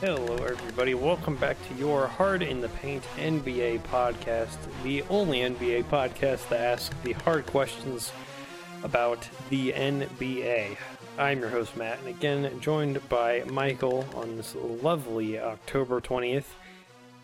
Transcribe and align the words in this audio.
Hello, 0.00 0.36
everybody. 0.36 0.94
Welcome 0.94 1.34
back 1.34 1.56
to 1.66 1.74
your 1.74 2.06
Hard 2.06 2.40
in 2.44 2.60
the 2.60 2.68
Paint 2.68 3.02
NBA 3.16 3.80
podcast, 3.80 4.56
the 4.84 5.02
only 5.10 5.40
NBA 5.40 5.86
podcast 5.86 6.48
that 6.50 6.60
asks 6.60 6.94
the 7.02 7.14
hard 7.14 7.44
questions 7.46 8.12
about 8.84 9.28
the 9.50 9.72
NBA. 9.72 10.76
I'm 11.18 11.40
your 11.40 11.48
host, 11.48 11.76
Matt, 11.76 11.98
and 11.98 12.06
again, 12.06 12.60
joined 12.60 13.08
by 13.08 13.42
Michael 13.46 14.06
on 14.14 14.36
this 14.36 14.54
lovely 14.54 15.36
October 15.36 16.00
20th, 16.00 16.46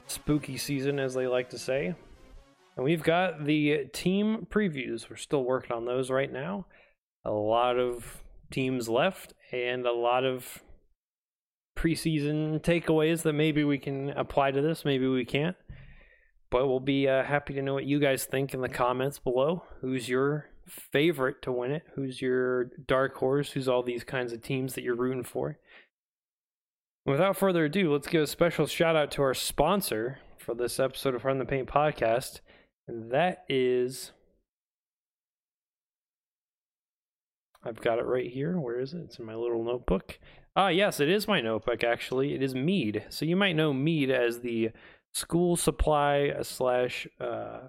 spooky 0.08 0.56
season, 0.56 0.98
as 0.98 1.14
they 1.14 1.28
like 1.28 1.50
to 1.50 1.58
say. 1.58 1.94
And 2.74 2.84
we've 2.84 3.04
got 3.04 3.44
the 3.44 3.84
team 3.92 4.48
previews. 4.50 5.08
We're 5.08 5.14
still 5.14 5.44
working 5.44 5.76
on 5.76 5.84
those 5.84 6.10
right 6.10 6.32
now. 6.32 6.66
A 7.24 7.30
lot 7.30 7.78
of 7.78 8.24
teams 8.50 8.88
left, 8.88 9.32
and 9.52 9.86
a 9.86 9.92
lot 9.92 10.24
of 10.24 10.60
preseason 11.76 12.60
takeaways 12.60 13.22
that 13.22 13.32
maybe 13.32 13.64
we 13.64 13.78
can 13.78 14.10
apply 14.10 14.50
to 14.50 14.62
this, 14.62 14.84
maybe 14.84 15.06
we 15.06 15.24
can't. 15.24 15.56
But 16.50 16.68
we'll 16.68 16.80
be 16.80 17.08
uh, 17.08 17.24
happy 17.24 17.54
to 17.54 17.62
know 17.62 17.74
what 17.74 17.84
you 17.86 17.98
guys 17.98 18.24
think 18.24 18.54
in 18.54 18.60
the 18.60 18.68
comments 18.68 19.18
below. 19.18 19.64
Who's 19.80 20.08
your 20.08 20.50
favorite 20.66 21.42
to 21.42 21.52
win 21.52 21.72
it? 21.72 21.82
Who's 21.94 22.22
your 22.22 22.64
dark 22.86 23.16
horse? 23.16 23.50
Who's 23.52 23.68
all 23.68 23.82
these 23.82 24.04
kinds 24.04 24.32
of 24.32 24.42
teams 24.42 24.74
that 24.74 24.84
you're 24.84 24.94
rooting 24.94 25.24
for? 25.24 25.58
Without 27.06 27.36
further 27.36 27.66
ado, 27.66 27.92
let's 27.92 28.06
give 28.06 28.22
a 28.22 28.26
special 28.26 28.66
shout 28.66 28.96
out 28.96 29.10
to 29.12 29.22
our 29.22 29.34
sponsor 29.34 30.20
for 30.38 30.54
this 30.54 30.80
episode 30.80 31.14
of 31.14 31.24
in 31.26 31.38
the 31.38 31.44
Paint 31.44 31.68
podcast, 31.68 32.40
and 32.86 33.10
that 33.10 33.44
is. 33.48 34.12
I've 37.62 37.80
got 37.80 37.98
it 37.98 38.04
right 38.04 38.30
here. 38.30 38.58
Where 38.58 38.78
is 38.78 38.92
it? 38.94 39.02
It's 39.04 39.18
in 39.18 39.24
my 39.24 39.34
little 39.34 39.64
notebook. 39.64 40.18
Ah, 40.56 40.68
yes, 40.68 41.00
it 41.00 41.08
is 41.08 41.26
my 41.26 41.40
notebook, 41.40 41.82
actually. 41.82 42.34
It 42.34 42.42
is 42.42 42.54
Mead. 42.54 43.04
So 43.08 43.24
you 43.24 43.34
might 43.34 43.56
know 43.56 43.72
Mead 43.72 44.08
as 44.10 44.40
the 44.40 44.70
school 45.12 45.56
supply 45.56 46.32
slash 46.42 47.08
uh, 47.20 47.68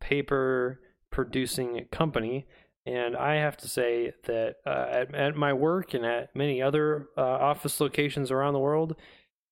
paper 0.00 0.80
producing 1.12 1.86
company. 1.92 2.46
And 2.84 3.16
I 3.16 3.36
have 3.36 3.56
to 3.58 3.68
say 3.68 4.12
that 4.24 4.56
uh, 4.66 4.86
at, 4.90 5.14
at 5.14 5.36
my 5.36 5.52
work 5.52 5.94
and 5.94 6.04
at 6.04 6.34
many 6.34 6.60
other 6.60 7.08
uh, 7.16 7.20
office 7.20 7.80
locations 7.80 8.32
around 8.32 8.54
the 8.54 8.60
world, 8.60 8.96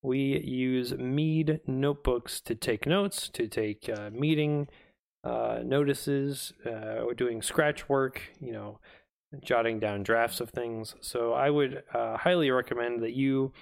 we 0.02 0.40
use 0.40 0.92
Mead 0.94 1.60
notebooks 1.68 2.40
to 2.40 2.56
take 2.56 2.86
notes, 2.86 3.28
to 3.30 3.46
take 3.46 3.88
uh, 3.88 4.10
meeting 4.10 4.66
uh, 5.22 5.60
notices. 5.64 6.52
Uh, 6.66 7.04
doing 7.16 7.40
scratch 7.40 7.88
work, 7.88 8.20
you 8.40 8.52
know, 8.52 8.80
jotting 9.42 9.78
down 9.78 10.02
drafts 10.02 10.40
of 10.40 10.50
things. 10.50 10.94
So 11.00 11.32
I 11.32 11.50
would 11.50 11.82
uh, 11.92 12.16
highly 12.16 12.50
recommend 12.50 13.02
that 13.02 13.12
you 13.12 13.52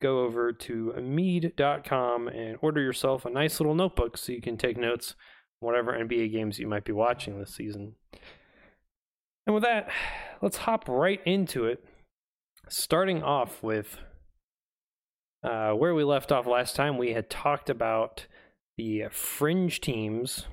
go 0.00 0.20
over 0.20 0.52
to 0.52 0.94
mead.com 1.00 2.28
and 2.28 2.56
order 2.62 2.80
yourself 2.80 3.24
a 3.24 3.30
nice 3.30 3.60
little 3.60 3.74
notebook 3.74 4.16
so 4.16 4.32
you 4.32 4.40
can 4.40 4.56
take 4.56 4.76
notes 4.76 5.14
whatever 5.60 5.92
NBA 5.92 6.32
games 6.32 6.58
you 6.58 6.66
might 6.66 6.84
be 6.84 6.92
watching 6.92 7.38
this 7.38 7.54
season. 7.54 7.94
And 9.46 9.54
with 9.54 9.62
that, 9.62 9.90
let's 10.42 10.58
hop 10.58 10.88
right 10.88 11.20
into 11.24 11.66
it. 11.66 11.84
Starting 12.68 13.22
off 13.22 13.62
with 13.62 13.98
uh, 15.42 15.72
where 15.72 15.94
we 15.94 16.04
left 16.04 16.30
off 16.30 16.46
last 16.46 16.76
time, 16.76 16.98
we 16.98 17.12
had 17.12 17.28
talked 17.28 17.68
about 17.68 18.26
the 18.76 19.04
fringe 19.10 19.80
teams 19.80 20.46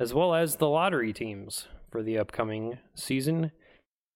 as 0.00 0.12
well 0.12 0.34
as 0.34 0.56
the 0.56 0.68
lottery 0.68 1.12
teams 1.12 1.68
for 1.92 2.02
the 2.02 2.18
upcoming 2.18 2.78
season. 2.94 3.52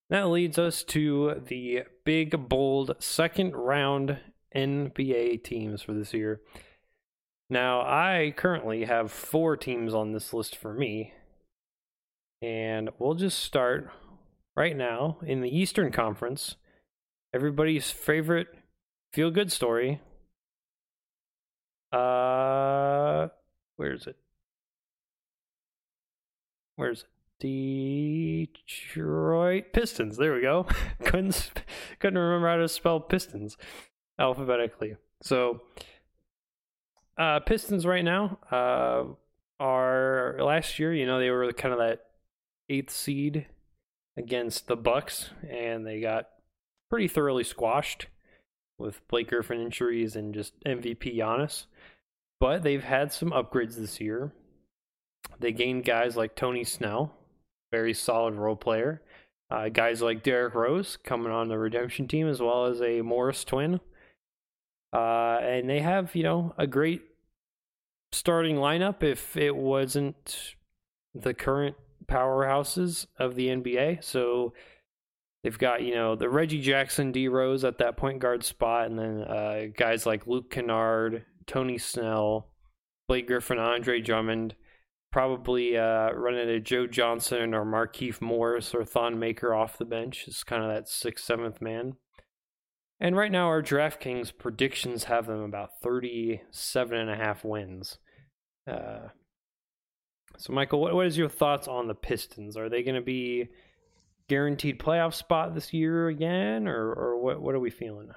That 0.08 0.28
leads 0.28 0.58
us 0.58 0.82
to 0.84 1.42
the 1.46 1.82
big, 2.04 2.48
bold 2.48 2.96
second 2.98 3.54
round 3.54 4.18
NBA 4.54 5.44
teams 5.44 5.82
for 5.82 5.92
this 5.92 6.14
year. 6.14 6.40
Now, 7.50 7.80
I 7.80 8.32
currently 8.36 8.86
have 8.86 9.12
four 9.12 9.56
teams 9.56 9.94
on 9.94 10.12
this 10.12 10.32
list 10.32 10.56
for 10.56 10.72
me. 10.72 11.12
And 12.42 12.90
we'll 12.98 13.14
just 13.14 13.38
start 13.38 13.90
right 14.56 14.76
now 14.76 15.18
in 15.24 15.42
the 15.42 15.56
Eastern 15.56 15.92
Conference. 15.92 16.56
Everybody's 17.34 17.90
favorite 17.90 18.48
feel 19.12 19.30
good 19.30 19.52
story. 19.52 20.00
Uh, 21.92 23.28
where 23.76 23.92
is 23.92 24.06
it? 24.06 24.16
Where's 26.76 27.02
it? 27.02 27.08
Detroit 27.38 28.54
Pistons. 29.72 30.16
There 30.16 30.34
we 30.34 30.40
go. 30.42 30.66
couldn't 31.04 31.52
couldn't 31.98 32.18
remember 32.18 32.48
how 32.48 32.56
to 32.56 32.68
spell 32.68 33.00
Pistons 33.00 33.56
alphabetically. 34.18 34.96
So, 35.22 35.62
uh, 37.18 37.40
Pistons 37.40 37.86
right 37.86 38.04
now 38.04 38.38
uh, 38.50 39.04
are 39.60 40.36
last 40.40 40.78
year. 40.78 40.94
You 40.94 41.06
know 41.06 41.18
they 41.18 41.30
were 41.30 41.52
kind 41.52 41.72
of 41.72 41.80
that 41.80 42.00
eighth 42.68 42.90
seed 42.90 43.46
against 44.16 44.66
the 44.66 44.76
Bucks, 44.76 45.30
and 45.48 45.86
they 45.86 46.00
got 46.00 46.28
pretty 46.90 47.08
thoroughly 47.08 47.44
squashed 47.44 48.06
with 48.78 49.06
Blake 49.08 49.28
Griffin 49.28 49.60
injuries 49.60 50.16
and 50.16 50.34
just 50.34 50.58
MVP 50.64 51.16
Giannis. 51.16 51.66
But 52.38 52.62
they've 52.62 52.84
had 52.84 53.12
some 53.12 53.30
upgrades 53.30 53.76
this 53.76 54.00
year. 54.00 54.32
They 55.40 55.52
gained 55.52 55.84
guys 55.84 56.16
like 56.16 56.34
Tony 56.34 56.64
Snell, 56.64 57.14
very 57.76 57.92
solid 57.92 58.34
role 58.34 58.56
player. 58.56 59.02
Uh, 59.50 59.68
guys 59.68 60.00
like 60.00 60.22
Derrick 60.22 60.54
Rose 60.54 60.96
coming 61.04 61.30
on 61.30 61.48
the 61.48 61.58
redemption 61.58 62.08
team, 62.08 62.26
as 62.26 62.40
well 62.40 62.64
as 62.64 62.80
a 62.80 63.02
Morris 63.02 63.44
twin. 63.44 63.80
Uh, 64.94 65.38
and 65.42 65.68
they 65.68 65.80
have, 65.80 66.14
you 66.16 66.22
know, 66.22 66.54
a 66.56 66.66
great 66.66 67.02
starting 68.12 68.56
lineup 68.56 69.02
if 69.02 69.36
it 69.36 69.54
wasn't 69.54 70.54
the 71.14 71.34
current 71.34 71.76
powerhouses 72.06 73.06
of 73.18 73.34
the 73.34 73.48
NBA. 73.48 74.02
So 74.02 74.54
they've 75.44 75.58
got, 75.58 75.82
you 75.82 75.94
know, 75.94 76.16
the 76.16 76.30
Reggie 76.30 76.62
Jackson, 76.62 77.12
D 77.12 77.28
Rose 77.28 77.62
at 77.62 77.76
that 77.78 77.98
point 77.98 78.20
guard 78.20 78.42
spot, 78.42 78.86
and 78.86 78.98
then 78.98 79.20
uh, 79.20 79.66
guys 79.76 80.06
like 80.06 80.26
Luke 80.26 80.50
Kennard, 80.50 81.26
Tony 81.46 81.76
Snell, 81.76 82.48
Blake 83.06 83.26
Griffin, 83.26 83.58
Andre 83.58 84.00
Drummond 84.00 84.54
probably 85.10 85.76
uh, 85.76 86.12
running 86.12 86.48
a 86.48 86.60
Joe 86.60 86.86
Johnson 86.86 87.54
or 87.54 87.64
Markieff 87.64 88.20
Morris 88.20 88.74
or 88.74 88.84
Thon 88.84 89.18
Maker 89.18 89.54
off 89.54 89.78
the 89.78 89.84
bench. 89.84 90.24
It's 90.26 90.44
kind 90.44 90.62
of 90.62 90.70
that 90.70 90.88
sixth, 90.88 91.24
seventh 91.24 91.60
man. 91.60 91.94
And 92.98 93.16
right 93.16 93.30
now, 93.30 93.46
our 93.46 93.62
DraftKings 93.62 94.32
predictions 94.38 95.04
have 95.04 95.26
them 95.26 95.40
about 95.40 95.70
37 95.82 96.98
and 96.98 97.10
a 97.10 97.16
half 97.16 97.44
wins. 97.44 97.98
Uh, 98.66 99.08
so, 100.38 100.52
Michael, 100.52 100.80
what, 100.80 100.94
what 100.94 101.06
is 101.06 101.16
your 101.16 101.28
thoughts 101.28 101.68
on 101.68 101.88
the 101.88 101.94
Pistons? 101.94 102.56
Are 102.56 102.68
they 102.68 102.82
going 102.82 102.94
to 102.94 103.02
be 103.02 103.48
guaranteed 104.28 104.78
playoff 104.78 105.14
spot 105.14 105.54
this 105.54 105.72
year 105.72 106.08
again, 106.08 106.66
or, 106.66 106.92
or 106.92 107.18
what, 107.18 107.40
what 107.40 107.54
are 107.54 107.60
we 107.60 107.70
feeling? 107.70 108.08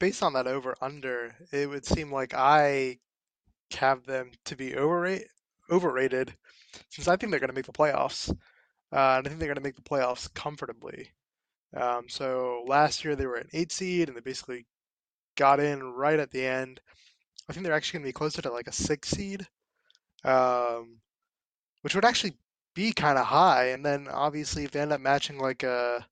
Based 0.00 0.22
on 0.22 0.32
that 0.34 0.46
over 0.46 0.74
under, 0.80 1.34
it 1.52 1.68
would 1.68 1.86
seem 1.86 2.12
like 2.12 2.34
I 2.34 2.98
have 3.76 4.04
them 4.04 4.30
to 4.46 4.56
be 4.56 4.76
overrated, 4.76 5.28
overrated 5.70 6.34
since 6.90 7.08
I 7.08 7.16
think 7.16 7.30
they're 7.30 7.40
going 7.40 7.50
to 7.50 7.54
make 7.54 7.66
the 7.66 7.72
playoffs. 7.72 8.30
Uh, 8.92 9.16
and 9.18 9.26
I 9.26 9.28
think 9.28 9.38
they're 9.38 9.48
going 9.48 9.56
to 9.56 9.62
make 9.62 9.76
the 9.76 9.82
playoffs 9.82 10.32
comfortably. 10.32 11.10
Um, 11.76 12.08
so 12.08 12.64
last 12.66 13.04
year 13.04 13.16
they 13.16 13.26
were 13.26 13.36
an 13.36 13.48
eight 13.52 13.72
seed 13.72 14.08
and 14.08 14.16
they 14.16 14.20
basically 14.20 14.66
got 15.36 15.60
in 15.60 15.82
right 15.82 16.18
at 16.18 16.30
the 16.30 16.46
end. 16.46 16.80
I 17.48 17.52
think 17.52 17.64
they're 17.64 17.74
actually 17.74 17.98
going 17.98 18.04
to 18.04 18.08
be 18.08 18.12
closer 18.18 18.42
to 18.42 18.52
like 18.52 18.68
a 18.68 18.72
six 18.72 19.10
seed, 19.10 19.46
um, 20.24 20.98
which 21.82 21.94
would 21.94 22.04
actually 22.04 22.34
be 22.74 22.92
kind 22.92 23.18
of 23.18 23.26
high. 23.26 23.70
And 23.70 23.84
then 23.84 24.08
obviously 24.08 24.64
if 24.64 24.70
they 24.70 24.80
end 24.80 24.92
up 24.92 25.00
matching 25.00 25.38
like 25.38 25.62
a 25.62 26.06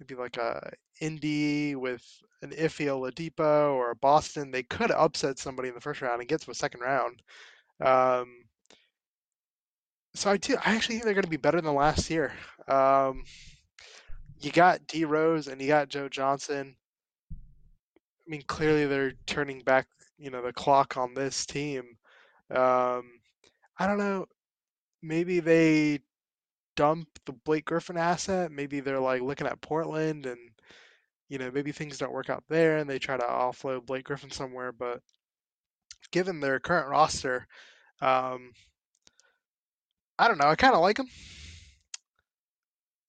maybe 0.00 0.14
like 0.14 0.36
a 0.36 0.72
Indy 1.00 1.74
with 1.74 2.02
an 2.42 2.50
Iffy 2.50 2.86
Oladipo 2.86 3.72
or 3.74 3.90
a 3.90 3.96
Boston, 3.96 4.50
they 4.50 4.62
could 4.62 4.90
upset 4.90 5.38
somebody 5.38 5.68
in 5.68 5.74
the 5.74 5.80
first 5.80 6.02
round 6.02 6.20
and 6.20 6.28
get 6.28 6.40
to 6.42 6.50
a 6.50 6.54
second 6.54 6.80
round. 6.80 7.22
Um, 7.80 8.44
so 10.14 10.30
I 10.30 10.36
do. 10.36 10.56
I 10.64 10.74
actually 10.74 10.96
think 10.96 11.04
they're 11.04 11.14
going 11.14 11.24
to 11.24 11.30
be 11.30 11.36
better 11.36 11.60
than 11.60 11.74
last 11.74 12.10
year. 12.10 12.32
Um, 12.68 13.24
you 14.40 14.50
got 14.50 14.86
D 14.86 15.04
Rose 15.04 15.48
and 15.48 15.60
you 15.60 15.68
got 15.68 15.88
Joe 15.88 16.08
Johnson. 16.08 16.74
I 17.30 17.34
mean, 18.26 18.42
clearly 18.46 18.86
they're 18.86 19.12
turning 19.26 19.60
back, 19.60 19.86
you 20.18 20.30
know, 20.30 20.42
the 20.42 20.52
clock 20.52 20.96
on 20.96 21.14
this 21.14 21.46
team. 21.46 21.96
Um, 22.50 23.04
I 23.78 23.86
don't 23.86 23.98
know. 23.98 24.26
Maybe 25.02 25.40
they 25.40 26.00
dump 26.76 27.08
the 27.24 27.32
Blake 27.32 27.66
Griffin 27.66 27.96
asset. 27.96 28.50
Maybe 28.50 28.80
they're 28.80 29.00
like 29.00 29.22
looking 29.22 29.46
at 29.46 29.60
Portland 29.60 30.26
and 30.26 30.38
you 31.28 31.38
know, 31.38 31.50
maybe 31.52 31.72
things 31.72 31.98
don't 31.98 32.12
work 32.12 32.30
out 32.30 32.44
there 32.48 32.78
and 32.78 32.88
they 32.88 32.98
try 32.98 33.16
to 33.16 33.24
offload 33.24 33.86
Blake 33.86 34.04
Griffin 34.04 34.30
somewhere. 34.30 34.72
But 34.72 35.00
given 36.12 36.40
their 36.40 36.60
current 36.60 36.88
roster, 36.88 37.46
um, 38.00 38.52
I 40.18 40.28
don't 40.28 40.38
know. 40.38 40.46
I 40.48 40.56
kind 40.56 40.74
of 40.74 40.80
like 40.80 40.96
them. 40.98 41.08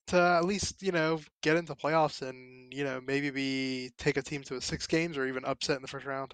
to 0.08 0.18
at 0.18 0.46
least 0.46 0.82
you 0.82 0.92
know 0.92 1.20
get 1.42 1.58
into 1.58 1.76
playoffs 1.76 2.28
and 2.28 2.74
you 2.74 2.84
know 2.84 3.02
maybe 3.06 3.30
be 3.30 3.92
take 3.98 4.18
a 4.18 4.22
team 4.22 4.44
to 4.44 4.60
six 4.62 4.88
games 4.88 5.18
or 5.18 5.28
even 5.28 5.46
upset 5.46 5.76
in 5.78 5.82
the 5.82 5.88
first 5.88 6.06
round. 6.06 6.34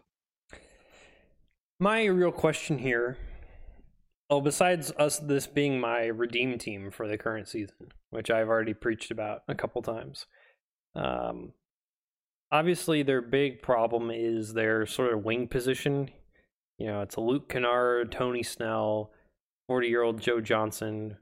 My 1.79 2.05
real 2.05 2.31
question 2.31 2.77
here, 2.77 3.17
oh, 4.29 4.41
besides 4.41 4.91
us, 4.97 5.19
this 5.19 5.47
being 5.47 5.79
my 5.79 6.05
redeem 6.05 6.57
team 6.57 6.91
for 6.91 7.07
the 7.07 7.17
current 7.17 7.47
season, 7.47 7.89
which 8.09 8.29
I've 8.31 8.47
already 8.47 8.73
preached 8.73 9.11
about 9.11 9.41
a 9.47 9.55
couple 9.55 9.81
times. 9.81 10.27
Um, 10.95 11.53
obviously, 12.53 13.01
their 13.01 13.21
big 13.21 13.61
problem 13.61 14.11
is 14.11 14.53
their 14.53 14.85
sort 14.85 15.11
of 15.11 15.25
wing 15.25 15.47
position. 15.47 16.11
You 16.77 16.87
know, 16.87 17.01
it's 17.01 17.15
a 17.15 17.21
Luke 17.21 17.49
Kennard, 17.49 18.11
Tony 18.11 18.43
Snell, 18.43 19.11
40 19.67 19.87
year 19.87 20.03
old 20.03 20.21
Joe 20.21 20.39
Johnson. 20.39 21.17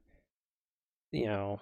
You 1.12 1.25
know, 1.25 1.62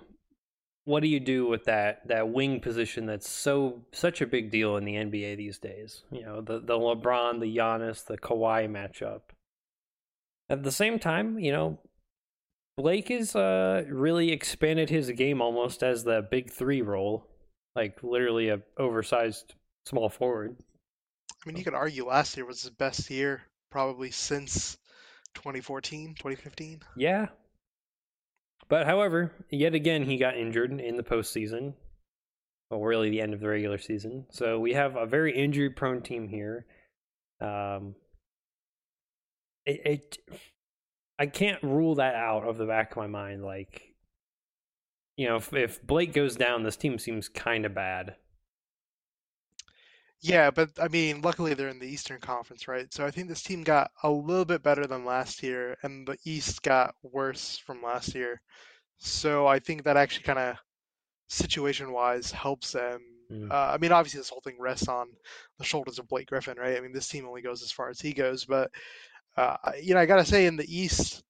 what 0.86 1.02
do 1.02 1.08
you 1.08 1.20
do 1.20 1.48
with 1.48 1.66
that 1.66 2.08
that 2.08 2.30
wing 2.30 2.60
position 2.60 3.06
that's 3.06 3.30
so 3.30 3.86
such 3.92 4.22
a 4.22 4.28
big 4.28 4.52
deal 4.52 4.76
in 4.76 4.86
the 4.86 4.96
NBA 4.96 5.38
these 5.38 5.60
days? 5.60 6.04
You 6.12 6.26
know, 6.26 6.42
the 6.42 6.60
the 6.60 6.74
LeBron, 6.74 7.40
the 7.40 7.56
Giannis, 7.56 8.06
the 8.06 8.18
Kawhi 8.18 8.70
matchup. 8.70 9.22
At 10.50 10.64
the 10.64 10.72
same 10.72 10.98
time, 10.98 11.38
you 11.38 11.52
know, 11.52 11.78
Blake 12.76 13.10
has 13.10 13.36
uh, 13.36 13.86
really 13.88 14.32
expanded 14.32 14.90
his 14.90 15.12
game 15.12 15.42
almost 15.42 15.84
as 15.84 16.04
the 16.04 16.26
big 16.28 16.50
three 16.50 16.82
role, 16.82 17.28
like 17.76 18.02
literally 18.02 18.50
a 18.50 18.62
oversized 18.78 19.54
small 19.86 20.10
forward. 20.10 20.56
I 21.32 21.48
mean, 21.48 21.58
you 21.58 21.64
could 21.64 21.74
argue 21.74 22.06
last 22.06 22.36
year 22.36 22.46
was 22.46 22.62
his 22.62 22.72
best 22.72 23.10
year 23.10 23.42
probably 23.72 24.12
since 24.12 24.78
2014, 25.36 26.16
2015. 26.16 26.82
Yeah, 26.98 27.28
but 28.70 28.86
however, 28.86 29.32
yet 29.50 29.74
again, 29.74 30.04
he 30.04 30.18
got 30.18 30.38
injured 30.38 30.80
in 30.80 30.96
the 30.96 31.04
postseason. 31.04 31.74
Well, 32.70 32.82
really, 32.82 33.10
the 33.10 33.20
end 33.20 33.34
of 33.34 33.40
the 33.40 33.48
regular 33.48 33.80
season. 33.80 34.28
So 34.30 34.60
we 34.60 34.74
have 34.74 34.96
a 34.96 35.08
very 35.08 35.36
injury-prone 35.36 36.04
team 36.04 36.28
here. 36.28 36.66
Um, 37.42 37.96
it, 39.66 39.82
it, 39.86 40.18
I 41.18 41.26
can't 41.26 41.62
rule 41.64 41.96
that 41.96 42.14
out 42.14 42.48
of 42.48 42.58
the 42.58 42.68
back 42.68 42.92
of 42.92 42.98
my 42.98 43.08
mind. 43.08 43.44
Like, 43.44 43.96
you 45.18 45.28
know, 45.28 45.38
if, 45.38 45.52
if 45.52 45.86
Blake 45.86 46.14
goes 46.14 46.36
down, 46.36 46.62
this 46.62 46.78
team 46.78 47.00
seems 47.00 47.28
kind 47.28 47.66
of 47.66 47.74
bad. 47.74 48.16
Yeah, 50.22 50.52
but 50.52 50.72
I 50.82 50.90
mean, 50.90 51.22
luckily 51.22 51.54
they're 51.54 51.70
in 51.70 51.80
the 51.80 51.88
Eastern 51.88 52.20
Conference, 52.20 52.68
right? 52.68 52.92
So 52.94 53.06
I 53.06 53.12
think 53.12 53.30
this 53.30 53.42
team 53.42 53.64
got 53.64 53.92
a 54.04 54.10
little 54.10 54.46
bit 54.46 54.62
better 54.62 54.86
than 54.86 55.06
last 55.06 55.42
year, 55.44 55.78
and 55.82 56.06
the 56.06 56.18
East 56.26 56.62
got 56.62 56.94
worse 57.04 57.58
from 57.58 57.82
last 57.82 58.14
year. 58.16 58.42
So 58.98 59.48
I 59.48 59.60
think 59.60 59.84
that 59.84 59.96
actually 59.96 60.24
kind 60.24 60.40
of 60.40 60.58
situation-wise 61.30 62.32
helps 62.32 62.74
them. 62.74 63.00
Mm. 63.32 63.50
Uh, 63.50 63.72
I 63.74 63.78
mean, 63.78 63.94
obviously 63.94 64.20
this 64.20 64.30
whole 64.30 64.42
thing 64.42 64.58
rests 64.60 64.90
on 64.90 65.08
the 65.58 65.64
shoulders 65.64 66.00
of 66.00 66.08
Blake 66.10 66.28
Griffin, 66.28 66.58
right? 66.58 66.78
I 66.78 66.82
mean, 66.82 66.92
this 66.92 67.08
team 67.08 67.26
only 67.26 67.42
goes 67.42 67.64
as 67.64 67.72
far 67.72 67.90
as 67.90 68.02
he 68.02 68.12
goes, 68.12 68.44
but 68.44 68.72
uh, 69.38 69.56
you 69.82 69.94
know, 69.94 70.02
I 70.02 70.06
gotta 70.06 70.26
say 70.26 70.48
in 70.48 70.58
the 70.58 70.68
East, 70.68 71.24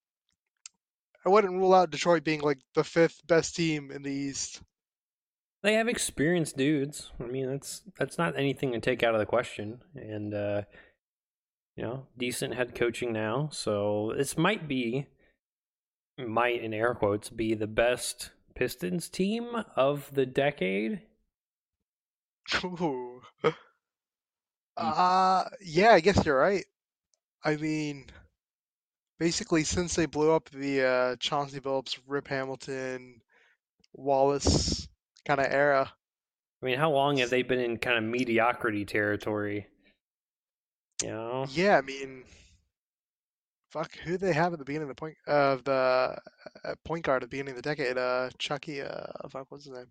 I 1.25 1.29
wouldn't 1.29 1.59
rule 1.59 1.75
out 1.75 1.91
Detroit 1.91 2.23
being 2.23 2.41
like 2.41 2.59
the 2.73 2.83
fifth 2.83 3.21
best 3.27 3.55
team 3.55 3.91
in 3.91 4.01
the 4.01 4.11
East. 4.11 4.61
They 5.61 5.73
have 5.73 5.89
experienced 5.89 6.55
dudes. 6.55 7.11
I 7.19 7.25
mean, 7.25 7.47
that's 7.47 7.81
that's 7.97 8.17
not 8.17 8.37
anything 8.37 8.71
to 8.71 8.79
take 8.79 9.03
out 9.03 9.13
of 9.13 9.19
the 9.19 9.25
question. 9.25 9.81
And 9.93 10.33
uh, 10.33 10.61
you 11.75 11.83
know, 11.83 12.07
decent 12.17 12.55
head 12.55 12.75
coaching 12.75 13.11
now. 13.11 13.49
So 13.51 14.13
this 14.15 14.37
might 14.37 14.67
be 14.67 15.07
might 16.17 16.61
in 16.61 16.73
air 16.73 16.93
quotes 16.93 17.29
be 17.29 17.53
the 17.53 17.67
best 17.67 18.31
Pistons 18.55 19.09
team 19.09 19.63
of 19.75 20.13
the 20.13 20.25
decade. 20.25 21.01
Ooh. 22.63 23.21
Uh, 24.81 25.43
yeah, 25.61 25.91
I 25.91 25.99
guess 25.99 26.25
you're 26.25 26.39
right. 26.39 26.63
I 27.43 27.57
mean, 27.57 28.05
basically, 29.19 29.65
since 29.65 29.95
they 29.95 30.05
blew 30.05 30.31
up 30.31 30.49
the 30.51 30.83
uh, 30.83 31.15
Chauncey 31.17 31.59
Billups, 31.59 31.99
Rip 32.07 32.29
Hamilton, 32.29 33.19
Wallace 33.93 34.88
kind 35.29 35.45
of 35.45 35.53
era. 35.53 35.93
I 36.61 36.65
mean, 36.65 36.77
how 36.79 36.91
long 36.91 37.17
have 37.17 37.29
they 37.29 37.43
been 37.43 37.59
in 37.59 37.77
kind 37.77 37.97
of 37.97 38.03
mediocrity 38.03 38.83
territory? 38.83 39.67
You 41.03 41.09
know? 41.09 41.45
Yeah, 41.51 41.77
I 41.77 41.81
mean, 41.81 42.23
fuck, 43.69 43.95
who 44.03 44.17
they 44.17 44.33
have 44.33 44.53
at 44.53 44.59
the 44.59 44.65
beginning 44.65 44.89
of 44.89 44.95
the 44.95 44.99
point 44.99 45.17
of 45.27 45.63
the 45.63 46.17
uh, 46.65 46.75
point 46.83 47.05
guard 47.05 47.21
at 47.21 47.29
the 47.29 47.31
beginning 47.31 47.51
of 47.51 47.61
the 47.61 47.61
decade? 47.61 47.97
Uh, 47.97 48.29
Chucky. 48.39 48.81
Uh, 48.81 49.05
fuck, 49.29 49.45
what's 49.49 49.65
his 49.65 49.73
name? 49.73 49.85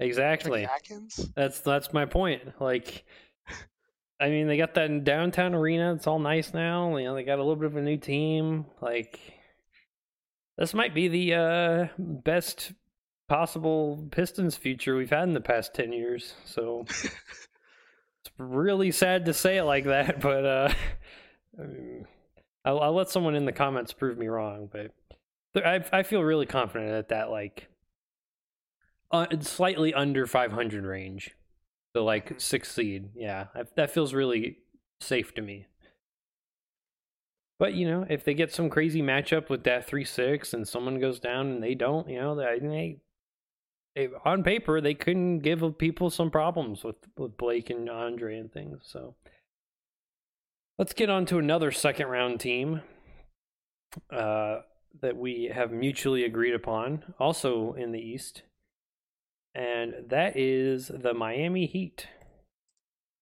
Exactly. 0.00 0.62
Chucky 0.62 0.74
Atkins. 0.74 1.30
That's 1.34 1.60
that's 1.60 1.92
my 1.92 2.04
point. 2.04 2.42
Like, 2.60 3.04
I 4.20 4.28
mean, 4.28 4.48
they 4.48 4.58
got 4.58 4.74
that 4.74 5.02
downtown 5.02 5.54
arena. 5.54 5.94
It's 5.94 6.06
all 6.06 6.18
nice 6.18 6.52
now. 6.52 6.94
You 6.98 7.06
know, 7.06 7.14
they 7.14 7.24
got 7.24 7.38
a 7.38 7.42
little 7.42 7.56
bit 7.56 7.66
of 7.66 7.76
a 7.76 7.82
new 7.82 7.96
team. 7.96 8.66
Like, 8.82 9.18
this 10.58 10.74
might 10.74 10.94
be 10.94 11.08
the 11.08 11.34
uh, 11.34 11.86
best 11.98 12.72
possible 13.28 14.06
Pistons 14.10 14.56
future 14.56 14.96
we've 14.96 15.10
had 15.10 15.24
in 15.24 15.34
the 15.34 15.40
past 15.40 15.74
ten 15.74 15.92
years. 15.92 16.34
So 16.44 16.84
it's 16.88 18.30
really 18.38 18.90
sad 18.90 19.26
to 19.26 19.34
say 19.34 19.58
it 19.58 19.64
like 19.64 19.84
that, 19.84 20.20
but 20.22 20.44
uh, 20.44 20.72
I 21.58 21.62
mean, 21.62 22.06
I'll, 22.64 22.80
I'll 22.80 22.94
let 22.94 23.10
someone 23.10 23.34
in 23.34 23.44
the 23.44 23.52
comments 23.52 23.92
prove 23.92 24.18
me 24.18 24.28
wrong. 24.28 24.68
But 24.72 24.92
I 25.66 25.84
I 25.92 26.02
feel 26.02 26.22
really 26.22 26.46
confident 26.46 26.92
at 26.92 27.08
that 27.08 27.30
like 27.30 27.68
uh, 29.10 29.26
slightly 29.40 29.94
under 29.94 30.26
500 30.26 30.84
range. 30.84 31.34
So 31.94 32.04
like 32.04 32.34
six 32.38 32.72
seed, 32.72 33.10
yeah, 33.14 33.46
I, 33.54 33.62
that 33.76 33.90
feels 33.90 34.12
really 34.12 34.58
safe 35.00 35.34
to 35.34 35.42
me. 35.42 35.66
But 37.58 37.74
you 37.74 37.88
know, 37.88 38.06
if 38.08 38.24
they 38.24 38.34
get 38.34 38.52
some 38.52 38.70
crazy 38.70 39.02
matchup 39.02 39.48
with 39.48 39.64
that 39.64 39.86
three 39.86 40.04
six 40.04 40.52
and 40.52 40.68
someone 40.68 41.00
goes 41.00 41.18
down 41.18 41.50
and 41.50 41.62
they 41.62 41.74
don't, 41.74 42.08
you 42.08 42.20
know, 42.20 42.34
they, 42.36 42.98
they 43.98 44.08
on 44.24 44.42
paper 44.42 44.80
they 44.80 44.94
couldn't 44.94 45.40
give 45.40 45.78
people 45.78 46.10
some 46.10 46.30
problems 46.30 46.84
with 46.84 46.96
with 47.16 47.36
Blake 47.36 47.70
and 47.70 47.88
Andre 47.88 48.38
and 48.38 48.52
things. 48.52 48.82
So 48.84 49.14
let's 50.78 50.92
get 50.92 51.10
on 51.10 51.26
to 51.26 51.38
another 51.38 51.70
second 51.72 52.06
round 52.08 52.40
team 52.40 52.82
uh, 54.10 54.60
that 55.00 55.16
we 55.16 55.50
have 55.52 55.72
mutually 55.72 56.24
agreed 56.24 56.54
upon, 56.54 57.14
also 57.18 57.72
in 57.74 57.92
the 57.92 58.00
East 58.00 58.42
and 59.58 59.94
that 60.08 60.36
is 60.36 60.88
the 60.88 61.12
Miami 61.12 61.66
Heat. 61.66 62.06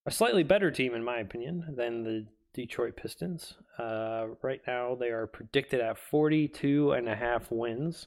A 0.04 0.10
slightly 0.10 0.42
better 0.42 0.70
team, 0.70 0.94
in 0.94 1.02
my 1.02 1.18
opinion, 1.18 1.74
than 1.76 2.04
the 2.04 2.26
Detroit 2.52 2.94
Pistons. 2.94 3.54
Uh, 3.78 4.26
right 4.42 4.60
now, 4.66 4.94
they 4.94 5.08
are 5.08 5.26
predicted 5.26 5.80
at 5.80 5.98
42 5.98 6.92
and 6.92 7.08
a 7.08 7.16
half 7.16 7.50
wins, 7.50 8.06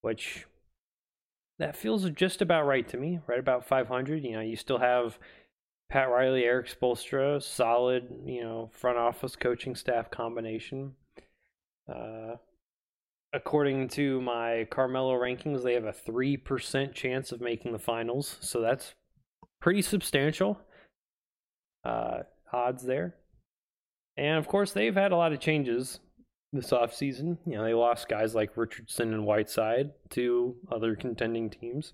which 0.00 0.46
that 1.58 1.76
feels 1.76 2.08
just 2.10 2.40
about 2.40 2.66
right 2.66 2.88
to 2.88 2.96
me. 2.96 3.20
Right 3.26 3.38
about 3.38 3.66
500. 3.66 4.22
You 4.22 4.32
know, 4.32 4.40
you 4.40 4.56
still 4.56 4.78
have 4.78 5.18
Pat 5.90 6.08
Riley, 6.08 6.44
Erik 6.44 6.68
Spoelstra, 6.68 7.42
solid, 7.42 8.08
you 8.24 8.42
know, 8.42 8.70
front 8.72 8.98
office 8.98 9.36
coaching 9.36 9.74
staff 9.74 10.10
combination. 10.10 10.92
Uh, 11.88 12.36
according 13.32 13.88
to 13.88 14.20
my 14.20 14.66
Carmelo 14.70 15.14
rankings, 15.14 15.62
they 15.62 15.74
have 15.74 15.84
a 15.84 15.92
3% 15.92 16.94
chance 16.94 17.32
of 17.32 17.40
making 17.40 17.72
the 17.72 17.78
finals. 17.78 18.36
So 18.40 18.60
that's 18.60 18.94
pretty 19.60 19.82
substantial 19.82 20.60
uh, 21.84 22.18
odds 22.52 22.84
there. 22.84 23.14
And 24.16 24.36
of 24.38 24.48
course, 24.48 24.72
they've 24.72 24.94
had 24.94 25.12
a 25.12 25.16
lot 25.16 25.32
of 25.32 25.40
changes 25.40 26.00
this 26.52 26.70
offseason. 26.70 27.38
You 27.46 27.56
know, 27.56 27.64
they 27.64 27.74
lost 27.74 28.08
guys 28.08 28.34
like 28.34 28.56
Richardson 28.56 29.12
and 29.12 29.26
Whiteside 29.26 29.90
to 30.10 30.56
other 30.70 30.96
contending 30.96 31.50
teams. 31.50 31.92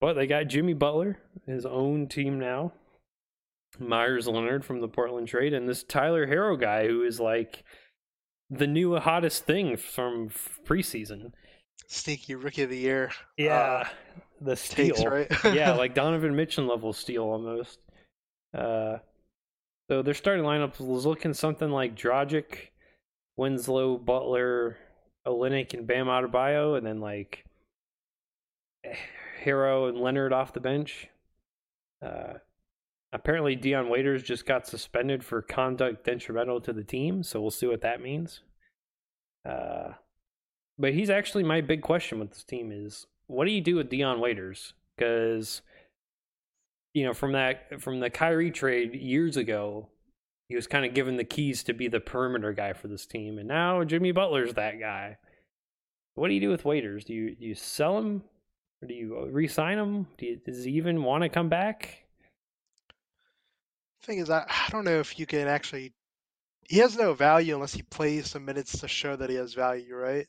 But 0.00 0.14
they 0.14 0.26
got 0.26 0.46
Jimmy 0.46 0.74
Butler, 0.74 1.18
his 1.46 1.66
own 1.66 2.06
team 2.06 2.38
now. 2.38 2.72
Meyers 3.78 4.26
Leonard 4.26 4.64
from 4.64 4.80
the 4.80 4.88
Portland 4.88 5.28
trade, 5.28 5.52
and 5.52 5.68
this 5.68 5.82
Tyler 5.82 6.26
Herro 6.26 6.58
guy 6.58 6.86
who 6.86 7.02
is 7.02 7.20
like 7.20 7.64
the 8.50 8.66
new 8.66 8.96
hottest 8.96 9.44
thing 9.44 9.76
from 9.76 10.30
preseason. 10.64 11.32
Sneaky 11.86 12.34
rookie 12.34 12.62
of 12.62 12.70
the 12.70 12.78
year. 12.78 13.10
Yeah, 13.36 13.54
uh, 13.54 13.88
the 14.40 14.56
steal. 14.56 14.94
Takes, 14.94 15.04
right? 15.04 15.30
yeah, 15.54 15.72
like 15.72 15.94
Donovan 15.94 16.34
Mitchell 16.34 16.64
level 16.64 16.92
steal 16.92 17.24
almost. 17.24 17.78
Uh, 18.56 18.98
so 19.90 20.02
their 20.02 20.14
starting 20.14 20.44
lineup 20.44 20.78
was 20.80 21.06
looking 21.06 21.34
something 21.34 21.70
like 21.70 21.96
Dragic, 21.96 22.68
Winslow, 23.38 23.96
Butler, 23.96 24.76
Olynyk, 25.26 25.72
and 25.72 25.86
Bam 25.86 26.06
Adebayo, 26.06 26.76
and 26.76 26.86
then 26.86 27.00
like 27.00 27.46
Herro 29.44 29.88
and 29.88 29.98
Leonard 29.98 30.34
off 30.34 30.52
the 30.52 30.60
bench. 30.60 31.08
Uh, 32.04 32.34
Apparently, 33.12 33.56
Dion 33.56 33.88
Waiters 33.88 34.22
just 34.22 34.44
got 34.44 34.66
suspended 34.66 35.24
for 35.24 35.40
conduct 35.40 36.04
detrimental 36.04 36.60
to 36.60 36.74
the 36.74 36.84
team, 36.84 37.22
so 37.22 37.40
we'll 37.40 37.50
see 37.50 37.66
what 37.66 37.80
that 37.80 38.02
means. 38.02 38.40
Uh, 39.48 39.92
but 40.78 40.92
he's 40.92 41.08
actually 41.08 41.42
my 41.42 41.62
big 41.62 41.80
question 41.80 42.18
with 42.18 42.30
this 42.30 42.44
team 42.44 42.70
is 42.70 43.06
what 43.26 43.46
do 43.46 43.50
you 43.50 43.62
do 43.62 43.76
with 43.76 43.88
Dion 43.88 44.20
Waiters? 44.20 44.74
Because 44.94 45.62
you 46.92 47.04
know, 47.04 47.14
from 47.14 47.32
that 47.32 47.80
from 47.80 48.00
the 48.00 48.10
Kyrie 48.10 48.50
trade 48.50 48.94
years 48.94 49.38
ago, 49.38 49.88
he 50.48 50.56
was 50.56 50.66
kind 50.66 50.84
of 50.84 50.94
given 50.94 51.16
the 51.16 51.24
keys 51.24 51.62
to 51.64 51.74
be 51.74 51.88
the 51.88 52.00
perimeter 52.00 52.52
guy 52.52 52.72
for 52.72 52.88
this 52.88 53.06
team, 53.06 53.38
and 53.38 53.48
now 53.48 53.84
Jimmy 53.84 54.12
Butler's 54.12 54.54
that 54.54 54.80
guy. 54.80 55.18
What 56.14 56.28
do 56.28 56.34
you 56.34 56.40
do 56.40 56.50
with 56.50 56.64
Waiters? 56.64 57.04
Do 57.04 57.14
you 57.14 57.36
do 57.36 57.44
you 57.44 57.54
sell 57.54 57.98
him, 57.98 58.22
or 58.82 58.88
do 58.88 58.94
you 58.94 59.28
re-sign 59.30 59.78
him? 59.78 60.06
Do 60.16 60.26
you, 60.26 60.36
does 60.44 60.64
he 60.64 60.72
even 60.72 61.02
want 61.02 61.22
to 61.22 61.28
come 61.28 61.48
back? 61.48 62.04
Thing 64.02 64.18
is, 64.18 64.30
I, 64.30 64.44
I 64.48 64.70
don't 64.70 64.84
know 64.84 65.00
if 65.00 65.18
you 65.18 65.26
can 65.26 65.48
actually. 65.48 65.92
He 66.68 66.78
has 66.78 66.96
no 66.96 67.14
value 67.14 67.54
unless 67.54 67.72
he 67.72 67.82
plays 67.82 68.30
some 68.30 68.44
minutes 68.44 68.80
to 68.80 68.88
show 68.88 69.16
that 69.16 69.30
he 69.30 69.36
has 69.36 69.54
value, 69.54 69.94
right? 69.94 70.26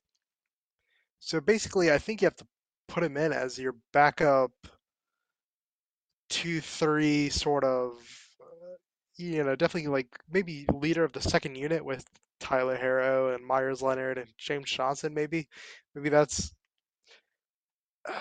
So 1.19 1.41
basically, 1.41 1.91
I 1.91 1.97
think 1.97 2.21
you 2.21 2.27
have 2.27 2.35
to 2.37 2.47
put 2.87 3.03
him 3.03 3.17
in 3.17 3.33
as 3.33 3.59
your 3.59 3.75
backup 3.91 4.51
two, 6.29 6.61
three 6.61 7.29
sort 7.29 7.63
of, 7.63 7.93
uh, 7.93 8.18
you 9.19 9.43
know, 9.43 9.55
definitely 9.55 9.89
like 9.89 10.07
maybe 10.31 10.65
leader 10.73 11.03
of 11.03 11.11
the 11.11 11.21
second 11.21 11.55
unit 11.55 11.83
with 11.83 12.05
Tyler 12.39 12.77
Herro 12.77 13.35
and 13.35 13.45
Meyers 13.45 13.81
Leonard 13.81 14.17
and 14.17 14.29
James 14.37 14.71
Johnson, 14.71 15.13
maybe. 15.13 15.47
Maybe 15.93 16.09
that's. 16.09 16.53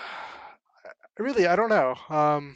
really, 1.19 1.47
I 1.47 1.55
don't 1.55 1.69
know. 1.69 1.95
Um, 2.09 2.55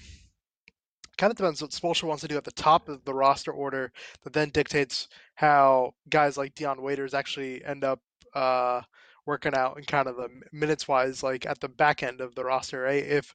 kind 1.17 1.31
of 1.31 1.37
depends 1.37 1.61
what 1.61 1.71
Spoelstra 1.71 2.03
wants 2.03 2.21
to 2.21 2.27
do 2.27 2.37
at 2.37 2.43
the 2.43 2.51
top 2.51 2.89
of 2.89 3.03
the 3.05 3.13
roster 3.13 3.51
order 3.51 3.91
that 4.23 4.33
then 4.33 4.49
dictates 4.49 5.07
how 5.35 5.93
guys 6.09 6.37
like 6.37 6.53
Dion 6.55 6.81
Waiters 6.81 7.13
actually 7.13 7.63
end 7.63 7.83
up 7.83 7.99
uh, 8.33 8.81
working 9.25 9.55
out 9.55 9.77
in 9.77 9.85
kind 9.85 10.07
of 10.07 10.17
the 10.17 10.27
minutes 10.51 10.87
wise, 10.87 11.23
like 11.23 11.45
at 11.45 11.59
the 11.61 11.69
back 11.69 12.03
end 12.03 12.19
of 12.19 12.35
the 12.35 12.43
roster, 12.43 12.81
right? 12.81 13.05
If 13.05 13.33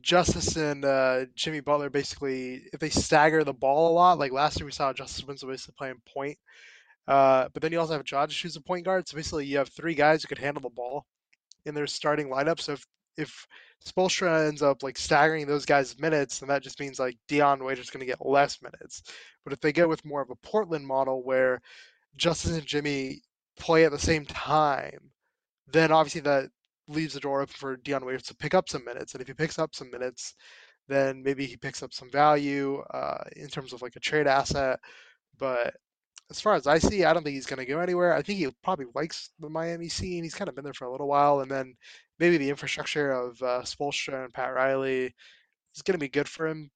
Justise 0.00 0.56
and 0.56 0.84
uh, 0.84 1.26
Jimmy 1.34 1.60
Butler 1.60 1.90
basically, 1.90 2.64
if 2.72 2.80
they 2.80 2.90
stagger 2.90 3.44
the 3.44 3.52
ball 3.52 3.90
a 3.90 3.94
lot, 3.94 4.18
like 4.18 4.32
last 4.32 4.58
year 4.58 4.66
we 4.66 4.72
saw 4.72 4.92
Justise 4.92 5.24
Winslow 5.24 5.50
basically 5.50 5.74
playing 5.78 6.02
point, 6.12 6.38
uh, 7.08 7.48
but 7.52 7.62
then 7.62 7.72
you 7.72 7.80
also 7.80 7.94
have 7.94 8.04
Josh 8.04 8.42
who's 8.42 8.56
a 8.56 8.60
point 8.60 8.84
guard. 8.84 9.08
So 9.08 9.16
basically, 9.16 9.46
you 9.46 9.58
have 9.58 9.68
three 9.68 9.94
guys 9.94 10.22
who 10.22 10.28
could 10.28 10.38
handle 10.38 10.62
the 10.62 10.70
ball 10.70 11.06
in 11.64 11.74
their 11.74 11.86
starting 11.86 12.28
lineup. 12.28 12.60
So 12.60 12.72
if 12.72 12.86
if 13.16 13.46
Spoelstra 13.84 14.48
ends 14.48 14.62
up 14.62 14.82
like 14.82 14.98
staggering 14.98 15.46
those 15.46 15.64
guys' 15.64 15.98
minutes, 15.98 16.40
then 16.40 16.48
that 16.48 16.62
just 16.62 16.80
means 16.80 16.98
like 16.98 17.16
Dion 17.28 17.64
Waiters 17.64 17.90
going 17.90 18.00
to 18.00 18.06
get 18.06 18.24
less 18.24 18.60
minutes. 18.62 19.02
But 19.44 19.52
if 19.52 19.60
they 19.60 19.72
go 19.72 19.88
with 19.88 20.04
more 20.04 20.22
of 20.22 20.30
a 20.30 20.36
Portland 20.36 20.86
model 20.86 21.22
where 21.22 21.60
Justise 22.16 22.56
and 22.56 22.66
Jimmy 22.66 23.22
play 23.58 23.84
at 23.84 23.92
the 23.92 23.98
same 23.98 24.24
time, 24.26 25.12
then 25.68 25.92
obviously 25.92 26.22
that 26.22 26.50
leaves 26.88 27.14
the 27.14 27.20
door 27.20 27.42
open 27.42 27.54
for 27.56 27.76
Dion 27.76 28.04
Waiters 28.04 28.24
to 28.24 28.36
pick 28.36 28.54
up 28.54 28.68
some 28.68 28.84
minutes. 28.84 29.12
And 29.14 29.20
if 29.20 29.28
he 29.28 29.34
picks 29.34 29.58
up 29.58 29.74
some 29.74 29.90
minutes, 29.90 30.34
then 30.88 31.22
maybe 31.22 31.46
he 31.46 31.56
picks 31.56 31.82
up 31.82 31.92
some 31.92 32.10
value 32.10 32.80
uh, 32.94 33.24
in 33.34 33.48
terms 33.48 33.72
of 33.72 33.82
like 33.82 33.96
a 33.96 34.00
trade 34.00 34.26
asset. 34.26 34.78
But 35.38 35.74
as 36.30 36.40
far 36.40 36.54
as 36.54 36.66
I 36.66 36.78
see, 36.78 37.04
I 37.04 37.12
don't 37.12 37.22
think 37.22 37.34
he's 37.34 37.46
going 37.46 37.64
to 37.64 37.72
go 37.72 37.80
anywhere. 37.80 38.14
I 38.14 38.22
think 38.22 38.38
he 38.38 38.48
probably 38.62 38.86
likes 38.94 39.30
the 39.38 39.48
Miami 39.48 39.88
scene. 39.88 40.22
He's 40.22 40.34
kind 40.34 40.48
of 40.48 40.54
been 40.54 40.64
there 40.64 40.74
for 40.74 40.86
a 40.86 40.90
little 40.90 41.08
while, 41.08 41.40
and 41.40 41.50
then 41.50 41.74
maybe 42.18 42.36
the 42.36 42.50
infrastructure 42.50 43.12
of 43.12 43.40
uh, 43.42 43.62
Spoelstra 43.62 44.24
and 44.24 44.34
Pat 44.34 44.54
Riley 44.54 45.14
is 45.74 45.82
going 45.82 45.94
to 45.94 45.98
be 45.98 46.08
good 46.08 46.28
for 46.28 46.46
him. 46.46 46.70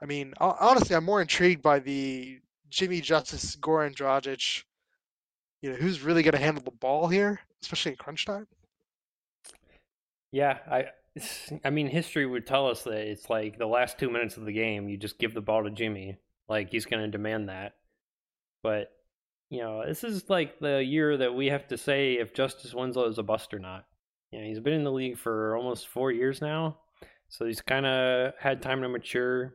I 0.00 0.06
mean, 0.06 0.32
honestly, 0.38 0.94
I'm 0.94 1.04
more 1.04 1.20
intrigued 1.20 1.62
by 1.62 1.80
the 1.80 2.38
Jimmy 2.70 3.00
Justise, 3.00 3.56
Goran 3.56 3.94
Dragic. 3.94 4.62
You 5.60 5.70
know, 5.70 5.76
who's 5.76 6.02
really 6.02 6.22
going 6.22 6.32
to 6.32 6.38
handle 6.38 6.62
the 6.62 6.70
ball 6.70 7.08
here, 7.08 7.40
especially 7.62 7.92
in 7.92 7.96
crunch 7.96 8.24
time? 8.24 8.46
Yeah, 10.32 10.58
I 10.70 10.86
I 11.64 11.70
mean 11.70 11.88
history 11.88 12.26
would 12.26 12.46
tell 12.46 12.68
us 12.68 12.84
that 12.84 13.08
it's 13.08 13.30
like 13.30 13.58
the 13.58 13.66
last 13.66 13.98
2 13.98 14.10
minutes 14.10 14.36
of 14.36 14.44
the 14.44 14.52
game 14.52 14.88
you 14.88 14.96
just 14.96 15.18
give 15.18 15.34
the 15.34 15.40
ball 15.40 15.64
to 15.64 15.70
Jimmy. 15.70 16.18
Like 16.48 16.70
he's 16.70 16.86
going 16.86 17.02
to 17.02 17.10
demand 17.10 17.48
that. 17.48 17.74
But 18.62 18.92
you 19.50 19.60
know, 19.60 19.84
this 19.86 20.04
is 20.04 20.28
like 20.28 20.60
the 20.60 20.84
year 20.84 21.16
that 21.16 21.34
we 21.34 21.46
have 21.46 21.66
to 21.68 21.78
say 21.78 22.14
if 22.14 22.34
Justise 22.34 22.74
Winslow 22.74 23.08
is 23.08 23.18
a 23.18 23.22
bust 23.22 23.54
or 23.54 23.58
not. 23.58 23.86
You 24.30 24.40
know, 24.40 24.46
he's 24.46 24.60
been 24.60 24.74
in 24.74 24.84
the 24.84 24.92
league 24.92 25.18
for 25.18 25.56
almost 25.56 25.88
4 25.88 26.12
years 26.12 26.42
now. 26.42 26.78
So 27.30 27.46
he's 27.46 27.62
kind 27.62 27.86
of 27.86 28.34
had 28.38 28.62
time 28.62 28.82
to 28.82 28.88
mature. 28.88 29.54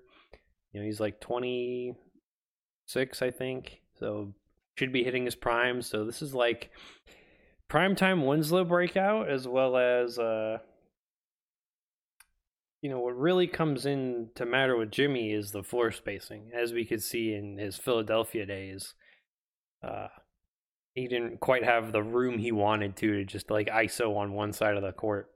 You 0.71 0.79
know, 0.79 0.85
he's 0.85 0.99
like 0.99 1.21
26, 1.21 3.21
I 3.21 3.31
think. 3.31 3.81
So 3.99 4.33
should 4.75 4.91
be 4.91 5.03
hitting 5.03 5.25
his 5.25 5.35
prime. 5.35 5.83
So 5.83 6.05
this 6.05 6.23
is 6.23 6.33
like 6.33 6.71
primetime 7.69 8.25
Winslow 8.25 8.65
breakout 8.65 9.29
as 9.29 9.47
well 9.47 9.77
as 9.77 10.19
uh 10.19 10.59
you 12.83 12.89
know 12.89 12.99
what 12.99 13.17
really 13.17 13.47
comes 13.47 13.85
in 13.85 14.29
to 14.35 14.45
matter 14.45 14.75
with 14.75 14.91
Jimmy 14.91 15.31
is 15.31 15.51
the 15.51 15.63
floor 15.63 15.89
spacing, 15.89 16.51
as 16.53 16.73
we 16.73 16.83
could 16.83 17.01
see 17.01 17.33
in 17.33 17.57
his 17.57 17.77
Philadelphia 17.77 18.45
days. 18.45 18.93
Uh, 19.81 20.09
he 20.93 21.07
didn't 21.07 21.39
quite 21.39 21.63
have 21.63 21.93
the 21.93 22.03
room 22.03 22.37
he 22.37 22.51
wanted 22.51 22.97
to 22.97 23.13
to 23.13 23.23
just 23.23 23.49
like 23.49 23.67
ISO 23.69 24.17
on 24.17 24.33
one 24.33 24.51
side 24.51 24.75
of 24.75 24.83
the 24.83 24.91
court. 24.91 25.31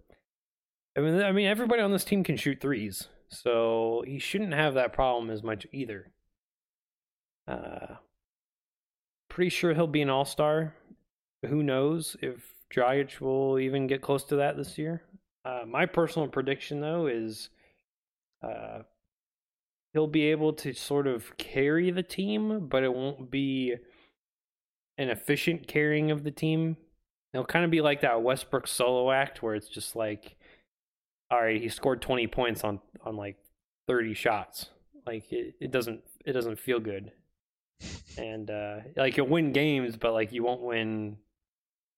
I 0.98 1.00
mean, 1.00 1.22
I 1.22 1.31
mean, 1.31 1.48
everybody 1.48 1.81
on 1.81 1.93
this 1.93 2.03
team 2.03 2.22
can 2.22 2.36
shoot 2.36 2.60
threes, 2.60 3.07
so 3.29 4.03
he 4.05 4.19
shouldn't 4.19 4.53
have 4.53 4.74
that 4.74 4.91
problem 4.91 5.29
as 5.29 5.41
much 5.41 5.65
either. 5.72 6.12
Uh, 7.48 7.96
pretty 9.29 9.50
sure 9.50 9.74
he'll 9.74 9.88
be 9.88 10.01
an 10.01 10.10
all 10.10 10.25
star 10.25 10.74
who 11.46 11.63
knows 11.63 12.15
if 12.22 12.53
Dragic 12.74 13.22
will 13.22 13.60
even 13.60 13.88
get 13.88 14.01
close 14.01 14.24
to 14.25 14.38
that 14.38 14.58
this 14.58 14.77
year. 14.77 15.03
Uh, 15.46 15.62
my 15.65 15.86
personal 15.86 16.27
prediction, 16.27 16.82
though, 16.82 17.08
is 17.08 17.50
uh, 18.44 18.79
he'll 19.94 20.08
be 20.08 20.25
able 20.25 20.53
to 20.53 20.74
sort 20.74 21.08
of 21.08 21.38
carry 21.38 21.91
the 21.91 22.03
team, 22.03 22.67
but 22.67 22.84
it 22.84 22.94
won't 22.94 23.32
be 23.32 23.75
an 24.98 25.10
efficient 25.10 25.67
carrying 25.67 26.12
of 26.12 26.24
the 26.24 26.32
team. 26.32 26.77
It'll 27.34 27.46
kind 27.46 27.65
of 27.65 27.72
be 27.72 27.82
like 27.82 28.01
that 28.01 28.22
Westbrook 28.22 28.67
solo 28.67 29.12
act 29.12 29.41
where 29.41 29.56
it's 29.56 29.70
just 29.70 29.96
like, 29.96 30.36
all 31.29 31.41
right, 31.41 31.62
he 31.62 31.70
scored 31.70 32.01
20 32.01 32.27
points 32.27 32.63
on 32.63 32.79
on 33.06 33.15
like 33.15 33.38
30 33.88 34.13
shots. 34.13 34.70
Like 35.06 35.32
it, 35.32 35.56
it 35.60 35.72
doesn't 35.72 36.01
it 36.25 36.34
doesn't 36.34 36.60
feel 36.60 36.79
good. 36.79 37.12
And 38.17 38.50
uh 38.50 38.77
like 38.96 39.15
you'll 39.15 39.27
win 39.27 39.51
games, 39.51 39.96
but 39.96 40.12
like 40.12 40.32
you 40.32 40.44
won't 40.44 40.62
win 40.63 41.17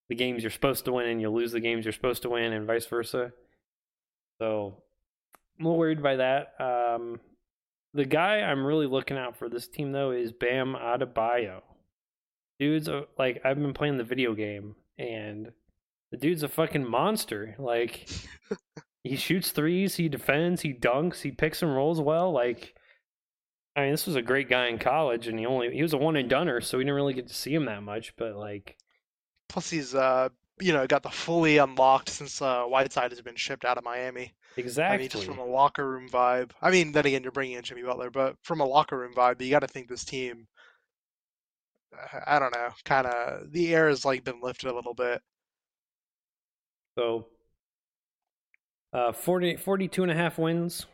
the 0.10 0.16
games 0.16 0.44
you're 0.44 0.52
supposed 0.52 0.86
to 0.86 0.94
win 0.94 1.08
and 1.08 1.22
you'll 1.22 1.34
lose 1.34 1.52
the 1.52 1.60
games 1.60 1.86
you're 1.86 1.94
supposed 1.94 2.24
to 2.24 2.30
win 2.30 2.52
and 2.52 2.68
vice 2.68 2.86
versa. 2.86 3.32
So 4.40 4.82
I'm 5.58 5.66
a 5.66 5.70
little 5.70 5.80
worried 5.80 6.04
by 6.04 6.18
that. 6.18 6.54
Um, 6.60 7.20
the 7.94 8.06
guy 8.06 8.38
I'm 8.38 8.66
really 8.66 8.88
looking 8.88 9.18
out 9.18 9.38
for 9.38 9.50
this 9.50 9.68
team 9.68 9.92
though 9.92 10.12
is 10.12 10.32
Bam 10.32 10.76
Adebayo. 10.76 11.62
Dude's 12.60 12.88
a, 12.88 13.06
like 13.18 13.42
I've 13.46 13.58
been 13.58 13.74
playing 13.74 13.98
the 13.98 14.04
video 14.04 14.34
game 14.34 14.76
and 14.98 15.52
the 16.12 16.18
dude's 16.18 16.44
a 16.44 16.48
fucking 16.48 16.90
monster. 16.90 17.56
Like 17.60 18.10
he 19.04 19.16
shoots 19.16 19.52
threes, 19.52 19.96
he 19.96 20.10
defends, 20.10 20.62
he 20.62 20.74
dunks, 20.74 21.22
he 21.22 21.32
picks 21.32 21.62
and 21.62 21.74
rolls 21.74 22.02
well. 22.02 22.32
Like 22.32 22.76
I 23.76 23.84
mean, 23.84 23.92
this 23.92 24.08
was 24.08 24.16
a 24.16 24.22
great 24.22 24.50
guy 24.50 24.68
in 24.68 24.78
college, 24.78 25.28
and 25.28 25.40
he 25.40 25.46
only 25.46 25.72
he 25.72 25.82
was 25.82 25.94
a 25.94 25.98
one 25.98 26.16
and 26.16 26.30
doneer, 26.30 26.62
so 26.62 26.78
we 26.78 26.84
didn't 26.84 26.96
really 26.96 27.14
get 27.14 27.28
to 27.28 27.34
see 27.34 27.54
him 27.54 27.66
that 27.66 27.84
much. 27.84 28.16
But 28.18 28.36
like, 28.36 28.78
Plus, 29.50 29.70
he's 29.70 29.94
uh, 29.94 30.30
you 30.60 30.74
know, 30.74 30.86
got 30.88 31.04
the 31.04 31.10
fully 31.10 31.58
unlocked 31.58 32.10
since 32.10 32.42
uh, 32.42 32.64
Whiteside 32.64 33.12
has 33.12 33.22
been 33.22 33.36
shipped 33.36 33.66
out 33.66 33.78
of 33.78 33.84
Miami. 33.84 34.34
Exactly. 34.58 34.96
I 34.96 34.98
mean, 34.98 35.10
just 35.10 35.26
from 35.26 35.40
a 35.40 35.46
locker 35.46 35.90
room 35.90 36.10
vibe. 36.10 36.52
I 36.62 36.70
mean, 36.72 36.92
then 36.92 37.06
again, 37.06 37.24
you're 37.24 37.32
bringing 37.32 37.58
in 37.58 37.64
Jimmy 37.64 37.84
Butler, 37.84 38.10
but 38.10 38.36
from 38.44 38.60
a 38.60 38.66
locker 38.66 38.98
room 38.98 39.14
vibe, 39.16 39.42
you 39.42 39.50
got 39.50 39.60
to 39.60 39.68
think 39.68 39.88
this 39.88 40.04
team. 40.04 40.48
I 42.26 42.40
don't 42.40 42.54
know, 42.54 42.70
kind 42.86 43.08
of 43.08 43.52
the 43.52 43.74
air 43.74 43.90
has 43.90 44.06
like 44.06 44.24
been 44.24 44.42
lifted 44.42 44.70
a 44.70 44.76
little 44.76 44.94
bit. 44.94 45.22
So, 46.98 47.28
uh, 48.94 49.12
40, 49.12 49.58
42 49.58 50.04
and 50.04 50.12
a 50.12 50.16
half 50.16 50.38
wins. 50.38 50.86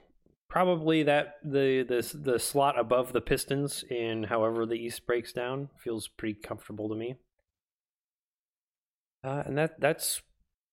Probably 0.47 1.03
that 1.03 1.35
the 1.43 1.83
the 1.83 2.17
the 2.17 2.39
slot 2.39 2.79
above 2.79 3.12
the 3.12 3.19
Pistons 3.19 3.83
in 3.89 4.24
however 4.24 4.65
the 4.65 4.75
East 4.75 5.05
breaks 5.05 5.33
down 5.33 5.69
feels 5.77 6.07
pretty 6.07 6.39
comfortable 6.39 6.88
to 6.88 6.95
me. 6.95 7.15
Uh, 9.25 9.41
and 9.46 9.58
that 9.58 9.79
that's 9.79 10.22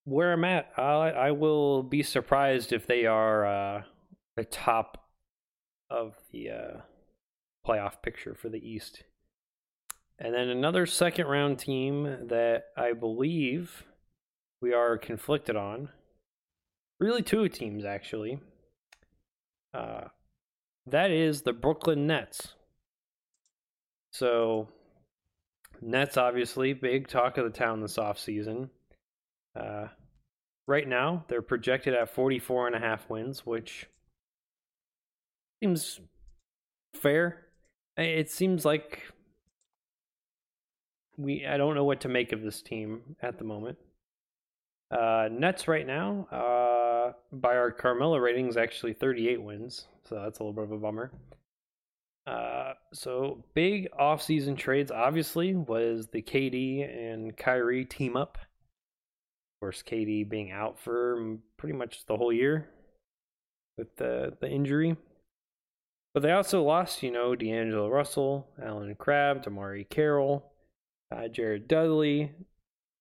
where 0.04 0.32
I'm 0.32 0.44
at. 0.44 0.70
I, 0.76 0.82
I 0.82 1.30
will 1.30 1.82
be 1.82 2.02
surprised 2.02 2.72
if 2.72 2.86
they 2.86 3.06
are 3.06 3.46
uh, 3.46 3.82
the 4.36 4.44
top 4.44 5.08
of 5.88 6.16
the 6.32 6.50
uh, 6.50 6.80
playoff 7.66 8.02
picture 8.02 8.34
for 8.34 8.48
the 8.50 8.58
East. 8.58 9.04
And 10.18 10.34
then 10.34 10.48
another 10.48 10.84
second 10.84 11.28
round 11.28 11.58
team 11.58 12.28
that 12.28 12.66
I 12.76 12.92
believe 12.92 13.84
we 14.60 14.74
are 14.74 14.98
conflicted 14.98 15.56
on. 15.56 15.88
Really, 17.00 17.22
two 17.22 17.48
teams 17.48 17.84
actually. 17.84 18.38
Uh, 19.72 20.08
that 20.86 21.10
is 21.10 21.42
the 21.42 21.54
Brooklyn 21.54 22.06
Nets. 22.06 22.54
So 24.12 24.68
Nets, 25.82 26.16
obviously, 26.16 26.72
big 26.72 27.08
talk 27.08 27.36
of 27.38 27.44
the 27.44 27.50
town 27.50 27.80
this 27.80 27.96
offseason. 27.96 28.70
Uh, 29.54 29.88
right 30.66 30.88
now 30.88 31.24
they're 31.28 31.42
projected 31.42 31.92
at 31.92 32.08
44 32.08 32.68
and 32.68 32.76
a 32.76 32.78
half 32.78 33.10
wins, 33.10 33.44
which 33.44 33.86
seems 35.62 36.00
fair. 36.94 37.46
It 37.96 38.30
seems 38.30 38.64
like 38.64 39.02
we 41.18 41.44
I 41.46 41.56
don't 41.56 41.74
know 41.74 41.84
what 41.84 42.00
to 42.02 42.08
make 42.08 42.32
of 42.32 42.42
this 42.42 42.62
team 42.62 43.16
at 43.20 43.38
the 43.38 43.44
moment. 43.44 43.78
Uh, 44.90 45.28
Nets 45.30 45.68
right 45.68 45.86
now, 45.86 46.26
uh, 46.30 47.12
by 47.32 47.56
our 47.56 47.70
Carmelo 47.70 48.18
ratings, 48.18 48.56
actually 48.56 48.92
38 48.92 49.42
wins, 49.42 49.86
so 50.08 50.16
that's 50.16 50.38
a 50.38 50.42
little 50.42 50.52
bit 50.52 50.64
of 50.64 50.72
a 50.72 50.78
bummer. 50.78 51.10
Uh, 52.26 52.74
so 52.92 53.44
big 53.54 53.88
off-season 53.98 54.54
trades 54.54 54.90
obviously 54.92 55.54
was 55.54 56.06
the 56.12 56.22
KD 56.22 57.12
and 57.12 57.36
Kyrie 57.36 57.84
team 57.84 58.16
up. 58.16 58.38
Of 58.38 59.60
course, 59.60 59.82
KD 59.82 60.28
being 60.28 60.52
out 60.52 60.78
for 60.78 61.38
pretty 61.56 61.76
much 61.76 62.06
the 62.06 62.16
whole 62.16 62.32
year 62.32 62.68
with 63.76 63.96
the 63.96 64.36
the 64.40 64.48
injury. 64.48 64.96
But 66.14 66.22
they 66.22 66.32
also 66.32 66.62
lost, 66.62 67.02
you 67.02 67.10
know, 67.10 67.34
D'Angelo 67.34 67.88
Russell, 67.88 68.48
Allen 68.62 68.94
Crabbe, 68.96 69.42
DeMarre 69.42 69.88
Carroll, 69.88 70.52
uh, 71.10 71.28
Jared 71.28 71.68
Dudley, 71.68 72.32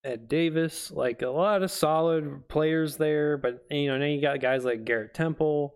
Ed 0.02 0.28
Davis, 0.28 0.90
like 0.90 1.22
a 1.22 1.28
lot 1.28 1.62
of 1.62 1.70
solid 1.70 2.48
players 2.48 2.96
there. 2.96 3.36
But 3.36 3.64
you 3.70 3.88
know, 3.88 3.98
now 3.98 4.06
you 4.06 4.20
got 4.20 4.40
guys 4.40 4.64
like 4.64 4.84
Garrett 4.84 5.14
Temple, 5.14 5.74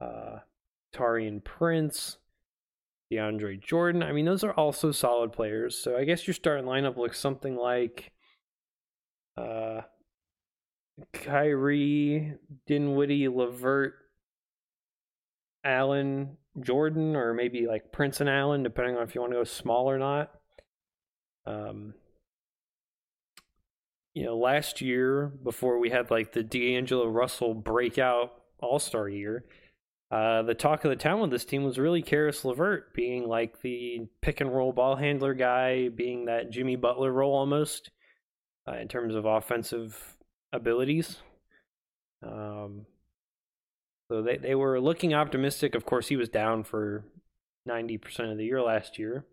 uh, 0.00 0.38
Taurean 0.94 1.42
Prince, 1.42 2.18
DeAndre 3.12 3.62
Jordan. 3.62 4.02
I 4.02 4.12
mean, 4.12 4.24
those 4.24 4.44
are 4.44 4.52
also 4.52 4.92
solid 4.92 5.32
players. 5.32 5.76
So 5.76 5.96
I 5.96 6.04
guess 6.04 6.26
your 6.26 6.34
starting 6.34 6.64
lineup 6.64 6.96
looks 6.96 7.18
something 7.18 7.56
like 7.56 8.12
uh, 9.36 9.82
Kyrie, 11.12 12.34
Dinwiddie, 12.66 13.28
Levert, 13.28 13.94
Allen, 15.64 16.36
Jordan, 16.60 17.16
or 17.16 17.34
maybe 17.34 17.66
like 17.66 17.92
Prince 17.92 18.20
and 18.20 18.28
Allen, 18.28 18.62
depending 18.62 18.96
on 18.96 19.02
if 19.02 19.14
you 19.14 19.20
want 19.20 19.32
to 19.32 19.38
go 19.38 19.44
small 19.44 19.90
or 19.90 19.98
not. 19.98 20.30
Um, 21.46 21.94
you 24.14 24.24
know, 24.24 24.36
last 24.36 24.80
year 24.80 25.32
before 25.42 25.78
we 25.78 25.90
had 25.90 26.10
like 26.10 26.32
the 26.32 26.42
D'Angelo 26.42 27.06
Russell 27.06 27.54
breakout 27.54 28.32
All 28.60 28.78
Star 28.78 29.08
year, 29.08 29.44
uh, 30.12 30.42
the 30.42 30.54
talk 30.54 30.84
of 30.84 30.90
the 30.90 30.96
town 30.96 31.20
with 31.20 31.30
this 31.30 31.46
team 31.46 31.64
was 31.64 31.78
really 31.78 32.02
Caris 32.02 32.44
LeVert 32.44 32.92
being 32.92 33.26
like 33.26 33.62
the 33.62 34.06
pick 34.20 34.42
and 34.42 34.54
roll 34.54 34.70
ball 34.70 34.94
handler 34.94 35.32
guy, 35.32 35.88
being 35.88 36.26
that 36.26 36.50
Jimmy 36.50 36.76
Butler 36.76 37.10
role 37.10 37.34
almost 37.34 37.90
uh, 38.68 38.76
in 38.76 38.88
terms 38.88 39.14
of 39.14 39.24
offensive 39.24 40.18
abilities. 40.52 41.16
Um, 42.22 42.84
so 44.10 44.20
they, 44.20 44.36
they 44.36 44.54
were 44.54 44.78
looking 44.78 45.14
optimistic. 45.14 45.74
Of 45.74 45.86
course, 45.86 46.08
he 46.08 46.16
was 46.16 46.28
down 46.28 46.64
for 46.64 47.06
90% 47.66 48.30
of 48.30 48.36
the 48.36 48.44
year 48.44 48.60
last 48.60 48.98
year. 48.98 49.24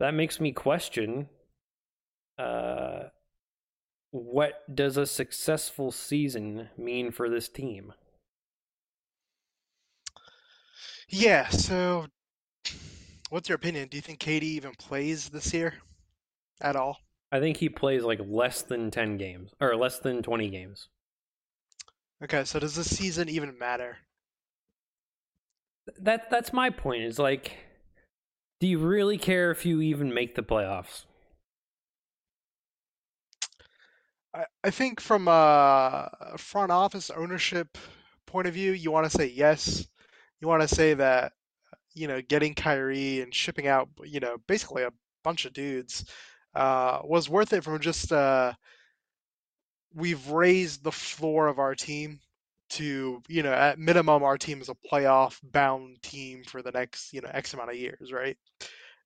That 0.00 0.14
makes 0.14 0.40
me 0.40 0.50
question 0.50 1.28
uh, 2.40 3.04
what 4.10 4.74
does 4.74 4.96
a 4.96 5.06
successful 5.06 5.92
season 5.92 6.70
mean 6.76 7.12
for 7.12 7.30
this 7.30 7.48
team? 7.48 7.92
Yeah, 11.08 11.48
so 11.48 12.06
what's 13.30 13.48
your 13.48 13.56
opinion? 13.56 13.88
Do 13.88 13.96
you 13.96 14.02
think 14.02 14.18
KD 14.18 14.42
even 14.42 14.72
plays 14.78 15.28
this 15.28 15.52
year 15.54 15.74
at 16.60 16.76
all? 16.76 16.98
I 17.30 17.40
think 17.40 17.56
he 17.56 17.68
plays 17.68 18.02
like 18.02 18.20
less 18.24 18.62
than 18.62 18.90
10 18.90 19.16
games 19.16 19.52
or 19.60 19.76
less 19.76 19.98
than 19.98 20.22
20 20.22 20.48
games. 20.48 20.88
Okay, 22.22 22.44
so 22.44 22.58
does 22.58 22.74
this 22.74 22.96
season 22.96 23.28
even 23.28 23.58
matter? 23.58 23.98
That 26.00 26.30
that's 26.30 26.52
my 26.52 26.70
point. 26.70 27.02
Is 27.02 27.18
like 27.18 27.52
do 28.58 28.66
you 28.66 28.78
really 28.78 29.18
care 29.18 29.50
if 29.50 29.66
you 29.66 29.80
even 29.82 30.12
make 30.12 30.34
the 30.34 30.42
playoffs? 30.42 31.04
I, 34.34 34.44
I 34.64 34.70
think 34.70 35.00
from 35.00 35.28
a 35.28 36.36
front 36.38 36.72
office 36.72 37.10
ownership 37.10 37.76
point 38.24 38.48
of 38.48 38.54
view, 38.54 38.72
you 38.72 38.90
want 38.90 39.04
to 39.10 39.16
say 39.16 39.26
yes. 39.26 39.86
You 40.40 40.48
want 40.48 40.62
to 40.62 40.74
say 40.74 40.94
that 40.94 41.32
you 41.94 42.08
know 42.08 42.20
getting 42.20 42.54
Kyrie 42.54 43.20
and 43.22 43.34
shipping 43.34 43.66
out 43.66 43.88
you 44.04 44.20
know 44.20 44.36
basically 44.46 44.82
a 44.82 44.92
bunch 45.24 45.44
of 45.44 45.52
dudes 45.52 46.04
uh, 46.54 47.00
was 47.04 47.28
worth 47.28 47.52
it 47.52 47.64
from 47.64 47.80
just 47.80 48.12
uh, 48.12 48.52
we've 49.94 50.28
raised 50.28 50.84
the 50.84 50.92
floor 50.92 51.48
of 51.48 51.58
our 51.58 51.74
team 51.74 52.20
to 52.68 53.22
you 53.28 53.42
know 53.42 53.52
at 53.52 53.78
minimum 53.78 54.22
our 54.22 54.36
team 54.36 54.60
is 54.60 54.68
a 54.68 54.74
playoff 54.92 55.38
bound 55.52 56.02
team 56.02 56.42
for 56.44 56.62
the 56.62 56.72
next 56.72 57.12
you 57.12 57.20
know 57.20 57.30
x 57.32 57.54
amount 57.54 57.70
of 57.70 57.76
years 57.76 58.12
right? 58.12 58.36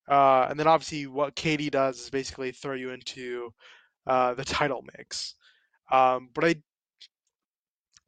Uh, 0.09 0.47
and 0.51 0.59
then 0.59 0.67
obviously 0.67 1.07
what 1.07 1.37
KD 1.37 1.71
does 1.71 2.01
is 2.01 2.11
basically 2.11 2.51
throw 2.51 2.75
you 2.75 2.91
into 2.91 3.53
uh, 4.07 4.35
the 4.35 4.45
title 4.45 4.85
mix. 4.97 5.35
Um, 5.93 6.31
but 6.35 6.45
I 6.45 6.55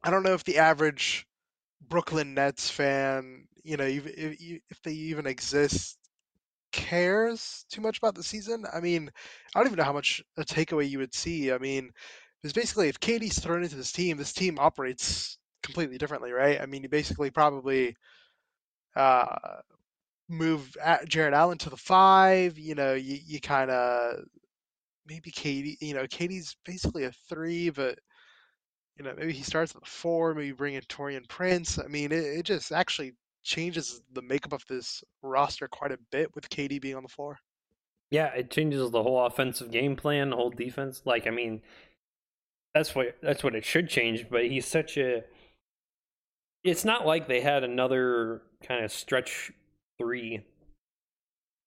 I 0.03 0.09
don't 0.09 0.23
know 0.23 0.33
if 0.33 0.43
the 0.43 0.57
average 0.57 1.25
Brooklyn 1.89 2.33
Nets 2.33 2.69
fan 2.69 3.45
you 3.63 3.77
know 3.77 3.85
if, 3.85 4.05
if, 4.07 4.81
they 4.83 4.91
even 4.91 5.25
exist 5.25 5.97
cares 6.71 7.65
too 7.71 7.81
much 7.81 7.99
about 7.99 8.15
the 8.15 8.23
season 8.23 8.65
I 8.71 8.79
mean 8.79 9.09
I 9.55 9.59
don't 9.59 9.67
even 9.67 9.77
know 9.77 9.83
how 9.85 9.93
much 9.93 10.21
a 10.37 10.43
takeaway 10.43 10.89
you 10.89 10.99
would 10.99 11.13
see 11.13 11.51
I 11.51 11.57
mean 11.57 11.91
because 12.41 12.53
basically 12.53 12.89
if 12.89 12.99
KD's 12.99 13.39
thrown 13.39 13.63
into 13.63 13.75
this 13.75 13.91
team 13.91 14.17
this 14.17 14.33
team 14.33 14.57
operates 14.59 15.37
completely 15.63 15.97
differently, 15.97 16.31
right? 16.31 16.61
I 16.61 16.67
mean, 16.67 16.83
you 16.83 16.89
basically 16.89 17.31
probably 17.31 17.95
uh, 18.95 19.35
move 20.29 20.77
Jarrett 21.07 21.33
Allen 21.33 21.57
to 21.59 21.69
the 21.69 21.77
five. 21.77 22.59
You 22.59 22.75
know, 22.75 22.93
you, 22.93 23.17
you 23.25 23.41
kind 23.41 23.71
of 23.71 24.19
maybe 25.07 25.31
Katie. 25.31 25.77
You 25.81 25.95
know, 25.95 26.03
KD's 26.03 26.55
basically 26.65 27.05
a 27.05 27.11
three, 27.29 27.71
but 27.71 27.97
you 28.97 29.03
know 29.03 29.13
maybe 29.17 29.33
he 29.33 29.43
starts 29.43 29.75
at 29.75 29.81
the 29.81 29.89
four. 29.89 30.33
Maybe 30.33 30.51
bring 30.51 30.75
in 30.75 30.81
Taurean 30.83 31.27
Prince. 31.27 31.79
I 31.79 31.87
mean, 31.87 32.11
it, 32.11 32.23
it 32.23 32.43
just 32.45 32.71
actually 32.71 33.13
changes 33.43 34.01
the 34.13 34.21
makeup 34.21 34.53
of 34.53 34.65
this 34.67 35.03
roster 35.21 35.67
quite 35.67 35.91
a 35.91 35.99
bit 36.11 36.33
with 36.35 36.49
KD 36.49 36.81
being 36.81 36.95
on 36.95 37.03
the 37.03 37.09
floor. 37.09 37.37
Yeah, 38.11 38.27
it 38.27 38.51
changes 38.51 38.91
the 38.91 39.03
whole 39.03 39.25
offensive 39.25 39.71
game 39.71 39.95
plan, 39.95 40.29
the 40.29 40.35
whole 40.35 40.51
defense. 40.51 41.01
Like, 41.03 41.25
I 41.25 41.31
mean, 41.31 41.61
that's 42.73 42.93
what 42.93 43.17
that's 43.21 43.43
what 43.43 43.55
it 43.55 43.65
should 43.65 43.89
change. 43.89 44.27
But 44.29 44.45
he's 44.45 44.67
such 44.67 44.97
a 44.97 45.23
it's 46.63 46.85
not 46.85 47.05
like 47.05 47.27
they 47.27 47.41
had 47.41 47.63
another 47.63 48.41
kind 48.65 48.85
of 48.85 48.91
stretch 48.91 49.51
three, 49.97 50.45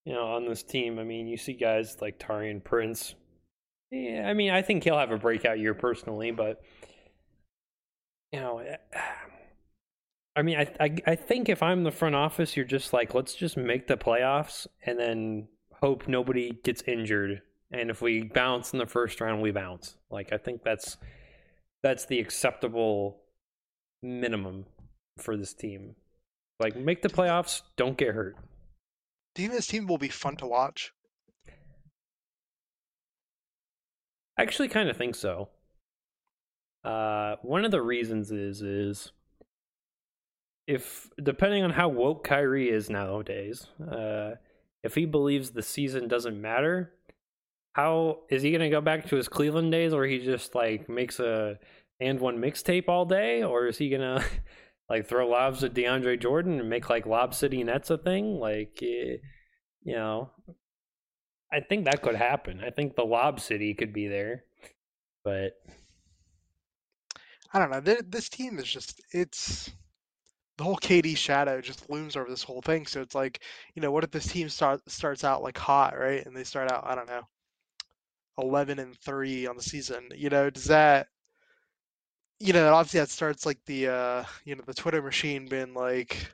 you 0.05 0.13
know, 0.13 0.25
on 0.25 0.47
this 0.47 0.63
team. 0.63 0.99
I 0.99 1.03
mean, 1.03 1.27
you 1.27 1.37
see 1.37 1.53
guys 1.53 1.97
like 2.01 2.19
Taurean 2.19 2.63
Prince. 2.63 3.15
Yeah, 3.91 4.27
I 4.27 4.33
mean, 4.33 4.51
I 4.51 4.61
think 4.61 4.83
he'll 4.83 4.97
have 4.97 5.11
a 5.11 5.17
breakout 5.17 5.59
year 5.59 5.73
personally, 5.73 6.31
but 6.31 6.61
you 8.31 8.39
know, 8.39 8.59
eh, 8.59 8.77
I 10.35 10.43
mean, 10.43 10.57
I, 10.57 10.71
I 10.79 10.95
I 11.07 11.15
think 11.15 11.49
if 11.49 11.63
I'm 11.63 11.83
the 11.83 11.91
front 11.91 12.13
office, 12.13 12.55
you're 12.55 12.65
just 12.65 12.93
like, 12.93 13.15
let's 13.15 13.33
just 13.33 13.57
make 13.57 13.87
the 13.87 13.97
playoffs 13.97 14.67
and 14.85 14.99
then 14.99 15.47
hope 15.81 16.07
nobody 16.07 16.51
gets 16.63 16.83
injured. 16.83 17.41
And 17.71 17.89
if 17.89 18.01
we 18.01 18.21
bounce 18.23 18.71
in 18.71 18.79
the 18.79 18.85
first 18.85 19.19
round, 19.19 19.41
we 19.41 19.51
bounce. 19.51 19.95
Like 20.11 20.31
I 20.31 20.37
think 20.37 20.63
that's 20.63 20.97
that's 21.81 22.05
the 22.05 22.19
acceptable 22.19 23.21
minimum 24.01 24.65
for 25.17 25.35
this 25.37 25.53
team. 25.53 25.95
Like, 26.59 26.75
make 26.75 27.01
the 27.01 27.09
playoffs, 27.09 27.61
don't 27.75 27.97
get 27.97 28.15
hurt. 28.15 28.35
Do 29.35 29.43
you 29.43 29.49
think 29.49 29.59
this 29.59 29.67
team 29.67 29.87
will 29.87 29.97
be 29.97 30.09
fun 30.09 30.35
to 30.37 30.47
watch? 30.47 30.91
I 34.37 34.43
actually 34.43 34.67
kind 34.67 34.89
of 34.89 34.97
think 34.97 35.15
so. 35.15 35.49
Uh, 36.87 37.35
one 37.41 37.65
of 37.65 37.71
the 37.71 37.81
reasons 37.81 38.31
is 38.31 38.61
is 38.61 39.11
if 40.67 41.09
depending 41.21 41.63
on 41.65 41.71
how 41.71 41.89
woke 41.89 42.23
Kyrie 42.23 42.69
is 42.69 42.89
nowadays, 42.89 43.67
uh, 43.91 44.31
if 44.83 44.95
he 44.95 45.05
believes 45.05 45.49
the 45.49 45.61
season 45.61 46.07
doesn't 46.07 46.41
matter, 46.41 46.93
how 47.73 48.19
is 48.29 48.41
he 48.41 48.53
gonna 48.53 48.69
go 48.69 48.79
back 48.79 49.05
to 49.07 49.17
his 49.17 49.27
Cleveland 49.27 49.69
days 49.69 49.93
where 49.93 50.05
he 50.05 50.19
just 50.19 50.55
like 50.55 50.87
makes 50.87 51.19
a 51.19 51.59
and 51.99 52.21
one 52.21 52.37
mixtape 52.37 52.87
all 52.87 53.03
day, 53.03 53.43
or 53.43 53.67
is 53.67 53.77
he 53.77 53.89
gonna 53.89 54.23
like 54.89 55.07
throw 55.07 55.27
lobs 55.27 55.65
at 55.65 55.73
DeAndre 55.73 56.17
Jordan 56.17 56.57
and 56.57 56.69
make 56.69 56.89
like 56.89 57.05
Lob 57.05 57.33
City 57.33 57.65
Nets 57.65 57.89
a 57.89 57.97
thing. 57.97 58.39
Like, 58.39 58.79
eh, 58.81 59.17
you 59.83 59.95
know, 59.95 60.31
I 61.51 61.59
think 61.59 61.83
that 61.83 62.01
could 62.01 62.15
happen. 62.15 62.61
I 62.65 62.69
think 62.69 62.95
the 62.95 63.03
Lob 63.03 63.41
City 63.41 63.73
could 63.73 63.91
be 63.91 64.07
there, 64.07 64.45
but 65.25 65.51
I 67.53 67.59
don't 67.59 67.71
know. 67.71 67.81
This 67.81 68.29
team 68.29 68.57
is 68.59 68.65
just 68.71 69.01
it's 69.11 69.69
the 70.57 70.63
whole 70.65 70.77
KD 70.77 71.15
shadow 71.15 71.61
just 71.61 71.89
looms 71.89 72.15
over 72.17 72.29
this 72.29 72.43
whole 72.43 72.61
thing. 72.61 72.87
So 72.87 73.01
it's 73.01 73.15
like, 73.15 73.41
you 73.75 73.81
know, 73.81 73.91
what 73.91 74.03
if 74.05 74.11
this 74.11 74.27
team 74.27 74.49
start 74.49 74.81
starts 74.89 75.23
out 75.25 75.43
like 75.43 75.57
hot, 75.57 75.97
right? 75.97 76.25
And 76.25 76.35
they 76.35 76.43
start 76.45 76.71
out, 76.71 76.85
I 76.87 76.95
don't 76.95 77.07
know, 77.09 77.27
eleven 78.39 78.79
and 78.79 78.97
three 78.99 79.45
on 79.45 79.55
the 79.57 79.61
season. 79.61 80.09
You 80.15 80.29
know, 80.29 80.49
does 80.49 80.65
that 80.65 81.07
you 82.39 82.53
know, 82.53 82.73
obviously 82.73 82.99
that 82.99 83.09
starts 83.09 83.45
like 83.45 83.59
the 83.65 83.87
uh, 83.87 84.23
you 84.45 84.55
know, 84.55 84.63
the 84.65 84.73
Twitter 84.73 85.01
machine 85.01 85.47
being 85.47 85.73
like, 85.73 86.33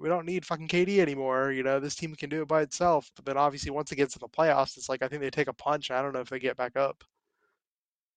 we 0.00 0.08
don't 0.08 0.26
need 0.26 0.46
fucking 0.46 0.68
KD 0.68 1.00
anymore. 1.00 1.52
You 1.52 1.62
know, 1.64 1.80
this 1.80 1.96
team 1.96 2.14
can 2.16 2.30
do 2.30 2.42
it 2.42 2.48
by 2.48 2.62
itself. 2.62 3.10
But 3.16 3.26
then 3.26 3.38
obviously 3.38 3.70
once 3.72 3.92
it 3.92 3.96
gets 3.96 4.16
in 4.16 4.20
the 4.20 4.28
playoffs, 4.28 4.76
it's 4.76 4.88
like 4.88 5.02
I 5.02 5.08
think 5.08 5.22
they 5.22 5.30
take 5.30 5.48
a 5.48 5.54
punch. 5.54 5.90
I 5.90 6.02
don't 6.02 6.12
know 6.14 6.20
if 6.20 6.30
they 6.30 6.40
get 6.40 6.56
back 6.56 6.76
up. 6.76 7.04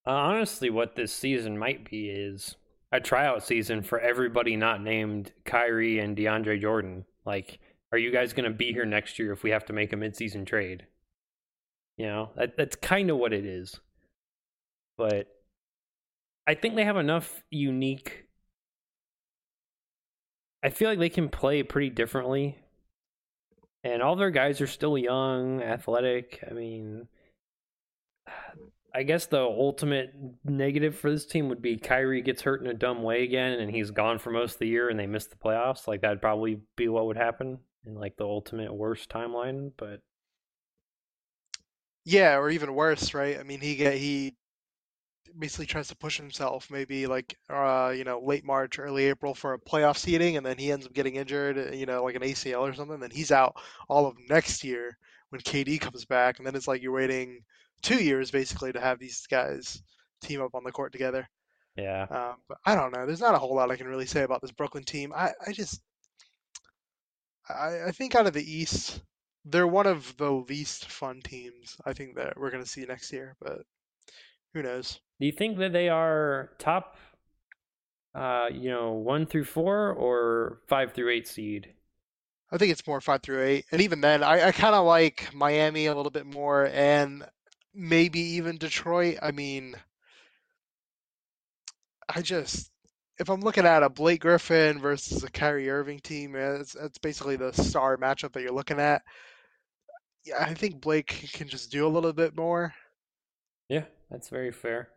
Uh, 0.05 0.11
honestly, 0.11 0.69
what 0.69 0.95
this 0.95 1.13
season 1.13 1.57
might 1.57 1.89
be 1.89 2.09
is 2.09 2.57
a 2.91 2.99
tryout 2.99 3.43
season 3.43 3.81
for 3.81 3.99
everybody 3.99 4.55
not 4.55 4.81
named 4.81 5.31
Kyrie 5.45 5.99
and 5.99 6.15
DeAndre 6.15 6.59
Jordan. 6.61 7.05
Like, 7.25 7.59
are 7.91 7.97
you 7.97 8.11
guys 8.11 8.33
going 8.33 8.49
to 8.49 8.55
be 8.55 8.73
here 8.73 8.85
next 8.85 9.17
year 9.17 9.31
if 9.31 9.43
we 9.43 9.51
have 9.51 9.65
to 9.65 9.73
make 9.73 9.93
a 9.93 9.95
midseason 9.95 10.45
trade? 10.45 10.85
You 11.97 12.07
know, 12.07 12.31
that, 12.35 12.57
that's 12.57 12.75
kind 12.75 13.09
of 13.09 13.17
what 13.17 13.33
it 13.33 13.45
is. 13.45 13.79
But 14.97 15.27
I 16.45 16.55
think 16.55 16.75
they 16.75 16.85
have 16.85 16.97
enough 16.97 17.43
unique. 17.49 18.25
I 20.61 20.69
feel 20.69 20.89
like 20.89 20.99
they 20.99 21.09
can 21.09 21.29
play 21.29 21.63
pretty 21.63 21.89
differently. 21.89 22.57
And 23.83 24.01
all 24.01 24.15
their 24.15 24.31
guys 24.31 24.61
are 24.61 24.67
still 24.67 24.97
young, 24.97 25.61
athletic. 25.61 26.43
I 26.49 26.53
mean, 26.53 27.07
I 28.95 29.03
guess 29.03 29.25
the 29.25 29.41
ultimate 29.41 30.13
negative 30.43 30.95
for 30.95 31.09
this 31.09 31.25
team 31.25 31.49
would 31.49 31.61
be 31.61 31.77
Kyrie 31.77 32.21
gets 32.21 32.43
hurt 32.43 32.61
in 32.61 32.67
a 32.67 32.75
dumb 32.75 33.01
way 33.01 33.23
again 33.23 33.53
and 33.59 33.71
he's 33.71 33.89
gone 33.89 34.19
for 34.19 34.29
most 34.29 34.53
of 34.53 34.59
the 34.59 34.67
year 34.67 34.89
and 34.89 34.99
they 34.99 35.07
miss 35.07 35.25
the 35.25 35.35
playoffs. 35.35 35.87
Like 35.87 36.01
that'd 36.01 36.21
probably 36.21 36.61
be 36.75 36.87
what 36.87 37.07
would 37.07 37.17
happen 37.17 37.57
in 37.85 37.95
like 37.95 38.17
the 38.17 38.25
ultimate 38.25 38.73
worst 38.73 39.09
timeline, 39.09 39.71
but 39.77 40.01
yeah, 42.05 42.37
or 42.37 42.49
even 42.49 42.73
worse, 42.75 43.13
right? 43.13 43.39
I 43.39 43.43
mean, 43.43 43.61
he 43.61 43.75
get 43.75 43.95
he 43.95 44.35
basically 45.37 45.65
tries 45.65 45.87
to 45.87 45.95
push 45.95 46.17
himself 46.17 46.69
maybe 46.69 47.07
like 47.07 47.37
uh, 47.49 47.93
you 47.95 48.03
know 48.03 48.19
late 48.19 48.45
March, 48.45 48.77
early 48.79 49.05
April 49.05 49.33
for 49.33 49.53
a 49.53 49.59
playoff 49.59 49.97
seeding, 49.97 50.37
and 50.37 50.45
then 50.45 50.57
he 50.57 50.71
ends 50.71 50.85
up 50.85 50.93
getting 50.93 51.15
injured, 51.15 51.57
uh, 51.57 51.71
you 51.71 51.85
know, 51.85 52.03
like 52.03 52.15
an 52.15 52.21
ACL 52.21 52.61
or 52.61 52.73
something. 52.73 52.99
Then 52.99 53.11
he's 53.11 53.31
out 53.31 53.55
all 53.89 54.05
of 54.05 54.15
next 54.29 54.63
year 54.63 54.97
when 55.29 55.41
KD 55.41 55.79
comes 55.79 56.05
back, 56.05 56.37
and 56.37 56.45
then 56.47 56.55
it's 56.55 56.67
like 56.67 56.81
you're 56.81 56.91
waiting 56.91 57.41
two 57.83 58.03
years 58.03 58.31
basically 58.31 58.73
to 58.73 58.79
have 58.79 58.97
these 58.97 59.27
guys 59.27 59.83
team 60.21 60.41
up 60.41 60.55
on 60.55 60.63
the 60.63 60.71
court 60.71 60.91
together. 60.91 61.27
Yeah. 61.75 62.03
Um, 62.09 62.35
but 62.47 62.57
I 62.65 62.75
don't 62.75 62.93
know. 62.93 63.05
There's 63.05 63.21
not 63.21 63.35
a 63.35 63.39
whole 63.39 63.55
lot 63.55 63.71
I 63.71 63.75
can 63.75 63.87
really 63.87 64.05
say 64.05 64.23
about 64.23 64.41
this 64.41 64.51
Brooklyn 64.51 64.83
team. 64.83 65.11
I, 65.15 65.31
I 65.45 65.51
just 65.51 65.81
I, 67.49 67.87
I 67.87 67.91
think 67.91 68.15
out 68.15 68.27
of 68.27 68.33
the 68.33 68.43
East, 68.43 69.01
they're 69.45 69.67
one 69.67 69.87
of 69.87 70.15
the 70.17 70.31
least 70.31 70.89
fun 70.89 71.21
teams 71.21 71.75
I 71.85 71.93
think 71.93 72.15
that 72.15 72.39
we're 72.39 72.51
gonna 72.51 72.65
see 72.65 72.85
next 72.85 73.11
year, 73.11 73.35
but 73.41 73.63
who 74.53 74.63
knows? 74.63 74.99
Do 75.19 75.25
you 75.25 75.31
think 75.31 75.57
that 75.57 75.73
they 75.73 75.89
are 75.89 76.51
top, 76.59 76.95
uh, 78.15 78.47
you 78.51 78.69
know, 78.69 78.93
one 78.93 79.25
through 79.25 79.45
four 79.45 79.91
or 79.91 80.59
five 80.67 80.93
through 80.93 81.09
eight 81.09 81.27
seed? 81.27 81.73
I 82.51 82.57
think 82.57 82.71
it's 82.71 82.85
more 82.85 83.01
five 83.01 83.23
through 83.23 83.43
eight, 83.43 83.65
and 83.71 83.81
even 83.81 83.99
then, 83.99 84.23
I, 84.23 84.49
I 84.49 84.51
kind 84.51 84.75
of 84.75 84.85
like 84.85 85.33
Miami 85.33 85.87
a 85.87 85.95
little 85.95 86.11
bit 86.11 86.27
more, 86.27 86.67
and 86.67 87.25
maybe 87.73 88.19
even 88.19 88.57
Detroit. 88.57 89.17
I 89.21 89.31
mean, 89.31 89.75
I 92.07 92.21
just 92.21 92.71
if 93.19 93.29
I'm 93.29 93.41
looking 93.41 93.65
at 93.65 93.83
a 93.83 93.89
Blake 93.89 94.21
Griffin 94.21 94.79
versus 94.79 95.23
a 95.23 95.29
Kyrie 95.29 95.69
Irving 95.69 95.99
team, 95.99 96.35
it's, 96.35 96.75
it's 96.75 96.97
basically 96.97 97.35
the 97.35 97.53
star 97.53 97.97
matchup 97.97 98.33
that 98.33 98.41
you're 98.41 98.51
looking 98.51 98.79
at. 98.79 99.03
Yeah, 100.25 100.43
I 100.43 100.53
think 100.53 100.81
Blake 100.81 101.29
can 101.33 101.47
just 101.47 101.71
do 101.71 101.85
a 101.85 101.89
little 101.89 102.13
bit 102.13 102.35
more. 102.35 102.73
Yeah, 103.69 103.83
that's 104.09 104.29
very 104.29 104.51
fair. 104.51 104.89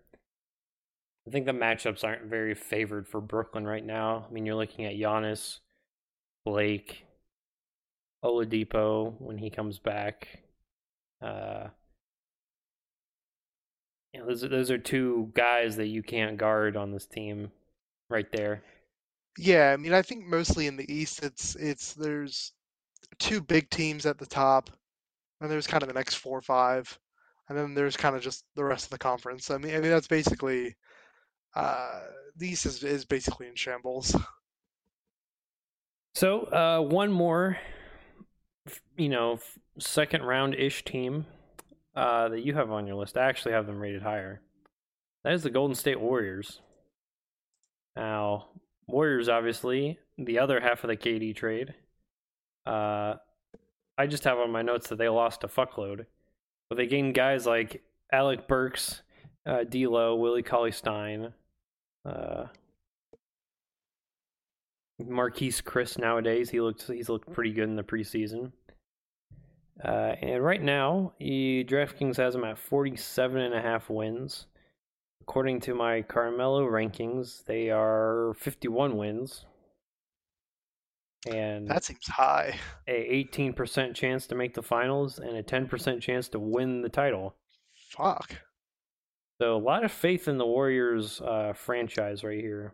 I 1.27 1.31
think 1.31 1.47
the 1.47 1.53
matchups 1.53 2.05
aren't 2.05 2.27
very 2.27 2.55
favored 2.55 3.09
for 3.09 3.21
Brooklyn 3.21 3.67
right 3.67 3.85
now. 3.85 4.27
I 4.29 4.33
mean, 4.33 4.47
you're 4.47 4.55
looking 4.55 4.85
at 4.85 4.95
Giannis, 4.95 5.59
Blake, 6.45 7.05
Oladipo 8.25 9.21
when 9.21 9.37
he 9.37 9.51
comes 9.51 9.79
back. 9.79 10.29
Uh, 11.21 11.69
you 14.17 14.23
know, 14.23 14.29
those 14.29 14.45
are, 14.45 14.49
those 14.49 14.71
are 14.71 14.79
two 14.79 15.31
guys 15.35 15.77
that 15.77 15.89
you 15.89 16.03
can't 16.03 16.39
guard 16.39 16.75
on 16.75 16.91
this 16.91 17.05
team, 17.05 17.51
right 18.09 18.27
there. 18.33 18.63
Yeah, 19.37 19.73
I 19.73 19.77
mean, 19.77 19.93
I 19.93 20.01
think 20.01 20.25
mostly 20.25 20.67
in 20.67 20.79
the 20.79 20.91
East, 20.91 21.23
it's 21.23 21.55
it's 21.57 21.93
there's 21.93 22.53
two 23.19 23.43
big 23.43 23.69
teams 23.69 24.07
at 24.07 24.17
the 24.17 24.25
top, 24.25 24.71
and 25.41 25.51
there's 25.51 25.67
kind 25.67 25.83
of 25.83 25.89
the 25.89 25.95
next 25.95 26.15
four 26.15 26.39
or 26.39 26.43
five, 26.43 26.99
and 27.51 27.59
then 27.59 27.75
there's 27.75 27.99
kind 27.99 28.17
of 28.17 28.23
just 28.23 28.45
the 28.55 28.65
rest 28.65 28.87
of 28.87 28.91
the 28.91 28.99
conference. 28.99 29.51
I 29.51 29.59
mean, 29.59 29.75
I 29.75 29.81
mean 29.81 29.91
that's 29.91 30.09
basically 30.09 30.75
uh, 31.55 32.01
the 32.39 32.49
East 32.49 32.65
is, 32.65 32.83
is 32.85 33.05
basically 33.05 33.49
in 33.49 33.55
shambles. 33.55 34.17
So 36.15 36.45
uh, 36.45 36.81
one 36.81 37.13
more, 37.13 37.59
you 38.97 39.11
know, 39.11 39.41
second 39.79 40.23
round 40.23 40.55
ish 40.55 40.87
team 40.87 41.27
uh, 41.97 42.29
that 42.29 42.45
you 42.45 42.55
have 42.55 42.71
on 42.71 42.87
your 42.87 42.97
list. 42.97 43.17
I 43.17 43.25
actually 43.25 43.53
have 43.53 43.67
them 43.67 43.81
rated 43.81 44.03
higher. 44.03 44.43
That 45.25 45.33
is 45.33 45.43
the 45.43 45.51
Golden 45.51 45.75
State 45.75 46.01
Warriors. 46.01 46.61
Now, 47.97 48.47
Warriors 48.87 49.29
obviously 49.29 49.99
the 50.19 50.39
other 50.39 50.61
half 50.61 50.85
of 50.85 50.89
the 50.89 50.97
KD 50.97 51.35
trade. 51.35 51.75
Uh, 52.67 53.15
I 53.99 54.07
just 54.07 54.25
have 54.25 54.39
on 54.39 54.51
my 54.51 54.63
notes 54.63 54.89
that 54.89 54.99
they 54.99 55.09
lost 55.09 55.45
a 55.45 55.49
fuckload, 55.49 56.07
but 56.69 56.77
they 56.77 56.87
gained 56.87 57.15
guys 57.15 57.47
like 57.47 57.83
Alec 58.13 58.47
Burks, 58.47 59.03
uh, 59.47 59.65
D'Lo, 59.65 60.17
Willie 60.17 60.43
Cauley 60.43 60.73
Stein, 60.73 61.33
uh, 62.05 62.45
Marquese 65.01 65.63
Chriss 65.63 65.99
nowadays. 65.99 66.51
He 66.51 66.61
looks 66.61 66.87
he's 66.87 67.09
looked 67.09 67.33
pretty 67.33 67.53
good 67.53 67.69
in 67.69 67.77
the 67.77 67.83
preseason. 67.83 68.53
Uh, 69.85 70.15
and 70.23 70.43
right 70.43 70.63
now, 70.63 71.13
DraftKings 71.21 72.17
has 72.17 72.35
him 72.35 72.45
at 72.45 72.59
47 72.59 73.41
and 73.41 73.55
a 73.55 73.61
half 73.61 73.91
wins. 73.91 74.47
According 75.21 75.61
to 75.63 75.75
my 75.75 76.03
Carmelo 76.03 76.65
rankings, 76.65 77.45
they 77.45 77.71
are 77.71 78.35
51 78.39 78.97
wins. 78.97 79.45
And 81.27 81.69
that 81.69 81.85
seems 81.85 82.07
high. 82.07 82.59
A 82.87 83.25
18% 83.25 83.95
chance 83.95 84.27
to 84.29 84.35
make 84.35 84.55
the 84.55 84.63
finals 84.63 85.19
and 85.19 85.37
a 85.37 85.43
10% 85.43 86.01
chance 86.01 86.29
to 86.29 86.39
win 86.39 86.83
the 86.83 86.89
title. 86.89 87.35
Fuck. 87.91 88.37
So 89.41 89.57
a 89.57 89.59
lot 89.59 89.85
of 89.85 89.93
faith 89.93 90.29
in 90.29 90.39
the 90.39 90.47
Warriors 90.47 91.21
uh, 91.21 91.53
franchise 91.55 92.25
right 92.25 92.41
here. 92.41 92.73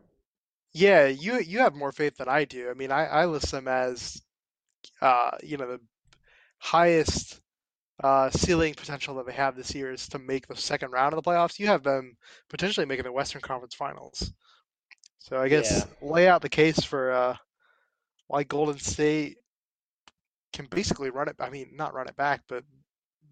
Yeah, 0.74 1.06
you 1.06 1.38
you 1.40 1.58
have 1.58 1.74
more 1.74 1.92
faith 1.92 2.16
than 2.16 2.28
I 2.28 2.44
do. 2.44 2.70
I 2.70 2.74
mean, 2.74 2.90
I, 2.90 3.04
I 3.04 3.24
list 3.26 3.50
them 3.50 3.68
as, 3.68 4.22
uh, 5.02 5.32
you 5.42 5.56
know, 5.58 5.66
the 5.66 5.80
highest 6.62 7.40
uh, 8.04 8.30
ceiling 8.30 8.72
potential 8.74 9.16
that 9.16 9.26
they 9.26 9.32
have 9.32 9.56
this 9.56 9.74
year 9.74 9.92
is 9.92 10.08
to 10.08 10.18
make 10.20 10.46
the 10.46 10.56
second 10.56 10.92
round 10.92 11.12
of 11.12 11.22
the 11.22 11.28
playoffs. 11.28 11.58
You 11.58 11.66
have 11.66 11.82
them 11.82 12.16
potentially 12.48 12.86
making 12.86 13.04
the 13.04 13.12
Western 13.12 13.40
Conference 13.40 13.74
Finals. 13.74 14.32
So 15.18 15.38
I 15.38 15.48
guess 15.48 15.70
Yeah. 15.70 16.08
lay 16.08 16.28
out 16.28 16.40
the 16.40 16.48
case 16.48 16.84
for 16.84 17.10
uh, 17.12 17.36
why 18.28 18.44
Golden 18.44 18.78
State 18.78 19.38
can 20.52 20.66
basically 20.66 21.10
run 21.10 21.28
it. 21.28 21.36
I 21.40 21.50
mean, 21.50 21.70
not 21.74 21.94
run 21.94 22.08
it 22.08 22.16
back, 22.16 22.42
but 22.48 22.62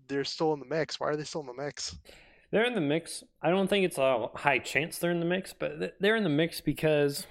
they're 0.08 0.24
still 0.24 0.52
in 0.52 0.58
the 0.58 0.66
mix. 0.66 0.98
Why 0.98 1.08
are 1.08 1.16
they 1.16 1.24
still 1.24 1.42
in 1.42 1.46
the 1.46 1.54
mix? 1.54 1.96
They're 2.50 2.64
in 2.64 2.74
the 2.74 2.80
mix. 2.80 3.22
I 3.40 3.50
don't 3.50 3.68
think 3.68 3.84
it's 3.84 3.98
a 3.98 4.26
high 4.34 4.58
chance 4.58 4.98
they're 4.98 5.12
in 5.12 5.20
the 5.20 5.26
mix, 5.26 5.52
but 5.52 5.94
they're 6.00 6.16
in 6.16 6.24
the 6.24 6.28
mix 6.28 6.60
because, 6.60 7.26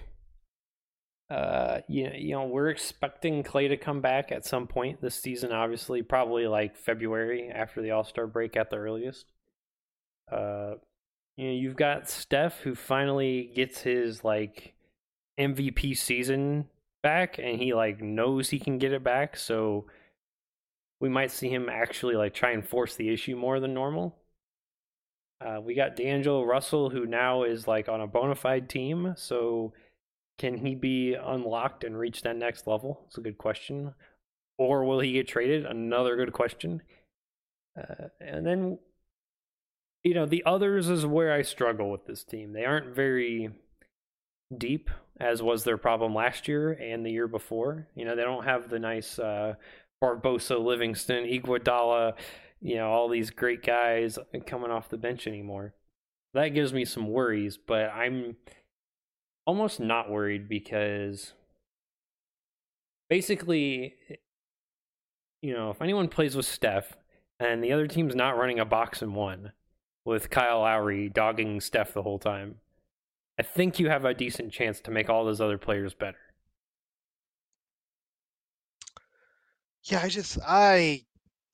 uh, 1.29 1.81
you 1.87 2.09
you 2.15 2.31
know, 2.31 2.45
we're 2.45 2.69
expecting 2.69 3.43
Clay 3.43 3.67
to 3.67 3.77
come 3.77 4.01
back 4.01 4.31
at 4.31 4.45
some 4.45 4.67
point 4.67 5.01
this 5.01 5.15
season. 5.15 5.51
Obviously, 5.51 6.01
probably 6.01 6.47
like 6.47 6.75
February 6.75 7.49
after 7.49 7.81
the 7.81 7.91
All 7.91 8.03
Star 8.03 8.27
break 8.27 8.57
at 8.57 8.69
the 8.69 8.77
earliest. 8.77 9.25
Uh, 10.31 10.75
you 11.37 11.45
know, 11.45 11.53
you've 11.53 11.75
got 11.75 12.09
Steph 12.09 12.61
who 12.61 12.75
finally 12.75 13.51
gets 13.55 13.81
his 13.81 14.23
like 14.23 14.73
MVP 15.39 15.95
season 15.97 16.65
back, 17.03 17.37
and 17.37 17.61
he 17.61 17.73
like 17.73 18.01
knows 18.01 18.49
he 18.49 18.59
can 18.59 18.77
get 18.77 18.91
it 18.91 19.03
back. 19.03 19.37
So 19.37 19.85
we 20.99 21.09
might 21.09 21.31
see 21.31 21.49
him 21.49 21.69
actually 21.69 22.15
like 22.15 22.33
try 22.33 22.51
and 22.51 22.67
force 22.67 22.95
the 22.95 23.09
issue 23.09 23.35
more 23.35 23.59
than 23.59 23.73
normal. 23.73 24.15
Uh, 25.41 25.61
we 25.61 25.73
got 25.73 25.95
D'Angelo 25.95 26.43
Russell, 26.43 26.89
who 26.89 27.05
now 27.05 27.43
is 27.43 27.67
like 27.67 27.87
on 27.87 28.01
a 28.01 28.07
bona 28.07 28.35
fide 28.35 28.67
team. 28.67 29.13
So, 29.15 29.73
can 30.39 30.57
he 30.57 30.73
be 30.73 31.13
unlocked 31.13 31.83
and 31.83 31.97
reach 31.97 32.23
that 32.23 32.35
next 32.35 32.65
level? 32.65 33.01
It's 33.07 33.17
a 33.17 33.21
good 33.21 33.37
question. 33.37 33.93
Or 34.57 34.83
will 34.83 34.99
he 34.99 35.13
get 35.13 35.27
traded? 35.27 35.65
Another 35.65 36.15
good 36.15 36.33
question. 36.33 36.81
Uh, 37.77 38.07
and 38.19 38.45
then, 38.45 38.79
you 40.03 40.15
know, 40.15 40.25
the 40.25 40.43
others 40.45 40.89
is 40.89 41.05
where 41.05 41.31
I 41.31 41.43
struggle 41.43 41.91
with 41.91 42.07
this 42.07 42.23
team. 42.23 42.53
They 42.53 42.65
aren't 42.65 42.95
very 42.95 43.51
deep, 44.57 44.89
as 45.19 45.43
was 45.43 45.63
their 45.63 45.77
problem 45.77 46.15
last 46.15 46.47
year 46.47 46.71
and 46.71 47.05
the 47.05 47.11
year 47.11 47.27
before. 47.27 47.87
You 47.95 48.05
know, 48.05 48.15
they 48.15 48.23
don't 48.23 48.45
have 48.45 48.69
the 48.69 48.79
nice 48.79 49.19
uh, 49.19 49.53
Barbosa, 50.03 50.59
Livingston, 50.59 51.25
Iguodala 51.25 52.15
you 52.61 52.75
know, 52.75 52.89
all 52.89 53.09
these 53.09 53.29
great 53.29 53.63
guys 53.63 54.19
coming 54.45 54.71
off 54.71 54.89
the 54.89 54.97
bench 54.97 55.27
anymore. 55.27 55.73
That 56.33 56.49
gives 56.49 56.73
me 56.73 56.85
some 56.85 57.07
worries, 57.07 57.57
but 57.57 57.89
I'm 57.89 58.35
almost 59.45 59.79
not 59.79 60.09
worried 60.09 60.47
because 60.47 61.33
basically, 63.09 63.95
you 65.41 65.53
know, 65.53 65.71
if 65.71 65.81
anyone 65.81 66.07
plays 66.07 66.35
with 66.35 66.45
Steph 66.45 66.97
and 67.39 67.63
the 67.63 67.71
other 67.71 67.87
team's 67.87 68.15
not 68.15 68.37
running 68.37 68.59
a 68.59 68.65
box 68.65 69.01
and 69.01 69.15
one 69.15 69.51
with 70.05 70.29
Kyle 70.29 70.61
Lowry 70.61 71.09
dogging 71.09 71.61
Steph 71.61 71.93
the 71.93 72.03
whole 72.03 72.19
time, 72.19 72.55
I 73.39 73.43
think 73.43 73.79
you 73.79 73.89
have 73.89 74.05
a 74.05 74.13
decent 74.13 74.51
chance 74.51 74.81
to 74.81 74.91
make 74.91 75.09
all 75.09 75.25
those 75.25 75.41
other 75.41 75.57
players 75.57 75.93
better. 75.93 76.17
Yeah, 79.83 80.01
I 80.03 80.09
just 80.09 80.37
I 80.45 81.05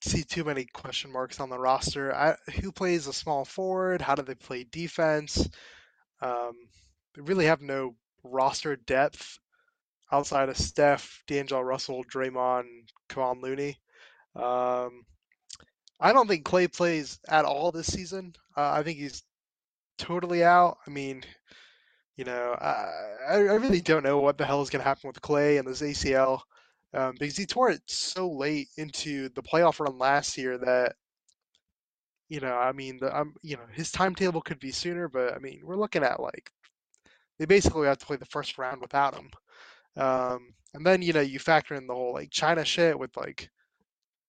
see 0.01 0.23
too 0.23 0.43
many 0.43 0.65
question 0.65 1.11
marks 1.11 1.39
on 1.39 1.49
the 1.49 1.59
roster. 1.59 2.13
I, 2.13 2.35
who 2.59 2.71
plays 2.71 3.07
a 3.07 3.13
small 3.13 3.45
forward? 3.45 4.01
How 4.01 4.15
do 4.15 4.23
they 4.23 4.35
play 4.35 4.63
defense? 4.63 5.47
Um, 6.21 6.53
they 7.15 7.21
really 7.21 7.45
have 7.45 7.61
no 7.61 7.95
roster 8.23 8.75
depth 8.75 9.39
outside 10.11 10.49
of 10.49 10.57
Steph, 10.57 11.23
D'Angelo 11.27 11.61
Russell, 11.61 12.03
Draymond, 12.05 12.89
Kevon 13.09 13.41
Looney. 13.41 13.77
Um, 14.35 15.05
I 15.99 16.13
don't 16.13 16.27
think 16.27 16.45
Clay 16.45 16.67
plays 16.67 17.19
at 17.27 17.45
all 17.45 17.71
this 17.71 17.87
season. 17.87 18.33
Uh, 18.55 18.71
I 18.71 18.83
think 18.83 18.99
he's 18.99 19.23
totally 19.97 20.43
out. 20.43 20.77
I 20.85 20.89
mean, 20.89 21.23
you 22.17 22.25
know, 22.25 22.55
I, 22.59 22.87
I 23.29 23.35
really 23.35 23.81
don't 23.81 24.03
know 24.03 24.19
what 24.19 24.37
the 24.37 24.45
hell 24.45 24.61
is 24.61 24.69
going 24.69 24.81
to 24.81 24.87
happen 24.87 25.07
with 25.07 25.21
Clay 25.21 25.57
and 25.57 25.67
this 25.67 25.81
ACL 25.81 26.41
um, 26.93 27.15
because 27.19 27.37
he 27.37 27.45
tore 27.45 27.71
it 27.71 27.81
so 27.87 28.29
late 28.31 28.69
into 28.77 29.29
the 29.29 29.43
playoff 29.43 29.79
run 29.79 29.97
last 29.97 30.37
year 30.37 30.57
that, 30.57 30.95
you 32.29 32.39
know, 32.39 32.55
I 32.55 32.71
mean, 32.71 32.97
the, 32.99 33.15
um, 33.15 33.35
you 33.41 33.55
know, 33.57 33.65
his 33.71 33.91
timetable 33.91 34.41
could 34.41 34.59
be 34.59 34.71
sooner, 34.71 35.07
but 35.07 35.33
I 35.33 35.39
mean, 35.39 35.61
we're 35.63 35.75
looking 35.77 36.03
at 36.03 36.19
like 36.19 36.51
they 37.39 37.45
basically 37.45 37.87
have 37.87 37.97
to 37.97 38.05
play 38.05 38.17
the 38.17 38.25
first 38.25 38.57
round 38.57 38.81
without 38.81 39.15
him. 39.15 39.29
Um, 39.97 40.53
and 40.73 40.85
then 40.85 41.01
you 41.01 41.13
know 41.13 41.21
you 41.21 41.39
factor 41.39 41.75
in 41.75 41.87
the 41.87 41.93
whole 41.93 42.13
like 42.13 42.29
China 42.31 42.65
shit 42.65 42.97
with 42.97 43.15
like, 43.15 43.49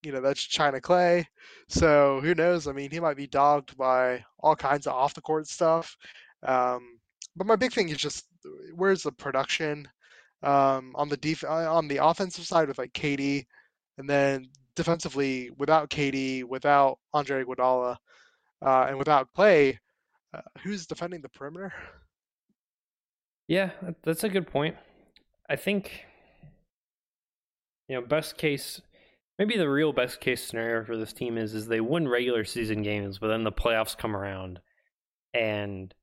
you 0.03 0.13
know, 0.13 0.21
that's 0.21 0.43
China 0.43 0.81
Clay. 0.81 1.27
So 1.69 2.21
who 2.23 2.35
knows? 2.35 2.69
I 2.69 2.73
mean, 2.73 2.91
he 2.91 3.01
might 3.01 3.17
be 3.17 3.27
dogged 3.27 3.77
by 3.77 4.25
all 4.41 4.57
kinds 4.57 4.87
of 4.87 4.95
off 4.95 5.15
the 5.15 5.21
court 5.23 5.49
stuff. 5.49 5.97
Um, 6.43 6.99
but 7.37 7.47
my 7.47 7.57
big 7.57 7.73
thing 7.73 7.89
is 7.89 7.99
just 7.99 8.27
where's 8.75 9.03
the 9.03 9.13
production 9.13 9.89
um, 10.43 10.93
on 10.95 11.09
the 11.09 11.17
def- 11.17 11.45
uh, 11.45 11.73
on 11.73 11.89
the 11.89 12.05
offensive 12.05 12.47
side 12.47 12.69
with 12.69 12.79
like 12.79 12.93
KD, 12.93 13.45
and 13.99 14.09
then 14.09 14.49
defensively 14.77 15.51
without 15.59 15.91
KD, 15.91 16.45
without 16.45 16.99
Andre 17.13 17.45
Iguodala, 17.45 17.97
uh, 18.63 18.87
and 18.89 18.99
without 18.99 19.29
Clay, 19.35 19.79
uh, 20.35 20.43
who's 20.63 20.87
defending 20.87 21.23
the 21.23 21.29
perimeter? 21.31 21.73
Yeah, 23.49 23.71
that's 24.03 24.25
a 24.25 24.29
good 24.29 24.47
point. 24.47 24.77
I 25.49 25.57
think 25.57 26.07
you 27.89 27.95
know, 27.95 28.03
best 28.03 28.37
case 28.37 28.81
maybe 29.39 29.57
the 29.57 29.69
real 29.69 29.93
best 29.93 30.21
case 30.21 30.43
scenario 30.43 30.85
for 30.85 30.97
this 30.97 31.13
team 31.13 31.39
is 31.39 31.55
is 31.55 31.67
they 31.67 31.81
win 31.81 32.09
regular 32.09 32.45
season 32.45 32.83
games, 32.83 33.19
but 33.19 33.29
then 33.29 33.45
the 33.45 33.53
playoffs 33.53 33.97
come 33.97 34.17
around 34.17 34.61
and 35.35 35.95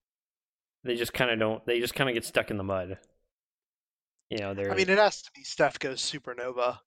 they 0.84 0.96
just 0.96 1.14
kind 1.14 1.32
of 1.32 1.40
don't 1.40 1.66
they 1.66 1.80
just 1.80 1.96
kind 1.96 2.10
of 2.10 2.14
get 2.14 2.26
stuck 2.26 2.52
in 2.52 2.58
the 2.58 2.64
mud. 2.64 2.98
You 4.30 4.40
know, 4.40 4.54
they're 4.54 4.72
I 4.72 4.76
mean, 4.76 4.90
it 4.90 4.98
has 4.98 5.22
to 5.22 5.32
be 5.36 5.44
Steph 5.44 5.80
goes 5.80 6.02
supernova. 6.02 6.80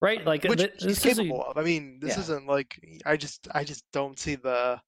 Right, 0.00 0.24
like 0.24 0.44
which 0.44 0.58
th- 0.58 0.72
he's 0.78 1.02
this 1.02 1.06
is 1.06 1.18
a- 1.18 1.22
capable 1.22 1.44
of. 1.44 1.56
I 1.56 1.62
mean, 1.62 1.98
this 2.00 2.16
yeah. 2.16 2.20
isn't 2.20 2.46
like 2.46 2.78
I 3.06 3.16
just 3.16 3.48
I 3.52 3.64
just 3.64 3.84
don't 3.92 4.18
see 4.18 4.34
the 4.34 4.80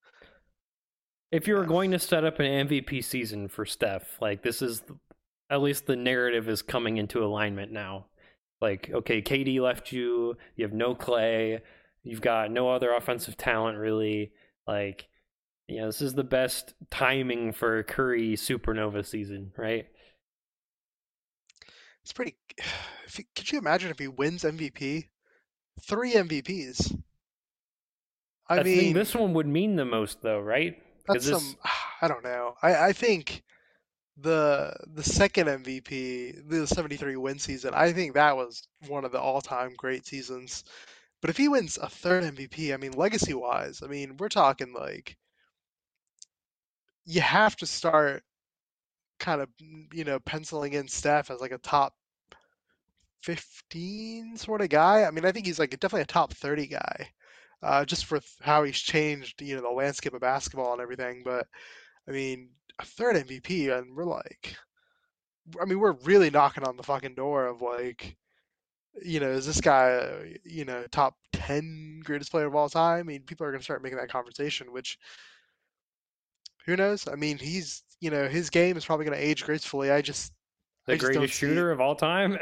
if 1.30 1.48
you 1.48 1.54
were 1.54 1.66
going 1.66 1.90
to 1.90 1.98
set 1.98 2.24
up 2.24 2.38
an 2.40 2.68
MVP 2.68 3.04
season 3.04 3.48
for 3.48 3.64
Steph, 3.64 4.20
like 4.20 4.42
this 4.42 4.62
is 4.62 4.82
at 5.50 5.62
least 5.62 5.86
the 5.86 5.96
narrative 5.96 6.48
is 6.48 6.62
coming 6.62 6.96
into 6.96 7.24
alignment 7.24 7.72
now. 7.72 8.06
Like, 8.60 8.90
okay, 8.92 9.20
KD 9.20 9.60
left 9.60 9.92
you, 9.92 10.36
you 10.56 10.64
have 10.64 10.72
no 10.72 10.94
Clay, 10.94 11.60
you've 12.02 12.22
got 12.22 12.50
no 12.50 12.70
other 12.70 12.92
offensive 12.92 13.36
talent 13.36 13.78
really. 13.78 14.32
Like, 14.66 15.08
you 15.68 15.80
know, 15.80 15.86
this 15.86 16.00
is 16.00 16.14
the 16.14 16.24
best 16.24 16.74
timing 16.90 17.52
for 17.52 17.82
Curry 17.82 18.34
supernova 18.34 19.04
season, 19.04 19.52
right? 19.56 19.86
it's 22.06 22.12
pretty. 22.12 22.36
If 23.08 23.20
you, 23.20 23.24
could 23.36 23.52
you 23.52 23.58
imagine 23.60 23.92
if 23.92 24.00
he 24.00 24.08
wins 24.08 24.42
MVP? 24.42 25.04
Three 25.80 26.14
MVPs. 26.14 27.00
I, 28.48 28.58
I, 28.58 28.62
mean, 28.64 28.94
this 28.94 29.14
one 29.14 29.32
would 29.34 29.46
mean 29.46 29.76
the 29.76 29.84
most 29.84 30.22
though, 30.22 30.40
right? 30.40 30.76
That's 31.06 31.28
some. 31.28 31.56
I 32.02 32.08
don't 32.08 32.24
know. 32.24 32.54
I 32.62 32.88
I 32.88 32.92
think 32.92 33.42
the 34.16 34.74
the 34.94 35.02
second 35.02 35.48
MVP, 35.48 36.48
the 36.48 36.66
73 36.66 37.16
win 37.16 37.38
season, 37.38 37.72
I 37.74 37.92
think 37.92 38.14
that 38.14 38.36
was 38.36 38.68
one 38.88 39.04
of 39.04 39.12
the 39.12 39.20
all-time 39.20 39.74
great 39.76 40.06
seasons. 40.06 40.64
But 41.20 41.30
if 41.30 41.36
he 41.36 41.48
wins 41.48 41.78
a 41.78 41.88
third 41.88 42.24
MVP, 42.24 42.72
I 42.74 42.76
mean, 42.76 42.92
legacy-wise, 42.92 43.82
I 43.82 43.88
mean, 43.88 44.16
we're 44.18 44.28
talking 44.28 44.72
like 44.74 45.16
you 47.04 47.20
have 47.20 47.56
to 47.56 47.66
start 47.66 48.22
kind 49.18 49.40
of, 49.40 49.48
mm, 49.62 49.92
you 49.94 50.04
know, 50.04 50.18
penciling 50.20 50.74
in 50.74 50.88
Steph 50.88 51.30
as 51.30 51.40
like 51.40 51.52
a 51.52 51.58
top 51.58 51.94
15 53.22 54.36
sort 54.36 54.60
of 54.62 54.68
guy. 54.68 55.04
I 55.04 55.10
mean, 55.10 55.24
I 55.24 55.32
think 55.32 55.46
he's 55.46 55.58
like 55.58 55.70
definitely 55.70 56.02
a 56.02 56.06
top 56.06 56.32
30 56.34 56.66
guy, 56.68 57.08
uh, 57.62 57.84
just 57.84 58.06
for 58.06 58.20
how 58.40 58.64
he's 58.64 58.78
changed, 58.78 59.42
you 59.42 59.56
know, 59.56 59.62
the 59.62 59.68
landscape 59.68 60.14
of 60.14 60.20
basketball 60.20 60.72
and 60.72 60.82
everything. 60.82 61.22
But 61.24 61.46
I 62.08 62.12
mean, 62.12 62.50
a 62.78 62.84
third 62.84 63.16
MVP, 63.16 63.76
and 63.76 63.94
we're 63.96 64.04
like, 64.04 64.56
I 65.60 65.64
mean, 65.64 65.78
we're 65.78 65.96
really 66.04 66.30
knocking 66.30 66.64
on 66.64 66.76
the 66.76 66.82
fucking 66.82 67.14
door 67.14 67.46
of 67.46 67.62
like, 67.62 68.16
you 69.02 69.20
know, 69.20 69.30
is 69.30 69.46
this 69.46 69.60
guy, 69.60 70.38
you 70.44 70.64
know, 70.64 70.84
top 70.90 71.14
10 71.32 72.02
greatest 72.04 72.30
player 72.30 72.46
of 72.46 72.54
all 72.54 72.68
time? 72.68 73.00
I 73.00 73.02
mean, 73.02 73.22
people 73.22 73.46
are 73.46 73.50
going 73.50 73.60
to 73.60 73.64
start 73.64 73.82
making 73.82 73.98
that 73.98 74.10
conversation, 74.10 74.72
which 74.72 74.98
who 76.64 76.76
knows? 76.76 77.06
I 77.06 77.14
mean, 77.14 77.38
he's, 77.38 77.82
you 78.00 78.10
know, 78.10 78.28
his 78.28 78.50
game 78.50 78.76
is 78.76 78.84
probably 78.84 79.06
going 79.06 79.18
to 79.18 79.24
age 79.24 79.44
gracefully. 79.44 79.90
I 79.90 80.02
just, 80.02 80.32
the 80.86 80.94
I 80.94 80.96
greatest 80.96 81.34
shooter 81.34 81.70
of 81.70 81.80
all 81.80 81.94
time. 81.94 82.38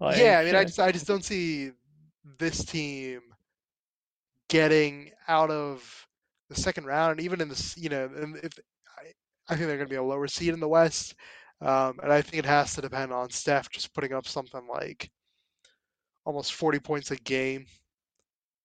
like, 0.00 0.18
yeah, 0.18 0.38
I 0.38 0.44
mean, 0.44 0.56
I 0.56 0.64
just, 0.66 0.80
I 0.80 0.92
just 0.92 1.06
don't 1.06 1.24
see 1.24 1.72
this 2.38 2.64
team 2.64 3.20
getting 4.50 5.12
out 5.28 5.50
of 5.50 6.08
the 6.50 6.56
second 6.56 6.86
round, 6.86 7.12
and 7.12 7.22
even 7.22 7.42
in 7.42 7.48
this, 7.50 7.78
you 7.78 7.90
know, 7.90 8.06
and 8.16 8.36
if 8.38 8.54
I, 8.98 9.04
I 9.48 9.56
think 9.56 9.68
they're 9.68 9.78
going 9.78 9.88
to 9.88 9.94
be 9.94 9.96
a 9.96 10.04
lower 10.04 10.28
seed 10.28 10.54
in 10.54 10.60
the 10.60 10.68
West, 10.68 11.16
um, 11.62 12.00
and 12.02 12.12
I 12.12 12.22
think 12.22 12.38
it 12.44 12.46
has 12.46 12.74
to 12.76 12.82
depend 12.82 13.12
on 13.12 13.30
Steph 13.30 13.70
just 13.70 13.94
putting 13.94 14.14
up 14.14 14.28
something 14.28 14.66
like 14.68 15.10
almost 16.26 16.54
40 16.54 16.80
points 16.80 17.10
a 17.10 17.16
game 17.16 17.66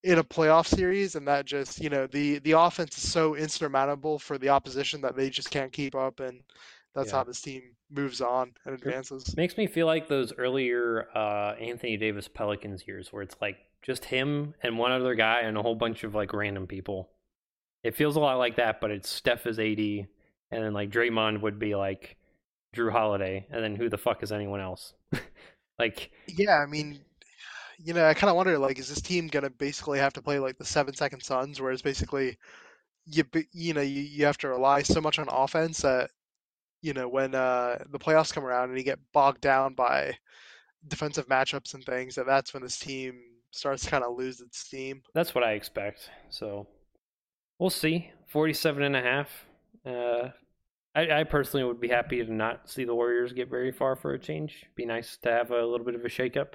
in 0.03 0.19
a 0.19 0.23
playoff 0.23 0.67
series, 0.67 1.15
and 1.15 1.27
that 1.27 1.45
just, 1.45 1.81
you 1.81 1.89
know, 1.89 2.07
the 2.07 2.39
the 2.39 2.53
offense 2.53 2.97
is 2.97 3.11
so 3.11 3.35
insurmountable 3.35 4.19
for 4.19 4.37
the 4.37 4.49
opposition 4.49 5.01
that 5.01 5.15
they 5.17 5.29
just 5.29 5.51
can't 5.51 5.73
keep 5.73 5.95
up, 5.95 6.19
and 6.21 6.43
that's 6.95 7.11
Yeah. 7.11 7.17
how 7.17 7.23
this 7.23 7.41
team 7.41 7.75
moves 7.89 8.21
on 8.21 8.53
and 8.65 8.75
advances. 8.75 9.35
Makes 9.35 9.57
me 9.57 9.67
feel 9.67 9.85
like 9.85 10.07
those 10.07 10.33
earlier 10.37 11.07
uh, 11.15 11.55
Anthony 11.59 11.97
Davis 11.97 12.27
Pelicans 12.29 12.87
years 12.87 13.11
where 13.11 13.21
it's 13.21 13.35
like 13.41 13.57
just 13.85 14.05
him 14.05 14.55
and 14.63 14.77
one 14.77 14.91
other 14.91 15.13
guy 15.13 15.41
and 15.41 15.57
a 15.57 15.61
whole 15.61 15.75
bunch 15.75 16.03
of 16.03 16.15
like 16.15 16.33
random 16.33 16.65
people. 16.65 17.09
It 17.83 17.95
feels 17.95 18.15
a 18.15 18.19
lot 18.19 18.37
like 18.37 18.55
that, 18.55 18.81
but 18.81 18.89
it's 18.89 19.07
Steph 19.07 19.45
is 19.45 19.59
80 19.59 20.07
and 20.51 20.63
then 20.63 20.73
like 20.73 20.89
Draymond 20.89 21.41
would 21.41 21.59
be 21.59 21.75
like 21.75 22.17
Jrue 22.75 22.91
Holiday 22.91 23.45
and 23.51 23.63
then 23.63 23.75
who 23.75 23.89
the 23.89 23.97
fuck 23.97 24.23
is 24.23 24.31
anyone 24.31 24.59
else? 24.59 24.93
like 25.79 26.11
Yeah, 26.27 26.57
I 26.57 26.65
mean, 26.65 26.99
you 27.77 27.93
know, 27.93 28.05
I 28.05 28.13
kind 28.13 28.29
of 28.29 28.35
wonder, 28.37 28.57
like, 28.57 28.79
is 28.79 28.89
this 28.89 29.01
team 29.01 29.27
gonna 29.27 29.49
basically 29.51 29.99
have 29.99 30.13
to 30.13 30.21
play 30.21 30.39
like 30.39 30.57
the 30.57 30.65
seven 30.65 30.95
second 30.95 31.21
Suns, 31.21 31.61
where 31.61 31.71
it's 31.71 31.81
basically 31.81 32.37
you, 33.05 33.23
you 33.53 33.73
know, 33.73 33.81
you, 33.81 34.01
you 34.01 34.25
have 34.25 34.37
to 34.39 34.47
rely 34.47 34.81
so 34.81 34.99
much 34.99 35.19
on 35.19 35.27
offense 35.29 35.81
that, 35.81 36.09
you 36.81 36.93
know, 36.93 37.07
when 37.07 37.35
uh, 37.35 37.83
the 37.91 37.99
playoffs 37.99 38.33
come 38.33 38.45
around 38.45 38.69
and 38.69 38.77
you 38.77 38.83
get 38.83 38.99
bogged 39.13 39.41
down 39.41 39.73
by 39.75 40.17
defensive 40.87 41.27
matchups 41.27 41.73
and 41.75 41.83
things, 41.83 42.15
that 42.15 42.25
that's 42.25 42.53
when 42.53 42.63
this 42.63 42.79
team 42.79 43.21
starts 43.55 43.83
to 43.83 43.89
kind 43.89 44.03
of 44.03 44.17
lose 44.17 44.41
its 44.41 44.59
steam. 44.59 45.01
that's 45.13 45.33
what 45.33 45.43
I 45.43 45.53
expect. 45.53 46.09
So 46.29 46.67
we'll 47.59 47.69
see. 47.69 48.11
47 48.27 48.83
and 48.83 48.95
a 48.95 49.01
half. 49.01 49.29
Uh, 49.85 50.29
I, 50.95 51.21
I 51.21 51.23
personally 51.23 51.65
would 51.65 51.79
be 51.79 51.89
happy 51.89 52.23
to 52.23 52.33
not 52.33 52.69
see 52.69 52.85
the 52.85 52.95
Warriors 52.95 53.33
get 53.33 53.49
very 53.49 53.71
far 53.71 53.95
for 53.95 54.13
a 54.13 54.19
change. 54.19 54.65
Be 54.75 54.85
nice 54.85 55.17
to 55.23 55.31
have 55.31 55.51
a 55.51 55.65
little 55.65 55.85
bit 55.85 55.95
of 55.95 56.03
a 56.03 56.09
shakeup. 56.09 56.53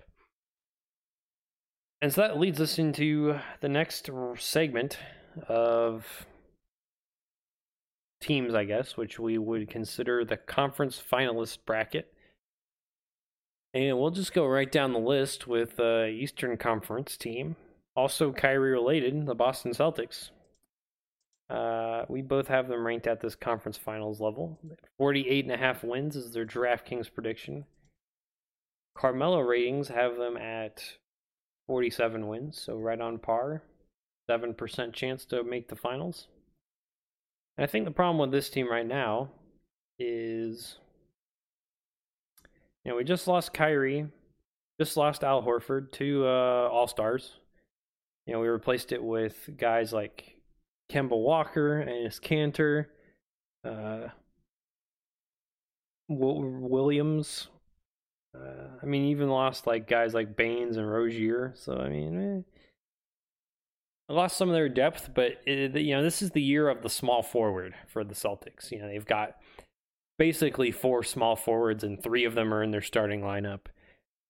And 2.03 2.13
so 2.13 2.23
that 2.23 2.39
leads 2.39 2.61
us 2.61 2.79
into 2.79 3.39
the 3.61 3.69
next 3.69 4.09
segment 4.39 4.99
of 5.49 6.27
teams, 8.21 8.55
I 8.55 8.65
guess, 8.65 8.97
which 8.97 9.19
we 9.19 9.39
would 9.39 9.69
consider 9.69 10.25
the 10.25 10.39
conference 10.39 11.01
finalist 11.01 11.59
bracket. 11.67 12.13
And 13.73 13.99
we'll 13.99 14.11
just 14.11 14.35
go 14.35 14.47
right 14.47 14.71
down 14.71 14.93
the 14.93 14.99
list 14.99 15.47
with 15.47 15.79
uh, 15.79 16.05
Eastern 16.05 16.57
Conference 16.57 17.17
team, 17.17 17.55
also 17.95 18.33
Kyrie 18.33 18.73
related, 18.73 19.27
the 19.27 19.35
Boston 19.35 19.73
Celtics. 19.73 20.31
Uh, 21.49 22.05
we 22.09 22.23
both 22.23 22.49
have 22.49 22.69
them 22.69 22.87
ranked 22.87 23.07
at 23.07 23.21
this 23.21 23.35
conference 23.35 23.77
finals 23.77 24.21
level. 24.21 24.59
48 24.99 25.45
and 25.45 25.55
a 25.55 25.57
half 25.57 25.83
wins 25.83 26.15
is 26.15 26.33
their 26.33 26.47
DraftKings 26.47 27.13
prediction. 27.13 27.65
Carmelo 28.97 29.41
ratings 29.41 29.89
have 29.89 30.17
them 30.17 30.37
at 30.37 30.83
47 31.67 32.29
wins, 32.29 32.61
so 32.61 32.77
right 32.77 33.01
on 33.01 33.19
par. 33.19 33.63
7% 34.31 34.93
chance 34.93 35.25
to 35.25 35.43
make 35.43 35.69
the 35.69 35.77
finals. 35.77 36.29
And 37.57 37.65
I 37.65 37.67
think 37.67 37.85
the 37.85 37.91
problem 37.91 38.19
with 38.19 38.31
this 38.31 38.49
team 38.49 38.71
right 38.71 38.87
now 38.87 39.31
is 39.99 40.77
you 42.85 42.91
know, 42.91 42.97
we 42.97 43.05
just 43.05 43.27
lost 43.29 43.53
Kyrie, 43.53 44.07
just 44.81 44.97
lost 44.97 45.25
Al 45.25 45.43
Horford, 45.43 45.93
two 45.93 46.27
uh, 46.27 46.69
All 46.71 46.87
Stars. 46.87 47.39
You 48.27 48.35
know, 48.35 48.41
we 48.41 48.49
replaced 48.49 48.93
it 48.93 49.03
with 49.03 49.51
guys 49.57 49.93
like 49.93 50.37
Kemba 50.91 51.19
Walker, 51.19 51.85
Enes 51.87 52.21
Kanter, 52.21 52.87
uh, 53.65 54.09
Williams. 56.09 57.49
Uh, 58.35 58.69
I 58.83 58.87
mean, 58.87 59.07
even 59.07 59.29
lost 59.29 59.67
like 59.67 59.89
guys 59.89 60.15
like 60.15 60.37
Baynes 60.37 60.77
and 60.77 60.91
Rozier. 60.91 61.53
So 61.57 61.77
I 61.77 61.89
mean, 61.89 62.45
eh. 62.47 62.61
I 64.09 64.13
lost 64.13 64.37
some 64.37 64.49
of 64.49 64.55
their 64.55 64.69
depth, 64.69 65.11
but 65.15 65.41
it, 65.47 65.77
you 65.77 65.95
know, 65.95 66.03
this 66.03 66.21
is 66.21 66.31
the 66.31 66.43
year 66.43 66.69
of 66.69 66.83
the 66.83 66.89
small 66.89 67.23
forward 67.23 67.75
for 67.87 68.03
the 68.03 68.15
Celtics. 68.15 68.73
You 68.73 68.81
know, 68.81 68.89
they've 68.89 69.07
got 69.07 69.37
basically 70.21 70.71
four 70.71 71.03
small 71.03 71.35
forwards, 71.35 71.83
and 71.83 72.03
three 72.03 72.27
of 72.27 72.35
them 72.35 72.53
are 72.53 72.63
in 72.63 72.73
their 72.73 72.83
starting 72.83 73.23
lineup, 73.23 73.61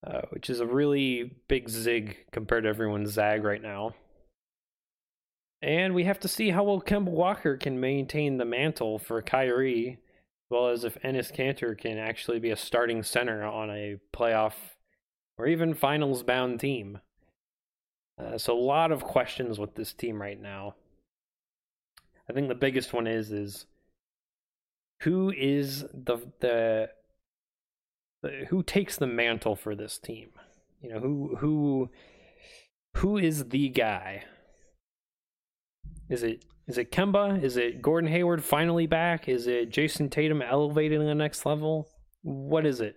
uh, 0.06 0.20
which 0.30 0.48
is 0.48 0.60
a 0.60 0.66
really 0.66 1.34
big 1.48 1.68
zig 1.68 2.16
compared 2.30 2.62
to 2.62 2.68
everyone's 2.68 3.10
zag 3.10 3.42
right 3.42 3.60
now. 3.60 3.92
And 5.60 5.92
we 5.92 6.04
have 6.04 6.20
to 6.20 6.28
see 6.28 6.50
how 6.50 6.62
well 6.62 6.80
Kemba 6.80 7.10
Walker 7.10 7.56
can 7.56 7.80
maintain 7.80 8.38
the 8.38 8.44
mantle 8.44 9.00
for 9.00 9.20
Kyrie, 9.20 9.98
as 9.98 10.48
well 10.48 10.68
as 10.68 10.84
if 10.84 10.96
Enes 11.02 11.34
Kanter 11.34 11.76
can 11.76 11.98
actually 11.98 12.38
be 12.38 12.52
a 12.52 12.56
starting 12.56 13.02
center 13.02 13.42
on 13.42 13.68
a 13.68 13.96
playoff 14.14 14.54
or 15.38 15.48
even 15.48 15.74
finals 15.74 16.22
bound 16.22 16.60
team. 16.60 17.00
Uh, 18.16 18.38
so 18.38 18.56
a 18.56 18.60
lot 18.60 18.92
of 18.92 19.02
questions 19.02 19.58
with 19.58 19.74
this 19.74 19.92
team 19.92 20.22
right 20.22 20.40
now. 20.40 20.76
I 22.28 22.32
think 22.32 22.46
the 22.46 22.54
biggest 22.54 22.92
one 22.92 23.08
is 23.08 23.32
is 23.32 23.66
who 25.00 25.32
is 25.36 25.84
the 25.94 26.18
the, 26.40 26.90
the 28.22 28.46
who 28.48 28.62
takes 28.62 28.96
the 28.96 29.06
mantle 29.06 29.56
for 29.56 29.74
this 29.74 29.98
team? 29.98 30.30
You 30.82 30.94
know, 30.94 31.00
who 31.00 31.36
who 31.36 31.90
who 32.96 33.18
is 33.18 33.48
the 33.48 33.68
guy? 33.68 34.24
Is 36.08 36.22
it 36.22 36.44
is 36.66 36.78
it 36.78 36.92
Kemba? 36.92 37.42
Is 37.42 37.56
it 37.56 37.82
Gordon 37.82 38.10
Hayward 38.10 38.44
finally 38.44 38.86
back? 38.86 39.28
Is 39.28 39.46
it 39.46 39.70
Jayson 39.70 40.10
Tatum 40.10 40.42
elevating 40.42 41.00
to 41.00 41.06
the 41.06 41.14
next 41.14 41.46
level? 41.46 41.88
What 42.22 42.66
is 42.66 42.80
it? 42.80 42.96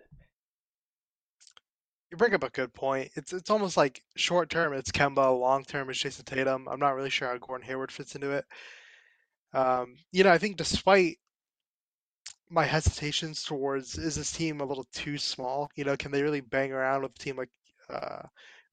You 2.11 2.17
bring 2.17 2.33
up 2.33 2.43
a 2.43 2.49
good 2.49 2.73
point. 2.73 3.11
It's 3.15 3.33
it's 3.33 3.49
almost 3.49 3.77
like 3.77 4.01
short 4.15 4.49
term 4.49 4.73
it's 4.73 4.91
Kemba, 4.91 5.39
long 5.39 5.63
term 5.63 5.89
it's 5.89 5.99
Jayson 5.99 6.25
Tatum. 6.25 6.67
I'm 6.67 6.79
not 6.79 6.95
really 6.95 7.09
sure 7.09 7.29
how 7.29 7.37
Gordon 7.37 7.65
Hayward 7.65 7.91
fits 7.91 8.15
into 8.15 8.31
it. 8.31 8.45
Um, 9.53 9.95
you 10.11 10.23
know, 10.23 10.31
I 10.31 10.37
think 10.37 10.57
despite 10.57 11.17
my 12.53 12.65
hesitations 12.65 13.43
towards 13.43 13.97
is 13.97 14.15
this 14.15 14.31
team 14.31 14.61
a 14.61 14.65
little 14.65 14.85
too 14.93 15.17
small? 15.17 15.69
You 15.75 15.85
know, 15.85 15.97
can 15.97 16.11
they 16.11 16.23
really 16.23 16.41
bang 16.41 16.71
around 16.71 17.01
with 17.03 17.15
a 17.15 17.19
team 17.19 17.37
like 17.37 17.49
uh, 17.89 18.21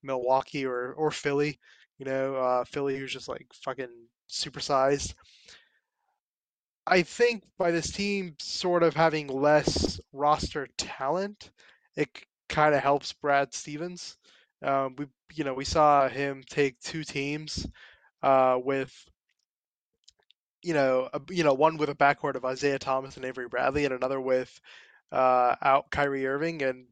Milwaukee 0.03 0.67
or 0.67 0.93
or 0.93 1.11
Philly? 1.11 1.59
You 1.99 2.07
know, 2.07 2.37
uh, 2.37 2.65
Philly 2.65 2.99
who's 2.99 3.13
just 3.13 3.29
like 3.29 3.47
fucking 3.65 3.89
supersized. 4.29 5.15
I 6.87 7.03
think 7.03 7.45
by 7.59 7.71
this 7.71 7.93
team 7.93 8.35
sort 8.41 8.83
of 8.83 8.95
having 8.95 9.29
less 9.29 10.01
roster 10.13 10.67
talent, 10.77 11.51
it 11.97 12.09
kind 12.49 12.75
of 12.75 12.83
helps 12.83 13.13
Brad 13.13 13.55
Stevens. 13.55 14.17
Um, 14.63 14.97
we, 14.97 15.07
you 15.35 15.45
know, 15.45 15.55
we 15.55 15.65
saw 15.65 16.09
him 16.09 16.43
take 16.49 16.81
two 16.81 17.05
teams 17.05 17.67
uh, 18.23 18.59
with, 18.63 18.93
you 20.63 20.75
know, 20.75 21.09
a, 21.13 21.21
you 21.31 21.45
know, 21.45 21.55
one 21.55 21.77
with 21.77 21.89
a 21.89 21.95
backcourt 21.95 22.35
of 22.35 22.45
Isaiah 22.45 22.79
Thomas 22.79 23.17
and 23.17 23.25
Avery 23.25 23.49
Bradley, 23.49 23.85
and 23.85 23.95
another 23.95 24.21
with 24.21 24.61
uh, 25.13 25.57
out 25.63 25.91
Kyrie 25.91 26.27
Irving 26.27 26.63
and 26.63 26.87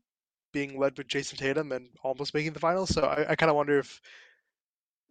being 0.53 0.79
led 0.79 0.97
with 0.97 1.09
Jayson 1.09 1.39
Tatum 1.39 1.73
and 1.73 1.89
almost 2.03 2.35
making 2.35 2.53
the 2.53 2.61
finals. 2.61 2.91
So 2.91 3.03
I, 3.03 3.31
I 3.31 3.37
kind 3.37 3.51
of 3.51 3.57
wonder 3.57 3.79
if 3.79 4.01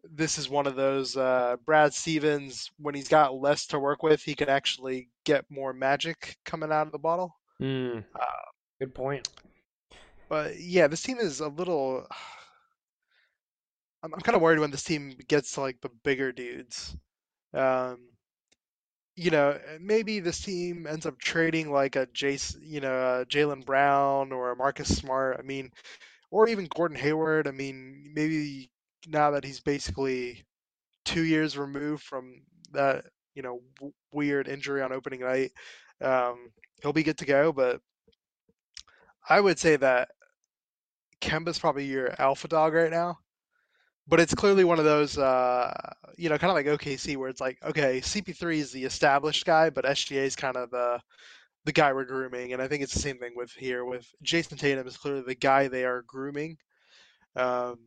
this 0.04 0.38
is 0.38 0.50
one 0.50 0.67
of 0.67 0.76
those 0.76 1.17
uh, 1.17 1.58
Brad 1.65 1.93
Stevens 1.93 2.72
when 2.78 2.96
he's 2.96 3.08
got 3.08 3.36
less 3.36 3.67
to 3.67 3.80
work 3.80 4.04
with, 4.04 4.22
he 4.22 4.36
can 4.36 4.50
actually 4.50 5.10
get 5.26 5.46
more 5.50 5.74
magic 5.74 6.38
coming 6.46 6.72
out 6.72 6.88
of 6.88 6.91
the 6.91 7.00
bottle. 7.00 7.36
Mm, 7.62 8.04
uh, 8.15 8.46
good 8.80 8.93
point. 8.93 9.28
But 10.30 10.60
yeah, 10.60 10.88
this 10.88 11.02
team 11.02 11.17
is 11.17 11.39
a 11.39 11.48
little. 11.48 12.08
I'm, 14.04 14.13
I'm 14.13 14.22
kind 14.22 14.36
of 14.36 14.41
worried 14.41 14.60
when 14.60 14.72
this 14.72 14.84
team 14.84 15.15
gets 15.28 15.54
to 15.54 15.62
like 15.62 15.82
the 15.82 15.89
bigger 16.04 16.32
dudes. 16.32 16.96
Um, 17.54 17.98
you 19.17 19.32
know, 19.32 19.60
maybe 19.82 20.21
this 20.21 20.41
team 20.41 20.88
ends 20.88 21.08
up 21.08 21.19
trading 21.19 21.71
like 21.73 21.97
a 21.97 22.08
Jace, 22.08 22.58
you 22.62 22.82
know, 22.82 23.25
Jaylen 23.30 23.65
Brown 23.65 24.34
or 24.34 24.56
Marcus 24.56 24.95
Smart. 24.97 25.38
I 25.39 25.43
mean, 25.43 25.71
or 26.32 26.49
even 26.49 26.67
Gordon 26.75 26.97
Hayward. 26.97 27.47
I 27.47 27.51
mean, 27.51 28.12
maybe 28.15 28.71
now 29.08 29.32
that 29.32 29.45
he's 29.45 29.62
basically 29.62 30.45
two 31.06 31.23
years 31.23 31.58
removed 31.58 32.03
from 32.03 32.41
that, 32.73 33.06
you 33.36 33.43
know, 33.43 33.62
w- 33.77 33.93
weird 34.13 34.47
injury 34.47 34.82
on 34.84 34.93
opening 34.93 35.21
night, 35.21 35.51
um, 36.01 36.51
he'll 36.82 36.93
be 36.93 37.03
good 37.03 37.19
to 37.19 37.25
go. 37.25 37.53
But 37.53 37.82
I 39.30 39.39
would 39.39 39.60
say 39.60 39.75
that 39.75 40.10
Kemba's 41.21 41.60
probably 41.60 41.86
your 41.86 42.19
alpha 42.19 42.47
dog 42.47 42.73
right 42.73 42.89
now. 42.89 43.19
But 44.08 44.20
it's 44.20 44.34
clearly 44.34 44.63
one 44.63 44.80
of 44.80 44.86
those, 44.86 45.17
uh, 45.17 45.74
you 46.17 46.30
know, 46.30 46.38
kind 46.38 46.50
of 46.52 46.56
like 46.56 46.65
OKC, 46.67 47.17
where 47.17 47.30
it's 47.30 47.41
like, 47.41 47.58
okay, 47.63 48.02
CP3 48.02 48.58
is 48.58 48.72
the 48.72 48.86
established 48.86 49.46
guy, 49.46 49.70
but 49.70 49.86
SGA 49.86 50.24
is 50.24 50.36
kind 50.36 50.56
of 50.58 50.70
the 50.72 51.02
the 51.65 51.74
guy 51.74 51.93
we're 51.93 52.06
grooming, 52.06 52.54
and 52.54 52.62
I 52.62 52.67
think 52.67 52.84
it's 52.84 52.93
the 52.93 53.00
same 53.00 53.20
thing 53.20 53.34
with 53.36 53.52
here. 53.54 53.86
With 53.86 54.08
Jayson 54.24 54.58
Tatum 54.58 54.88
is 54.88 54.98
clearly 54.98 55.24
the 55.24 55.36
guy 55.36 55.67
they 55.67 55.86
are 55.86 56.04
grooming. 56.04 56.58
Um, 57.36 57.78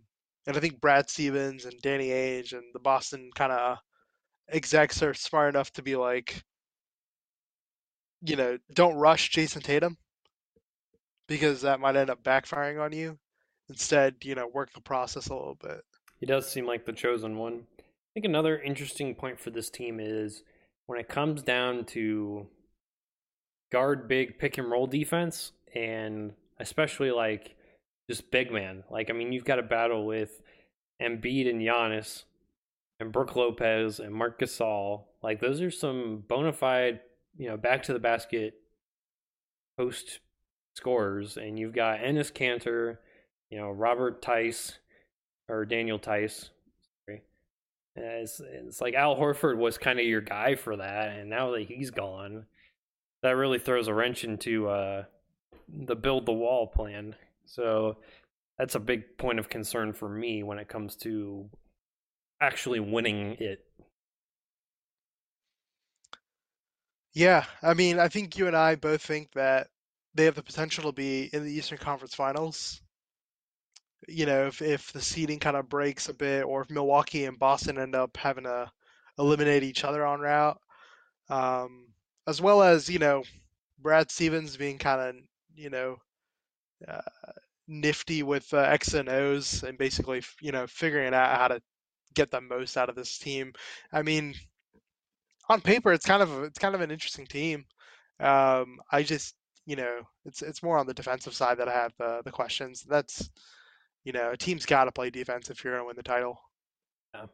and 0.46 0.56
I 0.56 0.60
think 0.60 0.80
Brad 0.80 1.10
Stevens 1.10 1.64
and 1.66 1.80
Danny 1.82 2.08
Ainge 2.08 2.52
and 2.52 2.64
the 2.74 2.80
Boston 2.80 3.30
kind 3.34 3.52
of 3.52 3.78
execs 4.50 5.02
are 5.02 5.14
smart 5.14 5.54
enough 5.54 5.72
to 5.74 5.82
be 5.82 5.96
like, 5.96 6.44
you 8.22 8.36
know, 8.36 8.58
don't 8.74 8.94
rush 8.96 9.30
Jayson 9.30 9.62
Tatum 9.62 9.96
because 11.28 11.62
that 11.62 11.80
might 11.80 11.96
end 11.96 12.10
up 12.10 12.22
backfiring 12.22 12.80
on 12.80 12.92
you. 12.92 13.18
Instead, 13.68 14.16
you 14.22 14.34
know, 14.34 14.48
work 14.48 14.72
the 14.72 14.80
process 14.80 15.28
a 15.28 15.34
little 15.34 15.54
bit. 15.54 15.80
He 16.20 16.26
does 16.26 16.50
seem 16.50 16.66
like 16.66 16.84
the 16.84 16.92
chosen 16.92 17.36
one. 17.36 17.62
I 17.78 17.82
think 18.14 18.26
another 18.26 18.58
interesting 18.58 19.14
point 19.14 19.40
for 19.40 19.50
this 19.50 19.70
team 19.70 19.98
is 20.00 20.42
when 20.86 21.00
it 21.00 21.08
comes 21.08 21.42
down 21.42 21.84
to 21.86 22.46
guard 23.72 24.08
big 24.08 24.38
pick 24.38 24.58
and 24.58 24.70
roll 24.70 24.86
defense 24.86 25.52
and 25.74 26.32
especially 26.58 27.10
like 27.10 27.56
just 28.08 28.30
big 28.30 28.52
man. 28.52 28.84
Like, 28.90 29.08
I 29.08 29.12
mean, 29.12 29.32
you've 29.32 29.44
got 29.44 29.60
a 29.60 29.62
battle 29.62 30.04
with 30.04 30.42
Embiid 31.00 31.48
and 31.48 31.60
Giannis 31.60 32.24
and 32.98 33.12
Brook 33.12 33.36
Lopez 33.36 34.00
and 34.00 34.12
Mark 34.12 34.40
Gasol. 34.40 35.04
Like, 35.22 35.40
those 35.40 35.62
are 35.62 35.70
some 35.70 36.24
bona 36.28 36.52
fide, 36.52 37.00
you 37.38 37.48
know, 37.48 37.56
back 37.56 37.84
to 37.84 37.92
the 37.92 37.98
basket 37.98 38.54
post 39.78 40.18
scorers. 40.74 41.36
And 41.36 41.58
you've 41.58 41.74
got 41.74 42.00
Enes 42.00 42.32
Kanter, 42.32 42.98
you 43.48 43.58
know, 43.58 43.70
Robert 43.70 44.20
Theis 44.20 44.78
or 45.50 45.64
Daniel 45.64 45.98
Theis. 45.98 46.50
Sorry. 47.06 47.22
It's, 47.96 48.40
it's 48.40 48.80
like 48.80 48.94
Al 48.94 49.16
Horford 49.16 49.56
was 49.56 49.76
kind 49.76 49.98
of 49.98 50.06
your 50.06 50.20
guy 50.20 50.54
for 50.54 50.76
that. 50.76 51.10
And 51.10 51.28
now 51.28 51.50
that 51.52 51.66
he's 51.66 51.90
gone, 51.90 52.46
that 53.22 53.32
really 53.32 53.58
throws 53.58 53.88
a 53.88 53.94
wrench 53.94 54.24
into 54.24 54.68
uh, 54.68 55.04
the 55.68 55.96
build 55.96 56.26
the 56.26 56.32
wall 56.32 56.66
plan 56.66 57.14
so 57.50 57.96
that's 58.58 58.76
a 58.76 58.80
big 58.80 59.18
point 59.18 59.38
of 59.38 59.48
concern 59.48 59.92
for 59.92 60.08
me 60.08 60.42
when 60.42 60.58
it 60.58 60.68
comes 60.68 60.96
to 60.96 61.48
actually 62.40 62.80
winning 62.80 63.36
it. 63.40 63.64
Yeah, 67.12 67.44
I 67.60 67.74
mean, 67.74 67.98
I 67.98 68.08
think 68.08 68.38
you 68.38 68.46
and 68.46 68.56
I 68.56 68.76
both 68.76 69.02
think 69.02 69.32
that 69.32 69.68
they 70.14 70.26
have 70.26 70.36
the 70.36 70.44
potential 70.44 70.84
to 70.84 70.92
be 70.92 71.28
in 71.32 71.44
the 71.44 71.52
Eastern 71.52 71.78
Conference 71.78 72.14
Finals. 72.14 72.80
You 74.10 74.26
know, 74.26 74.46
if 74.46 74.62
if 74.62 74.92
the 74.92 75.00
seeding 75.00 75.38
kind 75.38 75.56
of 75.56 75.68
breaks 75.68 76.08
a 76.08 76.14
bit, 76.14 76.44
or 76.44 76.62
if 76.62 76.70
Milwaukee 76.70 77.24
and 77.26 77.38
Boston 77.38 77.78
end 77.78 77.94
up 77.94 78.16
having 78.16 78.44
to 78.44 78.70
eliminate 79.18 79.62
each 79.62 79.84
other 79.84 80.04
on 80.04 80.20
route, 80.20 80.58
um, 81.28 81.86
as 82.26 82.40
well 82.40 82.62
as 82.62 82.88
you 82.90 82.98
know, 82.98 83.24
Brad 83.78 84.10
Stevens 84.10 84.56
being 84.56 84.78
kind 84.78 85.00
of 85.00 85.16
you 85.54 85.70
know 85.70 85.96
uh, 86.88 87.00
nifty 87.68 88.22
with 88.22 88.52
uh, 88.52 88.58
X 88.58 88.94
and 88.94 89.08
O's 89.08 89.62
and 89.62 89.78
basically, 89.78 90.22
you 90.40 90.52
know, 90.52 90.66
figuring 90.66 91.14
out 91.14 91.36
how 91.36 91.48
to 91.48 91.62
get 92.14 92.30
the 92.30 92.40
most 92.40 92.76
out 92.76 92.88
of 92.88 92.96
this 92.96 93.18
team. 93.18 93.52
I 93.92 94.02
mean, 94.02 94.34
on 95.48 95.60
paper, 95.60 95.92
it's 95.92 96.06
kind 96.06 96.22
of 96.22 96.44
it's 96.44 96.58
kind 96.58 96.74
of 96.74 96.80
an 96.80 96.90
interesting 96.90 97.26
team. 97.26 97.64
Um, 98.20 98.80
I 98.90 99.02
just 99.02 99.34
you 99.66 99.76
know 99.76 100.00
it's 100.24 100.42
it's 100.42 100.62
more 100.62 100.78
on 100.78 100.86
the 100.86 100.94
defensive 100.94 101.34
side 101.34 101.58
that 101.58 101.68
I 101.68 101.72
have 101.72 101.92
the 101.98 102.22
the 102.24 102.32
questions. 102.32 102.84
That's 102.88 103.30
you 104.04 104.12
know 104.12 104.30
a 104.30 104.36
team's 104.36 104.66
got 104.66 104.84
to 104.84 104.92
play 104.92 105.10
defense 105.10 105.50
if 105.50 105.62
you're 105.62 105.74
going 105.74 105.82
to 105.82 105.86
win 105.86 105.96
the 105.96 106.02
title. 106.02 106.40
Yeah. 107.14 107.26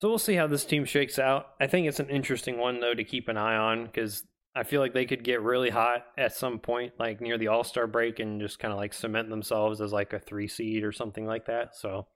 So 0.00 0.08
we'll 0.08 0.18
see 0.18 0.34
how 0.34 0.46
this 0.46 0.64
team 0.64 0.84
shakes 0.84 1.18
out. 1.18 1.48
I 1.60 1.66
think 1.66 1.88
it's 1.88 2.00
an 2.00 2.10
interesting 2.10 2.58
one 2.58 2.80
though 2.80 2.94
to 2.94 3.04
keep 3.04 3.28
an 3.28 3.36
eye 3.36 3.56
on 3.56 3.86
because 3.86 4.24
I 4.54 4.64
feel 4.64 4.80
like 4.80 4.92
they 4.92 5.06
could 5.06 5.22
get 5.22 5.42
really 5.42 5.70
hot 5.70 6.04
at 6.16 6.34
some 6.34 6.58
point, 6.58 6.94
like 6.98 7.20
near 7.20 7.38
the 7.38 7.48
All 7.48 7.64
Star 7.64 7.86
break, 7.86 8.18
and 8.18 8.40
just 8.40 8.58
kind 8.58 8.72
of 8.72 8.78
like 8.78 8.92
cement 8.92 9.28
themselves 9.28 9.80
as 9.80 9.92
like 9.92 10.12
a 10.12 10.18
three 10.18 10.48
seed 10.48 10.84
or 10.84 10.92
something 10.92 11.26
like 11.26 11.46
that. 11.46 11.76
So, 11.76 12.06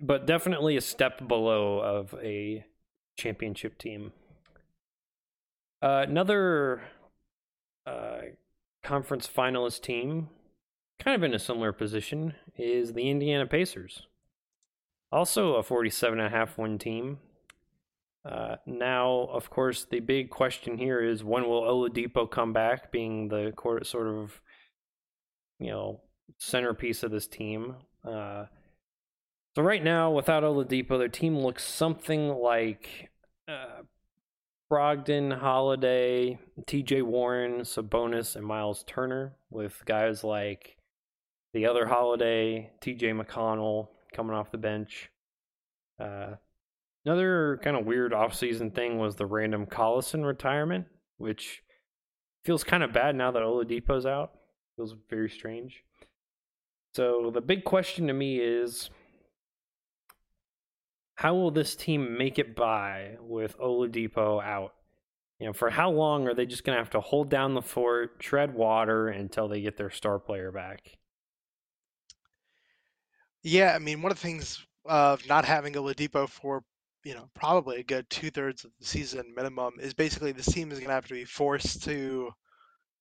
but 0.00 0.26
definitely 0.26 0.76
a 0.76 0.80
step 0.80 1.28
below 1.28 1.78
of 1.78 2.14
a 2.20 2.64
championship 3.16 3.78
team. 3.78 4.12
Uh, 5.80 6.04
another 6.08 6.82
uh, 7.86 8.18
conference 8.82 9.28
finalist 9.28 9.82
team, 9.82 10.28
kind 10.98 11.14
of 11.14 11.22
in 11.22 11.34
a 11.34 11.38
similar 11.38 11.72
position, 11.72 12.34
is 12.56 12.92
the 12.92 13.10
Indiana 13.10 13.46
Pacers. 13.46 14.06
Also 15.12 15.54
a 15.54 15.62
47 15.62 16.18
and 16.18 16.26
a 16.26 16.36
half 16.36 16.58
win 16.58 16.78
team. 16.78 17.18
Uh, 18.24 18.56
now, 18.66 19.28
of 19.32 19.50
course, 19.50 19.84
the 19.84 20.00
big 20.00 20.30
question 20.30 20.78
here 20.78 21.00
is 21.00 21.22
when 21.22 21.46
will 21.46 21.62
Oladipo 21.62 22.30
come 22.30 22.52
back, 22.52 22.90
being 22.90 23.28
the 23.28 23.52
sort 23.82 24.06
of, 24.06 24.40
you 25.58 25.70
know, 25.70 26.00
centerpiece 26.38 27.02
of 27.02 27.10
this 27.10 27.26
team. 27.26 27.76
Uh, 28.02 28.46
so 29.54 29.62
right 29.62 29.84
now, 29.84 30.10
without 30.10 30.42
Oladipo, 30.42 30.98
their 30.98 31.08
team 31.08 31.38
looks 31.38 31.64
something 31.64 32.30
like 32.30 33.10
uh, 33.46 33.82
Brogdon, 34.70 35.38
Holiday, 35.38 36.38
T.J. 36.66 37.02
Warren, 37.02 37.60
Sabonis, 37.60 38.34
and 38.34 38.46
Miles 38.46 38.84
Turner, 38.86 39.34
with 39.50 39.82
guys 39.84 40.24
like 40.24 40.76
the 41.54 41.66
other 41.66 41.86
Holiday, 41.86 42.72
T.J. 42.80 43.12
McConnell 43.12 43.88
coming 44.12 44.34
off 44.34 44.50
the 44.50 44.58
bench. 44.58 45.08
Uh, 46.00 46.34
another 47.06 47.60
kind 47.62 47.76
of 47.76 47.86
weird 47.86 48.12
offseason 48.12 48.74
thing 48.74 48.98
was 48.98 49.14
the 49.14 49.24
random 49.24 49.64
Collison 49.64 50.26
retirement, 50.26 50.86
which 51.16 51.62
feels 52.44 52.64
kind 52.64 52.82
of 52.82 52.92
bad 52.92 53.14
now 53.14 53.30
that 53.30 53.42
Oladipo's 53.42 54.04
out. 54.04 54.32
Feels 54.76 54.96
very 55.08 55.30
strange. 55.30 55.84
So 56.92 57.30
the 57.32 57.40
big 57.40 57.64
question 57.64 58.08
to 58.08 58.12
me 58.12 58.40
is 58.40 58.90
how 61.14 61.34
will 61.34 61.52
this 61.52 61.76
team 61.76 62.18
make 62.18 62.40
it 62.40 62.56
by 62.56 63.16
with 63.20 63.56
Oladipo 63.58 64.42
out? 64.42 64.74
You 65.38 65.46
know, 65.46 65.52
for 65.52 65.70
how 65.70 65.90
long 65.90 66.26
are 66.26 66.34
they 66.34 66.46
just 66.46 66.64
going 66.64 66.74
to 66.74 66.80
have 66.80 66.90
to 66.90 67.00
hold 67.00 67.28
down 67.30 67.54
the 67.54 67.62
fort, 67.62 68.18
tread 68.18 68.54
water 68.54 69.06
until 69.06 69.46
they 69.46 69.60
get 69.60 69.76
their 69.76 69.90
star 69.90 70.18
player 70.18 70.50
back? 70.50 70.96
Yeah, 73.44 73.74
I 73.74 73.78
mean, 73.78 74.02
one 74.02 74.10
of 74.10 74.18
the 74.18 74.26
things 74.26 74.64
of 74.86 75.26
not 75.28 75.44
having 75.44 75.74
Oladipo 75.74 76.28
for 76.28 76.62
you 77.04 77.14
know 77.14 77.28
probably 77.34 77.76
a 77.80 77.84
good 77.84 78.08
two 78.10 78.30
thirds 78.30 78.64
of 78.64 78.72
the 78.80 78.86
season 78.86 79.34
minimum 79.36 79.74
is 79.80 79.94
basically 79.94 80.32
this 80.32 80.46
team 80.46 80.72
is 80.72 80.78
going 80.78 80.88
to 80.88 80.94
have 80.94 81.06
to 81.08 81.14
be 81.14 81.24
forced 81.26 81.84
to 81.84 82.32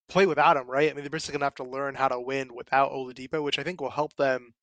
play 0.09 0.25
without 0.27 0.57
him, 0.57 0.69
right? 0.69 0.91
I 0.91 0.93
mean, 0.93 1.03
they're 1.03 1.09
basically 1.09 1.33
going 1.33 1.41
to 1.41 1.45
have 1.47 1.55
to 1.55 1.63
learn 1.65 1.95
how 1.95 2.09
to 2.09 2.19
win 2.19 2.55
without 2.55 2.91
Oladipo, 2.91 3.43
which 3.43 3.59
I 3.59 3.63
think 3.63 3.81
will 3.81 3.89
help 3.89 4.15
them 4.17 4.53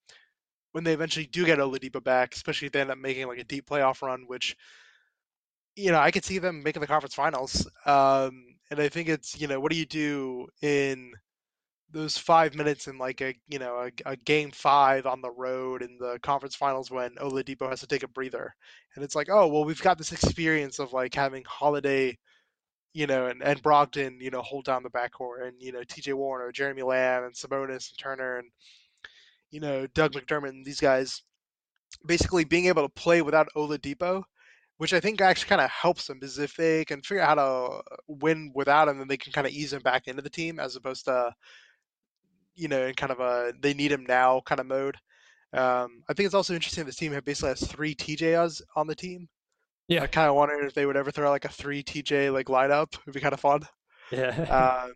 when 0.72 0.84
they 0.84 0.94
eventually 0.94 1.26
do 1.26 1.46
get 1.46 1.58
Oladipo 1.58 2.02
back, 2.04 2.34
especially 2.34 2.66
if 2.66 2.72
they 2.72 2.82
end 2.82 2.90
up 2.92 2.98
making 2.98 3.28
like 3.28 3.38
a 3.40 3.44
deep 3.44 3.66
playoff 3.68 4.02
run, 4.02 4.24
which 4.28 4.56
you 5.76 5.92
know 5.92 5.98
I 5.98 6.10
could 6.10 6.24
see 6.24 6.38
them 6.38 6.62
making 6.62 6.80
the 6.80 6.86
conference 6.86 7.14
finals. 7.14 7.66
Um, 7.86 8.44
and 8.70 8.80
I 8.80 8.88
think 8.88 9.08
it's 9.08 9.40
you 9.40 9.48
know 9.48 9.60
what 9.60 9.72
do 9.72 9.78
you 9.78 9.86
do 9.86 10.48
in 10.62 11.12
those 11.93 12.16
five 12.16 12.55
minutes 12.55 12.86
in 12.86 12.99
like 12.99 13.20
a 13.20 13.34
you 13.49 13.59
know 13.59 13.76
a, 14.07 14.11
a, 14.11 14.16
game 14.16 14.51
five 14.51 15.07
on 15.07 15.20
the 15.20 15.30
road 15.30 15.82
in 15.82 15.97
the 15.99 16.18
conference 16.22 16.55
finals 16.55 16.91
when 16.91 17.14
Oladipo 17.16 17.68
has 17.68 17.80
to 17.80 17.86
take 17.86 18.03
a 18.03 18.09
breather, 18.09 18.55
and 18.95 19.05
it's 19.05 19.16
like 19.16 19.28
oh 19.30 19.49
well 19.49 19.64
we've 19.64 19.82
got 19.82 19.99
this 19.99 20.12
experience 20.12 20.78
of 20.78 20.93
like 20.93 21.14
having 21.14 21.45
Holiday, 21.47 22.16
you 22.95 23.07
know, 23.07 23.26
and, 23.26 23.43
and 23.43 23.62
Brogdon 23.62 24.20
you 24.20 24.30
know 24.30 24.43
hold 24.43 24.64
down 24.64 24.82
the 24.82 24.91
backcourt 24.91 25.47
and 25.47 25.61
you 25.61 25.72
know 25.72 25.82
T.J. 25.88 26.12
Warren, 26.12 26.53
Jeremy 26.55 26.82
Lamb, 26.82 27.24
and 27.24 27.34
Sabonis 27.34 27.91
and 27.91 27.99
Turner 27.99 28.38
and 28.38 28.49
you 29.51 29.61
know, 29.61 29.86
Doug 29.95 30.12
McDermott 30.12 30.51
and 30.51 30.64
these 30.64 30.80
guys 30.80 31.22
basically 32.07 32.45
being 32.45 32.66
able 32.66 32.82
to 32.82 32.88
play 32.88 33.22
without 33.22 33.49
Oladipo, 33.57 34.22
which 34.78 34.95
I 34.95 35.01
think 35.01 35.20
actually 35.20 35.49
kind 35.49 35.61
of 35.61 35.70
helps 35.70 36.07
them 36.07 36.18
because 36.18 36.38
if 36.38 36.57
they 36.57 36.84
can 36.84 37.03
figure 37.03 37.22
out 37.22 37.38
how 37.38 37.45
to 37.78 37.82
win 38.07 38.53
without 38.55 38.88
him, 38.88 38.99
then 38.99 39.09
they 39.09 39.16
can 39.16 39.32
kind 39.32 39.47
of 39.47 39.53
ease 39.53 39.72
him 39.72 39.82
back 39.82 40.07
into 40.07 40.22
the 40.22 40.30
team 40.30 40.59
as 40.61 40.76
opposed 40.76 41.05
to, 41.07 41.32
you 42.55 42.68
know, 42.68 42.86
in 42.86 42.94
kind 42.94 43.12
of 43.12 43.20
a 43.20 43.53
they 43.61 43.74
need 43.74 43.92
him 43.92 44.05
now 44.07 44.40
kind 44.44 44.61
of 44.61 44.66
mode. 44.66 44.96
Um, 45.53 46.03
I 46.09 46.14
think 46.14 46.26
it's 46.26 46.34
also 46.34 46.55
interesting 46.55 46.84
this 46.84 46.96
team 46.96 47.12
have 47.12 47.24
basically 47.24 47.51
has 47.51 47.66
three 47.66 47.94
TJs 47.94 48.62
on 48.76 48.86
the 48.86 48.94
team. 48.94 49.28
Yeah. 49.88 50.03
I 50.03 50.07
kind 50.07 50.28
of 50.28 50.36
wondered 50.36 50.64
if 50.64 50.74
they 50.74 50.86
would 50.86 50.96
ever 50.96 51.11
throw 51.11 51.30
like 51.30 51.44
a 51.44 51.48
three 51.48 51.82
TJ 51.82 52.32
like 52.32 52.46
lineup. 52.46 52.94
It'd 53.03 53.14
be 53.14 53.20
kind 53.20 53.34
of 53.34 53.40
fun. 53.40 53.62
Yeah. 54.12 54.28
um, 54.84 54.92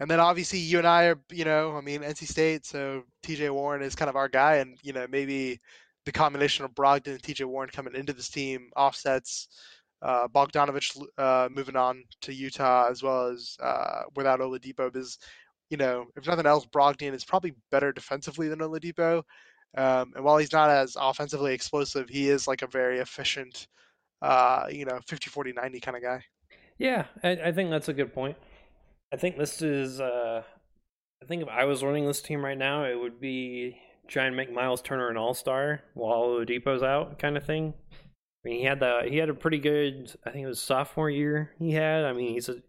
and 0.00 0.08
then 0.08 0.20
obviously 0.20 0.60
you 0.60 0.78
and 0.78 0.86
I 0.86 1.06
are, 1.06 1.20
you 1.30 1.44
know, 1.44 1.76
I 1.76 1.80
mean 1.80 2.02
NC 2.02 2.28
State, 2.28 2.64
so 2.64 3.02
TJ 3.24 3.50
Warren 3.50 3.82
is 3.82 3.96
kind 3.96 4.08
of 4.08 4.14
our 4.14 4.28
guy, 4.28 4.56
and 4.56 4.78
you 4.82 4.92
know 4.92 5.06
maybe 5.10 5.60
the 6.04 6.12
combination 6.12 6.64
of 6.64 6.74
Brogdon 6.74 7.08
and 7.08 7.22
TJ 7.22 7.44
Warren 7.46 7.70
coming 7.70 7.96
into 7.96 8.12
this 8.12 8.28
team 8.28 8.70
offsets 8.76 9.48
uh, 10.02 10.28
Bogdanovic 10.28 11.02
uh, 11.18 11.48
moving 11.50 11.76
on 11.76 12.04
to 12.22 12.32
Utah 12.32 12.88
as 12.88 13.02
well 13.02 13.26
as 13.26 13.56
uh, 13.60 14.02
without 14.14 14.40
Oladipo 14.40 14.92
because 14.92 15.18
you 15.70 15.76
know 15.76 16.06
if 16.16 16.26
nothing 16.26 16.46
else 16.46 16.66
Brogdon 16.66 17.14
is 17.14 17.24
probably 17.24 17.54
better 17.70 17.92
defensively 17.92 18.48
than 18.48 18.60
Oladipo, 18.60 19.22
um, 19.76 20.12
and 20.16 20.24
while 20.24 20.38
he's 20.38 20.52
not 20.52 20.70
as 20.70 20.96
offensively 20.98 21.52
explosive, 21.52 22.08
he 22.08 22.28
is 22.28 22.48
like 22.48 22.62
a 22.62 22.66
very 22.66 22.98
efficient, 22.98 23.68
uh, 24.22 24.66
you 24.70 24.84
know, 24.84 24.98
50, 25.06 25.30
40, 25.30 25.52
90 25.52 25.80
kind 25.80 25.96
of 25.96 26.02
guy. 26.02 26.24
Yeah, 26.78 27.06
I, 27.22 27.30
I 27.30 27.52
think 27.52 27.70
that's 27.70 27.88
a 27.88 27.92
good 27.92 28.14
point. 28.14 28.36
I 29.12 29.16
think 29.16 29.36
this 29.36 29.62
is. 29.62 30.00
Uh, 30.00 30.42
I 31.22 31.26
think 31.26 31.42
if 31.42 31.48
I 31.48 31.64
was 31.64 31.82
running 31.82 32.06
this 32.06 32.22
team 32.22 32.44
right 32.44 32.56
now, 32.56 32.84
it 32.84 32.94
would 32.94 33.20
be 33.20 33.76
try 34.06 34.24
and 34.24 34.36
make 34.36 34.52
Miles 34.52 34.80
Turner 34.80 35.08
an 35.08 35.16
All 35.16 35.34
Star 35.34 35.82
while 35.94 36.22
Oladipo's 36.22 36.82
out, 36.82 37.18
kind 37.18 37.36
of 37.36 37.44
thing. 37.44 37.74
I 37.92 38.48
mean, 38.48 38.60
he 38.60 38.64
had 38.64 38.80
the 38.80 39.02
he 39.08 39.16
had 39.16 39.28
a 39.28 39.34
pretty 39.34 39.58
good. 39.58 40.14
I 40.24 40.30
think 40.30 40.44
it 40.44 40.48
was 40.48 40.62
sophomore 40.62 41.10
year 41.10 41.50
he 41.58 41.72
had. 41.72 42.04
I 42.04 42.12
mean, 42.12 42.32
he's 42.32 42.48
a 42.48 42.62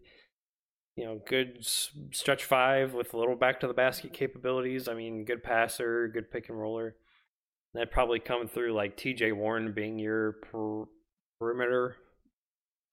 you 1.00 1.06
know 1.06 1.18
good 1.26 1.64
stretch 2.10 2.44
five 2.44 2.92
with 2.92 3.14
a 3.14 3.16
little 3.16 3.34
back 3.34 3.58
to 3.60 3.66
the 3.66 3.72
basket 3.72 4.12
capabilities. 4.12 4.86
I 4.86 4.92
mean, 4.92 5.24
good 5.24 5.42
passer, 5.42 6.08
good 6.08 6.30
pick 6.30 6.50
and 6.50 6.60
roller. 6.60 6.94
That 7.72 7.90
probably 7.90 8.20
come 8.20 8.46
through 8.46 8.74
like 8.74 8.98
T.J. 8.98 9.32
Warren 9.32 9.72
being 9.72 9.98
your 9.98 10.32
per- 10.32 10.84
perimeter 11.38 11.96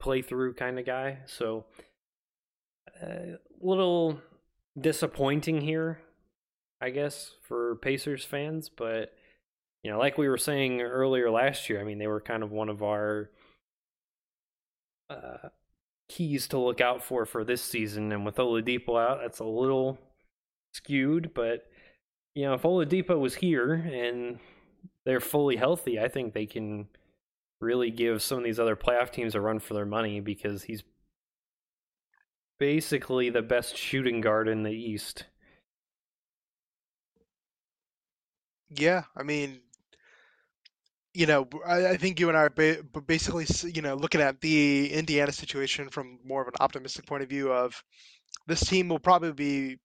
playthrough 0.02 0.56
kind 0.56 0.80
of 0.80 0.86
guy. 0.86 1.18
So 1.26 1.66
a 3.04 3.40
little 3.60 4.22
disappointing 4.80 5.60
here, 5.60 6.00
I 6.80 6.92
guess, 6.92 7.32
for 7.42 7.76
Pacers 7.82 8.24
fans. 8.24 8.70
But 8.70 9.12
you 9.84 9.92
know, 9.92 10.00
like 10.00 10.18
we 10.18 10.30
were 10.30 10.38
saying 10.38 10.80
earlier 10.80 11.30
last 11.30 11.70
year, 11.70 11.82
I 11.82 11.84
mean, 11.84 11.98
they 11.98 12.08
were 12.08 12.22
kind 12.22 12.42
of 12.42 12.54
one 12.54 12.70
of 12.70 12.82
our 12.82 13.32
uh, 15.10 15.50
keys 16.10 16.48
to 16.48 16.58
look 16.58 16.82
out 16.82 17.04
for 17.04 17.26
for 17.26 17.44
this 17.44 17.62
season. 17.62 18.12
And 18.12 18.26
with 18.26 18.36
Oladipo 18.36 19.00
out, 19.00 19.20
that's 19.22 19.40
a 19.40 19.46
little 19.46 19.98
skewed. 20.74 21.34
But 21.34 21.66
you 22.36 22.46
know, 22.46 22.54
if 22.54 22.62
Oladipo 22.64 23.20
was 23.20 23.36
here 23.36 23.74
and 23.74 24.40
they're 25.06 25.20
fully 25.20 25.56
healthy, 25.56 26.00
I 26.00 26.08
think 26.08 26.34
they 26.34 26.46
can 26.46 26.88
really 27.60 27.90
give 27.90 28.22
some 28.22 28.40
of 28.40 28.44
these 28.44 28.60
other 28.60 28.76
playoff 28.76 29.12
teams 29.12 29.36
a 29.36 29.42
run 29.42 29.60
for 29.60 29.74
their 29.74 29.86
money 29.86 30.20
because 30.20 30.64
he's 30.64 30.84
basically 32.60 33.30
the 33.30 33.42
best 33.42 33.76
shooting 33.76 34.22
guard 34.22 34.48
in 34.48 34.64
the 34.64 34.72
East. 34.72 35.26
Yeah, 38.70 39.04
I 39.16 39.24
mean, 39.24 39.62
you 41.18 41.26
know, 41.26 41.48
I, 41.66 41.88
I 41.88 41.98
think 41.98 42.20
you 42.20 42.30
and 42.30 42.38
I 42.38 42.42
are 42.42 42.50
ba- 42.52 42.84
basically, 43.08 43.48
you 43.74 43.82
know, 43.82 43.96
looking 43.96 44.22
at 44.22 44.40
the 44.40 44.94
Indiana 44.94 45.32
situation 45.32 45.90
from 45.90 46.20
more 46.24 46.44
of 46.44 46.48
an 46.48 46.54
optimistic 46.60 47.08
point 47.08 47.24
of 47.24 47.30
view 47.30 47.52
of 47.52 47.84
this 48.46 48.60
team 48.60 48.88
will 48.88 49.00
probably 49.00 49.34
be, 49.34 49.78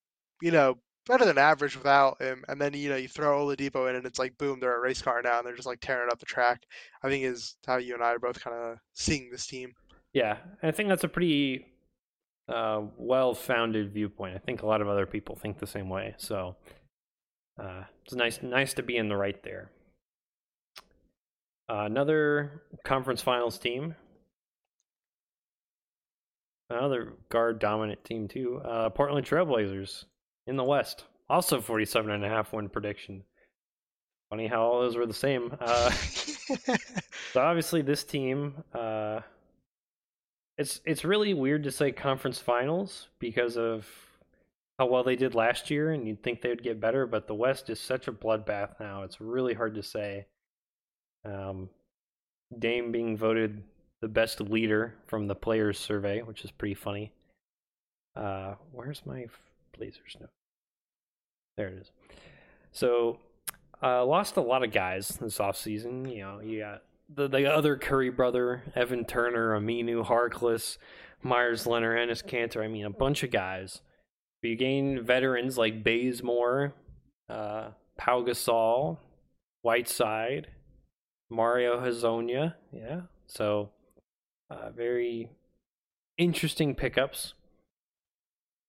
you 0.43 0.51
know, 0.51 0.77
better 1.07 1.25
than 1.25 1.39
average 1.39 1.75
without 1.75 2.21
him. 2.21 2.45
And 2.49 2.61
then, 2.61 2.75
you 2.75 2.91
know, 2.91 2.97
you 2.97 3.09
throw 3.09 3.47
Oladipo 3.47 3.89
in 3.89 3.97
and 3.97 4.05
it's 4.05 4.19
like, 4.19 4.37
boom, 4.37 4.61
they're 4.61 4.77
a 4.77 4.81
race 4.81 5.01
car 5.01 5.23
now 5.25 5.39
and 5.39 5.47
they're 5.47 5.57
just 5.57 5.67
like 5.67 5.81
tearing 5.81 6.11
up 6.13 6.19
the 6.19 6.27
track. 6.27 6.65
I 7.03 7.09
think 7.09 7.25
is 7.25 7.57
how 7.67 7.79
you 7.79 7.95
and 7.95 8.05
I 8.05 8.09
are 8.09 8.19
both 8.19 8.39
kind 8.39 8.55
of 8.55 8.77
seeing 8.93 9.31
this 9.31 9.47
team. 9.47 9.73
Yeah, 10.13 10.37
I 10.63 10.71
think 10.71 10.91
that's 10.91 11.05
a 11.05 11.09
pretty 11.09 11.65
uh, 12.47 12.83
well-founded 12.99 13.95
viewpoint. 13.95 14.35
I 14.35 14.39
think 14.39 14.61
a 14.61 14.67
lot 14.67 14.83
of 14.83 14.89
other 14.89 15.07
people 15.07 15.37
think 15.37 15.59
the 15.59 15.67
same 15.67 15.89
way. 15.89 16.15
So 16.19 16.57
uh, 17.59 17.85
it's 18.05 18.13
nice, 18.13 18.43
nice 18.43 18.75
to 18.75 18.83
be 18.83 18.99
in 18.99 19.09
the 19.09 19.17
right 19.17 19.43
there. 19.43 19.71
Uh, 21.69 21.85
another 21.85 22.63
conference 22.85 23.23
finals 23.23 23.59
team 23.59 23.95
another 26.73 27.15
guard 27.29 27.59
dominant 27.59 28.05
team 28.05 28.29
too. 28.29 28.61
Uh, 28.65 28.91
Portland 28.91 29.27
Trailblazers 29.27 30.05
in 30.47 30.57
the 30.57 30.65
West, 30.65 31.05
also 31.29 31.61
47 31.61 32.11
and 32.11 32.25
a 32.25 32.29
half 32.29 32.53
win 32.53 32.69
prediction. 32.69 33.23
Funny 34.31 34.47
how 34.47 34.63
all 34.63 34.81
those 34.81 34.97
were 34.97 35.07
the 35.07 35.15
same. 35.15 35.55
Uh, 35.61 35.91
so 37.33 37.41
obviously 37.41 37.83
this 37.83 38.05
team, 38.05 38.55
uh, 38.75 39.21
it's 40.59 40.81
it's 40.85 41.05
really 41.05 41.35
weird 41.35 41.65
to 41.65 41.71
say 41.71 41.93
conference 41.93 42.39
finals 42.39 43.09
because 43.19 43.57
of 43.57 43.87
how 44.79 44.87
well 44.87 45.05
they 45.05 45.17
did 45.17 45.35
last 45.35 45.71
year, 45.71 45.93
and 45.93 46.07
you'd 46.07 46.23
think 46.23 46.41
they 46.41 46.49
would 46.49 46.63
get 46.63 46.81
better. 46.81 47.07
But 47.07 47.27
the 47.27 47.35
West 47.35 47.71
is 47.71 47.81
such 47.81 48.09
a 48.09 48.13
bloodbath 48.13 48.81
now; 48.81 49.03
it's 49.03 49.21
really 49.21 49.55
hard 49.55 49.75
to 49.75 49.83
say. 49.83 50.27
Um, 51.25 51.69
Dame 52.59 52.93
being 52.93 53.17
voted 53.17 53.63
the 54.01 54.09
best 54.09 54.41
leader 54.41 54.95
from 55.07 55.27
the 55.27 55.35
players 55.35 55.79
survey, 55.79 56.23
which 56.23 56.45
is 56.45 56.51
pretty 56.51 56.75
funny. 56.75 57.13
Uh, 58.17 58.55
where's 58.73 59.03
my 59.07 59.27
Blazers 59.77 60.17
note? 60.21 60.31
There 61.57 61.69
it 61.69 61.79
is. 61.81 61.91
So, 62.73 63.19
uh, 63.83 64.05
lost 64.05 64.37
a 64.37 64.41
lot 64.41 64.65
of 64.65 64.73
guys 64.73 65.09
this 65.21 65.39
offseason. 65.39 66.13
You 66.15 66.23
know, 66.23 66.41
you 66.41 66.61
got 66.61 66.83
the, 67.15 67.29
the 67.29 67.53
other 67.53 67.77
Curry 67.77 68.11
brother, 68.11 68.63
Evan 68.75 69.05
Turner, 69.05 69.59
Aminu 69.59 70.05
Harkless, 70.07 70.79
Meyers 71.23 71.67
Leonard, 71.67 71.99
Enes 71.99 72.25
Kanter. 72.25 72.63
I 72.63 72.69
mean, 72.69 72.85
a 72.85 72.91
bunch 72.91 73.23
of 73.23 73.31
guys. 73.31 73.81
But 74.41 74.49
you 74.49 74.57
gain 74.57 75.03
veterans 75.03 75.57
like 75.57 75.85
Bazemore, 75.85 76.75
uh, 77.29 77.69
Pau 77.97 78.23
Gasol, 78.23 78.99
Whiteside, 79.63 80.49
Mario 81.33 81.81
Hezonja. 81.81 82.55
Yeah. 82.73 83.03
So, 83.27 83.71
uh, 84.51 84.71
very 84.71 85.29
interesting 86.19 86.75
pickups. 86.75 87.35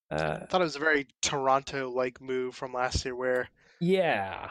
Uh, 0.09 0.39
I 0.41 0.45
thought 0.45 0.61
it 0.61 0.65
was 0.65 0.75
a 0.75 0.79
very 0.79 1.07
Toronto-like 1.21 2.21
move 2.21 2.55
from 2.55 2.73
last 2.73 3.03
year, 3.03 3.15
where 3.15 3.49
yeah, 3.79 4.49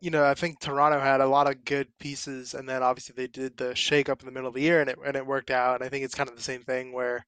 you 0.00 0.10
know, 0.10 0.24
I 0.24 0.34
think 0.34 0.60
Toronto 0.60 1.00
had 1.00 1.20
a 1.20 1.26
lot 1.26 1.50
of 1.50 1.64
good 1.64 1.88
pieces, 1.98 2.54
and 2.54 2.68
then 2.68 2.82
obviously 2.82 3.14
they 3.16 3.26
did 3.26 3.56
the 3.56 3.74
shake 3.74 4.08
up 4.08 4.20
in 4.20 4.26
the 4.26 4.32
middle 4.32 4.48
of 4.48 4.54
the 4.54 4.60
year, 4.60 4.80
and 4.80 4.90
it 4.90 4.98
and 5.04 5.16
it 5.16 5.26
worked 5.26 5.50
out. 5.50 5.76
And 5.76 5.84
I 5.84 5.88
think 5.88 6.04
it's 6.04 6.14
kind 6.14 6.28
of 6.28 6.36
the 6.36 6.42
same 6.42 6.62
thing 6.62 6.92
where 6.92 7.24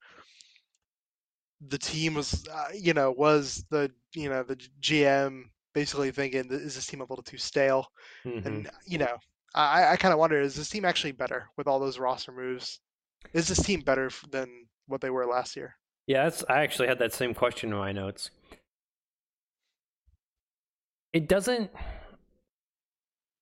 the 1.69 1.79
team 1.79 2.15
was, 2.15 2.47
uh, 2.49 2.69
you 2.75 2.95
know, 2.95 3.11
was 3.11 3.65
the 3.71 3.91
you 4.15 4.29
know 4.29 4.43
the 4.43 4.57
GM 4.81 5.45
basically 5.73 6.11
thinking 6.11 6.47
is 6.51 6.75
this 6.75 6.87
team 6.87 7.01
a 7.01 7.05
little 7.05 7.25
too 7.25 7.39
stale, 7.39 7.87
mm-hmm. 8.25 8.47
and 8.47 8.71
you 8.87 8.99
know, 8.99 9.17
I 9.55 9.93
I 9.93 9.97
kind 9.97 10.13
of 10.13 10.19
wonder 10.19 10.41
is 10.41 10.55
this 10.55 10.71
team 10.71 10.85
actually 10.85 11.13
better 11.13 11.51
with 11.57 11.67
all 11.67 11.79
those 11.79 11.99
roster 11.99 12.33
moves? 12.33 12.81
Is 13.33 13.49
this 13.49 13.63
team 13.63 13.81
better 13.81 14.11
than 14.31 14.49
what 14.87 15.01
they 15.01 15.11
were 15.11 15.27
last 15.27 15.57
year? 15.57 15.77
Yeah, 16.07 16.25
that's, 16.25 16.45
I 16.49 16.63
actually 16.63 16.89
had 16.89 16.99
that 16.99 17.13
same 17.13 17.35
question 17.35 17.71
in 17.71 17.79
my 17.79 17.93
notes. 17.93 18.31
It 21.13 21.29
doesn't 21.29 21.71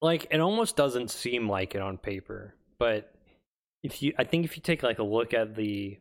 like 0.01 0.27
it 0.31 0.41
almost 0.41 0.77
doesn't 0.77 1.11
seem 1.11 1.49
like 1.49 1.75
it 1.75 1.83
on 1.83 1.99
paper, 1.99 2.55
but 2.79 3.13
if 3.83 4.03
you 4.03 4.13
I 4.19 4.25
think 4.25 4.45
if 4.45 4.57
you 4.57 4.63
take 4.63 4.83
like 4.83 4.99
a 4.99 5.05
look 5.05 5.35
at 5.35 5.55
the 5.55 5.99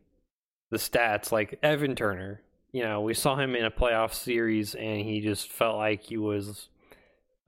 the 0.70 0.78
stats 0.78 1.32
like 1.32 1.58
Evan 1.62 1.94
Turner, 1.94 2.42
you 2.72 2.82
know, 2.82 3.00
we 3.00 3.14
saw 3.14 3.36
him 3.36 3.54
in 3.54 3.64
a 3.64 3.70
playoff 3.70 4.12
series 4.12 4.74
and 4.74 5.00
he 5.00 5.20
just 5.20 5.50
felt 5.50 5.76
like 5.76 6.02
he 6.02 6.16
was 6.16 6.68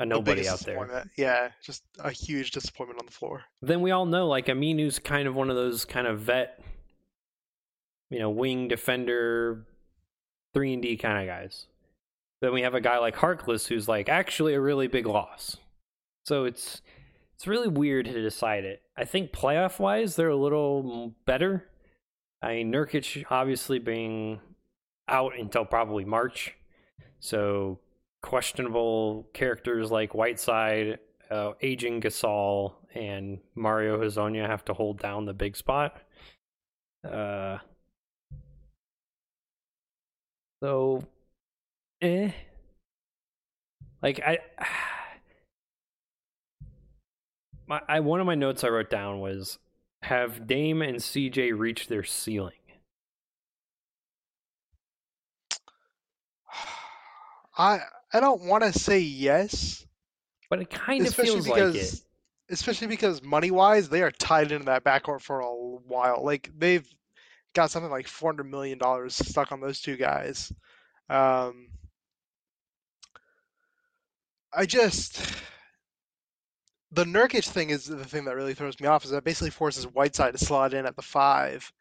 a 0.01 0.07
nobody 0.07 0.49
out 0.49 0.61
there. 0.61 1.05
Yeah, 1.17 1.51
just 1.63 1.85
a 2.01 2.11
huge 2.11 2.51
disappointment 2.51 3.01
on 3.01 3.07
the 3.07 3.13
floor. 3.13 3.45
Then 3.63 3.81
we 3.81 3.93
all 3.93 4.07
know 4.07 4.27
like 4.27 4.47
Aminu's 4.47 4.99
kind 4.99 5.29
of 5.29 5.37
one 5.37 5.51
of 5.51 5.57
those 5.57 5.85
kind 5.85 6.07
of 6.09 6.21
vet 6.21 6.61
you 8.11 8.19
know, 8.19 8.29
wing 8.29 8.69
defender, 8.69 9.65
three 10.53 10.75
and 10.75 10.83
D 10.83 10.97
kind 10.97 11.19
of 11.19 11.27
guys. 11.27 11.67
Then 12.43 12.53
we 12.53 12.63
have 12.63 12.75
a 12.75 12.81
guy 12.81 12.99
like 12.99 13.17
Harkless 13.17 13.69
who's 13.69 13.89
like 13.89 14.09
actually 14.09 14.55
a 14.55 14.61
really 14.61 14.89
big 14.89 15.07
loss. 15.07 15.57
So 16.27 16.45
it's 16.45 16.83
it's 17.37 17.47
really 17.47 17.69
weird 17.69 18.07
to 18.07 18.21
decide 18.21 18.65
it. 18.65 18.83
I 18.97 19.05
think 19.05 19.33
playoff 19.33 19.79
wise 19.79 20.17
they're 20.17 20.29
a 20.29 20.37
little 20.37 21.15
better. 21.25 21.67
I 22.43 22.55
mean 22.55 22.73
Nurkic 22.73 23.25
obviously 23.31 23.79
being 23.79 24.41
out 25.09 25.39
until 25.39 25.65
probably 25.65 26.05
March. 26.05 26.55
So 27.21 27.79
questionable 28.23 29.29
characters 29.33 29.91
like 29.91 30.15
Whiteside, 30.15 30.99
uh, 31.31 31.53
aging 31.63 32.01
Gasol, 32.01 32.75
and 32.95 33.39
Mario 33.55 33.99
Hezonja 34.01 34.47
have 34.47 34.65
to 34.67 34.75
hold 34.75 34.99
down 34.99 35.25
the 35.25 35.35
big 35.35 35.57
spot. 35.57 35.97
Uh, 37.09 37.59
so, 40.63 41.03
eh. 42.03 42.31
Like 44.03 44.21
I, 44.21 44.39
my 47.67 47.81
I 47.89 48.01
one 48.01 48.21
of 48.21 48.27
my 48.27 48.35
notes 48.35 48.65
I 48.65 48.69
wrote 48.69 48.91
down 48.91 49.21
was 49.21 49.59
have 50.03 50.47
Dame 50.47 50.83
and 50.83 50.97
CJ 50.99 51.57
reached 51.59 51.89
their 51.89 52.05
ceiling. 52.05 52.55
I 57.59 57.81
I 58.13 58.21
don't 58.21 58.43
want 58.43 58.65
to 58.65 58.73
say 58.73 59.01
yes, 59.01 59.87
but 60.49 60.61
it 60.61 60.71
kind 60.71 61.07
of 61.07 61.15
feels 61.15 61.45
because, 61.45 61.75
like 61.75 61.83
it. 61.83 62.01
Especially 62.51 62.89
because 62.89 63.23
money 63.23 63.51
wise, 63.51 63.89
they 63.89 64.03
are 64.03 64.11
tied 64.11 64.51
into 64.51 64.67
that 64.67 64.85
backcourt 64.85 65.21
for 65.21 65.41
a 65.41 65.53
while. 65.53 66.25
Like 66.25 66.51
they've 66.57 66.87
got 67.55 67.71
something 67.71 67.91
like 67.91 68.09
four 68.09 68.33
hundred 68.33 68.51
million 68.51 68.79
dollars 68.79 69.15
stuck 69.15 69.53
on 69.53 69.61
those 69.61 69.81
two 69.81 69.97
guys. 69.97 70.53
Um, 71.09 71.69
I 74.53 74.67
just 74.67 75.23
the 76.93 77.05
Nurkic 77.05 77.49
thing 77.49 77.71
is 77.71 77.87
the 77.87 78.05
thing 78.05 78.25
that 78.25 78.35
really 78.35 78.55
throws 78.55 78.81
me 78.81 78.89
off. 78.89 79.05
Is 79.05 79.11
that 79.11 79.25
basically 79.25 79.51
forces 79.51 79.85
Whiteside 79.85 80.33
to 80.33 80.45
slot 80.45 80.75
in 80.75 80.87
at 80.87 80.97
the 80.97 81.03
five, 81.03 81.73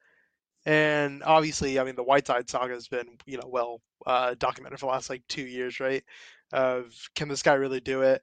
and 0.66 1.24
obviously, 1.24 1.80
I 1.80 1.84
mean, 1.84 1.96
the 1.96 2.04
Whiteside 2.04 2.50
saga 2.50 2.74
has 2.74 2.88
been 2.88 3.08
you 3.26 3.38
know 3.38 3.48
well 3.48 3.82
uh, 4.06 4.36
documented 4.38 4.80
for 4.80 4.88
the 4.88 4.92
last 4.92 5.10
like 5.10 5.24
two 5.28 5.46
years, 5.46 5.80
right? 5.80 6.04
Of 6.52 6.94
can 7.16 7.28
this 7.28 7.44
guy 7.44 7.54
really 7.54 7.80
do 7.80 8.02
it? 8.02 8.22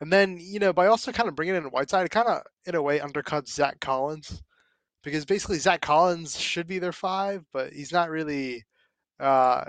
And 0.00 0.12
then 0.12 0.38
you 0.40 0.58
know 0.58 0.72
by 0.72 0.86
also 0.86 1.12
kind 1.12 1.28
of 1.28 1.36
bringing 1.36 1.54
in 1.54 1.64
Whiteside, 1.64 2.06
it 2.06 2.10
kind 2.10 2.28
of 2.28 2.42
in 2.66 2.74
a 2.74 2.82
way 2.82 2.98
undercuts 2.98 3.48
Zach 3.48 3.80
Collins 3.80 4.42
because 5.04 5.24
basically 5.24 5.58
Zach 5.58 5.80
Collins 5.80 6.38
should 6.38 6.66
be 6.66 6.78
their 6.78 6.92
five, 6.92 7.44
but 7.52 7.72
he's 7.72 7.92
not 7.92 8.10
really 8.10 8.64
uh, 9.20 9.64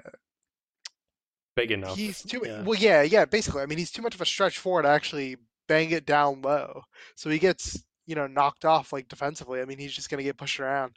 big 1.55 1.71
enough. 1.71 1.95
He's 1.95 2.23
too 2.23 2.41
yeah. 2.43 2.63
well, 2.63 2.79
yeah, 2.79 3.01
yeah. 3.03 3.25
Basically, 3.25 3.61
I 3.61 3.65
mean, 3.65 3.77
he's 3.77 3.91
too 3.91 4.01
much 4.01 4.15
of 4.15 4.21
a 4.21 4.25
stretch 4.25 4.57
forward 4.57 4.83
to 4.83 4.89
actually 4.89 5.37
bang 5.67 5.91
it 5.91 6.05
down 6.05 6.41
low, 6.41 6.81
so 7.15 7.29
he 7.29 7.39
gets 7.39 7.83
you 8.05 8.15
know 8.15 8.27
knocked 8.27 8.65
off 8.65 8.93
like 8.93 9.07
defensively. 9.07 9.61
I 9.61 9.65
mean, 9.65 9.77
he's 9.77 9.93
just 9.93 10.09
gonna 10.09 10.23
get 10.23 10.37
pushed 10.37 10.59
around. 10.59 10.95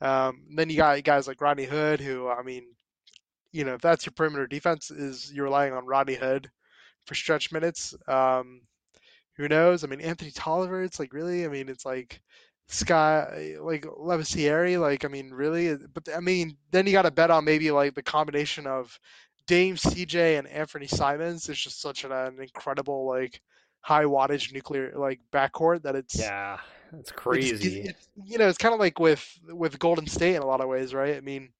Um, 0.00 0.44
then 0.56 0.70
you 0.70 0.76
got 0.76 1.02
guys 1.04 1.26
like 1.26 1.40
Rodney 1.40 1.64
Hood, 1.64 2.00
who 2.00 2.28
I 2.28 2.42
mean, 2.42 2.64
you 3.52 3.64
know, 3.64 3.74
if 3.74 3.80
that's 3.80 4.06
your 4.06 4.12
perimeter 4.12 4.46
defense, 4.46 4.90
is 4.90 5.32
you're 5.32 5.44
relying 5.44 5.72
on 5.72 5.86
Rodney 5.86 6.14
Hood 6.14 6.50
for 7.06 7.14
stretch 7.14 7.52
minutes. 7.52 7.94
Um, 8.08 8.62
who 9.36 9.48
knows? 9.48 9.84
I 9.84 9.88
mean, 9.88 10.00
Anthony 10.00 10.30
Tolliver. 10.30 10.82
It's 10.82 10.98
like 10.98 11.12
really. 11.12 11.44
I 11.44 11.48
mean, 11.48 11.68
it's 11.68 11.84
like 11.84 12.20
Sky 12.68 13.56
like 13.60 13.84
Labissiere, 13.84 14.80
like 14.80 15.04
I 15.04 15.08
mean, 15.08 15.30
really, 15.30 15.76
but 15.92 16.08
I 16.14 16.20
mean, 16.20 16.56
then 16.70 16.86
you 16.86 16.92
got 16.92 17.02
to 17.02 17.10
bet 17.10 17.30
on 17.30 17.44
maybe 17.44 17.70
like 17.70 17.94
the 17.94 18.02
combination 18.02 18.66
of 18.66 18.98
Dame, 19.46 19.76
CJ, 19.76 20.38
and 20.38 20.48
Anthony 20.48 20.86
Simons. 20.86 21.48
It's 21.48 21.60
just 21.60 21.80
such 21.80 22.04
an, 22.04 22.12
an 22.12 22.38
incredible 22.40 23.06
like 23.06 23.40
high 23.80 24.04
wattage 24.04 24.52
nuclear 24.52 24.92
like 24.96 25.20
backcourt 25.30 25.82
that 25.82 25.94
it's 25.94 26.18
yeah, 26.18 26.58
it's 26.98 27.12
crazy. 27.12 27.80
It's, 27.80 27.90
it's, 27.90 28.08
you 28.24 28.38
know, 28.38 28.48
it's 28.48 28.58
kind 28.58 28.74
of 28.74 28.80
like 28.80 28.98
with 28.98 29.26
with 29.48 29.78
Golden 29.78 30.06
State 30.06 30.36
in 30.36 30.42
a 30.42 30.46
lot 30.46 30.60
of 30.60 30.68
ways, 30.68 30.94
right? 30.94 31.16
I 31.16 31.20
mean, 31.20 31.50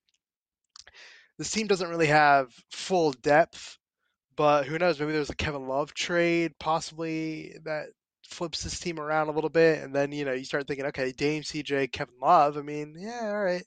this 1.39 1.51
team 1.51 1.66
doesn't 1.66 1.89
really 1.89 2.07
have 2.07 2.53
full 2.70 3.12
depth, 3.12 3.78
but 4.37 4.66
who 4.66 4.78
knows? 4.78 4.99
Maybe 4.99 5.12
there's 5.12 5.30
a 5.30 5.37
Kevin 5.37 5.68
Love 5.68 5.95
trade 5.95 6.53
possibly 6.59 7.57
that 7.64 7.87
flips 8.26 8.62
this 8.62 8.80
team 8.80 8.99
around 8.99 9.28
a 9.28 9.32
little 9.32 9.51
bit, 9.51 9.82
and 9.82 9.95
then 9.95 10.12
you 10.12 10.24
know 10.24 10.32
you 10.32 10.45
start 10.45 10.66
thinking, 10.66 10.87
okay, 10.87 11.12
Dame, 11.12 11.43
CJ, 11.43 11.93
Kevin 11.93 12.14
Love. 12.20 12.57
I 12.57 12.62
mean, 12.62 12.97
yeah, 12.99 13.20
all 13.24 13.43
right. 13.43 13.64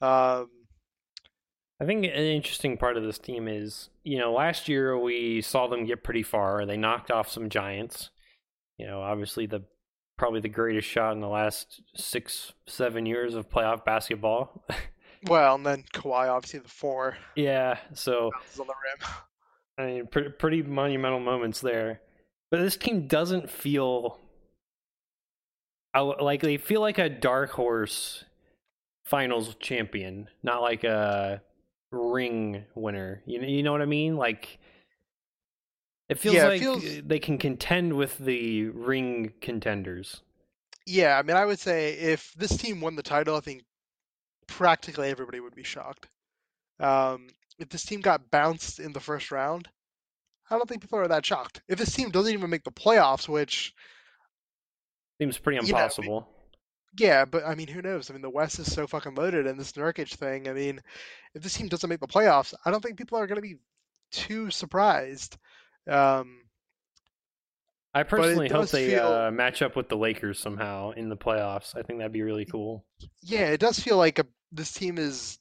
Um, 0.00 0.48
I 1.80 1.84
think 1.84 2.04
an 2.04 2.10
interesting 2.12 2.76
part 2.76 2.96
of 2.96 3.04
this 3.04 3.18
team 3.18 3.46
is, 3.46 3.88
you 4.02 4.18
know, 4.18 4.32
last 4.32 4.68
year 4.68 4.98
we 4.98 5.40
saw 5.42 5.68
them 5.68 5.84
get 5.84 6.02
pretty 6.02 6.24
far. 6.24 6.66
They 6.66 6.76
knocked 6.76 7.10
off 7.10 7.28
some 7.28 7.48
giants. 7.48 8.10
You 8.78 8.86
know, 8.86 9.00
obviously 9.00 9.46
the 9.46 9.62
probably 10.18 10.40
the 10.40 10.48
greatest 10.48 10.86
shot 10.86 11.12
in 11.12 11.20
the 11.20 11.28
last 11.28 11.80
six, 11.94 12.52
seven 12.66 13.06
years 13.06 13.34
of 13.34 13.48
playoff 13.48 13.84
basketball. 13.84 14.66
well, 15.28 15.54
and 15.54 15.64
then 15.64 15.84
Kawhi, 15.94 16.28
obviously 16.28 16.60
the 16.60 16.68
four. 16.68 17.16
Yeah, 17.36 17.78
so 17.94 18.30
on 18.60 18.66
the 18.66 18.74
rim. 18.74 19.10
I 19.78 19.86
mean, 19.86 20.06
pretty, 20.08 20.30
pretty 20.30 20.62
monumental 20.62 21.20
moments 21.20 21.60
there. 21.60 22.00
But 22.50 22.60
this 22.60 22.76
team 22.76 23.06
doesn't 23.06 23.48
feel 23.48 24.18
like 25.94 26.42
they 26.42 26.56
feel 26.56 26.80
like 26.80 26.98
a 26.98 27.08
dark 27.08 27.50
horse 27.50 28.24
finals 29.04 29.54
champion, 29.60 30.28
not 30.42 30.62
like 30.62 30.84
a 30.84 31.42
ring 31.92 32.64
winner. 32.74 33.22
You 33.26 33.40
know, 33.40 33.46
you 33.46 33.62
know 33.62 33.72
what 33.72 33.82
I 33.82 33.86
mean? 33.86 34.16
Like 34.16 34.58
it 36.08 36.18
feels 36.18 36.34
Yeah, 36.34 36.46
it 36.46 36.48
like 36.48 36.60
feels- 36.60 37.02
they 37.06 37.18
can 37.18 37.38
contend 37.38 37.92
with 37.94 38.16
the 38.18 38.64
ring 38.66 39.32
contenders. 39.40 40.20
Yeah, 40.86 41.18
I 41.18 41.22
mean, 41.22 41.36
I 41.36 41.44
would 41.44 41.58
say 41.58 41.92
if 41.92 42.32
this 42.34 42.56
team 42.56 42.80
won 42.80 42.96
the 42.96 43.02
title, 43.02 43.36
I 43.36 43.40
think 43.40 43.64
practically 44.46 45.10
everybody 45.10 45.38
would 45.40 45.54
be 45.54 45.62
shocked. 45.64 46.08
Um, 46.80 47.28
if 47.58 47.68
this 47.68 47.84
team 47.84 48.00
got 48.00 48.30
bounced 48.30 48.80
in 48.80 48.92
the 48.92 49.00
first 49.00 49.30
round, 49.30 49.68
I 50.48 50.56
don't 50.56 50.66
think 50.68 50.80
people 50.80 50.98
are 50.98 51.08
that 51.08 51.26
shocked. 51.26 51.60
If 51.68 51.78
this 51.78 51.94
team 51.94 52.10
doesn't 52.10 52.32
even 52.32 52.48
make 52.48 52.64
the 52.64 52.70
playoffs, 52.72 53.28
which, 53.28 53.74
Seems 55.20 55.36
pretty 55.36 55.56
You 55.66 55.72
know, 55.72 55.78
impossible. 55.78 56.28
yeah, 56.96 57.24
but 57.24 57.44
I 57.44 57.54
mean, 57.56 57.66
who 57.68 57.82
knows? 57.82 58.08
I 58.08 58.12
mean, 58.14 58.22
the 58.22 58.30
West 58.30 58.58
is 58.60 58.72
so 58.72 58.86
fucking 58.86 59.14
loaded, 59.16 59.46
and 59.46 59.58
this 59.58 59.72
Nurkic 59.72 60.08
thing. 60.14 60.48
I 60.48 60.52
mean, 60.52 60.80
if 61.34 61.42
this 61.42 61.54
team 61.54 61.68
doesn't 61.68 61.90
make 61.90 62.00
the 62.00 62.06
playoffs, 62.06 62.54
I 62.64 62.70
don't 62.70 62.80
think 62.82 62.96
people 62.96 63.18
are 63.18 63.26
going 63.26 63.36
to 63.36 63.42
be 63.42 63.56
too 64.12 64.50
surprised. 64.50 65.36
Um, 65.88 66.42
I 67.94 68.02
personally 68.02 68.48
hope 68.48 68.68
they 68.68 68.90
feel- 68.90 69.06
uh, 69.06 69.30
match 69.30 69.62
up 69.62 69.74
with 69.74 69.88
the 69.88 69.96
Lakers 69.96 70.38
somehow 70.38 70.90
in 70.90 71.08
the 71.08 71.16
playoffs. 71.16 71.76
I 71.76 71.82
think 71.82 71.98
that'd 71.98 72.12
be 72.12 72.22
really 72.22 72.44
cool. 72.44 72.84
yeah, 73.22 73.48
it 73.48 73.60
does 73.60 73.78
feel 73.80 73.96
like 73.96 74.18
a, 74.18 74.26
this 74.52 74.72
team 74.72 74.98
is, 74.98 75.38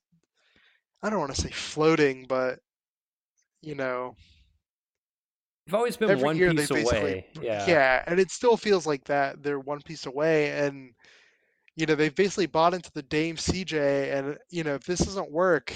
I 1.04 1.10
don't 1.10 1.20
want 1.20 1.36
to 1.36 1.42
say 1.42 1.50
floating, 1.52 2.26
but 2.28 2.60
you 3.62 3.76
know, 3.76 4.16
They've 5.66 5.74
always 5.74 5.98
been 5.98 6.22
one 6.22 6.38
year 6.38 6.54
piece 6.54 6.72
away. 6.72 7.28
Yeah. 7.42 7.66
yeah 7.68 8.04
and 8.08 8.22
it 8.22 8.32
still 8.32 8.56
feels 8.56 8.88
like 8.88 9.04
that 9.06 9.44
they're 9.44 9.60
one 9.60 9.82
piece 9.82 10.06
away 10.06 10.52
and 10.66 10.94
you 11.76 11.86
know 11.86 11.96
they've 11.96 12.16
basically 12.16 12.46
bought 12.46 12.74
into 12.74 12.90
the 12.94 13.04
dame 13.04 13.36
cj 13.36 13.74
and 14.18 14.38
you 14.50 14.64
know 14.64 14.76
if 14.76 14.86
this 14.86 15.02
doesn't 15.02 15.30
work 15.30 15.74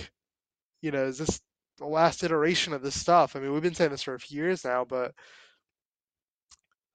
you 0.82 0.92
know 0.92 1.04
is 1.04 1.18
this 1.18 1.42
the 1.82 1.88
last 1.88 2.24
iteration 2.24 2.74
of 2.74 2.82
this 2.82 3.00
stuff 3.00 3.36
i 3.36 3.40
mean 3.40 3.52
we've 3.52 3.62
been 3.62 3.74
saying 3.76 3.92
this 3.92 4.04
for 4.04 4.14
a 4.14 4.20
few 4.20 4.42
years 4.42 4.64
now 4.64 4.86
but 4.86 5.14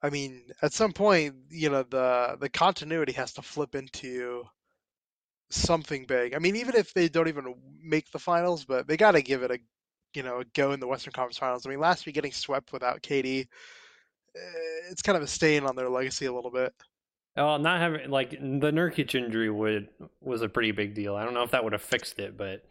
i 0.02 0.10
mean 0.10 0.42
at 0.62 0.72
some 0.72 0.92
point 0.92 1.34
you 1.50 1.68
know 1.68 1.82
the 1.82 2.36
the 2.40 2.48
continuity 2.48 3.12
has 3.12 3.32
to 3.32 3.42
flip 3.42 3.74
into 3.74 4.44
something 5.50 6.06
big 6.06 6.34
i 6.34 6.38
mean 6.38 6.56
even 6.56 6.74
if 6.74 6.92
they 6.94 7.08
don't 7.08 7.28
even 7.28 7.54
make 7.82 8.10
the 8.10 8.18
finals 8.18 8.64
but 8.64 8.86
they 8.86 8.96
got 8.96 9.12
to 9.12 9.22
give 9.22 9.42
it 9.42 9.50
a 9.50 9.58
you 10.14 10.22
know 10.22 10.40
a 10.40 10.44
go 10.54 10.72
in 10.72 10.80
the 10.80 10.86
western 10.86 11.12
conference 11.12 11.38
finals 11.38 11.66
i 11.66 11.68
mean 11.68 11.80
last 11.80 12.06
week 12.06 12.14
getting 12.14 12.32
swept 12.32 12.72
without 12.72 13.02
KD 13.02 13.40
eh, 13.42 14.40
it's 14.90 15.02
kind 15.02 15.16
of 15.16 15.22
a 15.22 15.26
stain 15.26 15.64
on 15.64 15.76
their 15.76 15.88
legacy 15.88 16.26
a 16.26 16.32
little 16.32 16.50
bit. 16.50 16.72
Oh, 17.36 17.58
not 17.58 17.80
having 17.80 18.10
like 18.10 18.30
the 18.30 18.72
Nurkic 18.72 19.14
injury 19.14 19.50
would 19.50 19.88
was 20.22 20.40
a 20.40 20.48
pretty 20.48 20.70
big 20.70 20.94
deal. 20.94 21.14
I 21.14 21.24
don't 21.24 21.34
know 21.34 21.42
if 21.42 21.50
that 21.50 21.64
would 21.64 21.74
have 21.74 21.82
fixed 21.82 22.18
it, 22.18 22.36
but 22.36 22.64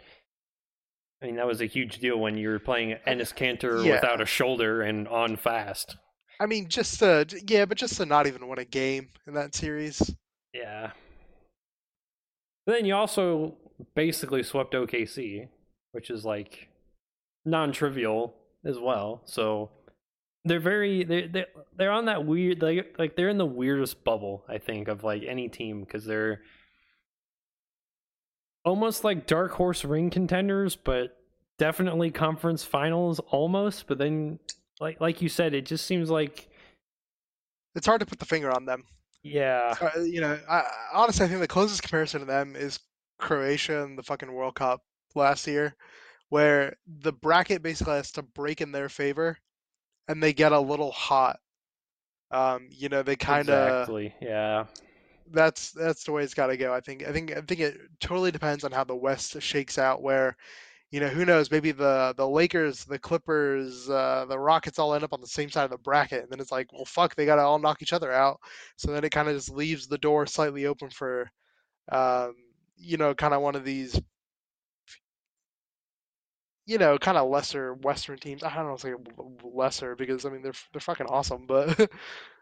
I 1.21 1.27
mean 1.27 1.35
that 1.37 1.47
was 1.47 1.61
a 1.61 1.65
huge 1.65 1.99
deal 1.99 2.17
when 2.19 2.37
you 2.37 2.49
were 2.49 2.59
playing 2.59 2.93
uh, 2.93 2.97
Enes 3.07 3.33
Kanter 3.33 3.83
Yeah. 3.85 3.93
without 3.93 4.21
a 4.21 4.25
shoulder 4.25 4.81
and 4.81 5.07
on 5.07 5.37
fast. 5.37 5.95
I 6.39 6.45
mean, 6.47 6.67
just 6.67 6.99
to, 6.99 7.25
yeah, 7.47 7.63
but 7.65 7.77
just 7.77 7.95
to 7.97 8.05
not 8.05 8.27
even 8.27 8.47
win 8.47 8.59
a 8.59 8.65
game 8.65 9.07
in 9.25 9.33
that 9.35 9.55
series. 9.55 10.13
Yeah. 10.53 10.91
But 12.65 12.73
then 12.73 12.85
you 12.85 12.93
also 12.95 13.55
basically 13.95 14.43
swept 14.43 14.73
OKC, 14.73 15.47
which 15.93 16.09
is 16.09 16.25
like 16.25 16.67
non-trivial 17.45 18.35
as 18.65 18.79
well. 18.79 19.21
So 19.25 19.69
they're 20.43 20.59
very 20.59 21.03
they're 21.03 21.27
they're, 21.27 21.45
they're 21.77 21.91
on 21.91 22.05
that 22.05 22.25
weird 22.25 22.61
like 22.61 22.95
like 22.99 23.15
they're 23.15 23.29
in 23.29 23.37
the 23.37 23.45
weirdest 23.45 24.03
bubble 24.03 24.43
I 24.47 24.57
think 24.59 24.87
of 24.87 25.03
like 25.03 25.23
any 25.23 25.47
team 25.49 25.81
because 25.81 26.05
they're 26.05 26.41
almost 28.65 29.03
like 29.03 29.27
dark 29.27 29.51
horse 29.53 29.85
ring 29.85 30.09
contenders, 30.09 30.75
but 30.75 31.17
definitely 31.57 32.11
conference 32.11 32.63
finals 32.63 33.19
almost. 33.29 33.87
But 33.87 33.97
then 33.99 34.39
like 34.81 34.99
like 34.99 35.21
you 35.21 35.29
said, 35.29 35.53
it 35.53 35.65
just 35.65 35.85
seems 35.85 36.09
like 36.09 36.49
It's 37.75 37.85
hard 37.87 37.99
to 38.01 38.05
put 38.05 38.19
the 38.19 38.25
finger 38.25 38.51
on 38.51 38.65
them. 38.65 38.83
yeah 39.23 39.75
Uh, 39.81 40.01
you 40.01 40.21
know, 40.21 40.39
I, 40.49 40.55
I- 40.57 40.71
honestly, 40.93 41.25
I 41.25 41.29
think 41.29 41.41
the 41.41 41.47
closest 41.47 41.81
comparison 41.81 42.21
to 42.21 42.25
them 42.25 42.55
is 42.55 42.79
Croatia 43.19 43.79
in 43.83 43.95
the 43.95 44.03
fucking 44.03 44.31
World 44.31 44.55
Cup 44.55 44.81
last 45.15 45.47
year, 45.47 45.75
where 46.29 46.75
the 47.01 47.13
bracket 47.13 47.61
basically 47.63 47.93
has 47.95 48.11
to 48.13 48.21
break 48.23 48.61
in 48.61 48.71
their 48.71 48.89
favor, 48.89 49.37
and 50.07 50.21
they 50.21 50.33
get 50.33 50.51
a 50.51 50.59
little 50.59 50.91
hot. 50.91 51.39
Um, 52.31 52.67
you 52.71 52.89
know, 52.89 53.03
they 53.03 53.15
kind 53.15 53.49
of 53.49 53.89
exactly 53.89 54.13
yeah. 54.21 54.65
That's 55.31 55.71
that's 55.71 56.03
the 56.03 56.11
way 56.11 56.23
it's 56.23 56.33
got 56.33 56.47
to 56.47 56.57
go. 56.57 56.73
I 56.73 56.81
think 56.81 57.03
I 57.07 57.11
think 57.11 57.31
I 57.31 57.41
think 57.41 57.59
it 57.59 57.77
totally 57.99 58.31
depends 58.31 58.63
on 58.63 58.71
how 58.71 58.83
the 58.83 58.95
West 58.95 59.41
shakes 59.41 59.77
out. 59.77 60.01
Where, 60.01 60.37
you 60.91 60.99
know, 60.99 61.07
who 61.09 61.25
knows? 61.25 61.51
Maybe 61.51 61.71
the 61.71 62.13
the 62.17 62.27
Lakers, 62.27 62.85
the 62.85 62.99
Clippers, 62.99 63.89
uh, 63.89 64.25
the 64.29 64.39
Rockets 64.39 64.79
all 64.79 64.93
end 64.95 65.03
up 65.05 65.13
on 65.13 65.21
the 65.21 65.27
same 65.27 65.49
side 65.49 65.65
of 65.65 65.71
the 65.71 65.77
bracket, 65.79 66.23
and 66.23 66.31
then 66.31 66.39
it's 66.41 66.51
like, 66.51 66.73
well, 66.73 66.85
fuck, 66.85 67.15
they 67.15 67.25
got 67.25 67.37
to 67.37 67.43
all 67.43 67.59
knock 67.59 67.81
each 67.81 67.93
other 67.93 68.11
out. 68.11 68.39
So 68.77 68.91
then 68.91 69.03
it 69.05 69.11
kind 69.11 69.29
of 69.29 69.35
just 69.35 69.51
leaves 69.51 69.87
the 69.87 69.99
door 69.99 70.27
slightly 70.27 70.65
open 70.67 70.89
for, 70.91 71.31
um, 71.91 72.35
you 72.77 72.97
know, 72.97 73.15
kind 73.15 73.33
of 73.33 73.41
one 73.41 73.55
of 73.55 73.65
these. 73.65 73.99
You 76.67 76.79
know, 76.79 76.97
kind 76.97 77.15
of 77.17 77.29
lesser 77.29 77.75
Western 77.75 78.17
teams. 78.17 78.41
I 78.43 78.55
don't 78.55 78.67
know, 78.67 78.77
say 78.77 78.93
lesser 79.43 79.95
because 79.95 80.25
I 80.25 80.29
mean 80.29 80.41
they're 80.41 80.53
they're 80.73 80.81
fucking 80.81 81.05
awesome, 81.05 81.45
but 81.45 81.91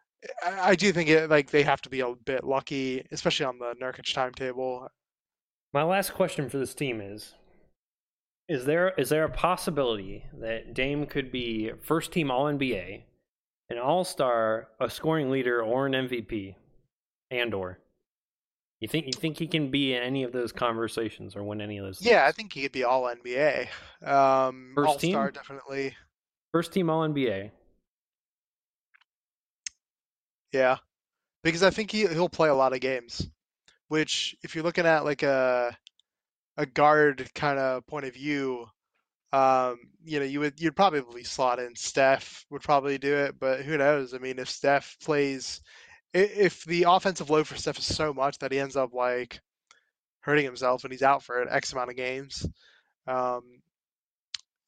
I, 0.46 0.70
I 0.70 0.76
do 0.76 0.92
think 0.92 1.10
it 1.10 1.30
like 1.30 1.52
they 1.52 1.64
have 1.64 1.82
to 1.84 1.90
be 1.90 2.02
a 2.02 2.14
bit 2.14 2.44
lucky, 2.44 3.06
especially 3.12 3.46
on 3.46 3.60
the 3.60 3.74
Nurkic 3.82 4.14
timetable. 4.14 4.88
My 5.74 5.84
last 5.84 6.14
question 6.14 6.50
for 6.50 6.58
this 6.58 6.74
team 6.74 7.02
is 7.02 7.34
is 8.50 8.66
there 8.66 8.90
is 8.98 9.10
there 9.10 9.24
a 9.24 9.30
possibility 9.30 10.26
that 10.40 10.74
Dame 10.74 11.06
could 11.06 11.32
be 11.32 11.72
first 11.82 12.12
team 12.12 12.30
all 12.30 12.46
NBA, 12.46 13.04
an 13.70 13.78
all-star, 13.78 14.68
a 14.80 14.90
scoring 14.90 15.30
leader 15.32 15.62
or 15.62 15.86
an 15.86 15.94
MVP 15.94 16.56
and 17.32 17.54
or 17.54 17.80
you 18.80 18.88
think 18.88 19.06
you 19.08 19.14
think 19.14 19.38
he 19.38 19.48
can 19.48 19.72
be 19.72 19.96
in 19.96 20.04
any 20.04 20.24
of 20.24 20.34
those 20.34 20.52
conversations 20.52 21.36
or 21.38 21.44
win 21.44 21.62
any 21.62 21.78
of 21.78 21.86
those 21.86 22.06
Yeah, 22.06 22.26
I 22.26 22.34
think 22.34 22.52
he 22.52 22.62
could 22.62 22.74
be 22.74 22.84
all 22.84 23.04
NBA. 23.04 23.68
Um, 24.06 24.74
First 24.76 24.90
all 24.90 25.00
star 25.00 25.32
definitely. 25.32 25.96
first 26.52 26.74
team 26.74 26.90
all 26.90 27.08
NBA. 27.08 27.52
Yeah, 30.54 30.78
because 31.44 31.64
I 31.64 31.72
think 31.72 31.92
he 31.92 32.08
he'll 32.08 32.30
play 32.30 32.50
a 32.50 32.56
lot 32.56 32.74
of 32.74 32.82
games. 32.82 33.30
Which, 33.90 34.36
if 34.44 34.56
you're 34.56 34.66
looking 34.66 34.88
at 34.88 35.06
like 35.06 35.24
a 35.24 35.78
a 36.58 36.66
guard 36.68 37.30
kind 37.36 37.60
of 37.60 37.88
point 37.88 38.06
of 38.06 38.14
view, 38.16 38.68
um, 39.34 39.80
you 40.06 40.20
know, 40.20 40.26
you 40.26 40.42
would 40.42 40.60
you'd 40.62 40.76
probably 40.76 41.24
slot 41.24 41.60
in 41.60 41.76
Steph 41.76 42.46
would 42.52 42.64
probably 42.64 42.98
do 43.00 43.16
it, 43.16 43.40
but 43.40 43.62
who 43.64 43.78
knows? 43.78 44.14
I 44.14 44.20
mean, 44.20 44.40
if 44.40 44.50
Steph 44.50 44.98
plays, 45.04 45.62
if 46.14 46.64
the 46.66 46.86
offensive 46.90 47.30
load 47.32 47.48
for 47.48 47.58
Steph 47.58 47.80
is 47.80 47.86
so 47.96 48.14
much 48.14 48.40
that 48.40 48.52
he 48.54 48.60
ends 48.60 48.76
up 48.78 48.94
like 48.94 49.42
hurting 50.22 50.46
himself 50.46 50.84
and 50.84 50.94
he's 50.94 51.04
out 51.04 51.24
for 51.24 51.42
an 51.42 51.50
X 51.52 51.74
amount 51.74 51.92
of 51.92 51.98
games, 51.98 52.48
um, 53.08 53.44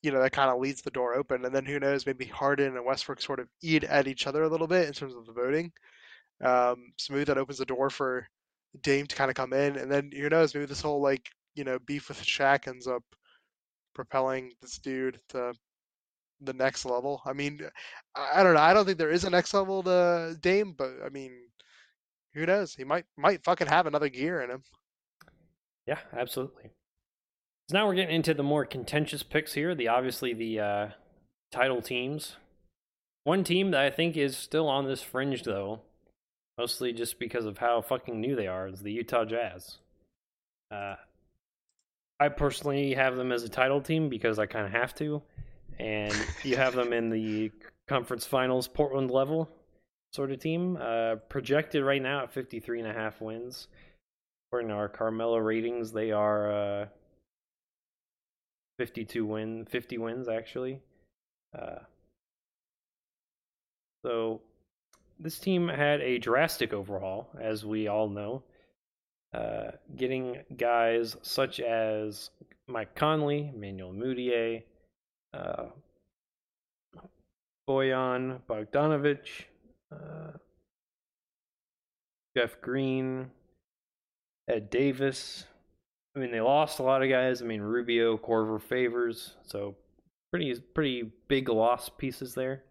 you 0.05 0.11
know, 0.11 0.21
that 0.21 0.31
kind 0.31 0.51
of 0.51 0.59
leaves 0.59 0.83
the 0.83 0.91
door 0.91 1.15
open. 1.15 1.45
And 1.45 1.53
then 1.53 1.65
who 1.65 1.79
knows? 1.79 2.05
Maybe 2.05 2.25
Harden 2.25 2.77
and 2.77 2.85
Westbrook 2.85 3.19
sort 3.19 3.39
of 3.39 3.47
eat 3.63 3.83
at 3.83 4.07
each 4.07 4.27
other 4.27 4.43
a 4.43 4.47
little 4.47 4.67
bit 4.67 4.87
in 4.87 4.93
terms 4.93 5.15
of 5.15 5.25
the 5.25 5.33
voting. 5.33 5.71
Um, 6.43 6.93
that 7.09 7.37
opens 7.37 7.57
the 7.57 7.65
door 7.65 7.89
for 7.89 8.27
Dame 8.81 9.07
to 9.07 9.15
kind 9.15 9.31
of 9.31 9.35
come 9.35 9.53
in, 9.53 9.77
and 9.77 9.91
then 9.91 10.11
who 10.11 10.29
knows? 10.29 10.53
Maybe 10.53 10.67
this 10.67 10.81
whole 10.81 11.01
like 11.01 11.27
you 11.55 11.63
know 11.63 11.79
beef 11.79 12.09
with 12.09 12.21
Shaq 12.21 12.67
ends 12.67 12.87
up 12.87 13.03
propelling 13.95 14.51
this 14.61 14.77
dude 14.77 15.19
to 15.29 15.53
the 16.41 16.53
next 16.53 16.85
level. 16.85 17.21
I 17.25 17.33
mean, 17.33 17.61
I 18.13 18.43
don't 18.43 18.53
know. 18.53 18.59
I 18.59 18.73
don't 18.73 18.85
think 18.85 18.97
there 18.97 19.11
is 19.11 19.23
a 19.23 19.29
next 19.29 19.53
level 19.53 19.81
to 19.83 20.37
Dame, 20.41 20.75
but 20.77 20.91
I 21.03 21.09
mean, 21.09 21.31
who 22.33 22.45
knows? 22.45 22.75
He 22.75 22.83
might 22.83 23.05
might 23.17 23.43
fucking 23.43 23.67
have 23.67 23.87
another 23.87 24.09
gear 24.09 24.41
in 24.41 24.51
him. 24.51 24.63
Yeah, 25.87 25.99
absolutely. 26.13 26.71
So 27.69 27.77
now 27.77 27.87
we're 27.87 27.95
getting 27.95 28.15
into 28.15 28.33
the 28.33 28.43
more 28.43 28.65
contentious 28.65 29.23
picks 29.23 29.53
here. 29.53 29.73
The 29.73 29.87
obviously 29.87 30.33
the 30.33 30.59
uh, 30.59 30.87
title 31.51 31.81
teams. 31.81 32.35
One 33.23 33.43
team 33.43 33.71
that 33.71 33.81
I 33.81 33.89
think 33.89 34.17
is 34.17 34.37
still 34.37 34.67
on 34.67 34.85
this 34.85 35.01
fringe 35.01 35.43
though, 35.43 35.81
mostly 36.59 36.93
just 36.93 37.17
because 37.17 37.45
of 37.45 37.57
how 37.57 37.81
fucking 37.81 38.21
new 38.21 38.35
they 38.35 38.45
are, 38.45 38.67
is 38.67 38.81
the 38.81 38.91
Utah 38.91 39.25
Jazz. 39.25 39.77
Uh, 40.69 40.95
I 42.19 42.29
personally 42.29 42.93
have 42.93 43.15
them 43.15 43.31
as 43.31 43.43
a 43.43 43.49
title 43.49 43.81
team 43.81 44.09
because 44.09 44.37
I 44.37 44.45
kind 44.45 44.67
of 44.67 44.71
have 44.71 44.93
to, 44.95 45.23
and 45.79 46.13
you 46.43 46.57
have 46.57 46.75
them 46.75 46.93
in 46.93 47.09
the 47.09 47.51
conference 47.87 48.25
finals 48.25 48.67
Portland 48.67 49.09
level 49.09 49.49
sort 50.13 50.31
of 50.31 50.39
team. 50.39 50.77
Uh, 50.79 51.15
projected 51.29 51.83
right 51.83 52.01
now 52.01 52.23
at 52.23 52.31
53 52.31 52.81
and 52.81 52.89
a 52.89 52.93
half 52.93 53.21
wins. 53.21 53.67
According 54.47 54.69
to 54.69 54.75
our 54.75 54.87
Carmelo 54.87 55.37
ratings, 55.37 55.91
they 55.91 56.11
are 56.11 56.51
uh, 56.51 56.85
52 58.77 59.25
win, 59.25 59.65
50 59.65 59.97
wins 59.97 60.27
actually. 60.27 60.79
Uh, 61.57 61.79
so 64.05 64.41
this 65.19 65.39
team 65.39 65.67
had 65.67 66.01
a 66.01 66.17
drastic 66.19 66.73
overhaul, 66.73 67.29
as 67.39 67.65
we 67.65 67.87
all 67.87 68.09
know. 68.09 68.43
uh, 69.35 69.71
getting 69.95 70.37
guys 70.55 71.17
such 71.21 71.59
as 71.59 72.29
Mike 72.67 72.95
Conley, 72.95 73.51
Emmanuel 73.53 73.91
Mudiay, 73.91 74.63
uh, 75.33 75.65
Bojan 77.67 78.39
Bogdanovic, 78.47 79.45
uh, 79.91 80.31
Jeff 82.37 82.61
Green, 82.61 83.29
Ed 84.47 84.69
Davis. 84.69 85.45
I 86.15 86.19
mean, 86.19 86.31
they 86.31 86.41
lost 86.41 86.79
a 86.79 86.83
lot 86.83 87.03
of 87.03 87.09
guys. 87.09 87.41
I 87.41 87.45
mean, 87.45 87.61
Rubio, 87.61 88.17
Korver, 88.17 88.61
Favors. 88.61 89.33
So 89.45 89.75
pretty 90.31 90.53
pretty 90.73 91.11
big 91.27 91.49
loss 91.49 91.89
pieces 91.89 92.35
there. 92.35 92.63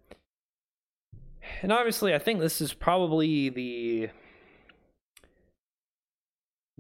And 1.61 1.71
obviously, 1.71 2.15
I 2.15 2.19
think 2.19 2.41
this 2.41 2.61
is 2.61 2.73
probably 2.73 3.51
the 3.51 4.09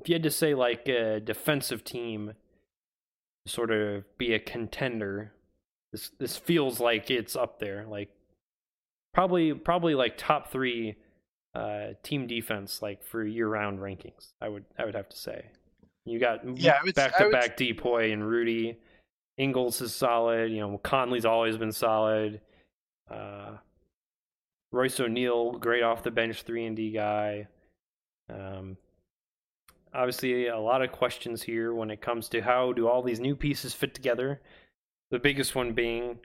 if 0.01 0.09
you 0.09 0.15
had 0.15 0.23
to 0.23 0.31
say 0.31 0.55
like 0.55 0.89
a 0.89 1.21
defensive 1.21 1.85
team 1.85 2.35
sort 3.47 3.71
of 3.71 4.05
be 4.19 4.33
a 4.33 4.39
contender 4.39 5.33
this 5.93 6.11
this 6.19 6.37
feels 6.37 6.81
like 6.81 7.11
it's 7.11 7.37
up 7.37 7.59
there 7.59 7.87
like 7.89 8.11
probably 9.12 9.53
probably 9.53 9.95
like 9.95 10.17
top 10.17 10.51
3 10.51 10.97
uh 11.55 11.89
team 12.03 12.27
defense 12.27 12.81
like 12.81 13.05
for 13.05 13.23
year 13.25 13.49
round 13.49 13.79
rankings 13.79 14.33
i 14.41 14.49
would 14.49 14.65
i 14.79 14.85
would 14.85 14.95
have 14.95 15.09
to 15.09 15.17
say 15.17 15.47
you 16.05 16.18
got 16.18 16.40
Yeah, 16.59 16.80
back 16.94 17.16
to 17.18 17.30
back 17.30 17.57
DPOY 17.57 18.12
and 18.12 18.26
rudy 18.26 18.78
ingles 19.36 19.80
is 19.80 19.92
solid 19.92 20.52
you 20.52 20.61
know 20.61 20.78
conley's 20.78 21.24
always 21.24 21.57
been 21.57 21.72
solid 21.72 22.40
uh 23.11 23.57
royce 24.70 25.00
o'neal 25.00 25.52
great 25.52 25.82
off 25.82 26.05
the 26.05 26.11
bench 26.11 26.42
3 26.42 26.66
and 26.66 26.76
d 26.76 26.92
guy 26.92 27.48
um 28.32 28.76
obviously 29.94 30.48
a 30.48 30.59
lot 30.59 30.82
of 30.82 30.92
questions 30.92 31.42
here 31.42 31.72
when 31.72 31.90
it 31.90 32.00
comes 32.00 32.28
to 32.28 32.40
how 32.40 32.72
do 32.72 32.88
all 32.88 33.02
these 33.02 33.20
new 33.20 33.36
pieces 33.36 33.72
fit 33.72 33.94
together. 33.94 34.40
The 35.11 35.18
biggest 35.18 35.55
one 35.55 35.72
being 35.72 36.18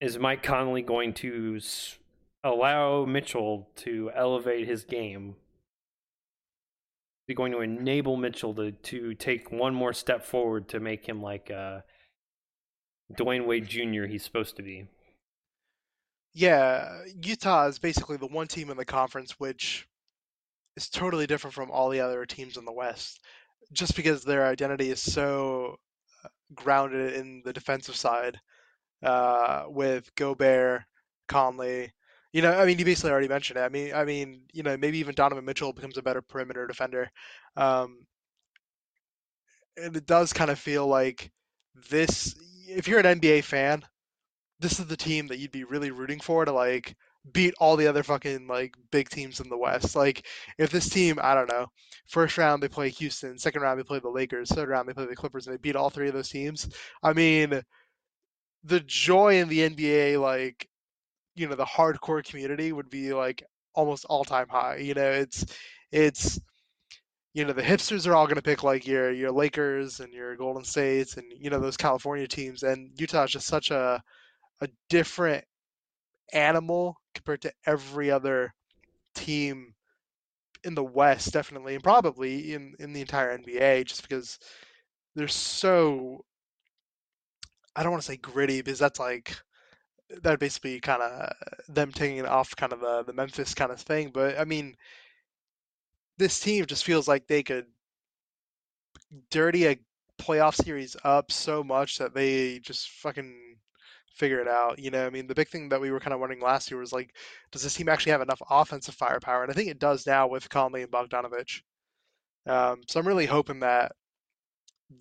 is 0.00 0.18
Mike 0.18 0.42
Conley 0.42 0.82
going 0.82 1.12
to 1.14 1.60
allow 2.42 3.04
Mitchell 3.04 3.68
to 3.76 4.10
elevate 4.14 4.66
his 4.66 4.84
game? 4.84 5.36
Going 7.34 7.52
to 7.52 7.60
enable 7.60 8.16
Mitchell 8.16 8.54
to, 8.54 8.72
to 8.72 9.14
take 9.14 9.52
one 9.52 9.74
more 9.74 9.92
step 9.92 10.24
forward 10.24 10.68
to 10.70 10.80
make 10.80 11.06
him 11.06 11.22
like 11.22 11.50
uh, 11.50 11.80
Dwyane 13.14 13.46
Wade 13.46 13.68
Jr. 13.68 14.04
he's 14.06 14.24
supposed 14.24 14.56
to 14.56 14.62
be? 14.62 14.86
Yeah, 16.32 17.02
Utah 17.22 17.66
is 17.66 17.78
basically 17.78 18.16
the 18.16 18.26
one 18.26 18.46
team 18.46 18.70
in 18.70 18.76
the 18.76 18.84
conference 18.84 19.38
which 19.38 19.86
is 20.76 20.88
totally 20.88 21.26
different 21.26 21.54
from 21.54 21.70
all 21.70 21.88
the 21.88 22.00
other 22.00 22.24
teams 22.24 22.56
in 22.56 22.64
the 22.64 22.72
West, 22.72 23.20
just 23.72 23.96
because 23.96 24.22
their 24.22 24.46
identity 24.46 24.90
is 24.90 25.00
so 25.00 25.76
uh, 26.24 26.28
grounded 26.54 27.14
in 27.14 27.42
the 27.44 27.52
defensive 27.52 27.96
side, 27.96 28.38
uh, 29.02 29.64
with 29.68 30.14
Gobert, 30.14 30.82
Conley. 31.28 31.92
You 32.32 32.42
know, 32.42 32.52
I 32.52 32.64
mean, 32.64 32.78
you 32.78 32.84
basically 32.84 33.10
already 33.10 33.28
mentioned 33.28 33.58
it. 33.58 33.62
I 33.62 33.68
mean, 33.68 33.92
I 33.92 34.04
mean, 34.04 34.42
you 34.52 34.62
know, 34.62 34.76
maybe 34.76 34.98
even 34.98 35.14
Donovan 35.14 35.44
Mitchell 35.44 35.72
becomes 35.72 35.96
a 35.98 36.02
better 36.02 36.22
perimeter 36.22 36.66
defender. 36.66 37.10
Um, 37.56 38.06
and 39.76 39.96
it 39.96 40.06
does 40.06 40.32
kind 40.32 40.50
of 40.50 40.58
feel 40.58 40.86
like 40.86 41.30
this. 41.90 42.34
If 42.68 42.86
you're 42.88 43.00
an 43.00 43.06
NBA 43.06 43.40
fan, 43.40 43.82
this 44.60 44.80
is 44.80 44.86
the 44.86 44.98
team 44.98 45.28
that 45.28 45.38
you'd 45.38 45.52
be 45.52 45.64
really 45.64 45.92
rooting 45.92 46.20
for 46.20 46.44
to 46.44 46.52
like 46.52 46.96
beat 47.32 47.54
all 47.60 47.76
the 47.76 47.88
other 47.88 48.02
fucking 48.04 48.48
like 48.48 48.74
big 48.92 49.10
teams 49.10 49.40
in 49.40 49.50
the 49.50 49.58
West. 49.58 49.96
Like 49.96 50.26
if 50.58 50.70
this 50.70 50.90
team, 50.90 51.18
I 51.22 51.34
don't 51.34 51.50
know, 51.50 51.68
first 52.08 52.38
round 52.38 52.62
they 52.62 52.68
play 52.68 52.90
Houston, 52.90 53.38
second 53.38 53.62
round 53.62 53.80
they 53.80 53.84
play 53.84 54.00
the 54.00 54.10
Lakers, 54.10 54.50
third 54.50 54.70
round 54.70 54.88
they 54.88 54.94
play 54.94 55.06
the 55.06 55.16
Clippers, 55.16 55.46
and 55.48 55.54
they 55.54 55.60
beat 55.60 55.76
all 55.76 55.90
three 55.90 56.08
of 56.08 56.14
those 56.14 56.30
teams. 56.30 56.68
I 57.02 57.14
mean, 57.14 57.62
the 58.64 58.80
joy 58.80 59.38
in 59.40 59.48
the 59.48 59.62
NBA, 59.62 60.16
like 60.16 60.68
you 61.40 61.48
know, 61.48 61.54
the 61.56 61.64
hardcore 61.64 62.24
community 62.24 62.72
would 62.72 62.90
be 62.90 63.14
like 63.14 63.42
almost 63.74 64.04
all 64.06 64.24
time 64.24 64.48
high. 64.48 64.76
You 64.76 64.94
know, 64.94 65.10
it's 65.10 65.46
it's 65.92 66.38
you 67.34 67.44
know 67.44 67.52
the 67.52 67.62
hipsters 67.62 68.06
are 68.06 68.14
all 68.14 68.26
going 68.26 68.36
to 68.36 68.42
pick 68.42 68.62
like 68.64 68.86
your 68.86 69.12
your 69.12 69.32
Lakers 69.32 70.00
and 70.00 70.12
your 70.12 70.36
Golden 70.36 70.64
States 70.64 71.16
and 71.16 71.26
you 71.38 71.50
know 71.50 71.60
those 71.60 71.76
California 71.76 72.26
teams, 72.28 72.62
and 72.62 72.90
Utah 72.98 73.24
is 73.24 73.32
just 73.32 73.46
such 73.46 73.70
a 73.70 74.02
a 74.60 74.68
different 74.90 75.44
animal 76.32 76.96
compared 77.14 77.42
to 77.42 77.52
every 77.66 78.10
other 78.10 78.54
team 79.14 79.74
in 80.64 80.74
the 80.74 80.84
West, 80.84 81.32
definitely, 81.32 81.74
and 81.74 81.84
probably 81.84 82.54
in 82.54 82.74
in 82.80 82.92
the 82.92 83.00
entire 83.02 83.32
NBA, 83.32 83.84
just 83.84 84.02
because 84.02 84.38
they're 85.14 85.28
so. 85.28 86.24
I 87.76 87.82
don't 87.82 87.92
want 87.92 88.02
to 88.02 88.06
say 88.06 88.16
gritty 88.16 88.60
because 88.62 88.78
that's 88.78 88.98
like 89.00 89.36
that 90.22 90.38
basically 90.38 90.80
kind 90.80 91.02
of 91.02 91.32
them 91.68 91.92
taking 91.92 92.18
it 92.18 92.26
off 92.26 92.56
kind 92.56 92.72
of 92.72 92.80
the 92.80 93.04
the 93.04 93.12
Memphis 93.12 93.54
kind 93.54 93.72
of 93.72 93.80
thing, 93.80 94.10
but 94.12 94.38
I 94.38 94.44
mean, 94.44 94.76
this 96.18 96.40
team 96.40 96.66
just 96.66 96.84
feels 96.84 97.08
like 97.08 97.26
they 97.26 97.42
could 97.42 97.66
dirty 99.30 99.66
a 99.66 99.78
playoff 100.20 100.54
series 100.54 100.96
up 101.04 101.32
so 101.32 101.64
much 101.64 101.98
that 101.98 102.14
they 102.14 102.58
just 102.60 102.90
fucking 102.90 103.56
figure 104.14 104.40
it 104.40 104.48
out. 104.48 104.78
You 104.78 104.90
know, 104.90 105.06
I 105.06 105.10
mean, 105.10 105.26
the 105.26 105.34
big 105.34 105.48
thing 105.48 105.70
that 105.70 105.80
we 105.80 105.90
were 105.90 106.00
kind 106.00 106.12
of 106.12 106.20
wondering 106.20 106.40
last 106.40 106.70
year 106.70 106.78
was 106.78 106.92
like, 106.92 107.14
does 107.52 107.62
this 107.62 107.74
team 107.74 107.88
actually 107.88 108.12
have 108.12 108.20
enough 108.20 108.42
offensive 108.50 108.94
firepower? 108.94 109.42
And 109.42 109.50
I 109.50 109.54
think 109.54 109.70
it 109.70 109.78
does 109.78 110.06
now 110.06 110.28
with 110.28 110.50
Conley 110.50 110.82
and 110.82 110.92
Bogdanovic. 110.92 111.62
Um, 112.46 112.80
so 112.88 113.00
I'm 113.00 113.08
really 113.08 113.26
hoping 113.26 113.60
that 113.60 113.92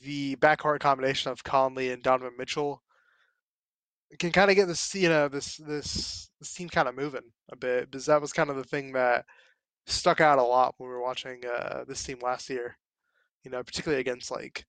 the 0.02 0.36
backcourt 0.38 0.80
combination 0.80 1.32
of 1.32 1.44
Conley 1.44 1.92
and 1.92 2.04
Donovan 2.04 2.36
Mitchell 2.38 2.82
can 4.18 4.32
kind 4.32 4.50
of 4.50 4.56
get 4.56 4.68
this, 4.68 4.96
you 4.96 5.10
know, 5.10 5.28
this 5.28 5.58
this 5.58 6.30
this 6.40 6.54
team 6.54 6.70
kind 6.70 6.88
of 6.88 6.96
moving 6.96 7.30
a 7.52 7.56
bit 7.56 7.92
because 7.92 8.06
that 8.08 8.22
was 8.22 8.34
kind 8.34 8.50
of 8.50 8.56
the 8.56 8.64
thing 8.64 8.94
that 8.94 9.26
stuck 9.86 10.22
out 10.22 10.40
a 10.40 10.44
lot 10.44 10.76
when 10.78 10.90
we 10.90 10.96
were 10.96 11.02
watching 11.02 11.42
uh, 11.46 11.84
this 11.88 12.04
team 12.04 12.20
last 12.22 12.50
year. 12.50 12.76
You 13.44 13.52
know, 13.52 13.64
particularly 13.64 14.02
against 14.02 14.32
like 14.32 14.66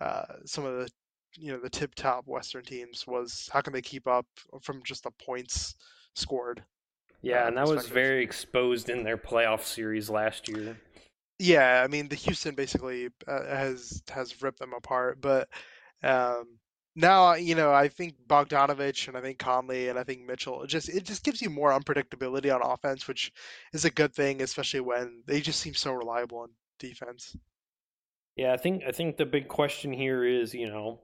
uh, 0.00 0.24
some 0.46 0.64
of 0.64 0.78
the 0.78 0.90
you 1.36 1.52
know 1.52 1.60
the 1.60 1.70
tip 1.70 1.94
top 1.94 2.26
Western 2.26 2.64
teams 2.64 3.06
was 3.06 3.48
how 3.52 3.60
can 3.60 3.72
they 3.72 3.82
keep 3.82 4.06
up 4.06 4.26
from 4.62 4.82
just 4.84 5.04
the 5.04 5.10
points 5.22 5.74
scored. 6.14 6.62
Yeah, 7.22 7.44
uh, 7.44 7.48
and 7.48 7.56
that 7.56 7.68
was 7.68 7.86
very 7.86 8.22
exposed 8.22 8.88
in 8.88 9.04
their 9.04 9.18
playoff 9.18 9.62
series 9.62 10.08
last 10.08 10.48
year. 10.48 10.76
Yeah, 11.38 11.82
I 11.84 11.88
mean 11.88 12.08
the 12.08 12.16
Houston 12.16 12.54
basically 12.54 13.08
uh, 13.28 13.44
has 13.44 14.02
has 14.10 14.42
ripped 14.42 14.58
them 14.58 14.72
apart, 14.74 15.20
but 15.20 15.48
um, 16.02 16.58
now 16.94 17.34
you 17.34 17.54
know 17.54 17.72
I 17.72 17.88
think 17.88 18.14
Bogdanovic 18.26 19.08
and 19.08 19.16
I 19.16 19.20
think 19.20 19.38
Conley 19.38 19.88
and 19.88 19.98
I 19.98 20.04
think 20.04 20.26
Mitchell 20.26 20.62
it 20.62 20.68
just 20.68 20.88
it 20.88 21.04
just 21.04 21.24
gives 21.24 21.40
you 21.40 21.50
more 21.50 21.70
unpredictability 21.70 22.54
on 22.54 22.62
offense, 22.62 23.06
which 23.06 23.32
is 23.72 23.84
a 23.84 23.90
good 23.90 24.14
thing, 24.14 24.42
especially 24.42 24.80
when 24.80 25.22
they 25.26 25.40
just 25.40 25.60
seem 25.60 25.74
so 25.74 25.92
reliable 25.92 26.38
on 26.38 26.50
defense. 26.78 27.36
Yeah, 28.36 28.52
I 28.52 28.56
think 28.56 28.82
I 28.86 28.92
think 28.92 29.16
the 29.16 29.26
big 29.26 29.48
question 29.48 29.92
here 29.92 30.24
is, 30.24 30.54
you 30.54 30.68
know, 30.68 31.00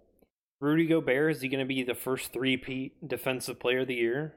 Rudy 0.61 0.87
Gobert 0.87 1.33
is 1.33 1.43
he 1.43 1.49
going 1.49 1.61
to 1.61 1.67
be 1.67 1.83
the 1.83 1.95
first 1.95 2.33
three 2.33 2.57
P 2.57 2.93
defensive 3.07 3.59
player 3.61 3.81
of 3.81 3.89
the 3.89 3.95
year? 3.95 4.35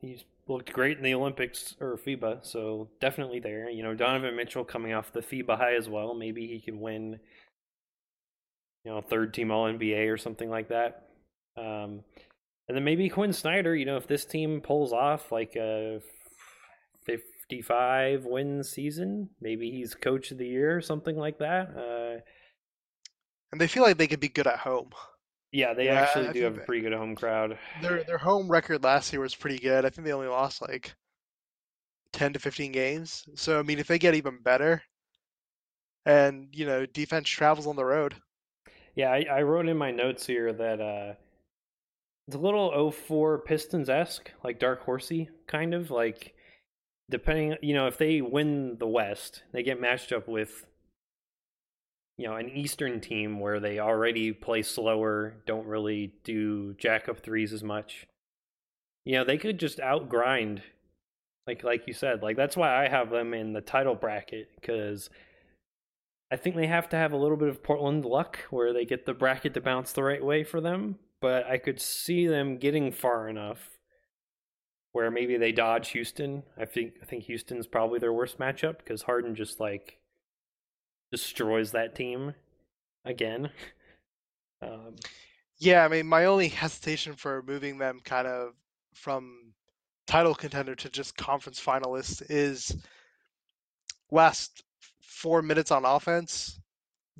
He's 0.00 0.24
looked 0.48 0.72
great 0.72 0.98
in 0.98 1.04
the 1.04 1.14
Olympics 1.14 1.74
or 1.80 1.96
FIBA, 1.96 2.44
so 2.44 2.88
definitely 3.00 3.40
there. 3.40 3.70
You 3.70 3.82
know, 3.82 3.94
Donovan 3.94 4.36
Mitchell 4.36 4.64
coming 4.64 4.92
off 4.92 5.12
the 5.12 5.20
FIBA 5.20 5.56
high 5.56 5.74
as 5.76 5.88
well. 5.88 6.14
Maybe 6.14 6.46
he 6.46 6.60
can 6.60 6.80
win, 6.80 7.20
you 8.84 8.92
know, 8.92 9.00
third 9.00 9.32
team 9.34 9.50
All 9.50 9.66
NBA 9.66 10.12
or 10.12 10.18
something 10.18 10.50
like 10.50 10.68
that. 10.68 11.06
Um, 11.56 12.00
and 12.68 12.76
then 12.76 12.84
maybe 12.84 13.08
Quinn 13.08 13.32
Snyder. 13.32 13.74
You 13.74 13.86
know, 13.86 13.96
if 13.96 14.06
this 14.06 14.24
team 14.24 14.60
pulls 14.60 14.92
off 14.92 15.32
like 15.32 15.56
a 15.56 16.00
55 17.06 18.24
win 18.24 18.62
season, 18.62 19.30
maybe 19.40 19.70
he's 19.70 19.94
coach 19.94 20.30
of 20.30 20.38
the 20.38 20.46
year 20.46 20.76
or 20.76 20.80
something 20.80 21.16
like 21.16 21.38
that. 21.38 21.76
Uh, 21.76 22.20
And 23.52 23.60
they 23.60 23.68
feel 23.68 23.82
like 23.82 23.96
they 23.96 24.06
could 24.06 24.20
be 24.20 24.28
good 24.28 24.46
at 24.46 24.58
home. 24.58 24.90
Yeah, 25.52 25.72
they 25.72 25.86
Yeah, 25.86 26.00
actually 26.00 26.28
I 26.28 26.32
do 26.32 26.42
have 26.44 26.58
a 26.58 26.62
pretty 26.62 26.82
good 26.82 26.92
home 26.92 27.14
crowd. 27.14 27.58
Their 27.80 28.02
their 28.02 28.18
home 28.18 28.50
record 28.50 28.82
last 28.82 29.12
year 29.12 29.22
was 29.22 29.34
pretty 29.34 29.58
good. 29.58 29.84
I 29.84 29.90
think 29.90 30.04
they 30.04 30.12
only 30.12 30.26
lost 30.26 30.60
like 30.60 30.94
10 32.12 32.32
to 32.32 32.38
15 32.40 32.72
games. 32.72 33.24
So 33.36 33.58
I 33.58 33.62
mean, 33.62 33.78
if 33.78 33.86
they 33.86 33.98
get 33.98 34.14
even 34.14 34.42
better, 34.42 34.82
and 36.06 36.48
you 36.52 36.66
know, 36.66 36.86
defense 36.86 37.28
travels 37.28 37.66
on 37.66 37.76
the 37.76 37.84
road. 37.84 38.16
Yeah, 38.94 39.10
I, 39.10 39.26
I 39.30 39.42
wrote 39.42 39.68
in 39.68 39.76
my 39.76 39.90
notes 39.90 40.26
here 40.26 40.52
that 40.52 40.80
uh, 40.80 41.14
it's 42.28 42.36
a 42.36 42.40
little 42.40 42.90
04 42.90 43.38
Pistons 43.38 43.88
esque, 43.88 44.30
like 44.42 44.58
Dark 44.58 44.82
Horsey, 44.84 45.28
kind 45.46 45.74
of 45.74 45.90
like 45.90 46.34
depending, 47.10 47.56
you 47.60 47.74
know, 47.74 47.86
if 47.86 47.98
they 47.98 48.20
win 48.20 48.76
the 48.78 48.86
West, 48.86 49.42
they 49.52 49.62
get 49.62 49.80
matched 49.80 50.12
up 50.12 50.28
with, 50.28 50.66
you 52.16 52.26
know, 52.26 52.36
an 52.36 52.48
Eastern 52.50 53.00
team 53.00 53.40
where 53.40 53.58
they 53.58 53.78
already 53.78 54.32
play 54.32 54.62
slower, 54.62 55.34
don't 55.44 55.66
really 55.66 56.14
do 56.22 56.74
jack 56.74 57.08
up 57.08 57.18
threes 57.18 57.52
as 57.52 57.62
much. 57.62 58.06
You 59.04 59.16
know, 59.16 59.24
they 59.24 59.36
could 59.36 59.58
just 59.58 59.78
outgrind, 59.78 60.62
like 61.46 61.62
like 61.62 61.86
you 61.86 61.92
said, 61.92 62.22
like 62.22 62.36
that's 62.36 62.56
why 62.56 62.84
I 62.84 62.88
have 62.88 63.10
them 63.10 63.34
in 63.34 63.52
the 63.52 63.60
title 63.60 63.94
bracket 63.94 64.48
because 64.54 65.10
I 66.34 66.36
think 66.36 66.56
they 66.56 66.66
have 66.66 66.88
to 66.88 66.96
have 66.96 67.12
a 67.12 67.16
little 67.16 67.36
bit 67.36 67.48
of 67.48 67.62
Portland 67.62 68.04
luck 68.04 68.40
where 68.50 68.72
they 68.72 68.84
get 68.84 69.06
the 69.06 69.14
bracket 69.14 69.54
to 69.54 69.60
bounce 69.60 69.92
the 69.92 70.02
right 70.02 70.22
way 70.22 70.42
for 70.42 70.60
them, 70.60 70.98
but 71.20 71.46
I 71.46 71.58
could 71.58 71.80
see 71.80 72.26
them 72.26 72.56
getting 72.56 72.90
far 72.90 73.28
enough 73.28 73.78
where 74.90 75.12
maybe 75.12 75.36
they 75.36 75.52
dodge 75.52 75.90
Houston. 75.90 76.42
I 76.58 76.64
think 76.64 76.94
I 77.00 77.04
think 77.06 77.22
Houston's 77.24 77.68
probably 77.68 78.00
their 78.00 78.12
worst 78.12 78.38
matchup 78.38 78.78
because 78.78 79.02
Harden 79.02 79.36
just 79.36 79.60
like 79.60 80.00
destroys 81.12 81.70
that 81.70 81.94
team 81.94 82.34
again. 83.04 83.50
Um, 84.62 84.94
Yeah, 85.58 85.84
I 85.84 85.88
mean, 85.88 86.06
my 86.06 86.24
only 86.24 86.48
hesitation 86.48 87.16
for 87.16 87.42
moving 87.42 87.76
them 87.76 88.00
kind 88.02 88.26
of 88.26 88.54
from 88.94 89.52
title 90.06 90.34
contender 90.34 90.74
to 90.76 90.88
just 90.88 91.18
conference 91.18 91.62
finalist 91.62 92.22
is 92.30 92.74
last 94.10 94.62
four 95.14 95.42
minutes 95.42 95.70
on 95.70 95.84
offense, 95.84 96.60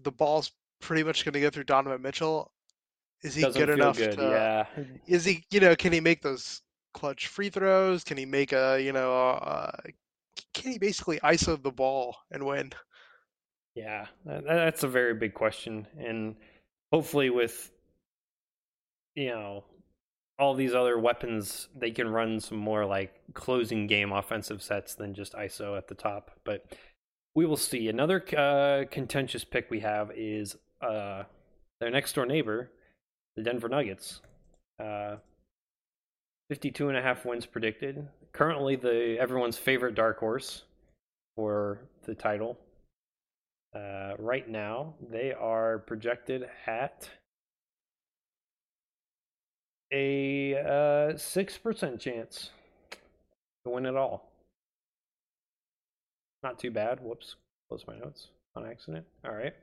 the 0.03 0.13
ball's 0.13 0.51
pretty 0.81 1.03
much 1.03 1.25
going 1.25 1.33
to 1.35 1.41
go 1.41 1.51
through 1.51 1.65
Donovan 1.65 2.03
Mitchell. 2.03 2.51
Is 3.23 3.35
he 3.35 3.43
doesn't 3.43 3.61
good 3.61 3.71
enough 3.71 3.97
good. 3.97 4.19
to? 4.19 4.23
Yeah, 4.23 4.67
Is 5.07 5.25
he, 5.25 5.45
you 5.51 5.61
know, 5.61 5.75
can 5.75 5.93
he 5.93 6.01
make 6.01 6.21
those 6.21 6.61
clutch 6.93 7.29
free 7.29 7.49
throws? 7.49 8.05
Can 8.05 8.19
he 8.19 8.27
make 8.27 8.53
a, 8.53 8.79
you 8.83 8.93
know, 8.93 9.13
uh, 9.13 9.73
can 10.53 10.73
he 10.73 10.79
basically 10.79 11.19
ISO 11.21 11.61
the 11.63 11.71
ball 11.71 12.17
and 12.31 12.45
win? 12.45 12.73
yeah, 13.75 14.07
that, 14.25 14.45
that's 14.45 14.83
a 14.85 14.89
very 14.89 15.15
big 15.15 15.35
question, 15.35 15.87
and 15.99 16.37
hopefully 16.93 17.31
with 17.31 17.71
you 19.15 19.29
know 19.29 19.65
all 20.39 20.55
these 20.55 20.75
other 20.75 20.99
weapons, 20.99 21.69
they 21.77 21.91
can 21.91 22.09
run 22.09 22.41
some 22.41 22.59
more 22.59 22.85
like 22.85 23.15
closing 23.35 23.87
game 23.87 24.13
offensive 24.13 24.63
sets 24.63 24.95
than 24.95 25.15
just 25.15 25.35
ISO 25.35 25.77
at 25.77 25.89
the 25.89 25.95
top. 25.95 26.33
But 26.45 26.65
we 27.35 27.47
will 27.47 27.57
see. 27.57 27.89
Another 27.89 28.25
uh, 28.37 28.85
contentious 28.91 29.45
pick 29.45 29.71
we 29.71 29.81
have 29.81 30.11
is 30.15 30.57
uh, 30.81 31.25
their 31.81 31.91
next 31.91 32.15
door 32.15 32.27
neighbor, 32.27 32.71
the 33.37 33.43
Denver 33.43 33.69
Nuggets. 33.69 34.21
Uh, 34.83 35.17
52 36.49 36.89
and 36.89 36.99
a 36.99 37.03
half 37.03 37.25
wins 37.25 37.47
predicted. 37.47 38.07
Currently 38.33 38.77
the 38.77 39.17
everyone's 39.19 39.57
favorite 39.57 39.95
dark 39.95 40.19
horse 40.19 40.63
for 41.37 41.81
the 42.05 42.15
title. 42.15 42.59
Uh, 43.75 44.13
right 44.19 44.49
now, 44.49 44.95
they 45.11 45.33
are 45.33 45.79
projected 45.81 46.47
at 46.67 47.09
a 49.93 50.55
uh, 50.57 51.17
six 51.17 51.59
percent 51.59 52.01
chance 52.01 52.51
to 53.65 53.71
win 53.71 53.87
it 53.87 53.97
all. 53.97 54.31
Not 56.45 56.59
too 56.59 56.71
bad. 56.71 57.01
Whoops, 57.01 57.37
close 57.69 57.85
my 57.89 57.97
notes 57.97 58.29
on 58.55 58.67
accident. 58.67 59.07
All 59.25 59.35
right, 59.35 59.55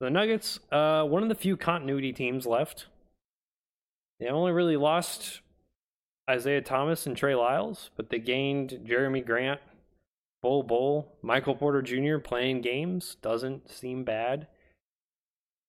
the 0.00 0.08
Nuggets, 0.08 0.58
uh, 0.72 1.04
one 1.04 1.22
of 1.22 1.28
the 1.28 1.34
few 1.34 1.56
continuity 1.56 2.14
teams 2.14 2.46
left. 2.46 2.86
They 4.18 4.28
only 4.28 4.50
really 4.50 4.78
lost 4.78 5.42
Isaiah 6.28 6.62
Thomas 6.62 7.06
and 7.06 7.14
Trey 7.14 7.34
Lyles, 7.34 7.90
but 7.94 8.08
they 8.08 8.18
gained 8.18 8.80
Jerami 8.86 9.24
Grant, 9.24 9.60
Bol 10.42 10.62
Bol, 10.62 11.14
Michael 11.20 11.56
Porter 11.56 11.82
Jr. 11.82 12.16
playing 12.18 12.62
games. 12.62 13.16
Doesn't 13.20 13.70
seem 13.70 14.02
bad. 14.02 14.46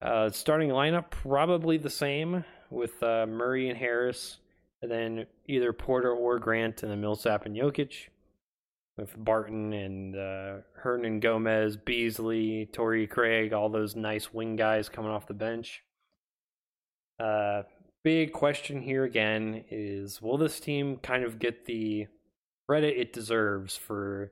Uh, 0.01 0.29
starting 0.29 0.69
lineup 0.69 1.09
probably 1.09 1.77
the 1.77 1.89
same 1.89 2.45
with 2.69 3.03
uh, 3.03 3.25
Murray 3.25 3.69
and 3.69 3.77
Harris, 3.77 4.37
and 4.81 4.89
then 4.89 5.25
either 5.47 5.73
Porter 5.73 6.13
or 6.13 6.39
Grant, 6.39 6.81
and 6.81 6.91
then 6.91 7.01
Millsap 7.01 7.45
and 7.45 7.57
Jokic, 7.57 8.07
with 8.97 9.13
Barton 9.17 9.73
and 9.73 10.15
uh, 10.15 10.53
Hernangomez, 10.83 11.83
Beasley, 11.83 12.69
Torrey 12.71 13.07
Craig, 13.07 13.53
all 13.53 13.69
those 13.69 13.95
nice 13.95 14.33
wing 14.33 14.55
guys 14.55 14.89
coming 14.89 15.11
off 15.11 15.27
the 15.27 15.33
bench. 15.33 15.83
Uh, 17.19 17.63
big 18.03 18.31
question 18.31 18.81
here 18.81 19.03
again 19.03 19.65
is: 19.69 20.21
Will 20.21 20.37
this 20.37 20.59
team 20.59 20.97
kind 20.97 21.23
of 21.23 21.39
get 21.39 21.65
the 21.65 22.07
credit 22.67 22.97
it 22.97 23.13
deserves 23.13 23.75
for 23.75 24.31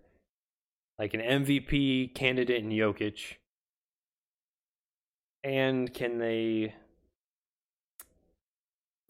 like 0.98 1.14
an 1.14 1.22
MVP 1.22 2.14
candidate 2.14 2.64
in 2.64 2.70
Jokic? 2.70 3.36
And 5.44 5.94
can 5.94 6.20
they 6.20 6.74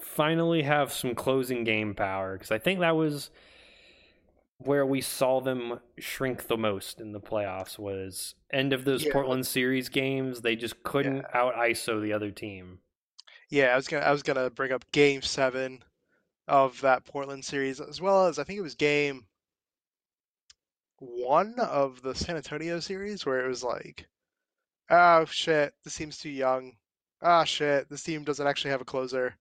finally 0.02 0.64
have 0.64 0.92
some 0.92 1.14
closing 1.14 1.64
game 1.64 1.94
power? 1.94 2.34
Because 2.34 2.50
I 2.50 2.58
think 2.58 2.80
that 2.80 2.96
was 2.96 3.30
where 4.66 4.86
we 4.86 5.02
saw 5.02 5.40
them 5.42 5.80
shrink 5.98 6.48
the 6.48 6.58
most 6.58 7.00
in 7.00 7.12
the 7.12 7.20
playoffs 7.20 7.78
was 7.80 8.36
end 8.52 8.74
of 8.74 8.86
those 8.86 9.04
Yeah. 9.06 9.14
Portland 9.14 9.46
series 9.46 9.90
games. 9.90 10.42
They 10.42 10.56
just 10.56 10.84
couldn't 10.84 11.26
out 11.34 11.56
ISO 11.56 12.02
the 12.02 12.14
other 12.14 12.32
team. 12.32 12.80
Yeah, 13.50 13.74
I 13.74 13.76
was 13.76 13.88
gonna 13.88 14.06
I 14.06 14.12
was 14.12 14.24
gonna 14.24 14.50
bring 14.50 14.72
up 14.72 14.90
Game 14.92 15.22
Seven 15.22 15.84
of 16.48 16.82
that 16.82 17.06
Portland 17.06 17.46
series, 17.46 17.80
as 17.80 18.02
well 18.02 18.26
as 18.28 18.40
I 18.40 18.44
think 18.44 18.60
it 18.60 18.64
was 18.64 18.76
Game 18.76 19.26
One 21.00 21.56
of 21.60 22.02
the 22.02 22.16
San 22.16 22.36
Antonio 22.38 22.80
series, 22.80 23.26
where 23.26 23.46
it 23.46 23.48
was 23.50 23.64
like, 23.64 24.08
oh 24.90 25.26
shit, 25.26 25.74
this 25.84 25.96
team's 25.96 26.18
too 26.18 26.30
young. 26.30 26.78
Ah 27.22 27.44
shit, 27.44 27.90
this 27.90 28.04
team 28.04 28.24
doesn't 28.24 28.48
actually 28.48 28.72
have 28.72 28.82
a 28.82 28.86
closer. 28.86 29.36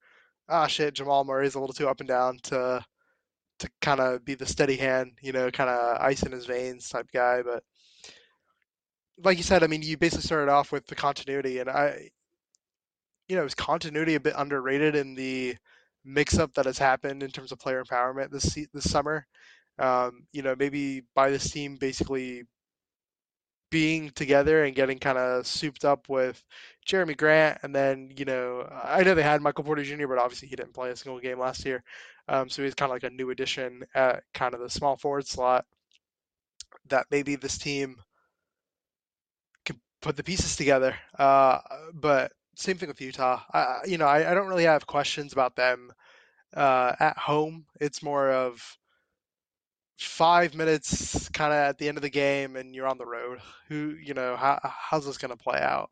Ah 0.48 0.66
shit, 0.66 0.94
Jamal 0.94 1.24
Murray's 1.24 1.54
a 1.54 1.60
little 1.60 1.74
too 1.74 1.88
up 1.88 2.00
and 2.00 2.08
down 2.08 2.38
to 2.44 2.84
to 3.62 3.70
kind 3.80 4.00
of 4.00 4.24
be 4.24 4.34
the 4.34 4.46
steady 4.46 4.76
hand, 4.76 5.12
you 5.22 5.32
know, 5.32 5.50
kind 5.50 5.70
of 5.70 6.00
ice 6.00 6.22
in 6.22 6.32
his 6.32 6.46
veins 6.46 6.88
type 6.88 7.08
guy. 7.12 7.42
But 7.42 7.64
like 9.18 9.38
you 9.38 9.42
said, 9.42 9.62
I 9.62 9.66
mean, 9.66 9.82
you 9.82 9.96
basically 9.96 10.24
started 10.24 10.50
off 10.50 10.72
with 10.72 10.86
the 10.86 10.94
continuity, 10.94 11.58
and 11.58 11.70
I, 11.70 12.10
you 13.28 13.36
know, 13.36 13.44
is 13.44 13.54
continuity 13.54 14.14
a 14.14 14.20
bit 14.20 14.34
underrated 14.36 14.94
in 14.94 15.14
the 15.14 15.56
mix-up 16.04 16.54
that 16.54 16.66
has 16.66 16.78
happened 16.78 17.22
in 17.22 17.30
terms 17.30 17.52
of 17.52 17.58
player 17.58 17.82
empowerment 17.82 18.30
this 18.30 18.54
this 18.72 18.90
summer? 18.90 19.26
Um, 19.78 20.26
you 20.32 20.42
know, 20.42 20.54
maybe 20.58 21.02
by 21.14 21.30
this 21.30 21.50
team 21.50 21.76
basically 21.76 22.44
being 23.72 24.10
together 24.10 24.64
and 24.64 24.76
getting 24.76 24.98
kind 24.98 25.16
of 25.18 25.46
souped 25.46 25.84
up 25.84 26.08
with 26.10 26.44
Jerami 26.86 27.16
Grant, 27.16 27.58
and 27.62 27.74
then 27.74 28.12
you 28.16 28.26
know, 28.26 28.68
I 28.70 29.02
know 29.02 29.14
they 29.14 29.22
had 29.22 29.40
Michael 29.42 29.64
Porter 29.64 29.82
Jr., 29.82 30.06
but 30.06 30.18
obviously 30.18 30.46
he 30.46 30.56
didn't 30.56 30.74
play 30.74 30.90
a 30.90 30.96
single 30.96 31.18
game 31.18 31.38
last 31.40 31.64
year, 31.64 31.82
um, 32.28 32.48
so 32.48 32.62
he's 32.62 32.74
kind 32.74 32.90
of 32.92 32.94
like 32.94 33.10
a 33.10 33.14
new 33.14 33.30
addition 33.30 33.82
at 33.94 34.22
kind 34.34 34.54
of 34.54 34.60
the 34.60 34.70
small 34.70 34.96
forward 34.96 35.26
slot. 35.26 35.64
That 36.88 37.06
maybe 37.10 37.34
this 37.36 37.58
team 37.58 37.96
can 39.64 39.80
put 40.02 40.16
the 40.16 40.22
pieces 40.22 40.54
together. 40.54 40.94
Uh, 41.18 41.58
but 41.94 42.32
same 42.56 42.76
thing 42.76 42.88
with 42.88 43.00
Utah. 43.00 43.40
I, 43.52 43.78
you 43.86 43.96
know, 43.98 44.06
I, 44.06 44.30
I 44.30 44.34
don't 44.34 44.48
really 44.48 44.64
have 44.64 44.86
questions 44.86 45.32
about 45.32 45.56
them 45.56 45.92
uh, 46.54 46.92
at 47.00 47.16
home. 47.16 47.64
It's 47.80 48.02
more 48.02 48.30
of 48.30 48.62
five 49.98 50.54
minutes 50.54 51.28
kind 51.30 51.52
of 51.52 51.58
at 51.58 51.78
the 51.78 51.88
end 51.88 51.98
of 51.98 52.02
the 52.02 52.10
game 52.10 52.56
and 52.56 52.74
you're 52.74 52.88
on 52.88 52.98
the 52.98 53.06
road. 53.06 53.40
Who, 53.68 53.94
you 54.02 54.14
know, 54.14 54.36
how, 54.36 54.58
how's 54.62 55.06
this 55.06 55.18
going 55.18 55.30
to 55.30 55.42
play 55.42 55.60
out? 55.60 55.90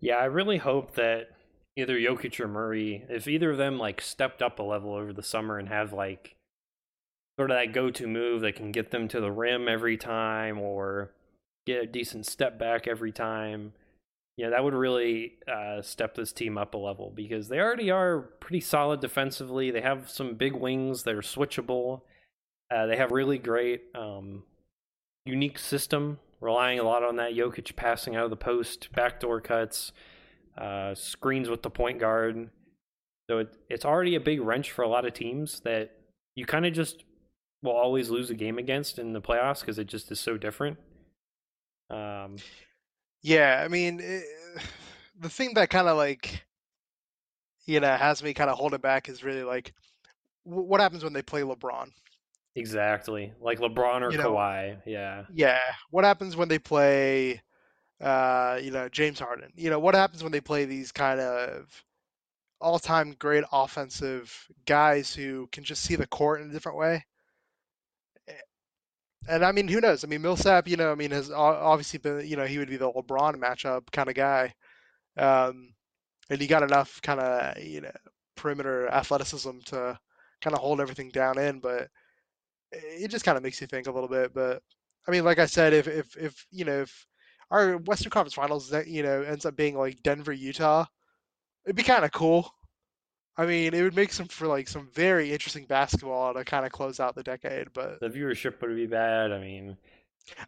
Yeah, 0.00 0.16
I 0.16 0.24
really 0.24 0.58
hope 0.58 0.94
that 0.94 1.28
either 1.76 1.98
Jokic 1.98 2.40
or 2.40 2.48
Murray, 2.48 3.04
if 3.08 3.28
either 3.28 3.52
of 3.52 3.58
them 3.58 3.78
like 3.78 4.00
stepped 4.00 4.42
up 4.42 4.58
a 4.58 4.62
level 4.62 4.94
over 4.94 5.12
the 5.12 5.22
summer 5.22 5.58
and 5.58 5.68
have 5.68 5.92
like 5.92 6.36
sort 7.38 7.50
of 7.50 7.56
that 7.56 7.72
go-to 7.72 8.06
move 8.06 8.40
that 8.40 8.56
can 8.56 8.72
get 8.72 8.90
them 8.90 9.08
to 9.08 9.20
the 9.20 9.30
rim 9.30 9.68
every 9.68 9.96
time 9.96 10.58
or 10.58 11.12
get 11.66 11.82
a 11.82 11.86
decent 11.86 12.26
step 12.26 12.58
back 12.58 12.88
every 12.88 13.12
time. 13.12 13.72
Yeah, 14.36 14.50
that 14.50 14.62
would 14.62 14.74
really 14.74 15.34
uh, 15.50 15.80
step 15.80 16.14
this 16.14 16.32
team 16.32 16.58
up 16.58 16.74
a 16.74 16.78
level 16.78 17.10
because 17.14 17.48
they 17.48 17.58
already 17.58 17.90
are 17.90 18.20
pretty 18.40 18.60
solid 18.60 19.00
defensively. 19.00 19.70
They 19.70 19.80
have 19.80 20.10
some 20.10 20.34
big 20.34 20.52
wings 20.52 21.04
that 21.04 21.14
are 21.14 21.22
switchable. 21.22 22.02
Uh, 22.70 22.86
they 22.86 22.96
have 22.96 23.12
really 23.12 23.38
great, 23.38 23.84
um, 23.94 24.42
unique 25.24 25.58
system, 25.58 26.18
relying 26.40 26.78
a 26.78 26.82
lot 26.82 27.02
on 27.02 27.16
that 27.16 27.32
Jokic 27.32 27.76
passing 27.76 28.16
out 28.16 28.24
of 28.24 28.30
the 28.30 28.36
post, 28.36 28.88
backdoor 28.92 29.40
cuts, 29.40 29.92
uh, 30.58 30.94
screens 30.94 31.48
with 31.48 31.62
the 31.62 31.70
point 31.70 31.98
guard. 31.98 32.50
So 33.28 33.38
it, 33.38 33.54
it's 33.68 33.84
already 33.84 34.14
a 34.14 34.20
big 34.20 34.40
wrench 34.40 34.70
for 34.70 34.82
a 34.82 34.88
lot 34.88 35.04
of 35.04 35.14
teams 35.14 35.60
that 35.60 35.92
you 36.34 36.46
kind 36.46 36.66
of 36.66 36.72
just 36.72 37.04
will 37.62 37.72
always 37.72 38.10
lose 38.10 38.30
a 38.30 38.34
game 38.34 38.58
against 38.58 38.98
in 38.98 39.12
the 39.12 39.20
playoffs 39.20 39.60
because 39.60 39.78
it 39.78 39.86
just 39.86 40.10
is 40.12 40.20
so 40.20 40.36
different. 40.36 40.78
Um, 41.90 42.36
Yeah, 43.22 43.62
I 43.64 43.68
mean, 43.68 44.00
it, 44.00 44.24
the 45.18 45.28
thing 45.28 45.54
that 45.54 45.70
kind 45.70 45.88
of 45.88 45.96
like, 45.96 46.44
you 47.64 47.80
know, 47.80 47.96
has 47.96 48.22
me 48.22 48.34
kind 48.34 48.50
of 48.50 48.56
holding 48.56 48.80
back 48.80 49.08
is 49.08 49.24
really 49.24 49.42
like, 49.42 49.72
what 50.44 50.80
happens 50.80 51.02
when 51.02 51.12
they 51.12 51.22
play 51.22 51.40
LeBron? 51.40 51.90
Exactly, 52.56 53.32
like 53.40 53.58
LeBron 53.60 54.02
or 54.02 54.10
You 54.10 54.18
know- 54.18 54.32
Kawhi. 54.32 54.80
Yeah, 54.86 55.24
Yeah, 55.32 55.60
what 55.90 56.04
happens 56.04 56.36
when 56.36 56.48
they 56.48 56.58
play, 56.58 57.42
uh, 58.00 58.58
you 58.62 58.70
know, 58.70 58.88
James 58.88 59.18
Harden? 59.20 59.52
You 59.56 59.70
know, 59.70 59.78
what 59.78 59.94
happens 59.94 60.22
when 60.22 60.32
they 60.32 60.40
play 60.40 60.64
these 60.64 60.92
kind 60.92 61.20
of 61.20 61.84
all-time 62.60 63.14
great 63.18 63.44
offensive 63.52 64.34
guys 64.64 65.14
who 65.14 65.46
can 65.52 65.62
just 65.62 65.82
see 65.82 65.94
the 65.96 66.06
court 66.06 66.40
in 66.40 66.50
a 66.50 66.52
different 66.52 66.78
way? 66.78 67.04
and 69.28 69.44
I 69.44 69.52
mean, 69.52 69.68
who 69.68 69.80
knows? 69.80 70.04
I 70.04 70.06
mean, 70.06 70.22
Millsap, 70.22 70.68
you 70.68 70.76
know, 70.76 70.92
I 70.92 70.94
mean, 70.94 71.10
has 71.10 71.30
obviously 71.30 71.98
been, 71.98 72.26
you 72.26 72.36
know, 72.36 72.44
he 72.46 72.58
would 72.58 72.68
be 72.68 72.76
the 72.76 72.90
LeBron 72.90 73.36
matchup 73.36 73.90
kind 73.92 74.08
of 74.08 74.14
guy. 74.14 74.54
Um, 75.16 75.74
and 76.30 76.40
he 76.40 76.46
got 76.46 76.62
enough 76.62 77.00
kind 77.02 77.20
of, 77.20 77.58
you 77.62 77.80
know, 77.80 77.90
perimeter 78.36 78.88
athleticism 78.88 79.58
to 79.66 79.98
kind 80.40 80.54
of 80.54 80.60
hold 80.60 80.80
everything 80.80 81.08
down 81.10 81.38
in, 81.38 81.60
but 81.60 81.88
it 82.72 83.08
just 83.08 83.24
kind 83.24 83.36
of 83.36 83.42
makes 83.42 83.60
you 83.60 83.66
think 83.66 83.86
a 83.86 83.92
little 83.92 84.08
bit. 84.08 84.34
But 84.34 84.62
I 85.06 85.10
mean, 85.10 85.24
like 85.24 85.38
I 85.38 85.46
said, 85.46 85.72
if 85.72 85.88
if 85.88 86.16
if 86.16 86.46
you 86.50 86.64
know 86.64 86.82
if 86.82 87.06
our 87.50 87.76
Western 87.78 88.10
Conference 88.10 88.34
Finals 88.34 88.70
that 88.70 88.86
you 88.88 89.02
know 89.02 89.22
ends 89.22 89.46
up 89.46 89.56
being 89.56 89.76
like 89.76 90.02
Denver, 90.02 90.32
Utah, 90.32 90.86
it'd 91.64 91.76
be 91.76 91.82
kind 91.82 92.04
of 92.04 92.12
cool. 92.12 92.50
I 93.36 93.44
mean, 93.46 93.74
it 93.74 93.82
would 93.82 93.94
make 93.96 94.12
some 94.12 94.28
for 94.28 94.46
like 94.46 94.68
some 94.68 94.88
very 94.94 95.32
interesting 95.32 95.66
basketball 95.66 96.34
to 96.34 96.44
kind 96.44 96.64
of 96.64 96.72
close 96.72 97.00
out 97.00 97.14
the 97.14 97.22
decade. 97.22 97.72
But 97.72 98.00
The 98.00 98.08
viewership 98.08 98.60
would 98.62 98.74
be 98.74 98.86
bad. 98.86 99.32
I 99.32 99.38
mean, 99.40 99.76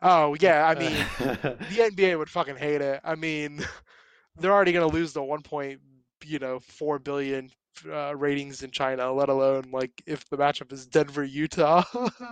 oh 0.03 0.37
yeah, 0.41 0.67
I 0.67 0.75
mean, 0.79 0.97
the 1.19 1.91
NBA 1.93 2.19
would 2.19 2.31
fucking 2.31 2.57
hate 2.57 2.81
it. 2.81 3.01
I 3.05 3.15
mean, 3.15 3.65
they're 4.37 4.53
already 4.53 4.73
gonna 4.73 4.87
lose 4.87 5.13
the 5.13 5.23
one 5.23 5.43
point, 5.43 5.81
you 6.25 6.39
know, 6.39 6.61
four 6.61 6.99
billion 6.99 7.51
uh, 7.87 8.15
ratings 8.17 8.63
in 8.63 8.71
China, 8.71 9.13
let 9.13 9.29
alone 9.29 9.65
like 9.73 10.03
if 10.07 10.29
the 10.29 10.37
matchup 10.37 10.73
is 10.73 10.87
Denver, 10.87 11.25
Utah. 11.25 11.85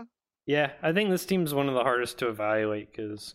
yeah, 0.47 0.72
I 0.82 0.92
think 0.92 1.11
this 1.11 1.26
team's 1.26 1.55
one 1.55 1.68
of 1.68 1.74
the 1.74 1.82
hardest 1.82 2.18
to 2.18 2.28
evaluate 2.28 2.90
because, 2.92 3.34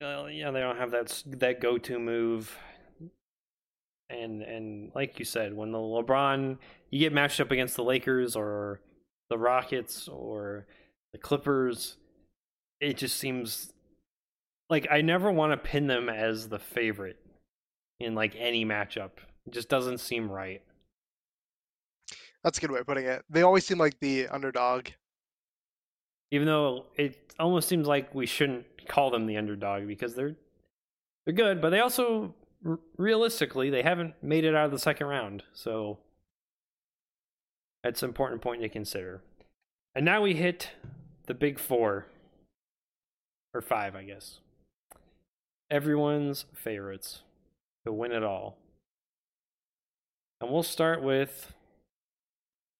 yeah, 0.00 0.50
they 0.50 0.60
don't 0.60 0.78
have 0.78 0.90
that 0.90 1.22
that 1.38 1.60
go-to 1.60 1.98
move, 1.98 2.56
and 4.10 4.42
and 4.42 4.92
like 4.94 5.18
you 5.18 5.24
said, 5.24 5.54
when 5.54 5.72
the 5.72 5.78
LeBron 5.78 6.58
you 6.90 6.98
get 6.98 7.12
matched 7.12 7.40
up 7.40 7.50
against 7.50 7.76
the 7.76 7.84
Lakers 7.84 8.36
or 8.36 8.80
the 9.30 9.38
Rockets 9.38 10.08
or 10.08 10.66
the 11.12 11.18
Clippers, 11.18 11.96
it 12.80 12.96
just 12.96 13.16
seems 13.16 13.72
like 14.68 14.86
I 14.90 15.02
never 15.02 15.30
want 15.30 15.52
to 15.52 15.56
pin 15.56 15.86
them 15.86 16.08
as 16.08 16.48
the 16.48 16.58
favorite 16.58 17.18
in 18.00 18.14
like 18.14 18.34
any 18.36 18.64
matchup. 18.64 19.10
It 19.46 19.52
just 19.52 19.68
doesn't 19.68 19.98
seem 19.98 20.30
right. 20.30 20.62
That's 22.44 22.58
a 22.58 22.60
good 22.60 22.70
way 22.70 22.80
of 22.80 22.86
putting 22.86 23.06
it. 23.06 23.24
They 23.30 23.42
always 23.42 23.66
seem 23.66 23.78
like 23.78 23.98
the 24.00 24.28
underdog. 24.28 24.88
even 26.30 26.46
though 26.46 26.86
it 26.96 27.34
almost 27.38 27.68
seems 27.68 27.86
like 27.86 28.14
we 28.14 28.26
shouldn't 28.26 28.64
call 28.88 29.10
them 29.10 29.26
the 29.26 29.36
underdog 29.36 29.86
because 29.86 30.14
they're 30.14 30.34
they're 31.24 31.34
good, 31.34 31.60
but 31.60 31.70
they 31.70 31.80
also 31.80 32.34
r- 32.66 32.78
realistically 32.96 33.70
they 33.70 33.82
haven't 33.82 34.14
made 34.22 34.44
it 34.44 34.54
out 34.56 34.64
of 34.66 34.70
the 34.72 34.78
second 34.78 35.06
round, 35.06 35.44
so 35.52 35.98
that's 37.84 38.02
an 38.02 38.08
important 38.08 38.40
point 38.42 38.62
to 38.62 38.68
consider. 38.68 39.22
And 39.94 40.04
now 40.04 40.22
we 40.22 40.34
hit 40.34 40.70
the 41.26 41.34
big 41.34 41.58
four 41.58 42.06
or 43.54 43.60
five, 43.60 43.94
I 43.94 44.04
guess. 44.04 44.40
Everyone's 45.70 46.44
favorites 46.54 47.22
to 47.86 47.92
win 47.92 48.12
it 48.12 48.22
all, 48.24 48.56
and 50.42 50.50
we'll 50.50 50.62
start 50.62 51.02
with 51.02 51.54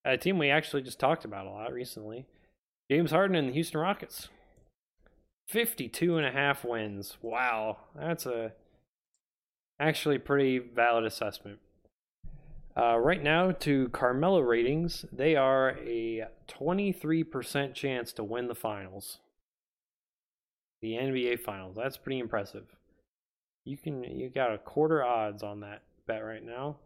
a 0.04 0.16
team 0.16 0.38
we 0.38 0.50
actually 0.50 0.82
just 0.82 0.98
talked 0.98 1.24
about 1.24 1.46
a 1.46 1.50
lot 1.50 1.72
recently. 1.72 2.26
James 2.90 3.12
Harden 3.12 3.36
and 3.36 3.48
the 3.48 3.52
Houston 3.52 3.80
Rockets. 3.80 4.28
52 5.48 6.16
and 6.16 6.26
a 6.26 6.32
half 6.32 6.64
wins. 6.64 7.18
Wow. 7.22 7.78
That's 7.94 8.26
a 8.26 8.52
actually 9.78 10.18
pretty 10.18 10.58
valid 10.58 11.04
assessment. 11.04 11.60
Uh, 12.76 12.96
right 12.96 13.22
now, 13.22 13.52
to 13.52 13.90
Carmelo 13.90 14.40
ratings, 14.40 15.04
they 15.12 15.36
are 15.36 15.76
a 15.78 16.26
23% 16.48 17.74
chance 17.74 18.12
to 18.14 18.24
win 18.24 18.48
the 18.48 18.54
finals. 18.54 19.18
The 20.80 20.94
NBA 20.94 21.40
finals. 21.40 21.76
That's 21.76 21.98
pretty 21.98 22.18
impressive. 22.18 22.64
You 23.64 23.76
can 23.76 24.02
you 24.02 24.30
got 24.30 24.52
a 24.52 24.58
quarter 24.58 25.04
odds 25.04 25.42
on 25.42 25.60
that 25.60 25.82
bet 26.06 26.24
right 26.24 26.44
now. 26.44 26.76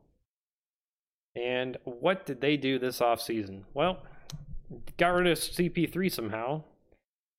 And 1.37 1.77
what 1.85 2.25
did 2.25 2.41
they 2.41 2.57
do 2.57 2.79
this 2.79 3.01
offseason? 3.01 3.65
Well, 3.75 3.99
got 4.97 5.09
rid 5.09 5.27
of 5.27 5.39
CP3 5.39 6.11
somehow 6.11 6.63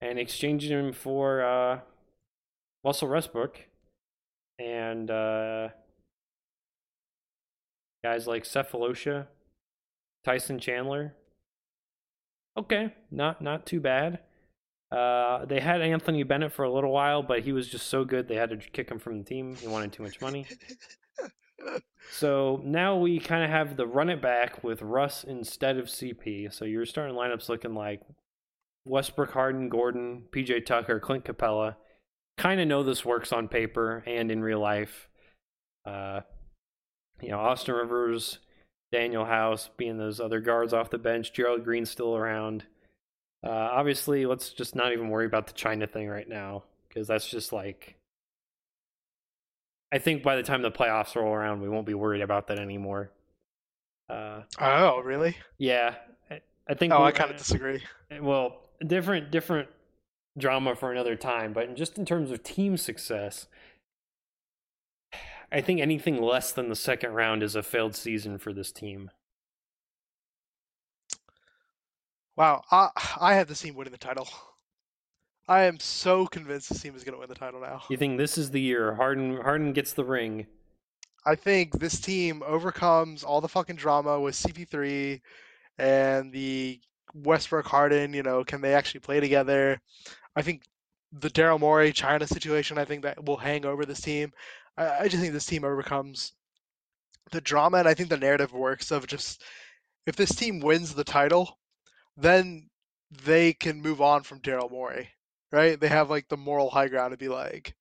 and 0.00 0.18
exchanged 0.18 0.70
him 0.70 0.92
for 0.92 1.42
uh, 1.42 1.80
Russell 2.84 3.08
Westbrook 3.08 3.58
and 4.58 5.10
uh, 5.10 5.68
guys 8.04 8.28
like 8.28 8.44
Sefolosha, 8.44 9.26
Tyson 10.24 10.60
Chandler. 10.60 11.14
Okay, 12.56 12.92
not 13.10 13.42
not 13.42 13.66
too 13.66 13.80
bad. 13.80 14.20
Uh, 14.90 15.44
they 15.44 15.60
had 15.60 15.80
Anthony 15.82 16.22
Bennett 16.22 16.52
for 16.52 16.64
a 16.64 16.72
little 16.72 16.92
while, 16.92 17.22
but 17.22 17.40
he 17.40 17.52
was 17.52 17.68
just 17.68 17.88
so 17.88 18.04
good 18.04 18.26
they 18.26 18.36
had 18.36 18.50
to 18.50 18.56
kick 18.56 18.90
him 18.90 18.98
from 18.98 19.18
the 19.18 19.24
team. 19.24 19.54
He 19.54 19.68
wanted 19.68 19.92
too 19.92 20.02
much 20.02 20.20
money. 20.20 20.46
So 22.10 22.60
now 22.64 22.96
we 22.96 23.18
kind 23.18 23.44
of 23.44 23.50
have 23.50 23.76
the 23.76 23.86
run 23.86 24.08
it 24.08 24.22
back 24.22 24.64
with 24.64 24.82
Russ 24.82 25.24
instead 25.24 25.76
of 25.76 25.86
CP. 25.86 26.52
So 26.52 26.64
your 26.64 26.86
starting 26.86 27.14
lineup's 27.14 27.48
looking 27.48 27.74
like 27.74 28.00
Westbrook, 28.84 29.32
Harden, 29.32 29.68
Gordon, 29.68 30.24
PJ 30.30 30.66
Tucker, 30.66 31.00
Clint 31.00 31.24
Capela. 31.24 31.76
Kind 32.36 32.60
of 32.60 32.68
know 32.68 32.82
this 32.82 33.04
works 33.04 33.32
on 33.32 33.48
paper 33.48 34.02
and 34.06 34.30
in 34.30 34.42
real 34.42 34.60
life. 34.60 35.08
Uh, 35.84 36.20
you 37.20 37.30
know, 37.30 37.38
Austin 37.38 37.74
Rivers, 37.74 38.38
Danuel 38.92 39.26
House 39.26 39.68
being 39.76 39.98
those 39.98 40.20
other 40.20 40.40
guards 40.40 40.72
off 40.72 40.90
the 40.90 40.98
bench, 40.98 41.32
Gerald 41.32 41.64
Green 41.64 41.84
still 41.84 42.16
around. 42.16 42.64
Uh, 43.44 43.50
obviously, 43.50 44.26
let's 44.26 44.50
just 44.50 44.74
not 44.74 44.92
even 44.92 45.10
worry 45.10 45.26
about 45.26 45.46
the 45.46 45.52
China 45.52 45.86
thing 45.86 46.08
right 46.08 46.28
now 46.28 46.64
because 46.88 47.06
that's 47.06 47.28
just 47.28 47.52
like 47.52 47.97
I 49.90 49.98
think 49.98 50.22
by 50.22 50.36
the 50.36 50.42
time 50.42 50.62
the 50.62 50.70
playoffs 50.70 51.14
roll 51.16 51.32
around, 51.32 51.62
we 51.62 51.68
won't 51.68 51.86
be 51.86 51.94
worried 51.94 52.20
about 52.20 52.46
that 52.48 52.58
anymore. 52.58 53.10
Uh, 54.08 54.42
Oh, 54.58 55.00
really? 55.00 55.36
yeah, 55.58 55.94
I, 56.30 56.40
I 56.68 56.74
think. 56.74 56.92
Oh, 56.92 57.02
I 57.02 57.12
kind 57.12 57.30
of 57.30 57.36
disagree. 57.36 57.82
Well, 58.20 58.60
different, 58.86 59.30
different 59.30 59.68
drama 60.36 60.74
for 60.76 60.92
another 60.92 61.16
time. 61.16 61.52
But 61.52 61.74
just 61.74 61.98
in 61.98 62.04
terms 62.04 62.30
of 62.30 62.42
team 62.42 62.76
success, 62.76 63.46
I 65.50 65.60
think 65.62 65.80
anything 65.80 66.20
less 66.22 66.52
than 66.52 66.68
the 66.68 66.76
second 66.76 67.12
round 67.12 67.42
is 67.42 67.54
a 67.56 67.62
failed 67.62 67.94
season 67.94 68.38
for 68.38 68.52
this 68.52 68.72
team. 68.72 69.10
Wow, 72.36 72.62
I 72.70 72.90
I 73.20 73.34
have 73.34 73.48
this 73.48 73.60
team 73.60 73.74
winning 73.74 73.92
the 73.92 73.98
title. 73.98 74.28
I 75.48 75.62
am 75.62 75.80
so 75.80 76.26
convinced 76.26 76.68
this 76.68 76.82
team 76.82 76.94
is 76.94 77.04
going 77.04 77.14
to 77.14 77.18
win 77.18 77.28
the 77.28 77.34
title 77.34 77.60
now. 77.60 77.82
You 77.88 77.96
think 77.96 78.18
this 78.18 78.36
is 78.36 78.50
the 78.50 78.60
year 78.60 78.94
Harden 78.94 79.40
Harden 79.40 79.72
gets 79.72 79.94
the 79.94 80.04
ring? 80.04 80.46
I 81.24 81.34
think 81.34 81.78
this 81.78 82.00
team 82.00 82.42
overcomes 82.46 83.24
all 83.24 83.40
the 83.40 83.48
fucking 83.48 83.76
drama 83.76 84.20
with 84.20 84.34
CP3 84.34 85.20
and 85.78 86.32
the 86.32 86.80
Westbrook 87.14 87.66
Harden. 87.66 88.12
You 88.12 88.22
know, 88.22 88.44
can 88.44 88.60
they 88.60 88.74
actually 88.74 89.00
play 89.00 89.20
together? 89.20 89.80
I 90.36 90.42
think 90.42 90.62
the 91.12 91.30
Daryl 91.30 91.58
Morey 91.58 91.92
China 91.92 92.26
situation. 92.26 92.78
I 92.78 92.84
think 92.84 93.02
that 93.02 93.24
will 93.24 93.36
hang 93.36 93.64
over 93.64 93.86
this 93.86 94.00
team. 94.00 94.32
I, 94.76 95.00
I 95.00 95.08
just 95.08 95.22
think 95.22 95.32
this 95.32 95.46
team 95.46 95.64
overcomes 95.64 96.32
the 97.30 97.40
drama, 97.40 97.78
and 97.78 97.88
I 97.88 97.94
think 97.94 98.10
the 98.10 98.16
narrative 98.16 98.52
works 98.52 98.90
of 98.90 99.06
just 99.06 99.42
if 100.06 100.16
this 100.16 100.34
team 100.34 100.60
wins 100.60 100.94
the 100.94 101.04
title, 101.04 101.58
then 102.16 102.68
they 103.24 103.52
can 103.54 103.80
move 103.80 104.00
on 104.00 104.22
from 104.22 104.40
Daryl 104.40 104.70
Morey, 104.70 105.08
right? 105.52 105.78
They 105.78 105.88
have 105.88 106.10
like 106.10 106.28
the 106.28 106.36
moral 106.36 106.70
high 106.70 106.88
ground 106.88 107.12
to 107.12 107.16
be 107.16 107.28
like, 107.28 107.74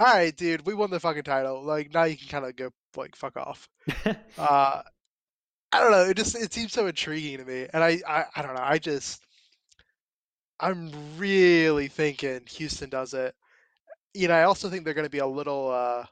all 0.00 0.06
right, 0.06 0.36
dude, 0.36 0.66
we 0.66 0.74
won 0.74 0.90
the 0.90 1.00
fucking 1.00 1.24
title. 1.24 1.62
Like 1.62 1.92
now 1.92 2.04
you 2.04 2.16
can 2.16 2.28
kind 2.28 2.44
of 2.44 2.56
go 2.56 2.70
like 2.96 3.16
fuck 3.16 3.36
off. 3.36 3.68
Uh, 4.38 4.82
I 5.72 5.80
don't 5.80 5.90
know. 5.90 6.04
It 6.04 6.16
just 6.16 6.36
it 6.36 6.52
seems 6.52 6.72
so 6.72 6.86
intriguing 6.86 7.38
to 7.38 7.44
me, 7.44 7.66
and 7.72 7.82
I 7.84 8.00
I, 8.06 8.24
I 8.36 8.42
don't 8.42 8.54
know. 8.54 8.62
I 8.62 8.78
just 8.78 9.20
I'm 10.60 10.90
really 11.18 11.88
thinking 11.88 12.40
Houston 12.48 12.90
does 12.90 13.14
it. 13.14 13.34
You 14.14 14.28
know, 14.28 14.34
I 14.34 14.44
also 14.44 14.68
think 14.68 14.84
they're 14.84 14.94
going 14.94 15.06
to 15.06 15.10
be 15.10 15.18
a 15.18 15.26
little. 15.26 15.70
Uh, 15.70 16.04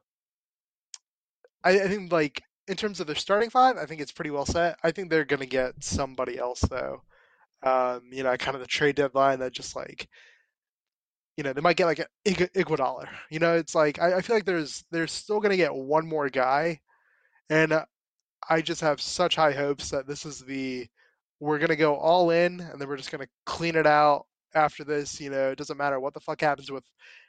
I, 1.65 1.81
I 1.81 1.89
think 1.89 2.13
like 2.13 2.43
in 2.69 2.77
terms 2.77 3.01
of 3.01 3.07
their 3.07 3.17
starting 3.17 3.51
five, 3.51 3.77
I 3.77 3.87
think 3.87 4.01
it's 4.01 4.13
pretty 4.13 4.31
well 4.31 4.47
set. 4.47 4.79
I 4.83 4.91
think 4.91 5.11
they're 5.11 5.25
going 5.25 5.41
to 5.41 5.47
get 5.47 5.83
somebody 5.83 6.39
else 6.39 6.61
though. 6.61 7.03
Um, 7.63 8.03
you 8.13 8.23
know, 8.23 8.37
kind 8.37 8.55
of 8.55 8.61
the 8.61 8.67
trade 8.67 8.97
deadline 8.97 9.41
that 9.41 9.53
just 9.53 9.75
like, 9.75 10.09
you 11.37 11.45
know, 11.45 11.53
they 11.53 11.61
might 11.61 11.77
get 11.77 11.87
like 11.87 11.99
a 12.01 12.07
Ig- 12.25 12.53
Iguodala. 12.55 13.07
You 13.31 13.39
know, 13.41 13.55
it's 13.57 13.75
like 13.75 14.01
I, 14.01 14.17
I 14.17 14.23
feel 14.23 14.37
like 14.37 14.45
there's 14.47 14.85
they're 14.91 15.07
still 15.07 15.41
to 15.51 15.57
get 15.57 15.75
one 15.75 16.09
more 16.09 16.29
guy, 16.31 16.81
and 17.51 17.73
uh, 17.73 17.85
I 18.49 18.63
just 18.63 18.81
have 18.83 19.01
such 19.01 19.37
high 19.37 19.53
hopes 19.53 19.91
that 19.91 20.07
this 20.07 20.27
is 20.27 20.41
the 20.41 20.87
we're 21.41 21.59
to 21.71 21.77
go 21.77 21.97
all 21.97 22.31
in, 22.31 22.61
and 22.61 22.81
then 22.81 22.89
we're 22.89 22.97
just 22.97 23.11
to 23.25 23.31
clean 23.47 23.77
it 23.77 23.87
out 23.87 24.27
after 24.55 24.85
this. 24.85 25.21
You 25.21 25.31
know, 25.31 25.51
it 25.51 25.59
doesn't 25.59 25.79
matter 25.79 26.01
what 26.01 26.15
the 26.15 26.21
fuck 26.21 26.41
happens 26.41 26.71
with 26.71 26.85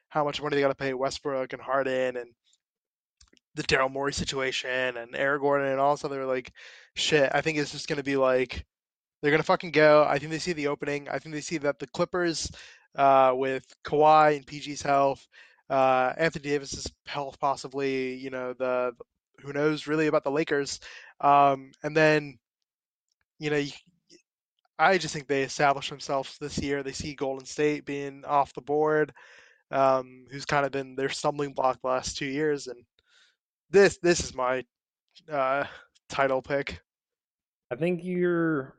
how 0.09 0.23
much 0.23 0.41
money 0.41 0.55
they 0.55 0.61
got 0.61 0.69
to 0.69 0.75
pay 0.75 0.93
Westbrook 0.93 1.53
and 1.53 1.61
Harden 1.61 2.17
and 2.17 2.31
the 3.55 3.63
Daryl 3.63 3.91
Morey 3.91 4.13
situation 4.13 4.97
and 4.97 5.15
Eric 5.15 5.41
Gordon 5.41 5.67
and 5.69 5.79
all 5.79 5.95
this 5.95 6.05
other 6.05 6.25
like 6.25 6.51
shit. 6.95 7.31
I 7.33 7.41
think 7.41 7.57
it's 7.57 7.71
just 7.71 7.87
to 7.89 8.03
be 8.03 8.17
like 8.17 8.65
They're 9.21 9.31
gonna 9.31 9.43
fucking 9.43 9.71
go. 9.71 10.05
I 10.07 10.19
think 10.19 10.31
they 10.31 10.39
see 10.39 10.53
the 10.53 10.67
opening. 10.67 11.09
I 11.09 11.19
think 11.19 11.33
they 11.35 11.41
see 11.41 11.57
that 11.59 11.79
the 11.79 11.87
Clippers, 11.87 12.51
uh, 12.97 13.33
with 13.35 13.65
Kawhi 13.85 14.37
and 14.37 14.45
PG's 14.45 14.81
health, 14.81 15.25
uh, 15.69 16.13
Anthony 16.17 16.49
Davis's 16.49 16.91
health, 17.05 17.39
possibly. 17.39 18.15
You 18.15 18.29
know, 18.31 18.53
the 18.53 18.93
who 19.41 19.53
knows 19.53 19.87
really 19.87 20.07
about 20.07 20.23
the 20.23 20.31
Lakers, 20.31 20.79
um, 21.21 21.71
and 21.83 21.95
then, 21.95 22.39
you 23.39 23.51
know, 23.51 23.63
I 24.79 24.97
just 24.97 25.13
think 25.13 25.27
they 25.27 25.43
establish 25.43 25.89
themselves 25.89 26.37
this 26.39 26.57
year. 26.59 26.83
They 26.83 26.91
see 26.91 27.15
Golden 27.15 27.45
State 27.45 27.85
being 27.85 28.25
off 28.25 28.53
the 28.53 28.61
board, 28.61 29.13
um, 29.71 30.25
who's 30.31 30.45
kind 30.45 30.65
of 30.65 30.71
been 30.71 30.95
their 30.95 31.09
stumbling 31.09 31.53
block 31.53 31.79
the 31.81 31.87
last 31.89 32.17
two 32.17 32.25
years, 32.25 32.67
and 32.67 32.83
this 33.69 33.97
this 34.01 34.21
is 34.21 34.33
my 34.35 34.63
uh, 35.31 35.65
title 36.09 36.41
pick. 36.41 36.81
I 37.71 37.75
think 37.75 38.01
you're 38.03 38.73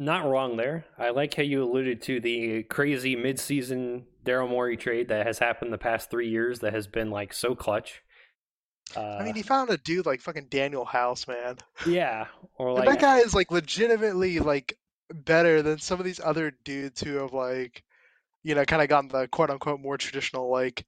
not 0.00 0.24
wrong 0.24 0.56
there. 0.56 0.86
I 0.98 1.10
like 1.10 1.34
how 1.34 1.42
you 1.42 1.62
alluded 1.62 2.00
to 2.02 2.20
the 2.20 2.62
crazy 2.64 3.14
midseason 3.14 4.04
Daryl 4.24 4.48
Morey 4.48 4.78
trade 4.78 5.08
that 5.08 5.26
has 5.26 5.38
happened 5.38 5.72
the 5.72 5.78
past 5.78 6.10
three 6.10 6.30
years 6.30 6.60
that 6.60 6.72
has 6.72 6.86
been 6.86 7.10
like 7.10 7.34
so 7.34 7.54
clutch. 7.54 8.02
Uh, 8.96 9.18
I 9.20 9.24
mean, 9.24 9.34
he 9.34 9.42
found 9.42 9.68
a 9.68 9.76
dude 9.76 10.06
like 10.06 10.22
fucking 10.22 10.46
Danuel 10.46 10.86
House, 10.86 11.28
man. 11.28 11.58
Yeah, 11.86 12.26
or 12.56 12.72
like 12.72 12.86
and 12.86 12.94
that 12.94 13.00
guy 13.00 13.18
is 13.18 13.34
like 13.34 13.50
legitimately 13.52 14.40
like 14.40 14.76
better 15.12 15.60
than 15.60 15.78
some 15.78 16.00
of 16.00 16.06
these 16.06 16.18
other 16.18 16.52
dudes 16.64 17.02
who 17.02 17.16
have 17.16 17.34
like, 17.34 17.84
you 18.42 18.54
know, 18.54 18.64
kind 18.64 18.82
of 18.82 18.88
gotten 18.88 19.08
the 19.10 19.28
quote 19.28 19.50
unquote 19.50 19.80
more 19.80 19.98
traditional 19.98 20.50
like, 20.50 20.84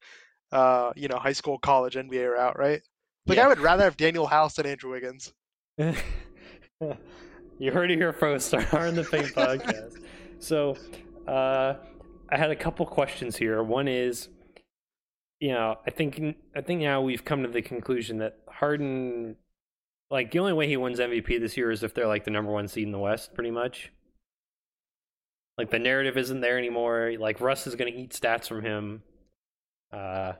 uh, 0.52 0.92
you 0.96 1.08
know, 1.08 1.18
high 1.18 1.32
school, 1.34 1.58
college, 1.58 1.96
NBA 1.96 2.32
route, 2.32 2.58
right? 2.58 2.80
Like 3.26 3.36
yeah. 3.36 3.44
I 3.44 3.48
would 3.48 3.60
rather 3.60 3.84
have 3.84 3.98
Danuel 3.98 4.28
House 4.28 4.54
than 4.54 4.66
Andrew 4.66 4.90
Wiggins. 4.90 5.32
you 7.62 7.70
heard 7.70 7.92
it 7.92 7.96
here 7.96 8.12
first. 8.12 8.52
Our 8.52 8.86
in 8.88 8.96
the 8.96 9.04
Paint 9.04 9.26
podcast. 9.36 10.02
So, 10.40 10.76
uh, 11.28 11.74
I 12.28 12.36
had 12.36 12.50
a 12.50 12.56
couple 12.56 12.84
questions 12.86 13.36
here. 13.36 13.62
One 13.62 13.86
is, 13.86 14.28
you 15.38 15.52
know, 15.52 15.78
I 15.86 15.90
think 15.90 16.20
I 16.56 16.60
think 16.60 16.80
now 16.80 17.02
we've 17.02 17.24
come 17.24 17.44
to 17.44 17.48
the 17.48 17.62
conclusion 17.62 18.18
that 18.18 18.40
Harden, 18.48 19.36
like 20.10 20.32
the 20.32 20.40
only 20.40 20.54
way 20.54 20.66
he 20.66 20.76
wins 20.76 20.98
MVP 20.98 21.38
this 21.38 21.56
year 21.56 21.70
is 21.70 21.84
if 21.84 21.94
they're 21.94 22.08
like 22.08 22.24
the 22.24 22.32
number 22.32 22.50
one 22.50 22.66
seed 22.66 22.82
in 22.82 22.90
the 22.90 22.98
West, 22.98 23.32
pretty 23.32 23.52
much. 23.52 23.92
Like 25.56 25.70
the 25.70 25.78
narrative 25.78 26.16
isn't 26.16 26.40
there 26.40 26.58
anymore. 26.58 27.12
Like 27.16 27.40
Russ 27.40 27.68
is 27.68 27.76
going 27.76 27.92
to 27.92 27.96
eat 27.96 28.10
stats 28.10 28.48
from 28.48 28.64
him. 28.64 29.02
Uh, 29.92 30.32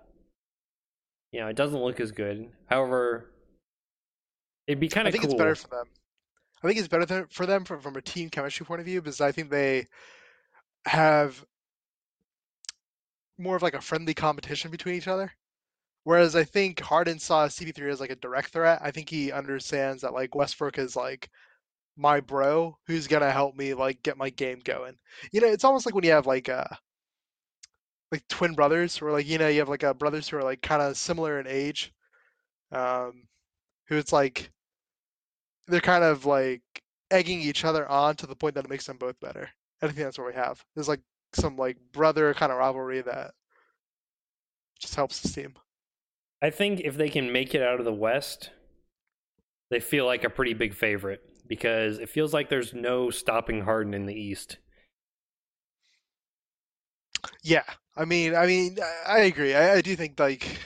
you 1.31 1.39
know, 1.39 1.47
it 1.47 1.55
doesn't 1.55 1.81
look 1.81 2.01
as 2.01 2.11
good. 2.11 2.49
However, 2.67 3.31
it'd 4.67 4.81
be 4.81 4.89
kind 4.89 5.07
of. 5.07 5.15
I 5.15 5.19
think 5.19 5.23
cool. 5.23 5.35
it's 5.35 5.39
better 5.39 5.55
for 5.55 5.69
them. 5.69 5.87
I 6.63 6.67
think 6.67 6.79
it's 6.79 6.89
better 6.89 7.27
for 7.31 7.47
them 7.47 7.65
from, 7.65 7.81
from 7.81 7.97
a 7.97 8.03
team 8.03 8.31
chemistry 8.31 8.65
point 8.67 8.81
of 8.81 8.87
view 8.87 9.01
because 9.03 9.21
I 9.21 9.33
think 9.33 9.51
they 9.51 9.87
have 10.87 11.45
more 13.39 13.57
of 13.57 13.63
like 13.63 13.75
a 13.75 13.81
friendly 13.81 14.15
competition 14.15 14.71
between 14.71 14.95
each 14.95 15.09
other. 15.09 15.33
Whereas 16.05 16.37
I 16.37 16.45
think 16.45 16.81
Harden 16.81 17.19
saw 17.19 17.47
CP3 17.49 17.91
as 17.91 18.01
like 18.01 18.11
a 18.11 18.17
direct 18.17 18.51
threat. 18.51 18.81
I 18.83 18.91
think 18.91 19.09
he 19.09 19.33
understands 19.33 20.03
that 20.03 20.15
like 20.15 20.35
Westbrook 20.35 20.79
is 20.79 20.97
like 20.97 21.31
my 21.97 22.21
bro 22.21 22.77
who's 22.87 23.07
gonna 23.07 23.31
help 23.31 23.57
me 23.57 23.75
like 23.75 24.03
get 24.03 24.17
my 24.17 24.31
game 24.31 24.61
going. 24.65 24.97
You 25.33 25.41
know, 25.41 25.49
it's 25.49 25.65
almost 25.65 25.87
like 25.87 25.95
when 25.95 26.05
you 26.05 26.13
have 26.13 26.27
like 26.27 26.49
uh 26.49 26.67
like 28.13 28.27
twin 28.29 28.55
brothers 28.55 29.01
or 29.01 29.11
like 29.11 29.27
you 29.27 29.39
know 29.39 29.49
you 29.49 29.59
have 29.61 29.69
like 29.69 29.83
a 29.83 29.91
uh, 29.91 29.95
brothers 29.95 30.29
who 30.29 30.37
are 30.37 30.45
like 30.45 30.61
kind 30.63 30.83
of 30.83 30.97
similar 30.97 31.41
in 31.41 31.47
age 31.47 31.93
um 32.73 33.25
who 33.89 33.97
it's 33.97 34.13
like 34.13 34.51
they're 35.67 35.81
kind 35.81 36.05
of 36.05 36.27
like 36.27 36.63
egging 37.11 37.41
each 37.41 37.65
other 37.65 37.89
on 37.89 38.17
to 38.17 38.27
the 38.27 38.37
point 38.37 38.55
that 38.55 38.65
it 38.65 38.71
makes 38.71 38.87
them 38.87 38.97
both 38.97 39.19
better. 39.21 39.49
I 39.81 39.87
think 39.87 39.99
that's 39.99 40.19
what 40.19 40.29
we 40.29 40.35
have. 40.35 40.65
There's 40.75 40.89
like 40.89 41.01
some 41.33 41.57
like 41.57 41.77
brother 41.93 42.33
kind 42.35 42.53
of 42.53 42.59
rivalry 42.59 43.03
that 43.03 43.33
just 44.79 44.95
helps 44.95 45.21
the 45.21 45.29
team. 45.29 45.55
I 46.41 46.51
think 46.51 46.81
if 46.81 46.97
they 46.97 47.09
can 47.09 47.33
make 47.33 47.55
it 47.55 47.63
out 47.63 47.79
of 47.79 47.85
the 47.85 47.93
west 47.93 48.51
they 49.73 49.81
feel 49.81 50.05
like 50.05 50.23
a 50.23 50.29
pretty 50.29 50.53
big 50.53 50.75
favorite 50.75 51.23
because 51.49 51.99
it 51.99 52.11
feels 52.11 52.35
like 52.35 52.51
there's 52.51 52.75
no 52.75 53.09
stopping 53.09 53.63
harden 53.63 53.95
in 53.95 54.05
the 54.05 54.15
east. 54.15 54.59
Yeah, 57.43 57.65
I 57.97 58.05
mean, 58.05 58.35
I 58.35 58.47
mean, 58.47 58.77
I 59.07 59.21
agree. 59.21 59.55
I, 59.55 59.77
I 59.77 59.81
do 59.81 59.97
think 59.97 60.21
like, 60.21 60.59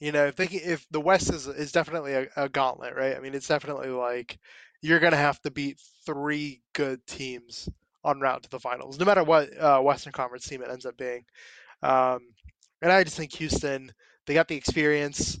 you 0.00 0.12
know, 0.12 0.30
thinking 0.30 0.60
if 0.64 0.86
the 0.90 1.00
West 1.00 1.32
is 1.32 1.46
is 1.46 1.72
definitely 1.72 2.14
a, 2.14 2.28
a 2.36 2.48
gauntlet, 2.48 2.94
right? 2.96 3.16
I 3.16 3.20
mean, 3.20 3.34
it's 3.34 3.48
definitely 3.48 3.88
like 3.88 4.38
you're 4.82 5.00
gonna 5.00 5.16
have 5.16 5.40
to 5.42 5.50
beat 5.50 5.80
three 6.06 6.62
good 6.72 7.04
teams 7.06 7.68
on 8.04 8.20
route 8.20 8.44
to 8.44 8.50
the 8.50 8.60
finals, 8.60 8.98
no 8.98 9.04
matter 9.04 9.24
what 9.24 9.56
uh, 9.58 9.80
Western 9.80 10.12
Conference 10.12 10.46
team 10.46 10.62
it 10.62 10.70
ends 10.70 10.86
up 10.86 10.96
being. 10.96 11.24
Um, 11.82 12.20
and 12.82 12.92
I 12.92 13.04
just 13.04 13.16
think 13.16 13.34
Houston, 13.34 13.92
they 14.26 14.34
got 14.34 14.48
the 14.48 14.56
experience. 14.56 15.40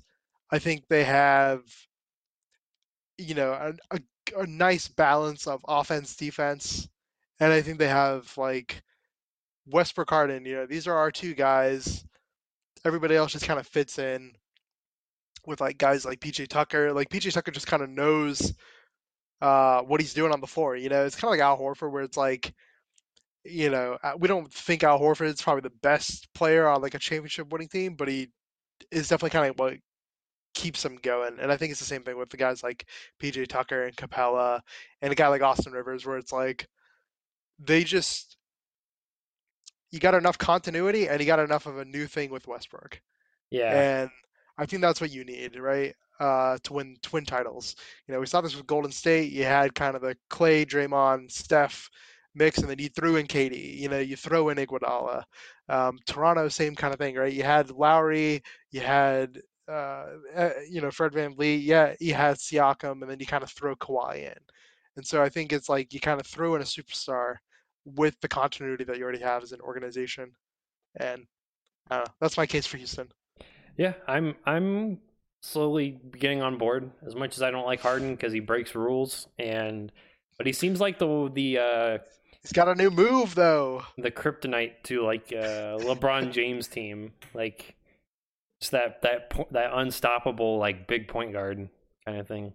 I 0.50 0.58
think 0.58 0.88
they 0.88 1.04
have, 1.04 1.60
you 3.16 3.34
know, 3.34 3.52
a, 3.52 3.96
a, 3.96 4.40
a 4.42 4.46
nice 4.46 4.88
balance 4.88 5.46
of 5.46 5.64
offense, 5.66 6.16
defense, 6.16 6.88
and 7.40 7.52
I 7.52 7.62
think 7.62 7.78
they 7.78 7.88
have 7.88 8.36
like 8.36 8.82
Westbrook 9.66 10.10
Harden, 10.10 10.44
you 10.44 10.56
know, 10.56 10.66
these 10.66 10.86
are 10.88 10.94
our 10.96 11.10
two 11.10 11.34
guys. 11.34 12.04
Everybody 12.84 13.16
else 13.16 13.32
just 13.32 13.46
kind 13.46 13.60
of 13.60 13.66
fits 13.66 13.98
in 13.98 14.32
with 15.48 15.60
like 15.60 15.78
guys 15.78 16.04
like 16.04 16.20
PJ 16.20 16.48
Tucker. 16.48 16.92
Like 16.92 17.08
PJ 17.08 17.32
Tucker 17.32 17.50
just 17.50 17.66
kind 17.66 17.82
of 17.82 17.90
knows 17.90 18.54
uh, 19.40 19.82
what 19.82 20.00
he's 20.00 20.14
doing 20.14 20.32
on 20.32 20.40
the 20.40 20.46
floor. 20.46 20.76
You 20.76 20.88
know, 20.88 21.04
it's 21.04 21.16
kind 21.16 21.28
of 21.28 21.38
like 21.38 21.40
Al 21.40 21.58
Horford, 21.58 21.90
where 21.90 22.02
it's 22.02 22.16
like, 22.16 22.54
you 23.44 23.70
know, 23.70 23.98
uh, 24.02 24.12
we 24.18 24.28
don't 24.28 24.52
think 24.52 24.82
Al 24.82 25.00
Horford 25.00 25.26
is 25.26 25.42
probably 25.42 25.62
the 25.62 25.76
best 25.82 26.32
player 26.34 26.68
on 26.68 26.82
like 26.82 26.94
a 26.94 26.98
championship 26.98 27.50
winning 27.50 27.68
team, 27.68 27.94
but 27.94 28.08
he 28.08 28.28
is 28.90 29.08
definitely 29.08 29.30
kind 29.30 29.50
of 29.50 29.58
what 29.58 29.74
keeps 30.54 30.82
them 30.82 30.96
going. 30.96 31.38
And 31.40 31.50
I 31.50 31.56
think 31.56 31.70
it's 31.70 31.80
the 31.80 31.86
same 31.86 32.02
thing 32.02 32.18
with 32.18 32.30
the 32.30 32.36
guys 32.36 32.62
like 32.62 32.86
PJ 33.20 33.48
Tucker 33.48 33.84
and 33.84 33.96
Capela 33.96 34.60
and 35.02 35.12
a 35.12 35.16
guy 35.16 35.28
like 35.28 35.42
Austin 35.42 35.72
Rivers, 35.72 36.04
where 36.04 36.18
it's 36.18 36.32
like 36.32 36.68
they 37.58 37.84
just 37.84 38.36
you 39.90 39.98
got 39.98 40.14
enough 40.14 40.36
continuity 40.36 41.08
and 41.08 41.20
you 41.20 41.26
got 41.26 41.38
enough 41.38 41.66
of 41.66 41.78
a 41.78 41.84
new 41.84 42.06
thing 42.06 42.30
with 42.30 42.46
Westbrook. 42.46 43.00
Yeah. 43.50 44.02
And 44.02 44.10
I 44.58 44.66
think 44.66 44.82
that's 44.82 45.00
what 45.00 45.10
you 45.10 45.24
need, 45.24 45.58
right? 45.58 45.94
Uh, 46.20 46.58
to 46.64 46.72
win 46.72 46.96
twin 47.02 47.24
titles. 47.24 47.76
You 48.06 48.14
know, 48.14 48.20
we 48.20 48.26
saw 48.26 48.40
this 48.40 48.56
with 48.56 48.66
Golden 48.66 48.90
State. 48.90 49.32
You 49.32 49.44
had 49.44 49.74
kind 49.74 49.94
of 49.94 50.02
the 50.02 50.16
Clay, 50.28 50.64
Draymond, 50.66 51.30
Steph 51.30 51.88
mix, 52.34 52.58
and 52.58 52.68
then 52.68 52.78
you 52.78 52.88
threw 52.88 53.16
in 53.16 53.26
KD. 53.26 53.78
You 53.78 53.88
know, 53.88 53.98
you 53.98 54.16
throw 54.16 54.48
in 54.48 54.58
Iguodala. 54.58 55.22
Um, 55.68 55.98
Toronto, 56.06 56.48
same 56.48 56.74
kind 56.74 56.92
of 56.92 56.98
thing, 56.98 57.14
right? 57.14 57.32
You 57.32 57.44
had 57.44 57.70
Lowry, 57.70 58.42
you 58.72 58.80
had 58.80 59.40
uh, 59.68 60.06
uh, 60.34 60.50
you 60.68 60.80
know 60.80 60.90
Fred 60.90 61.12
Van 61.12 61.34
VanVleet, 61.34 61.64
yeah, 61.64 61.94
you 62.00 62.14
had 62.14 62.36
Siakam, 62.38 63.02
and 63.02 63.10
then 63.10 63.20
you 63.20 63.26
kind 63.26 63.44
of 63.44 63.50
throw 63.50 63.76
Kawhi 63.76 64.30
in. 64.32 64.38
And 64.96 65.06
so 65.06 65.22
I 65.22 65.28
think 65.28 65.52
it's 65.52 65.68
like 65.68 65.92
you 65.92 66.00
kind 66.00 66.20
of 66.20 66.26
throw 66.26 66.54
in 66.56 66.62
a 66.62 66.64
superstar 66.64 67.36
with 67.84 68.18
the 68.20 68.28
continuity 68.28 68.84
that 68.84 68.98
you 68.98 69.04
already 69.04 69.20
have 69.22 69.42
as 69.42 69.52
an 69.52 69.60
organization. 69.60 70.32
And 70.96 71.24
uh, 71.90 72.06
that's 72.20 72.36
my 72.36 72.46
case 72.46 72.66
for 72.66 72.78
Houston. 72.78 73.08
Yeah, 73.78 73.94
I'm 74.06 74.34
I'm 74.44 74.98
slowly 75.40 75.98
getting 76.18 76.42
on 76.42 76.58
board. 76.58 76.90
As 77.06 77.14
much 77.14 77.36
as 77.36 77.42
I 77.42 77.50
don't 77.50 77.64
like 77.64 77.80
Harden 77.80 78.10
because 78.10 78.32
he 78.32 78.40
breaks 78.40 78.74
rules, 78.74 79.28
and 79.38 79.90
but 80.36 80.46
he 80.46 80.52
seems 80.52 80.80
like 80.80 80.98
the 80.98 81.30
the 81.32 81.58
uh, 81.58 81.98
he's 82.42 82.52
got 82.52 82.68
a 82.68 82.74
new 82.74 82.90
move 82.90 83.36
though. 83.36 83.84
The 83.96 84.10
kryptonite 84.10 84.82
to 84.84 85.02
like 85.02 85.32
uh, 85.32 85.78
LeBron 85.78 86.32
James 86.32 86.66
team, 86.66 87.12
like 87.32 87.76
just 88.60 88.72
that 88.72 89.00
that 89.02 89.32
that 89.52 89.70
unstoppable 89.72 90.58
like 90.58 90.88
big 90.88 91.06
point 91.06 91.32
guard 91.32 91.68
kind 92.04 92.18
of 92.18 92.26
thing. 92.26 92.52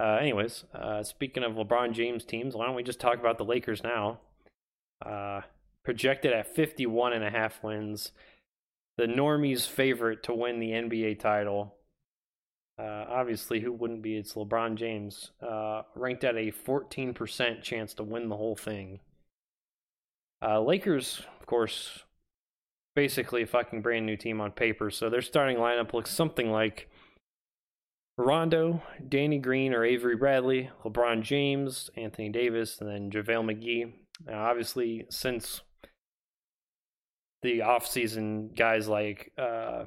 Uh, 0.00 0.16
anyways, 0.20 0.64
uh, 0.74 1.02
speaking 1.02 1.42
of 1.44 1.52
LeBron 1.52 1.92
James 1.92 2.24
teams, 2.24 2.54
why 2.54 2.66
don't 2.66 2.74
we 2.74 2.82
just 2.82 3.00
talk 3.00 3.18
about 3.18 3.38
the 3.38 3.44
Lakers 3.44 3.82
now? 3.82 4.20
Uh, 5.04 5.42
projected 5.84 6.32
at 6.32 6.54
51 6.54 7.12
and 7.12 7.24
a 7.24 7.30
half 7.30 7.62
wins. 7.62 8.12
The 8.96 9.06
normies' 9.06 9.68
favorite 9.68 10.22
to 10.24 10.34
win 10.34 10.58
the 10.58 10.70
NBA 10.70 11.20
title. 11.20 11.74
Uh, 12.78 13.04
obviously, 13.08 13.60
who 13.60 13.72
wouldn't 13.72 14.02
be? 14.02 14.16
It's 14.16 14.34
LeBron 14.34 14.76
James, 14.76 15.30
uh, 15.42 15.82
ranked 15.94 16.24
at 16.24 16.36
a 16.36 16.52
14% 16.52 17.62
chance 17.62 17.94
to 17.94 18.02
win 18.02 18.28
the 18.28 18.36
whole 18.36 18.56
thing. 18.56 19.00
Uh, 20.42 20.60
Lakers, 20.60 21.22
of 21.40 21.46
course, 21.46 22.04
basically 22.94 23.42
a 23.42 23.46
fucking 23.46 23.80
brand 23.80 24.04
new 24.04 24.16
team 24.16 24.40
on 24.40 24.52
paper, 24.52 24.90
so 24.90 25.08
their 25.08 25.22
starting 25.22 25.56
lineup 25.56 25.94
looks 25.94 26.10
something 26.10 26.50
like 26.50 26.88
Rondo, 28.18 28.82
Danny 29.06 29.38
Green 29.38 29.74
or 29.74 29.84
Avery 29.84 30.16
Bradley, 30.16 30.70
LeBron 30.84 31.22
James, 31.22 31.90
Anthony 31.96 32.30
Davis, 32.30 32.80
and 32.80 32.88
then 32.88 33.10
JaVale 33.10 33.54
McGee. 33.54 33.92
Obviously, 34.32 35.06
since 35.10 35.60
the 37.46 37.60
offseason, 37.60 38.54
guys 38.56 38.88
like 38.88 39.32
uh, 39.38 39.84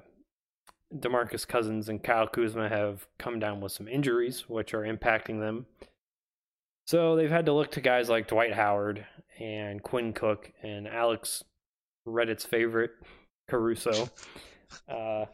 Demarcus 0.95 1.45
Cousins 1.45 1.89
and 1.89 2.01
Kyle 2.01 2.27
Kuzma 2.27 2.69
have 2.69 3.05
come 3.17 3.37
down 3.37 3.59
with 3.59 3.73
some 3.73 3.87
injuries, 3.87 4.47
which 4.47 4.73
are 4.73 4.83
impacting 4.83 5.41
them. 5.41 5.65
So 6.87 7.17
they've 7.17 7.29
had 7.29 7.45
to 7.47 7.53
look 7.53 7.71
to 7.71 7.81
guys 7.81 8.09
like 8.09 8.29
Dwight 8.29 8.53
Howard 8.53 9.05
and 9.37 9.83
Quinn 9.83 10.13
Cook 10.13 10.53
and 10.63 10.87
Alex 10.87 11.43
Reddit's 12.07 12.45
favorite 12.45 12.91
Caruso. 13.47 14.09
Uh, 14.87 15.25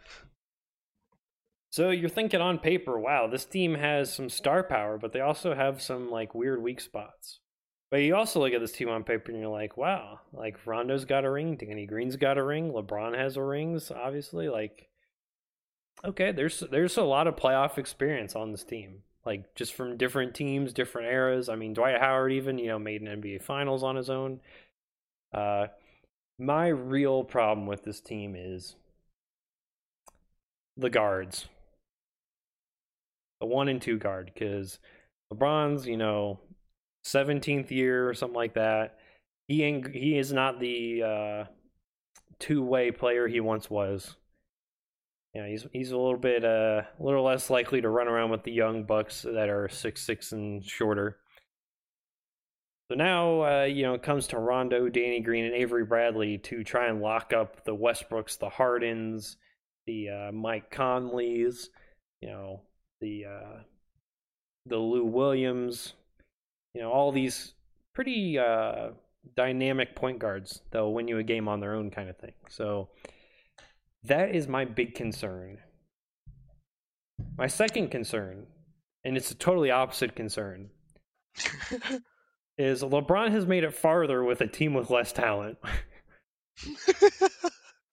so 1.70 1.90
you're 1.90 2.08
thinking 2.08 2.40
on 2.40 2.58
paper, 2.58 2.98
wow, 2.98 3.28
this 3.28 3.44
team 3.44 3.76
has 3.76 4.14
some 4.14 4.30
star 4.30 4.64
power, 4.64 4.98
but 4.98 5.12
they 5.12 5.20
also 5.20 5.54
have 5.54 5.82
some 5.82 6.10
like 6.10 6.34
weird 6.34 6.64
weak 6.64 6.80
spots. 6.80 7.42
But 7.96 8.02
you 8.02 8.14
also 8.14 8.42
look 8.42 8.52
at 8.52 8.60
this 8.60 8.74
team 8.74 8.90
on 8.90 9.06
paper 9.06 9.32
and 9.32 9.40
you're 9.40 9.50
like, 9.50 9.78
wow, 9.78 10.20
like 10.34 10.58
Rondo's 10.66 11.06
got 11.06 11.24
a 11.24 11.32
ring, 11.32 11.56
Danny 11.56 11.86
Green's 11.86 12.18
got 12.18 12.38
a 12.38 12.44
ring, 12.44 12.74
LeBron 12.74 13.18
has 13.18 13.38
a 13.38 13.42
rings, 13.42 13.90
obviously. 13.90 14.50
Like, 14.50 14.90
okay, 16.04 16.34
there's 16.34 16.60
there's 16.70 16.98
a 16.98 17.04
lot 17.04 17.26
of 17.26 17.38
playoff 17.38 17.78
experience 17.78 18.36
on 18.36 18.52
this 18.52 18.66
team, 18.66 19.04
like 19.26 19.56
just 19.56 19.74
from 19.74 19.96
different 19.96 20.36
teams, 20.36 20.74
different 20.74 21.08
eras. 21.08 21.48
I 21.48 21.56
mean, 21.56 21.74
Dwight 21.74 22.02
Howard 22.02 22.34
even 22.34 22.58
you 22.58 22.68
know 22.68 22.80
made 22.80 23.02
an 23.02 23.22
NBA 23.22 23.42
Finals 23.42 23.82
on 23.82 23.96
his 23.96 24.10
own. 24.10 24.42
Uh, 25.34 25.68
my 26.38 26.68
real 26.68 27.24
problem 27.24 27.66
with 27.66 27.84
this 27.84 28.02
team 28.02 28.36
is 28.38 28.76
the 30.76 30.90
guards, 30.90 31.48
the 33.40 33.48
one 33.48 33.70
and 33.70 33.82
two 33.82 33.98
guard, 33.98 34.32
because 34.34 34.80
LeBron's 35.32 35.88
you 35.88 35.96
know 35.96 36.42
17th 37.06 37.72
year 37.72 38.10
or 38.10 38.14
something 38.14 38.36
like 38.36 38.56
that. 38.56 38.98
He 39.48 39.64
ain't, 39.64 39.94
he 39.94 40.18
is 40.18 40.34
not 40.34 40.60
the 40.60 41.04
uh, 41.04 41.44
two 42.40 42.64
way 42.64 42.92
player 42.92 43.28
he 43.28 43.40
once 43.40 43.70
was. 43.70 44.16
You 45.34 45.42
know, 45.42 45.48
he's 45.50 45.68
he's 45.74 45.92
a 45.92 45.98
little 45.98 46.18
bit 46.18 46.46
uh, 46.46 46.84
a 46.98 47.04
little 47.04 47.24
less 47.24 47.50
likely 47.50 47.82
to 47.82 47.90
run 47.90 48.08
around 48.08 48.32
with 48.32 48.44
the 48.44 48.54
young 48.54 48.86
bucks 48.86 49.24
that 49.24 49.50
are 49.50 49.68
six 49.68 50.02
six 50.02 50.32
and 50.32 50.64
shorter. 50.64 51.18
So 52.90 52.96
now, 52.96 53.42
uh, 53.42 53.64
you 53.64 53.84
know, 53.84 53.96
it 53.96 54.04
comes 54.04 54.28
to 54.28 54.40
Rondo, 54.40 54.88
Danny 54.88 55.20
Green, 55.20 55.44
and 55.44 55.54
Avery 55.54 55.84
Bradley 55.84 56.38
to 56.38 56.64
try 56.64 56.88
and 56.88 57.02
lock 57.02 57.34
up 57.34 57.66
the 57.66 57.76
Westbrooks, 57.76 58.40
the 58.40 58.48
Hardens, 58.48 59.36
the 59.88 60.10
uh, 60.10 60.32
Mike 60.32 60.72
Conleys, 60.72 61.68
you 62.22 62.30
know, 62.30 62.62
the 63.02 63.26
uh, 63.26 63.60
the 64.68 64.78
Lou 64.78 65.04
Williams, 65.04 65.96
you 66.76 66.82
know, 66.82 66.92
all 66.92 67.12
these 67.14 67.54
pretty 67.94 68.38
uh, 68.38 68.90
dynamic 69.36 69.96
point 69.96 70.20
guards 70.20 70.62
that'll 70.72 70.94
win 70.94 71.08
you 71.08 71.18
a 71.18 71.24
game 71.24 71.48
on 71.48 71.62
their 71.62 71.74
own 71.74 71.90
kind 71.90 72.10
of 72.10 72.18
thing. 72.18 72.34
So 72.50 72.90
that 74.04 74.36
is 74.36 74.50
my 74.50 74.66
big 74.66 74.94
concern. 74.94 75.60
My 77.38 77.48
second 77.48 77.92
concern, 77.92 78.46
and 79.06 79.16
it's 79.16 79.32
a 79.32 79.36
totally 79.36 79.72
opposite 79.72 80.18
concern, 80.18 80.70
is 82.58 82.84
LeBron 82.84 83.32
has 83.32 83.46
made 83.46 83.64
it 83.64 83.74
farther 83.74 84.26
with 84.26 84.42
a 84.42 84.48
team 84.48 84.74
with 84.74 84.90
less 84.90 85.14
talent. 85.14 85.58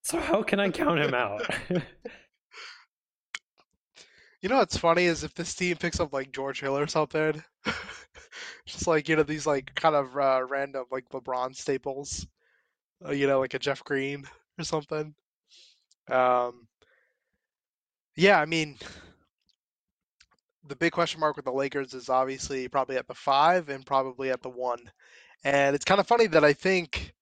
so 0.03 0.19
how 0.19 0.43
can 0.43 0.59
I 0.59 0.71
count 0.71 0.99
him 0.99 1.15
out? 1.15 1.49
you 4.41 4.49
know 4.49 4.57
what's 4.57 4.77
funny 4.77 5.05
is 5.05 5.23
if 5.23 5.35
this 5.35 5.55
team 5.55 5.77
picks 5.77 6.01
up 6.01 6.13
like 6.13 6.33
George 6.33 6.61
Hill 6.61 6.77
or 6.77 6.89
something, 6.89 7.45
just 8.67 8.87
like 8.87 9.09
you 9.09 9.17
know 9.17 9.23
these 9.23 9.47
like 9.47 9.75
kind 9.75 9.95
of 9.95 10.17
uh, 10.17 10.45
random 10.49 10.85
like 10.91 11.09
LeBron 11.11 11.55
staples, 11.57 12.27
uh, 13.07 13.13
you 13.13 13.27
know, 13.27 13.41
like 13.41 13.55
a 13.55 13.59
Jeff 13.59 13.83
Green 13.85 14.25
or 14.59 14.65
something. 14.65 15.15
Um, 16.09 16.67
yeah, 18.17 18.41
I 18.41 18.47
mean, 18.47 18.79
the 20.69 20.77
big 20.77 20.93
question 20.93 21.21
mark 21.21 21.37
with 21.37 21.45
the 21.45 21.53
Lakers 21.53 21.95
is 21.95 22.09
obviously 22.09 22.69
probably 22.69 22.97
at 22.97 23.09
the 23.09 23.15
five 23.15 23.69
and 23.69 23.85
probably 23.87 24.31
at 24.31 24.43
the 24.43 24.51
one, 24.51 24.91
and 25.45 25.75
it's 25.75 25.85
kind 25.85 26.01
of 26.01 26.07
funny 26.07 26.27
that 26.29 26.45
I 26.45 26.53
think. 26.53 27.13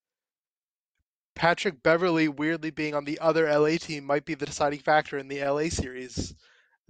Patrick 1.37 1.83
Beverley 1.83 2.29
weirdly 2.29 2.71
being 2.71 2.95
on 2.95 3.07
the 3.07 3.19
other 3.21 3.47
LA 3.47 3.79
team 3.79 4.05
might 4.05 4.27
be 4.27 4.35
the 4.35 4.45
deciding 4.45 4.81
factor 4.81 5.17
in 5.17 5.27
the 5.27 5.43
LA 5.43 5.71
series. 5.71 6.35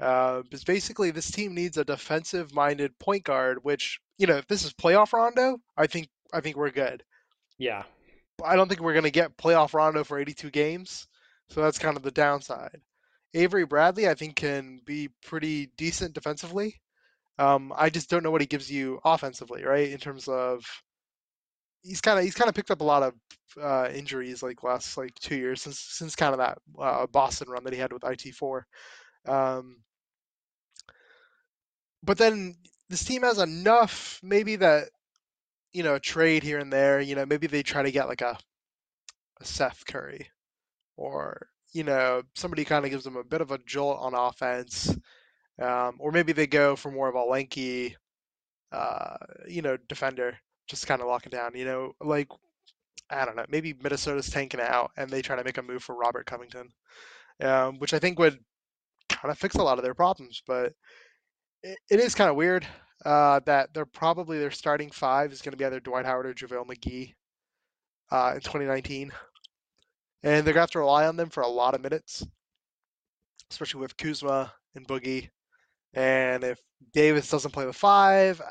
Uh, 0.00 0.42
because 0.42 0.64
basically, 0.64 1.10
this 1.10 1.30
team 1.30 1.54
needs 1.54 1.76
a 1.76 1.84
defensive-minded 1.84 2.98
point 2.98 3.24
guard. 3.24 3.58
Which 3.62 4.00
you 4.18 4.26
know, 4.26 4.36
if 4.36 4.46
this 4.46 4.64
is 4.64 4.72
playoff 4.72 5.12
Rondo, 5.12 5.58
I 5.76 5.86
think 5.86 6.08
I 6.32 6.40
think 6.40 6.56
we're 6.56 6.70
good. 6.70 7.02
Yeah. 7.58 7.84
I 8.44 8.56
don't 8.56 8.68
think 8.68 8.80
we're 8.80 8.94
going 8.94 9.04
to 9.04 9.10
get 9.10 9.36
playoff 9.36 9.74
Rondo 9.74 10.02
for 10.02 10.18
82 10.18 10.50
games, 10.50 11.06
so 11.50 11.60
that's 11.60 11.78
kind 11.78 11.96
of 11.96 12.02
the 12.02 12.10
downside. 12.10 12.80
Avery 13.34 13.66
Bradley, 13.66 14.08
I 14.08 14.14
think, 14.14 14.36
can 14.36 14.80
be 14.84 15.10
pretty 15.22 15.70
decent 15.76 16.14
defensively. 16.14 16.80
Um, 17.38 17.72
I 17.76 17.90
just 17.90 18.10
don't 18.10 18.22
know 18.22 18.30
what 18.30 18.40
he 18.40 18.46
gives 18.46 18.70
you 18.70 19.00
offensively, 19.04 19.64
right? 19.64 19.90
In 19.90 19.98
terms 19.98 20.28
of 20.28 20.64
he's 21.82 22.00
kind 22.00 22.18
of 22.18 22.24
he's 22.24 22.34
kind 22.34 22.48
of 22.48 22.54
picked 22.54 22.70
up 22.70 22.80
a 22.80 22.84
lot 22.84 23.02
of 23.02 23.14
uh, 23.60 23.88
injuries 23.94 24.42
like 24.42 24.62
last 24.62 24.96
like 24.96 25.14
two 25.14 25.36
years 25.36 25.62
since 25.62 25.78
since 25.78 26.14
kind 26.14 26.32
of 26.32 26.38
that 26.38 26.58
uh, 26.78 27.06
Boston 27.06 27.48
run 27.48 27.64
that 27.64 27.72
he 27.72 27.78
had 27.78 27.92
with 27.92 28.04
it 28.04 28.34
four. 28.34 28.66
Um, 29.26 29.78
but 32.02 32.18
then 32.18 32.54
this 32.88 33.04
team 33.04 33.22
has 33.22 33.38
enough 33.38 34.20
maybe 34.22 34.56
that 34.56 34.88
you 35.72 35.82
know 35.82 35.98
trade 35.98 36.42
here 36.42 36.58
and 36.58 36.72
there 36.72 37.00
you 37.00 37.14
know 37.14 37.26
maybe 37.26 37.46
they 37.46 37.62
try 37.62 37.82
to 37.82 37.92
get 37.92 38.08
like 38.08 38.22
a, 38.22 38.36
a 39.40 39.44
seth 39.44 39.84
curry 39.86 40.28
or 40.96 41.48
you 41.72 41.84
know 41.84 42.22
somebody 42.34 42.64
kind 42.64 42.84
of 42.84 42.90
gives 42.90 43.04
them 43.04 43.16
a 43.16 43.24
bit 43.24 43.40
of 43.40 43.50
a 43.50 43.58
jolt 43.58 43.98
on 44.00 44.14
offense 44.14 44.96
um, 45.60 45.96
or 45.98 46.10
maybe 46.10 46.32
they 46.32 46.46
go 46.46 46.74
for 46.76 46.90
more 46.90 47.08
of 47.08 47.14
a 47.14 47.22
lanky 47.22 47.96
uh, 48.72 49.16
you 49.48 49.62
know 49.62 49.76
defender 49.88 50.36
just 50.68 50.86
kind 50.86 51.00
of 51.00 51.08
lock 51.08 51.26
it 51.26 51.32
down 51.32 51.52
you 51.54 51.64
know 51.64 51.92
like 52.00 52.28
i 53.10 53.24
don't 53.24 53.36
know 53.36 53.46
maybe 53.48 53.74
minnesota's 53.82 54.30
tanking 54.30 54.60
out 54.60 54.90
and 54.96 55.10
they 55.10 55.22
try 55.22 55.36
to 55.36 55.44
make 55.44 55.58
a 55.58 55.62
move 55.62 55.82
for 55.82 55.96
robert 55.96 56.26
covington 56.26 56.68
um, 57.42 57.78
which 57.78 57.94
i 57.94 57.98
think 57.98 58.18
would 58.18 58.38
kind 59.08 59.32
of 59.32 59.38
fix 59.38 59.56
a 59.56 59.62
lot 59.62 59.78
of 59.78 59.84
their 59.84 59.94
problems 59.94 60.42
but 60.46 60.72
it, 61.62 61.78
it 61.90 62.00
is 62.00 62.14
kind 62.14 62.30
of 62.30 62.36
weird 62.36 62.66
uh, 63.04 63.40
that 63.46 63.72
they're 63.72 63.86
probably 63.86 64.38
their 64.38 64.50
starting 64.50 64.90
five 64.90 65.32
is 65.32 65.42
going 65.42 65.52
to 65.52 65.56
be 65.56 65.64
either 65.64 65.80
Dwight 65.80 66.06
Howard 66.06 66.26
or 66.26 66.34
JaVale 66.34 66.66
McGee 66.66 67.14
uh, 68.10 68.32
in 68.34 68.40
2019. 68.40 69.12
And 70.22 70.46
they're 70.46 70.52
going 70.52 70.54
to 70.54 70.60
have 70.60 70.70
to 70.72 70.80
rely 70.80 71.06
on 71.06 71.16
them 71.16 71.30
for 71.30 71.42
a 71.42 71.48
lot 71.48 71.74
of 71.74 71.80
minutes, 71.80 72.26
especially 73.50 73.80
with 73.80 73.96
Kuzma 73.96 74.52
and 74.74 74.86
Boogie. 74.86 75.30
And 75.94 76.44
if 76.44 76.58
Davis 76.92 77.30
doesn't 77.30 77.52
play 77.52 77.64
the 77.64 77.72
five, 77.72 78.40
uh, 78.40 78.44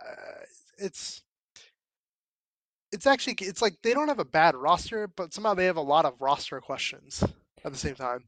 it's 0.77 1.21
it's 2.91 3.05
actually 3.05 3.35
it's 3.41 3.61
like 3.61 3.75
they 3.83 3.93
don't 3.93 4.07
have 4.07 4.19
a 4.19 4.25
bad 4.25 4.55
roster, 4.55 5.07
but 5.07 5.33
somehow 5.33 5.53
they 5.53 5.65
have 5.65 5.77
a 5.77 5.81
lot 5.81 6.05
of 6.05 6.19
roster 6.19 6.59
questions 6.59 7.23
at 7.63 7.71
the 7.71 7.77
same 7.77 7.95
time. 7.95 8.23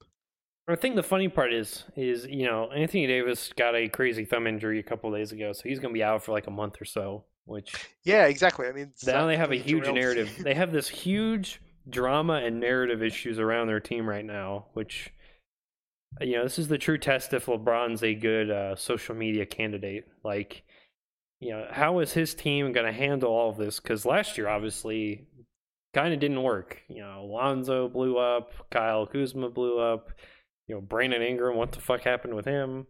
I 0.71 0.75
think 0.75 0.95
the 0.95 1.03
funny 1.03 1.27
part 1.27 1.53
is, 1.53 1.83
is 1.95 2.25
you 2.25 2.45
know, 2.45 2.71
Anthony 2.71 3.07
Davis 3.07 3.51
got 3.55 3.75
a 3.75 3.87
crazy 3.87 4.25
thumb 4.25 4.47
injury 4.47 4.79
a 4.79 4.83
couple 4.83 5.11
days 5.11 5.31
ago, 5.31 5.53
so 5.53 5.61
he's 5.63 5.79
going 5.79 5.93
to 5.93 5.97
be 5.97 6.03
out 6.03 6.23
for 6.23 6.31
like 6.31 6.47
a 6.47 6.51
month 6.51 6.81
or 6.81 6.85
so. 6.85 7.25
Which 7.45 7.73
yeah, 8.03 8.25
exactly. 8.25 8.67
I 8.67 8.71
mean, 8.71 8.93
now 9.05 9.25
they 9.25 9.35
have 9.35 9.51
a 9.51 9.57
huge 9.57 9.87
narrative. 9.87 10.31
they 10.43 10.53
have 10.53 10.71
this 10.71 10.87
huge 10.87 11.61
drama 11.89 12.35
and 12.35 12.59
narrative 12.59 13.01
issues 13.01 13.39
around 13.39 13.67
their 13.67 13.79
team 13.79 14.07
right 14.07 14.25
now, 14.25 14.67
which 14.73 15.11
you 16.19 16.33
know, 16.33 16.43
this 16.43 16.59
is 16.59 16.67
the 16.67 16.77
true 16.77 16.97
test 16.97 17.33
if 17.33 17.45
LeBron's 17.45 18.03
a 18.03 18.13
good 18.13 18.51
uh, 18.51 18.75
social 18.75 19.15
media 19.15 19.45
candidate. 19.45 20.05
Like, 20.23 20.63
you 21.39 21.51
know, 21.51 21.67
how 21.71 21.99
is 21.99 22.11
his 22.11 22.35
team 22.35 22.73
going 22.73 22.85
to 22.85 22.91
handle 22.91 23.31
all 23.31 23.49
of 23.49 23.57
this? 23.57 23.79
Because 23.79 24.05
last 24.05 24.37
year, 24.37 24.47
obviously, 24.47 25.25
kind 25.93 26.13
of 26.13 26.19
didn't 26.19 26.43
work. 26.43 26.81
You 26.89 27.01
know, 27.01 27.21
Alonzo 27.21 27.87
blew 27.87 28.17
up, 28.17 28.51
Kyle 28.69 29.07
Kuzma 29.07 29.49
blew 29.49 29.79
up 29.79 30.11
you 30.71 30.77
know, 30.77 30.81
Brandon 30.81 31.21
Ingram, 31.21 31.57
what 31.57 31.73
the 31.73 31.81
fuck 31.81 32.03
happened 32.03 32.33
with 32.33 32.45
him? 32.45 32.87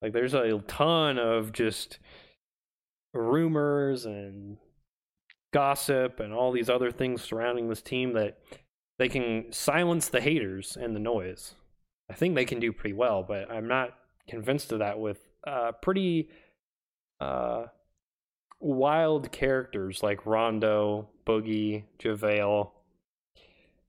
Like, 0.00 0.12
there's 0.12 0.34
a 0.34 0.62
ton 0.68 1.18
of 1.18 1.52
just 1.52 1.98
rumors 3.12 4.06
and 4.06 4.58
gossip 5.52 6.20
and 6.20 6.32
all 6.32 6.52
these 6.52 6.70
other 6.70 6.92
things 6.92 7.20
surrounding 7.20 7.68
this 7.68 7.82
team 7.82 8.12
that 8.12 8.38
they 9.00 9.08
can 9.08 9.46
silence 9.50 10.08
the 10.08 10.20
haters 10.20 10.78
and 10.80 10.94
the 10.94 11.00
noise. 11.00 11.56
I 12.08 12.14
think 12.14 12.36
they 12.36 12.44
can 12.44 12.60
do 12.60 12.72
pretty 12.72 12.94
well, 12.94 13.24
but 13.24 13.50
I'm 13.50 13.66
not 13.66 13.98
convinced 14.28 14.70
of 14.70 14.78
that 14.78 15.00
with 15.00 15.18
uh, 15.44 15.72
pretty 15.82 16.28
uh, 17.20 17.64
wild 18.60 19.32
characters 19.32 20.04
like 20.04 20.24
Rondo, 20.24 21.08
Boogie, 21.26 21.82
JaVale, 21.98 22.70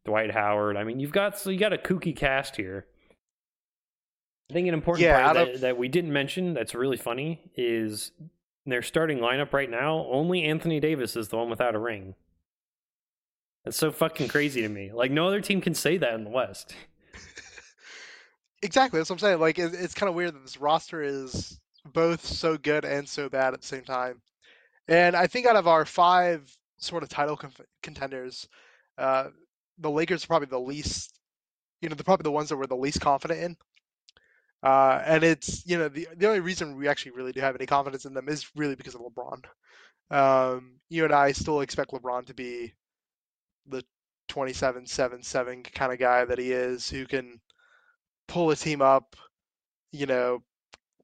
Dwight 0.04 0.32
Howard. 0.32 0.78
I 0.78 0.84
mean, 0.84 1.00
you've 1.00 1.12
got 1.12 1.38
so 1.38 1.52
you 1.52 1.60
got 1.60 1.74
a 1.74 1.78
kooky 1.78 2.16
cast 2.16 2.56
here. 2.56 2.88
I 4.50 4.54
think 4.54 4.68
an 4.68 4.74
important 4.74 5.04
yeah, 5.04 5.22
part 5.22 5.36
that, 5.36 5.56
of... 5.56 5.62
that 5.62 5.78
we 5.78 5.88
didn't 5.88 6.12
mention 6.12 6.54
that's 6.54 6.74
really 6.74 6.98
funny 6.98 7.40
is 7.56 8.12
their 8.66 8.82
starting 8.82 9.20
lineup 9.20 9.54
right 9.54 9.70
now. 9.70 10.08
Only 10.10 10.44
Anthony 10.44 10.80
Davis 10.80 11.16
is 11.16 11.28
the 11.28 11.38
one 11.38 11.50
without 11.50 11.76
a 11.76 11.80
ring. 11.80 12.16
That's 13.64 13.78
so 13.78 13.92
fucking 13.92 14.30
crazy 14.30 14.62
to 14.62 14.70
me. 14.70 14.92
Like 14.92 15.12
no 15.12 15.28
other 15.28 15.42
team 15.42 15.62
can 15.62 15.76
say 15.76 15.98
that 15.98 16.14
in 16.14 16.24
the 16.24 16.30
West. 16.30 16.74
exactly, 18.62 19.00
that's 19.00 19.10
what 19.10 19.16
I'm 19.16 19.20
saying. 19.20 19.40
Like 19.40 19.60
it, 19.60 19.74
it's 19.74 19.94
kind 19.94 20.10
of 20.10 20.16
weird 20.16 20.34
that 20.34 20.44
this 20.44 20.60
roster 20.60 21.02
is 21.04 21.60
both 21.94 22.26
so 22.26 22.58
good 22.58 22.86
and 22.86 23.08
so 23.08 23.30
bad 23.30 23.54
at 23.54 23.62
the 23.62 23.68
same 23.68 23.84
time. 23.84 24.22
And 24.88 25.16
I 25.16 25.28
think 25.28 25.46
out 25.46 25.56
of 25.56 25.68
our 25.68 25.86
five 25.86 26.52
sort 26.78 27.04
of 27.04 27.10
title 27.10 27.38
conf- 27.38 27.62
contenders, 27.84 28.48
uh, 28.98 29.28
the 29.78 29.92
Lakers 29.92 30.24
are 30.24 30.28
probably 30.28 30.48
the 30.48 30.60
least, 30.60 31.20
you 31.82 31.90
know, 31.90 31.96
they're 31.96 32.04
probably 32.04 32.24
the 32.24 32.32
ones 32.32 32.50
that 32.50 32.58
we're 32.58 32.66
the 32.66 32.76
least 32.76 33.02
confident 33.02 33.40
in. 33.42 33.58
Uh, 34.61 35.02
and 35.06 35.23
it's, 35.23 35.65
you 35.65 35.77
know, 35.77 35.88
the 35.88 36.07
the 36.18 36.27
only 36.27 36.41
reason 36.41 36.76
we 36.76 36.88
actually 36.88 37.11
really 37.11 37.31
do 37.31 37.40
have 37.41 37.56
any 37.56 37.65
confidence 37.65 38.06
in 38.06 38.14
them 38.14 38.27
is 38.27 38.49
really 38.56 38.76
because 38.76 38.95
of 38.95 39.02
LeBron. 39.02 39.45
Um, 40.11 40.80
you 40.90 41.06
and 41.06 41.14
I 41.14 41.31
still 41.31 41.61
expect 41.61 41.91
LeBron 41.91 42.26
to 42.27 42.34
be 42.34 42.73
the 43.68 43.84
27 44.27 44.86
7 44.88 45.23
7 45.23 45.64
kind 45.64 45.94
of 45.94 45.99
guy 45.99 46.26
that 46.26 46.40
he 46.40 46.52
is, 46.52 46.90
who 46.90 47.06
can 47.06 47.40
pull 48.27 48.52
a 48.52 48.56
team 48.56 48.81
up, 48.81 49.15
you 49.91 50.06
know, 50.06 50.44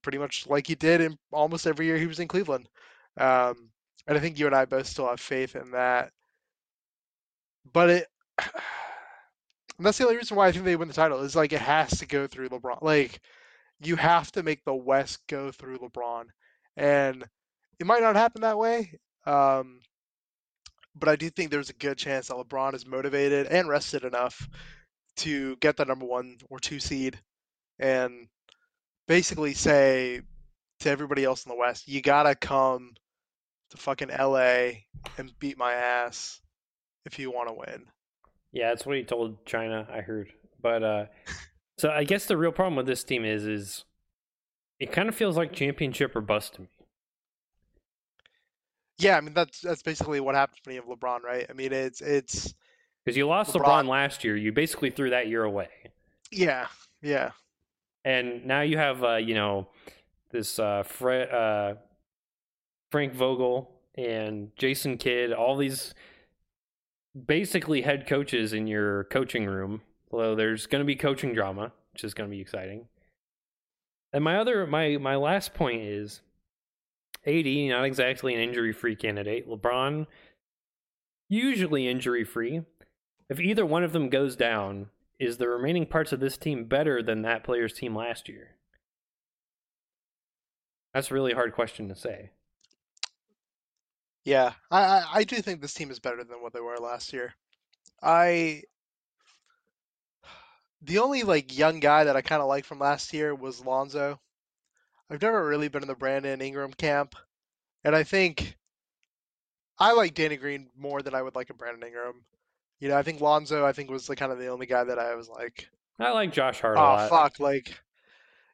pretty 0.02 0.18
much 0.20 0.48
like 0.48 0.68
he 0.68 0.76
did 0.76 1.02
in 1.02 1.18
almost 1.32 1.68
every 1.68 1.86
year 1.88 1.98
he 1.98 2.08
was 2.08 2.20
in 2.20 2.28
Cleveland. 2.28 2.70
Um, 3.18 3.72
and 4.08 4.18
I 4.18 4.22
think 4.22 4.40
you 4.40 4.48
and 4.48 4.56
I 4.56 4.66
both 4.66 4.88
still 4.88 5.08
have 5.08 5.20
faith 5.20 5.56
in 5.56 5.72
that. 5.72 6.12
But 7.74 7.90
it, 7.90 8.08
that's 9.80 9.98
the 9.98 10.06
only 10.06 10.18
reason 10.18 10.38
why 10.38 10.48
I 10.48 10.52
think 10.52 10.66
they 10.66 10.76
win 10.76 10.88
the 10.88 10.94
title 10.94 11.22
is 11.22 11.36
like 11.36 11.54
it 11.54 11.62
has 11.62 12.00
to 12.00 12.06
go 12.06 12.28
through 12.28 12.50
LeBron. 12.50 12.82
Like 12.82 13.20
you 13.82 13.96
have 13.96 14.32
to 14.34 14.44
make 14.44 14.64
the 14.64 14.76
West 14.76 15.20
go 15.28 15.52
through 15.52 15.80
LeBron, 15.80 16.26
and 16.78 17.24
it 17.80 17.86
might 17.86 18.02
not 18.02 18.16
happen 18.16 18.42
that 18.42 18.58
way. 18.58 19.00
Um, 19.26 19.80
but 20.96 21.10
I 21.10 21.16
do 21.16 21.30
think 21.30 21.52
there's 21.52 21.70
a 21.70 21.74
good 21.74 21.98
chance 21.98 22.28
that 22.28 22.38
LeBron 22.38 22.74
is 22.74 22.86
motivated 22.86 23.48
and 23.48 23.68
rested 23.68 24.04
enough 24.04 24.48
to 25.18 25.56
get 25.58 25.78
the 25.78 25.86
number 25.86 26.06
one 26.06 26.38
or 26.50 26.60
two 26.60 26.80
seed 26.80 27.20
and 27.80 28.28
basically 29.08 29.54
say 29.54 30.22
to 30.80 30.90
everybody 30.90 31.24
else 31.24 31.46
in 31.46 31.50
the 31.50 31.58
West, 31.58 31.88
you 31.88 32.02
gotta 32.02 32.36
come 32.36 32.94
to 33.72 33.78
fucking 33.78 34.10
LA 34.10 34.70
and 35.18 35.38
beat 35.40 35.58
my 35.58 35.74
ass 35.74 36.40
if 37.06 37.20
you 37.20 37.32
want 37.32 37.50
to 37.50 37.54
win. 37.54 37.86
Yeah, 38.52 38.70
that's 38.70 38.86
what 38.86 38.98
he 38.98 39.04
told 39.04 39.46
China. 39.46 39.88
I 39.92 40.02
heard, 40.02 40.32
but 40.62 40.84
uh, 40.84 41.06
so 41.78 41.90
I 41.90 42.04
guess 42.04 42.26
the 42.26 42.38
real 42.38 42.52
problem 42.52 42.76
with 42.76 42.86
this 42.86 43.04
team 43.04 43.26
is 43.26 43.46
is 43.46 43.86
it 44.80 44.92
kind 44.92 45.10
of 45.10 45.16
feels 45.16 45.38
like 45.38 45.54
championship 45.54 46.16
or 46.16 46.22
bust 46.22 46.56
to 46.56 46.62
me. 46.62 46.68
Yeah, 48.98 49.18
I 49.18 49.22
mean 49.22 49.34
that's 49.34 49.62
that's 49.62 49.82
basically 49.84 50.20
what 50.20 50.36
happened 50.36 50.60
when 50.64 50.76
you 50.76 50.82
have 50.82 50.90
LeBron, 50.90 51.22
right? 51.22 51.46
I 51.50 51.54
mean 51.54 51.74
it's 51.74 52.02
it's 52.02 52.54
because 53.04 53.18
you 53.18 53.28
lost 53.28 53.54
LeBron. 53.54 53.86
LeBron 53.86 53.88
last 53.88 54.24
year. 54.24 54.36
You 54.36 54.52
basically 54.52 54.90
threw 54.90 55.10
that 55.12 55.28
year 55.28 55.44
away. 55.44 55.70
Yeah, 56.32 56.68
yeah. 57.02 57.32
And 58.04 58.46
now 58.46 58.62
you 58.62 58.78
have 58.78 59.04
uh, 59.04 59.16
you 59.16 59.36
know 59.36 59.68
this 60.32 60.60
uh, 60.60 60.84
Fre- 60.84 61.32
uh, 61.32 61.74
Frank 62.92 63.14
Vogel 63.14 63.72
and 63.96 64.52
Jason 64.58 64.98
Kidd, 64.98 65.34
all 65.34 65.56
these 65.58 65.94
basically 67.26 67.82
head 67.82 68.08
coaches 68.08 68.54
in 68.54 68.68
your 68.68 69.06
coaching 69.06 69.46
room. 69.46 69.82
Although 70.12 70.36
there's 70.36 70.68
going 70.68 70.82
to 70.82 70.86
be 70.86 70.96
coaching 70.96 71.34
drama, 71.34 71.72
which 71.94 72.04
is 72.04 72.14
going 72.14 72.30
to 72.30 72.36
be 72.36 72.42
exciting. 72.42 72.88
And 74.14 74.24
my 74.24 74.38
other 74.38 74.66
my 74.66 74.98
my 74.98 75.16
last 75.16 75.54
point 75.54 75.82
is 75.82 76.22
AD 77.26 77.46
not 77.46 77.86
exactly 77.86 78.34
an 78.34 78.42
injury 78.42 78.72
free 78.72 78.96
candidate. 78.96 79.50
LeBron 79.50 80.08
usually 81.28 81.88
injury 81.88 82.24
free. 82.24 82.62
If 83.30 83.40
either 83.40 83.66
one 83.66 83.84
of 83.84 83.92
them 83.92 84.10
goes 84.10 84.36
down, 84.36 84.90
is 85.20 85.38
the 85.38 85.48
remaining 85.48 85.86
parts 85.86 86.12
of 86.12 86.20
this 86.20 86.38
team 86.38 86.66
better 86.66 87.02
than 87.02 87.24
that 87.24 87.44
player's 87.44 87.74
team 87.74 87.96
last 87.96 88.30
year? 88.30 88.52
That's 90.94 91.12
a 91.12 91.14
really 91.14 91.34
hard 91.34 91.54
question 91.54 91.90
to 91.90 91.96
say. 91.96 92.30
Yeah, 94.24 94.54
I, 94.72 95.06
I 95.14 95.24
do 95.24 95.38
think 95.38 95.62
this 95.62 95.74
team 95.74 95.92
is 95.92 96.00
better 96.00 96.24
than 96.24 96.42
what 96.42 96.54
they 96.54 96.60
were 96.60 96.78
last 96.78 97.14
year. 97.14 97.36
I 98.02 98.64
the 100.86 101.00
only 101.00 101.24
like 101.24 101.58
young 101.58 101.80
guy 101.80 102.04
that 102.04 102.16
I 102.16 102.22
kind 102.22 102.42
of 102.42 102.48
like 102.48 102.66
from 102.66 102.80
last 102.80 103.14
year 103.14 103.34
was 103.34 103.66
Lonzo. 103.66 104.20
I've 105.10 105.22
never 105.22 105.46
really 105.46 105.68
been 105.68 105.84
in 105.84 105.88
the 105.88 105.96
Brandon 105.96 106.42
Ingram 106.42 106.74
camp, 106.74 107.16
and 107.84 107.96
I 107.96 108.04
think 108.04 108.56
I 109.78 109.94
like 109.94 110.14
Danny 110.14 110.38
Green 110.38 110.70
more 110.78 111.02
than 111.02 111.14
I 111.14 111.22
would 111.22 111.36
like 111.36 111.50
a 111.50 111.54
Brandon 111.54 111.88
Ingram. 111.88 112.24
You 112.80 112.90
know, 112.90 112.98
I 112.98 113.04
think 113.04 113.22
Lonzo, 113.22 113.66
I 113.66 113.72
think 113.72 113.90
was 113.90 114.08
the 114.08 114.16
kind 114.16 114.32
of 114.32 114.40
the 114.40 114.48
only 114.48 114.66
guy 114.66 114.84
that 114.84 115.00
I 115.00 115.16
was 115.16 115.30
like, 115.30 115.70
I 116.00 116.12
like 116.12 116.34
Josh 116.34 116.60
Hart. 116.62 116.78
Oh 116.80 117.08
fuck, 117.08 117.40
like, 117.40 117.78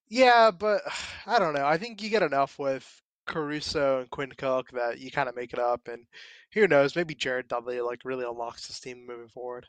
yeah, 0.10 0.52
but 0.52 0.82
I 1.26 1.40
don't 1.40 1.54
know. 1.54 1.66
I 1.66 1.78
think 1.78 2.02
you 2.02 2.10
get 2.10 2.24
enough 2.24 2.60
with 2.60 3.02
Caruso 3.26 4.02
and 4.02 4.10
Quinn 4.10 4.32
Cook 4.38 4.72
that 4.72 5.00
you 5.00 5.12
kind 5.12 5.30
of 5.30 5.36
make 5.36 5.54
it 5.54 5.60
up, 5.60 5.88
and 5.88 6.06
who 6.54 6.68
knows? 6.68 6.96
Maybe 6.96 7.16
Jared 7.16 7.48
Dudley 7.48 7.82
like 7.82 8.06
really 8.06 8.26
unlocks 8.26 8.68
this 8.68 8.80
team 8.80 9.06
moving 9.06 9.30
forward. 9.30 9.66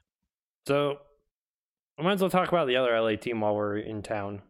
So, 0.66 0.98
I 1.98 2.02
might 2.02 2.14
as 2.14 2.20
well 2.20 2.30
talk 2.30 2.48
about 2.48 2.66
the 2.66 2.76
other 2.76 2.98
LA 2.98 3.16
team 3.16 3.40
while 3.40 3.54
we're 3.54 3.76
in 3.76 4.02
town. 4.02 4.42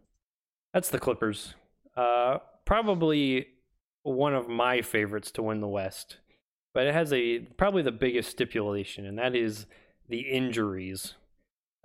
That's 0.72 0.88
the 0.88 0.98
Clippers. 0.98 1.54
Uh, 1.96 2.38
probably 2.64 3.48
one 4.02 4.34
of 4.34 4.48
my 4.48 4.82
favorites 4.82 5.30
to 5.32 5.42
win 5.42 5.60
the 5.60 5.68
West, 5.68 6.18
but 6.72 6.86
it 6.86 6.94
has 6.94 7.12
a 7.12 7.40
probably 7.40 7.82
the 7.82 7.92
biggest 7.92 8.30
stipulation, 8.30 9.04
and 9.04 9.18
that 9.18 9.34
is 9.34 9.66
the 10.08 10.20
injuries 10.20 11.14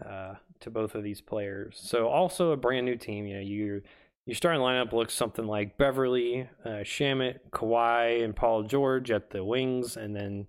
uh, 0.06 0.36
to 0.60 0.70
both 0.70 0.96
of 0.96 1.04
these 1.04 1.22
players. 1.22 1.80
So 1.82 2.08
also 2.08 2.52
a 2.52 2.58
brand 2.58 2.86
new 2.86 2.96
team. 2.96 3.26
You 3.26 3.36
know, 3.36 3.42
you 3.42 3.82
your 4.26 4.36
starting 4.36 4.62
lineup 4.62 4.92
looks 4.92 5.14
something 5.14 5.46
like 5.46 5.78
Beverley, 5.78 6.50
uh, 6.66 6.84
Shamet, 6.84 7.40
Kawhi, 7.52 8.24
and 8.24 8.36
Paul 8.36 8.64
George 8.64 9.10
at 9.10 9.30
the 9.30 9.44
wings, 9.44 9.96
and 9.96 10.16
then 10.16 10.48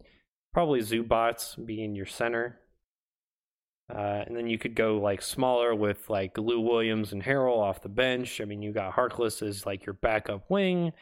probably 0.52 0.80
Zubac 0.80 1.64
being 1.64 1.94
your 1.94 2.06
center. 2.06 2.58
Uh, 3.94 4.22
and 4.26 4.36
then 4.36 4.46
you 4.46 4.58
could 4.58 4.74
go 4.74 4.98
like 4.98 5.22
smaller 5.22 5.74
with 5.74 6.10
like 6.10 6.36
Lou 6.36 6.60
Williams 6.60 7.12
and 7.12 7.22
Harrell 7.22 7.56
off 7.56 7.82
the 7.82 7.88
bench. 7.88 8.40
I 8.40 8.44
mean, 8.44 8.60
you 8.60 8.72
got 8.72 8.94
Harkless 8.94 9.40
as 9.46 9.64
like 9.64 9.86
your 9.86 9.94
backup 9.94 10.50
wing. 10.50 10.92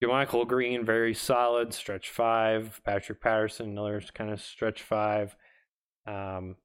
Your 0.00 0.10
Michael 0.10 0.46
Green, 0.46 0.86
very 0.86 1.12
solid, 1.12 1.74
stretch 1.74 2.08
five. 2.08 2.80
Patrick 2.84 3.20
Patterson, 3.20 3.68
another 3.70 4.02
kind 4.14 4.30
of 4.30 4.40
stretch 4.40 4.80
five. 4.80 5.36
Um, 6.06 6.56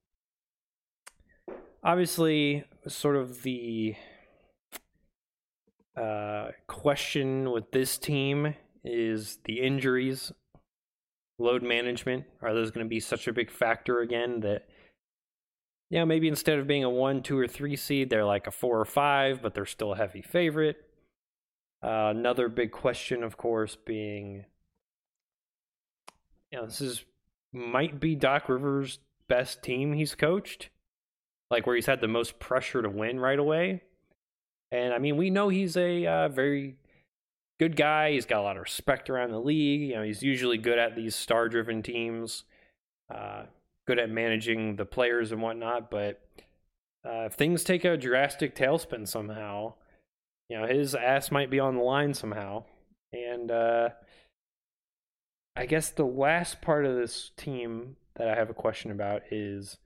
obviously, 1.84 2.64
sort 2.88 3.16
of 3.16 3.42
the 3.42 3.94
uh, 5.94 6.52
question 6.66 7.50
with 7.50 7.70
this 7.72 7.98
team 7.98 8.54
is 8.82 9.40
the 9.44 9.60
injuries, 9.60 10.32
load 11.38 11.62
management. 11.62 12.24
Are 12.40 12.54
those 12.54 12.70
going 12.70 12.86
to 12.86 12.88
be 12.88 13.00
such 13.00 13.28
a 13.28 13.32
big 13.34 13.50
factor 13.50 14.00
again 14.00 14.40
that, 14.40 14.66
yeah, 15.90 16.04
maybe 16.04 16.28
instead 16.28 16.58
of 16.58 16.66
being 16.66 16.84
a 16.84 16.90
one, 16.90 17.22
two, 17.22 17.38
or 17.38 17.46
three 17.46 17.76
seed, 17.76 18.10
they're 18.10 18.24
like 18.24 18.46
a 18.46 18.50
four 18.50 18.80
or 18.80 18.84
five, 18.84 19.40
but 19.42 19.54
they're 19.54 19.66
still 19.66 19.92
a 19.92 19.96
heavy 19.96 20.22
favorite. 20.22 20.76
Uh, 21.82 22.12
another 22.14 22.48
big 22.48 22.72
question, 22.72 23.22
of 23.22 23.36
course, 23.36 23.76
being, 23.76 24.44
you 26.50 26.58
know, 26.58 26.66
this 26.66 26.80
is 26.80 27.04
might 27.52 28.00
be 28.00 28.14
Doc 28.14 28.48
Rivers' 28.48 28.98
best 29.28 29.62
team 29.62 29.92
he's 29.92 30.14
coached, 30.14 30.70
like 31.50 31.66
where 31.66 31.76
he's 31.76 31.86
had 31.86 32.00
the 32.00 32.08
most 32.08 32.38
pressure 32.38 32.82
to 32.82 32.88
win 32.88 33.20
right 33.20 33.38
away. 33.38 33.82
And 34.72 34.92
I 34.92 34.98
mean, 34.98 35.16
we 35.16 35.30
know 35.30 35.48
he's 35.48 35.76
a 35.76 36.06
uh, 36.06 36.28
very 36.28 36.76
good 37.60 37.76
guy. 37.76 38.12
He's 38.12 38.26
got 38.26 38.40
a 38.40 38.42
lot 38.42 38.56
of 38.56 38.62
respect 38.62 39.08
around 39.08 39.30
the 39.30 39.40
league. 39.40 39.82
You 39.82 39.94
know, 39.94 40.02
he's 40.02 40.22
usually 40.22 40.58
good 40.58 40.78
at 40.78 40.96
these 40.96 41.14
star-driven 41.14 41.82
teams, 41.82 42.44
uh, 43.14 43.44
good 43.86 43.98
at 43.98 44.10
managing 44.10 44.76
the 44.76 44.84
players 44.84 45.32
and 45.32 45.40
whatnot. 45.40 45.90
But 45.90 46.20
uh, 47.04 47.26
if 47.26 47.34
things 47.34 47.64
take 47.64 47.84
a 47.84 47.96
drastic 47.96 48.56
tailspin 48.56 49.06
somehow, 49.06 49.74
you 50.48 50.58
know, 50.58 50.66
his 50.66 50.94
ass 50.94 51.30
might 51.30 51.50
be 51.50 51.60
on 51.60 51.76
the 51.76 51.82
line 51.82 52.14
somehow. 52.14 52.64
And 53.12 53.50
uh, 53.50 53.90
I 55.56 55.66
guess 55.66 55.90
the 55.90 56.04
last 56.04 56.60
part 56.60 56.84
of 56.84 56.96
this 56.96 57.30
team 57.36 57.96
that 58.16 58.28
I 58.28 58.34
have 58.34 58.50
a 58.50 58.54
question 58.54 58.90
about 58.90 59.22
is 59.30 59.78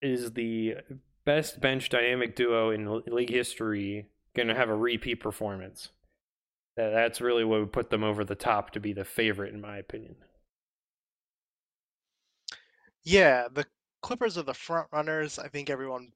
is 0.00 0.32
the 0.32 0.76
best 1.24 1.60
bench 1.60 1.88
dynamic 1.88 2.36
duo 2.36 2.70
in 2.70 3.02
league 3.06 3.30
history 3.30 4.06
going 4.34 4.48
to 4.48 4.54
have 4.54 4.68
a 4.68 4.76
repeat 4.76 5.16
performance? 5.16 5.90
That 6.76 6.90
that's 6.90 7.20
really 7.20 7.44
what 7.44 7.60
would 7.60 7.72
put 7.72 7.90
them 7.90 8.04
over 8.04 8.24
the 8.24 8.36
top 8.36 8.70
to 8.70 8.80
be 8.80 8.92
the 8.92 9.04
favorite, 9.04 9.52
in 9.52 9.60
my 9.60 9.78
opinion. 9.78 10.16
Yeah, 13.08 13.48
the 13.48 13.66
Clippers 14.02 14.36
are 14.36 14.42
the 14.42 14.52
front 14.52 14.88
runners. 14.92 15.38
I 15.38 15.48
think 15.48 15.70
everyone 15.70 16.12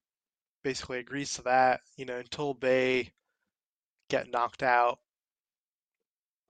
basically 0.65 0.99
agrees 0.99 1.35
to 1.35 1.43
that. 1.43 1.83
You 1.97 2.07
know, 2.07 2.19
until 2.19 2.55
they 2.55 3.13
get 4.09 4.31
knocked 4.31 4.63
out, 4.63 5.01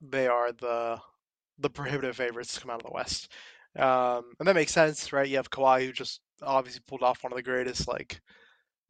they 0.00 0.26
are 0.26 0.52
the 0.52 1.00
the 1.58 1.70
prohibitive 1.70 2.16
favorites 2.16 2.54
to 2.54 2.60
come 2.60 2.70
out 2.70 2.82
of 2.82 2.86
the 2.86 2.94
West. 2.94 3.30
Um, 3.76 4.34
and 4.38 4.48
that 4.48 4.54
makes 4.56 4.72
sense, 4.72 5.12
right? 5.12 5.28
You 5.28 5.36
have 5.36 5.50
Kawhi 5.50 5.86
who 5.86 5.92
just 5.92 6.20
obviously 6.42 6.82
pulled 6.88 7.02
off 7.04 7.22
one 7.22 7.32
of 7.32 7.36
the 7.36 7.42
greatest, 7.44 7.88
like, 7.88 8.20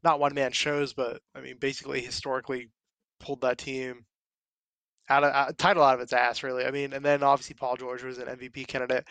not 0.05 0.21
one 0.21 0.35
man 0.35 0.53
shows, 0.53 0.95
but 0.95 1.23
I 1.35 1.41
mean, 1.41 1.59
basically 1.59 2.03
historically 2.03 2.71
pulled 3.21 3.43
that 3.43 3.59
team 3.59 4.07
out 5.09 5.25
of 5.25 5.33
uh, 5.35 5.53
title 5.59 5.83
out 5.83 5.95
of 5.95 6.01
its 6.01 6.13
ass, 6.13 6.43
really. 6.43 6.65
I 6.65 6.71
mean, 6.71 6.93
and 6.93 7.05
then 7.05 7.23
obviously 7.23 7.55
Paul 7.55 7.77
George 7.77 8.03
was 8.03 8.19
an 8.19 8.29
MVP 8.29 8.65
candidate. 8.65 9.07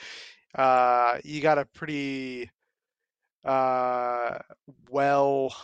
Uh, 0.55 1.17
you 1.23 1.41
got 1.41 1.57
a 1.57 1.65
pretty 1.65 2.49
uh, 3.43 4.37
well, 4.89 5.55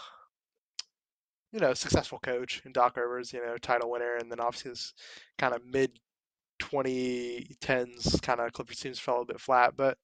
you 1.51 1.59
know, 1.59 1.73
successful 1.73 2.19
coach 2.19 2.61
in 2.65 2.72
Doc 2.72 2.97
Rivers, 2.97 3.34
you 3.34 3.45
know, 3.45 3.57
title 3.57 3.91
winner, 3.91 4.15
and 4.15 4.31
then 4.31 4.39
obviously 4.39 4.72
this 4.72 4.93
kind 5.38 5.53
of 5.53 5.65
mid 5.65 5.91
2010s 6.59 8.22
kind 8.22 8.39
of 8.39 8.53
Clippers 8.53 8.80
teams 8.80 8.99
fell 8.99 9.22
a 9.22 9.26
bit 9.26 9.39
flat, 9.39 9.73
but 9.76 9.97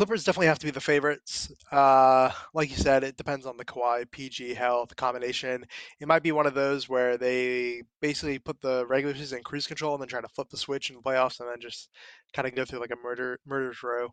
Clippers 0.00 0.24
definitely 0.24 0.46
have 0.46 0.58
to 0.58 0.64
be 0.64 0.70
the 0.70 0.80
favorites. 0.80 1.52
Uh, 1.70 2.30
like 2.54 2.70
you 2.70 2.76
said, 2.76 3.04
it 3.04 3.18
depends 3.18 3.44
on 3.44 3.58
the 3.58 3.66
Kawhi, 3.66 4.10
PG, 4.10 4.54
health 4.54 4.96
combination. 4.96 5.66
It 6.00 6.08
might 6.08 6.22
be 6.22 6.32
one 6.32 6.46
of 6.46 6.54
those 6.54 6.88
where 6.88 7.18
they 7.18 7.82
basically 8.00 8.38
put 8.38 8.62
the 8.62 8.86
regular 8.86 9.14
season 9.14 9.36
in 9.36 9.44
cruise 9.44 9.66
control 9.66 9.92
and 9.92 10.00
then 10.00 10.08
try 10.08 10.22
to 10.22 10.28
flip 10.28 10.48
the 10.48 10.56
switch 10.56 10.88
in 10.88 10.96
the 10.96 11.02
playoffs 11.02 11.40
and 11.40 11.50
then 11.50 11.60
just 11.60 11.90
kind 12.32 12.48
of 12.48 12.54
go 12.54 12.64
through 12.64 12.80
like 12.80 12.92
a 12.92 12.96
murder 13.04 13.38
murder's 13.44 13.82
row, 13.82 14.08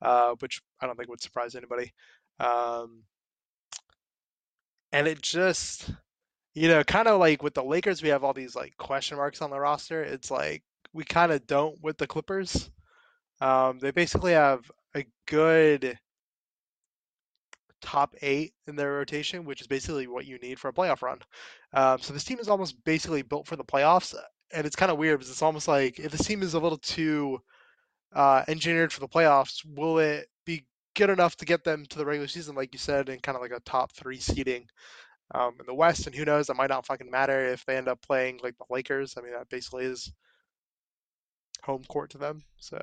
uh, 0.00 0.36
which 0.38 0.62
I 0.80 0.86
don't 0.86 0.94
think 0.94 1.08
would 1.08 1.20
surprise 1.20 1.56
anybody. 1.56 1.92
Um, 2.38 3.02
and 4.92 5.08
it 5.08 5.20
just, 5.20 5.90
you 6.54 6.68
know, 6.68 6.84
kind 6.84 7.08
of 7.08 7.18
like 7.18 7.42
with 7.42 7.54
the 7.54 7.64
Lakers, 7.64 8.00
we 8.00 8.10
have 8.10 8.22
all 8.22 8.32
these 8.32 8.54
like 8.54 8.76
question 8.76 9.16
marks 9.16 9.42
on 9.42 9.50
the 9.50 9.58
roster. 9.58 10.04
It's 10.04 10.30
like 10.30 10.62
we 10.92 11.02
kind 11.02 11.32
of 11.32 11.48
don't 11.48 11.82
with 11.82 11.98
the 11.98 12.06
Clippers. 12.06 12.70
Um, 13.40 13.80
they 13.80 13.90
basically 13.90 14.32
have 14.32 14.70
a 14.96 15.06
good 15.26 15.98
top 17.82 18.14
eight 18.22 18.52
in 18.66 18.76
their 18.76 18.94
rotation, 18.94 19.44
which 19.44 19.60
is 19.60 19.66
basically 19.66 20.06
what 20.06 20.26
you 20.26 20.38
need 20.38 20.58
for 20.58 20.68
a 20.68 20.72
playoff 20.72 21.02
run. 21.02 21.18
Um, 21.72 22.00
so 22.00 22.12
this 22.12 22.24
team 22.24 22.38
is 22.38 22.48
almost 22.48 22.82
basically 22.84 23.22
built 23.22 23.46
for 23.46 23.56
the 23.56 23.64
playoffs, 23.64 24.14
and 24.52 24.66
it's 24.66 24.76
kind 24.76 24.90
of 24.90 24.98
weird 24.98 25.18
because 25.18 25.30
it's 25.30 25.42
almost 25.42 25.68
like 25.68 25.98
if 25.98 26.10
this 26.10 26.26
team 26.26 26.42
is 26.42 26.54
a 26.54 26.58
little 26.58 26.78
too 26.78 27.38
uh, 28.14 28.42
engineered 28.48 28.92
for 28.92 29.00
the 29.00 29.08
playoffs, 29.08 29.64
will 29.64 29.98
it 29.98 30.26
be 30.44 30.64
good 30.94 31.10
enough 31.10 31.36
to 31.36 31.44
get 31.44 31.62
them 31.64 31.84
to 31.90 31.98
the 31.98 32.06
regular 32.06 32.28
season, 32.28 32.56
like 32.56 32.72
you 32.72 32.78
said, 32.78 33.08
in 33.08 33.20
kind 33.20 33.36
of 33.36 33.42
like 33.42 33.52
a 33.52 33.60
top 33.60 33.92
three 33.92 34.18
seeding 34.18 34.66
um, 35.34 35.52
in 35.60 35.66
the 35.66 35.74
West? 35.74 36.06
And 36.06 36.14
who 36.14 36.24
knows, 36.24 36.46
that 36.46 36.56
might 36.56 36.70
not 36.70 36.86
fucking 36.86 37.10
matter 37.10 37.46
if 37.46 37.64
they 37.66 37.76
end 37.76 37.88
up 37.88 38.00
playing 38.02 38.40
like 38.42 38.56
the 38.56 38.64
Lakers. 38.70 39.14
I 39.18 39.20
mean, 39.20 39.32
that 39.32 39.50
basically 39.50 39.84
is 39.84 40.10
home 41.62 41.84
court 41.84 42.10
to 42.10 42.18
them. 42.18 42.42
So 42.58 42.80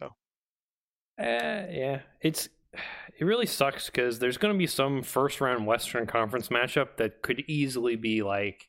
uh, 1.20 1.68
yeah, 1.70 2.02
it's 2.22 2.50
it 3.20 3.26
really 3.26 3.46
sucks 3.46 3.88
because 3.88 4.20
there's 4.20 4.38
going 4.38 4.54
to 4.54 4.58
be 4.58 4.68
some 4.68 5.04
first 5.04 5.42
round 5.42 5.66
Western 5.66 6.06
Conference 6.06 6.50
matchup 6.50 6.98
that 6.98 7.22
could 7.22 7.44
easily 7.48 7.96
be 7.96 8.22
like 8.22 8.68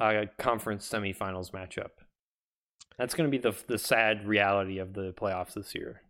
a 0.00 0.26
conference 0.38 0.88
semifinals 0.88 1.50
matchup. 1.52 1.90
That's 2.98 3.14
going 3.14 3.30
to 3.30 3.36
be 3.36 3.42
the 3.42 3.54
the 3.66 3.78
sad 3.78 4.26
reality 4.26 4.78
of 4.78 4.94
the 4.94 5.12
playoffs 5.12 5.54
this 5.54 5.74
year. 5.74 6.02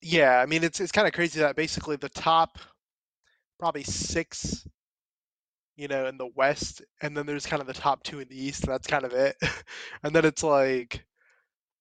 Yeah, 0.00 0.38
I 0.40 0.46
mean 0.46 0.64
it's 0.64 0.80
it's 0.80 0.92
kind 0.92 1.06
of 1.06 1.14
crazy 1.14 1.40
that 1.40 1.56
basically 1.56 1.96
the 1.96 2.08
top 2.08 2.58
probably 3.58 3.84
six, 3.84 4.66
you 5.76 5.88
know, 5.88 6.06
in 6.06 6.18
the 6.18 6.28
West, 6.34 6.82
and 7.00 7.16
then 7.16 7.26
there's 7.26 7.46
kind 7.46 7.60
of 7.60 7.66
the 7.66 7.72
top 7.72 8.02
two 8.02 8.20
in 8.20 8.28
the 8.28 8.44
East, 8.44 8.64
and 8.64 8.72
that's 8.72 8.86
kind 8.86 9.04
of 9.04 9.12
it. 9.12 9.36
and 10.02 10.14
then 10.14 10.24
it's 10.24 10.42
like 10.42 11.04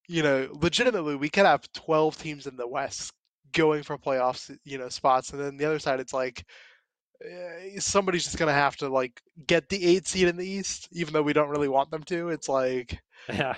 you 0.08 0.24
know, 0.24 0.50
legitimately, 0.54 1.16
we 1.16 1.30
could 1.30 1.46
have 1.46 1.72
12 1.74 2.18
teams 2.18 2.48
in 2.48 2.56
the 2.58 2.68
West 2.68 3.14
going 3.54 3.84
for 3.84 3.98
playoffs, 3.98 4.56
you 4.64 4.78
know, 4.78 4.90
spots, 4.90 5.32
and 5.32 5.40
then 5.40 5.58
the 5.58 5.66
other 5.66 5.80
side, 5.80 6.00
it's 6.00 6.14
like 6.14 6.46
eh, 7.24 7.80
somebody's 7.80 8.24
just 8.24 8.38
gonna 8.38 8.52
have 8.52 8.76
to 8.78 8.90
like 8.90 9.22
get 9.48 9.70
the 9.70 9.86
eight 9.86 10.08
seed 10.08 10.28
in 10.28 10.38
the 10.38 10.48
East, 10.48 10.90
even 10.92 11.14
though 11.14 11.22
we 11.22 11.34
don't 11.34 11.50
really 11.50 11.68
want 11.68 11.92
them 11.92 12.04
to. 12.04 12.30
It's 12.30 12.50
like, 12.50 13.00
yeah, 13.30 13.56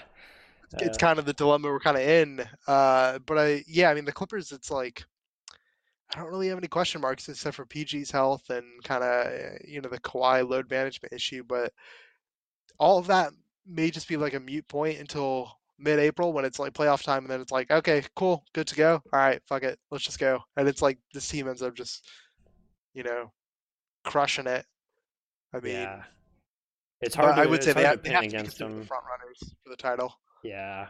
it's 0.73 0.97
kind 0.97 1.19
of 1.19 1.25
the 1.25 1.33
dilemma 1.33 1.69
we're 1.69 1.79
kind 1.79 1.97
of 1.97 2.03
in. 2.03 2.45
Uh, 2.67 3.19
but 3.19 3.37
I, 3.37 3.63
yeah, 3.67 3.89
I 3.89 3.93
mean, 3.93 4.05
the 4.05 4.11
Clippers, 4.11 4.51
it's 4.51 4.71
like. 4.71 5.03
I 6.13 6.19
don't 6.19 6.29
really 6.29 6.49
have 6.49 6.59
any 6.59 6.67
question 6.67 7.01
marks 7.01 7.27
except 7.27 7.55
for 7.55 7.65
PG's 7.65 8.11
health 8.11 8.51
and 8.51 8.63
kind 8.83 9.03
of 9.03 9.67
you 9.67 9.81
know 9.81 9.89
the 9.89 9.99
Kawhi 9.99 10.47
load 10.47 10.69
management 10.69 11.11
issue, 11.11 11.43
but 11.43 11.73
all 12.77 12.99
of 12.99 13.07
that 13.07 13.31
may 13.65 13.89
just 13.89 14.07
be 14.07 14.15
like 14.15 14.35
a 14.35 14.39
mute 14.39 14.67
point 14.67 14.99
until 14.99 15.57
mid-April 15.77 16.33
when 16.33 16.45
it's 16.45 16.59
like 16.59 16.73
playoff 16.73 17.03
time, 17.03 17.23
and 17.23 17.29
then 17.31 17.41
it's 17.41 17.51
like, 17.51 17.71
okay, 17.71 18.03
cool, 18.15 18.43
good 18.53 18.67
to 18.67 18.75
go. 18.75 19.01
All 19.13 19.19
right, 19.19 19.41
fuck 19.47 19.63
it, 19.63 19.77
let's 19.91 20.03
just 20.03 20.19
go. 20.19 20.41
And 20.57 20.67
it's 20.67 20.81
like 20.81 20.97
this 21.13 21.27
team 21.27 21.47
ends 21.47 21.61
up 21.61 21.75
just, 21.75 22.07
you 22.93 23.03
know, 23.03 23.31
crushing 24.03 24.47
it. 24.47 24.65
I 25.53 25.59
mean, 25.59 25.73
yeah. 25.73 26.03
it's 27.01 27.15
hard. 27.15 27.35
To, 27.35 27.41
I 27.41 27.45
would 27.45 27.63
say 27.63 27.73
they 27.73 27.83
have, 27.83 28.03
to 28.03 28.09
they 28.09 28.13
have 28.13 28.21
to 28.21 28.27
against 28.27 28.57
them. 28.57 28.79
The 28.79 28.85
front 28.85 29.03
runners 29.09 29.55
for 29.63 29.69
the 29.69 29.77
title. 29.77 30.13
Yeah, 30.43 30.87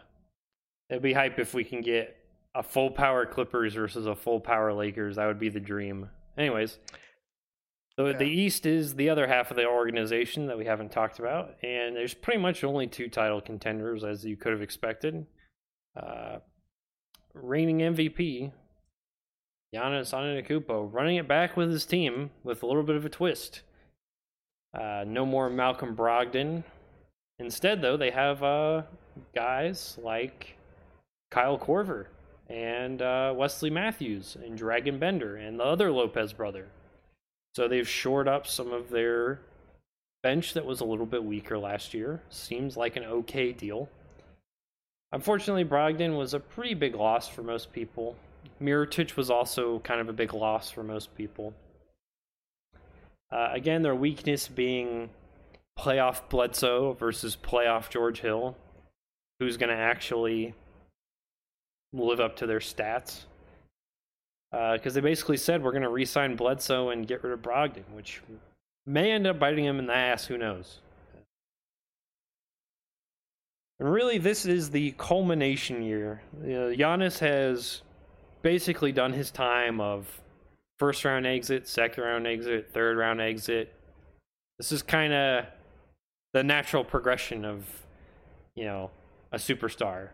it'd 0.90 1.04
be 1.04 1.14
hype 1.14 1.40
if 1.40 1.54
we 1.54 1.64
can 1.64 1.82
get 1.82 2.18
a 2.56 2.64
full 2.64 2.90
power 2.90 3.26
Clippers 3.26 3.74
versus 3.74 4.06
a 4.06 4.16
full 4.16 4.40
power 4.40 4.74
Lakers. 4.74 5.18
That 5.18 5.28
would 5.28 5.40
be 5.40 5.50
the 5.50 5.60
dream. 5.60 6.10
Anyways, 6.38 6.80
so 7.98 8.08
yeah. 8.08 8.18
the 8.18 8.26
East 8.26 8.66
is 8.66 8.96
the 8.96 9.10
other 9.10 9.28
half 9.28 9.52
of 9.52 9.58
the 9.58 9.66
organization 9.66 10.48
that 10.48 10.58
we 10.58 10.66
haven't 10.66 10.92
talked 10.92 11.20
about, 11.20 11.56
and 11.64 11.96
there's 11.96 12.14
pretty 12.14 12.40
much 12.40 12.64
only 12.64 12.88
two 12.88 13.08
title 13.08 13.42
contenders, 13.42 14.04
as 14.04 14.26
you 14.26 14.36
could 14.36 14.52
have 14.52 14.62
expected. 14.62 15.26
Uh, 15.96 16.40
reigning 17.34 17.80
MVP, 17.80 18.52
Giannis 19.74 20.14
Antetokounmpo, 20.14 20.92
running 20.92 21.18
it 21.18 21.28
back 21.28 21.56
with 21.56 21.72
his 21.72 21.86
team 21.86 22.32
with 22.44 22.64
a 22.64 22.66
little 22.66 22.84
bit 22.84 22.96
of 22.96 23.06
a 23.06 23.10
twist. 23.10 23.62
Uh, 24.74 25.06
no 25.08 25.26
more 25.26 25.50
Malcolm 25.50 25.96
Brogdon. 25.96 26.64
Instead, 27.40 27.82
though, 27.82 27.98
they 27.98 28.12
have 28.12 28.44
uh, 28.44 28.84
guys 29.34 29.98
like 30.02 30.58
Kyle 31.32 31.58
Korver 31.58 32.08
and 32.50 33.02
uh, 33.02 33.34
Wesley 33.36 33.70
Matthews 33.70 34.38
and 34.44 34.60
Dragan 34.60 35.00
Bender 35.00 35.38
and 35.38 35.60
the 35.60 35.64
other 35.64 35.92
Lopez 35.92 36.34
brother. 36.34 36.68
So 37.56 37.70
they've 37.70 37.88
shored 37.88 38.28
up 38.28 38.46
some 38.48 38.74
of 38.74 38.90
their 38.90 39.40
bench 40.24 40.54
that 40.56 40.66
was 40.66 40.82
a 40.82 40.86
little 40.86 41.06
bit 41.06 41.24
weaker 41.24 41.58
last 41.58 41.94
year. 41.94 42.22
Seems 42.30 42.76
like 42.76 42.98
an 42.98 43.04
okay 43.04 43.54
deal. 43.54 43.88
Unfortunately, 45.14 45.64
Brogdon 45.64 46.18
was 46.18 46.34
a 46.34 46.40
pretty 46.40 46.74
big 46.74 46.96
loss 46.96 47.30
for 47.30 47.44
most 47.44 47.72
people. 47.72 48.18
Mirotic 48.62 49.16
was 49.16 49.30
also 49.30 49.80
kind 49.80 50.02
of 50.02 50.10
a 50.10 50.14
big 50.14 50.34
loss 50.34 50.70
for 50.70 50.84
most 50.84 51.16
people. 51.16 51.54
Uh, 53.32 53.50
again, 53.54 53.84
their 53.84 53.96
weakness 53.96 54.50
being 54.50 55.10
playoff 55.80 56.28
Bledsoe 56.28 56.94
versus 56.94 57.38
playoff 57.42 57.90
George 57.90 58.20
Hill. 58.20 58.58
Who's 59.40 59.56
going 59.56 59.70
to 59.70 59.82
actually 59.82 60.54
live 61.94 62.20
up 62.20 62.36
to 62.38 62.48
their 62.48 62.60
stats? 62.60 63.22
Because 64.56 64.94
uh, 64.94 64.96
they 64.96 65.02
basically 65.02 65.36
said 65.36 65.62
we're 65.62 65.72
going 65.72 65.84
to 65.84 65.90
re-sign 65.90 66.38
Bledsoe 66.38 66.90
and 66.90 67.06
get 67.06 67.24
rid 67.24 67.34
of 67.34 67.42
Brogdon, 67.42 67.84
which 67.94 68.22
may 68.86 69.12
end 69.12 69.28
up 69.28 69.38
biting 69.38 69.66
him 69.66 69.80
in 69.80 69.88
the 69.88 69.96
ass. 69.96 70.26
Who 70.26 70.38
knows? 70.38 70.80
And 73.80 73.92
really, 73.92 74.18
this 74.18 74.46
is 74.46 74.70
the 74.70 74.92
culmination 74.98 75.82
year. 75.82 76.22
Uh, 76.42 76.72
Giannis 76.72 77.20
has 77.20 77.82
basically 78.44 78.94
done 78.94 79.12
his 79.12 79.30
time 79.30 79.82
of 79.82 80.22
first 80.80 81.04
round 81.04 81.28
exit, 81.28 81.68
second 81.68 82.04
round 82.04 82.26
exit, 82.26 82.70
third 82.74 82.96
round 82.96 83.20
exit. 83.20 83.74
This 84.58 84.72
is 84.72 84.82
kind 84.82 85.12
of 85.12 85.46
the 86.32 86.44
natural 86.44 86.86
progression 86.86 87.44
of, 87.44 87.66
you 88.56 88.64
know, 88.64 88.92
a 89.34 89.38
superstar. 89.38 90.10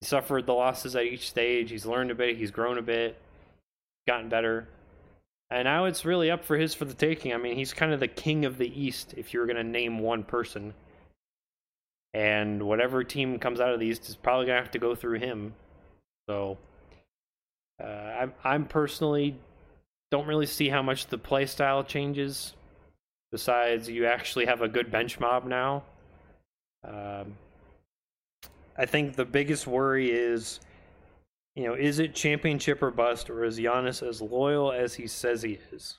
He 0.00 0.06
suffered 0.06 0.46
the 0.46 0.54
losses 0.54 0.96
at 0.96 1.04
each 1.04 1.28
stage. 1.28 1.70
He's 1.70 1.86
learned 1.86 2.10
a 2.10 2.14
bit. 2.14 2.36
He's 2.36 2.50
grown 2.50 2.78
a 2.78 2.82
bit, 2.82 3.20
gotten 4.06 4.28
better. 4.28 4.68
And 5.50 5.64
now 5.64 5.86
it's 5.86 6.04
really 6.04 6.30
up 6.30 6.44
for 6.44 6.56
his 6.56 6.74
for 6.74 6.84
the 6.84 6.94
taking. 6.94 7.34
I 7.34 7.36
mean, 7.36 7.56
he's 7.56 7.72
kind 7.72 7.92
of 7.92 8.00
the 8.00 8.08
king 8.08 8.44
of 8.44 8.56
the 8.56 8.68
East 8.68 9.14
if 9.16 9.34
you 9.34 9.40
were 9.40 9.46
going 9.46 9.56
to 9.56 9.64
name 9.64 9.98
one 9.98 10.22
person. 10.22 10.74
And 12.14 12.62
whatever 12.62 13.04
team 13.04 13.38
comes 13.38 13.60
out 13.60 13.72
of 13.72 13.80
the 13.80 13.86
East 13.86 14.08
is 14.08 14.16
probably 14.16 14.46
going 14.46 14.56
to 14.56 14.62
have 14.62 14.72
to 14.72 14.78
go 14.78 14.94
through 14.94 15.18
him. 15.18 15.54
So, 16.28 16.58
uh, 17.82 17.86
I'm, 17.86 18.32
I'm 18.44 18.64
personally 18.66 19.36
don't 20.10 20.26
really 20.26 20.46
see 20.46 20.68
how 20.68 20.82
much 20.82 21.06
the 21.06 21.18
play 21.18 21.46
style 21.46 21.84
changes. 21.84 22.54
Besides, 23.32 23.88
you 23.88 24.06
actually 24.06 24.46
have 24.46 24.60
a 24.60 24.68
good 24.68 24.90
bench 24.90 25.20
mob 25.20 25.44
now. 25.44 25.84
Um, 26.84 27.36
I 28.80 28.86
think 28.86 29.14
the 29.14 29.26
biggest 29.26 29.66
worry 29.66 30.10
is, 30.10 30.58
you 31.54 31.64
know, 31.64 31.74
is 31.74 31.98
it 31.98 32.14
championship 32.14 32.82
or 32.82 32.90
bust, 32.90 33.28
or 33.28 33.44
is 33.44 33.58
Giannis 33.58 34.02
as 34.08 34.22
loyal 34.22 34.72
as 34.72 34.94
he 34.94 35.06
says 35.06 35.42
he 35.42 35.58
is? 35.70 35.98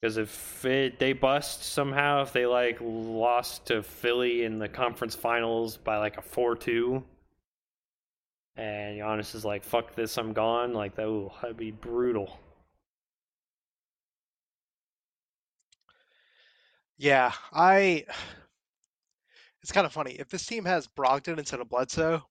Because 0.00 0.18
if 0.18 0.64
it, 0.64 1.00
they 1.00 1.14
bust 1.14 1.64
somehow, 1.64 2.22
if 2.22 2.32
they 2.32 2.46
like 2.46 2.78
lost 2.80 3.66
to 3.66 3.82
Philly 3.82 4.44
in 4.44 4.60
the 4.60 4.68
conference 4.68 5.16
finals 5.16 5.78
by 5.78 5.98
like 5.98 6.16
a 6.16 6.22
four-two, 6.22 7.02
and 8.54 9.00
Giannis 9.00 9.34
is 9.34 9.44
like, 9.44 9.64
"Fuck 9.64 9.96
this, 9.96 10.16
I'm 10.16 10.32
gone," 10.32 10.74
like 10.74 10.94
that, 10.94 11.06
ooh, 11.06 11.32
that'd 11.42 11.56
be 11.56 11.72
brutal. 11.72 12.38
Yeah, 16.98 17.32
I 17.52 18.04
it's 19.66 19.72
kind 19.72 19.84
of 19.84 19.92
funny. 19.92 20.12
If 20.12 20.28
this 20.28 20.46
team 20.46 20.64
has 20.64 20.86
Brogdon 20.86 21.40
instead 21.40 21.58
of 21.58 21.68
Bledsoe, 21.68 22.22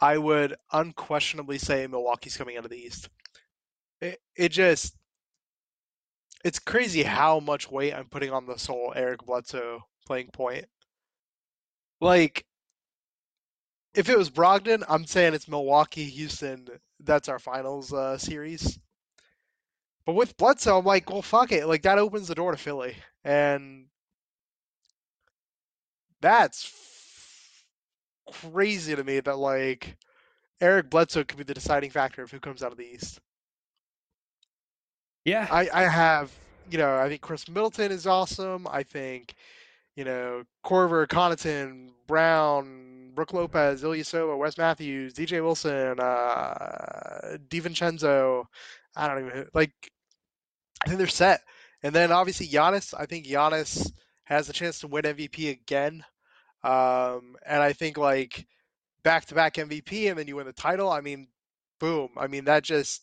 I 0.00 0.16
would 0.16 0.54
unquestionably 0.72 1.58
say 1.58 1.84
Milwaukee's 1.88 2.36
coming 2.36 2.56
out 2.56 2.64
of 2.64 2.70
the 2.70 2.76
East. 2.78 3.08
It, 4.00 4.20
it 4.36 4.50
just, 4.50 4.94
it's 6.44 6.60
crazy 6.60 7.02
how 7.02 7.40
much 7.40 7.68
weight 7.68 7.92
I'm 7.92 8.08
putting 8.08 8.30
on 8.30 8.46
this 8.46 8.66
whole 8.66 8.92
Eric 8.94 9.26
Bledsoe 9.26 9.80
playing 10.06 10.28
point. 10.28 10.66
Like, 12.00 12.46
if 13.96 14.08
it 14.08 14.16
was 14.16 14.30
Brogdon, 14.30 14.84
I'm 14.88 15.06
saying 15.06 15.34
it's 15.34 15.48
Milwaukee, 15.48 16.04
Houston. 16.04 16.68
That's 17.00 17.28
our 17.28 17.40
finals 17.40 17.92
uh, 17.92 18.16
series. 18.16 18.78
But 20.06 20.12
with 20.14 20.36
Bledsoe, 20.36 20.78
I'm 20.78 20.84
like, 20.84 21.10
well, 21.10 21.20
fuck 21.20 21.50
it. 21.50 21.66
Like 21.66 21.82
that 21.82 21.98
opens 21.98 22.28
the 22.28 22.36
door 22.36 22.52
to 22.52 22.56
Philly, 22.56 22.94
and 23.24 23.86
that's 26.20 26.72
crazy 28.52 28.94
to 28.94 29.04
me 29.04 29.20
that 29.20 29.38
like 29.38 29.96
Eric 30.60 30.90
Bledsoe 30.90 31.24
could 31.24 31.38
be 31.38 31.44
the 31.44 31.54
deciding 31.54 31.90
factor 31.90 32.22
of 32.22 32.30
who 32.30 32.40
comes 32.40 32.62
out 32.62 32.72
of 32.72 32.78
the 32.78 32.86
East. 32.86 33.20
Yeah, 35.24 35.46
I, 35.50 35.68
I 35.72 35.82
have, 35.82 36.32
you 36.70 36.78
know, 36.78 36.96
I 36.98 37.08
think 37.08 37.20
Khris 37.20 37.48
Middleton 37.48 37.92
is 37.92 38.06
awesome. 38.06 38.66
I 38.70 38.82
think, 38.82 39.34
you 39.94 40.04
know, 40.04 40.44
Korver, 40.64 41.06
Connaughton, 41.06 41.90
Brown, 42.06 43.10
Brook 43.14 43.34
Lopez, 43.34 43.82
Ilyasova, 43.82 44.38
Wes 44.38 44.56
Matthews, 44.56 45.14
DJ 45.14 45.42
Wilson, 45.42 46.00
uh, 46.00 47.36
DiVincenzo. 47.48 48.44
I 48.96 49.08
don't 49.08 49.26
even 49.26 49.48
like. 49.54 49.72
I 50.84 50.88
think 50.88 50.98
they're 50.98 51.08
set. 51.08 51.42
And 51.82 51.94
then 51.94 52.12
obviously 52.12 52.46
Giannis. 52.48 52.94
I 52.96 53.06
think 53.06 53.26
Giannis 53.26 53.92
has 54.28 54.50
a 54.50 54.52
chance 54.52 54.80
to 54.80 54.86
win 54.86 55.04
MVP 55.04 55.50
again. 55.50 56.04
Um, 56.62 57.36
and 57.46 57.62
I 57.62 57.72
think 57.72 57.96
like 57.96 58.46
back 59.02 59.24
to 59.26 59.34
back 59.34 59.54
MVP 59.54 60.10
and 60.10 60.18
then 60.18 60.28
you 60.28 60.36
win 60.36 60.46
the 60.46 60.52
title. 60.52 60.90
I 60.90 61.00
mean, 61.00 61.28
boom. 61.80 62.10
I 62.16 62.26
mean 62.26 62.44
that 62.44 62.62
just 62.62 63.02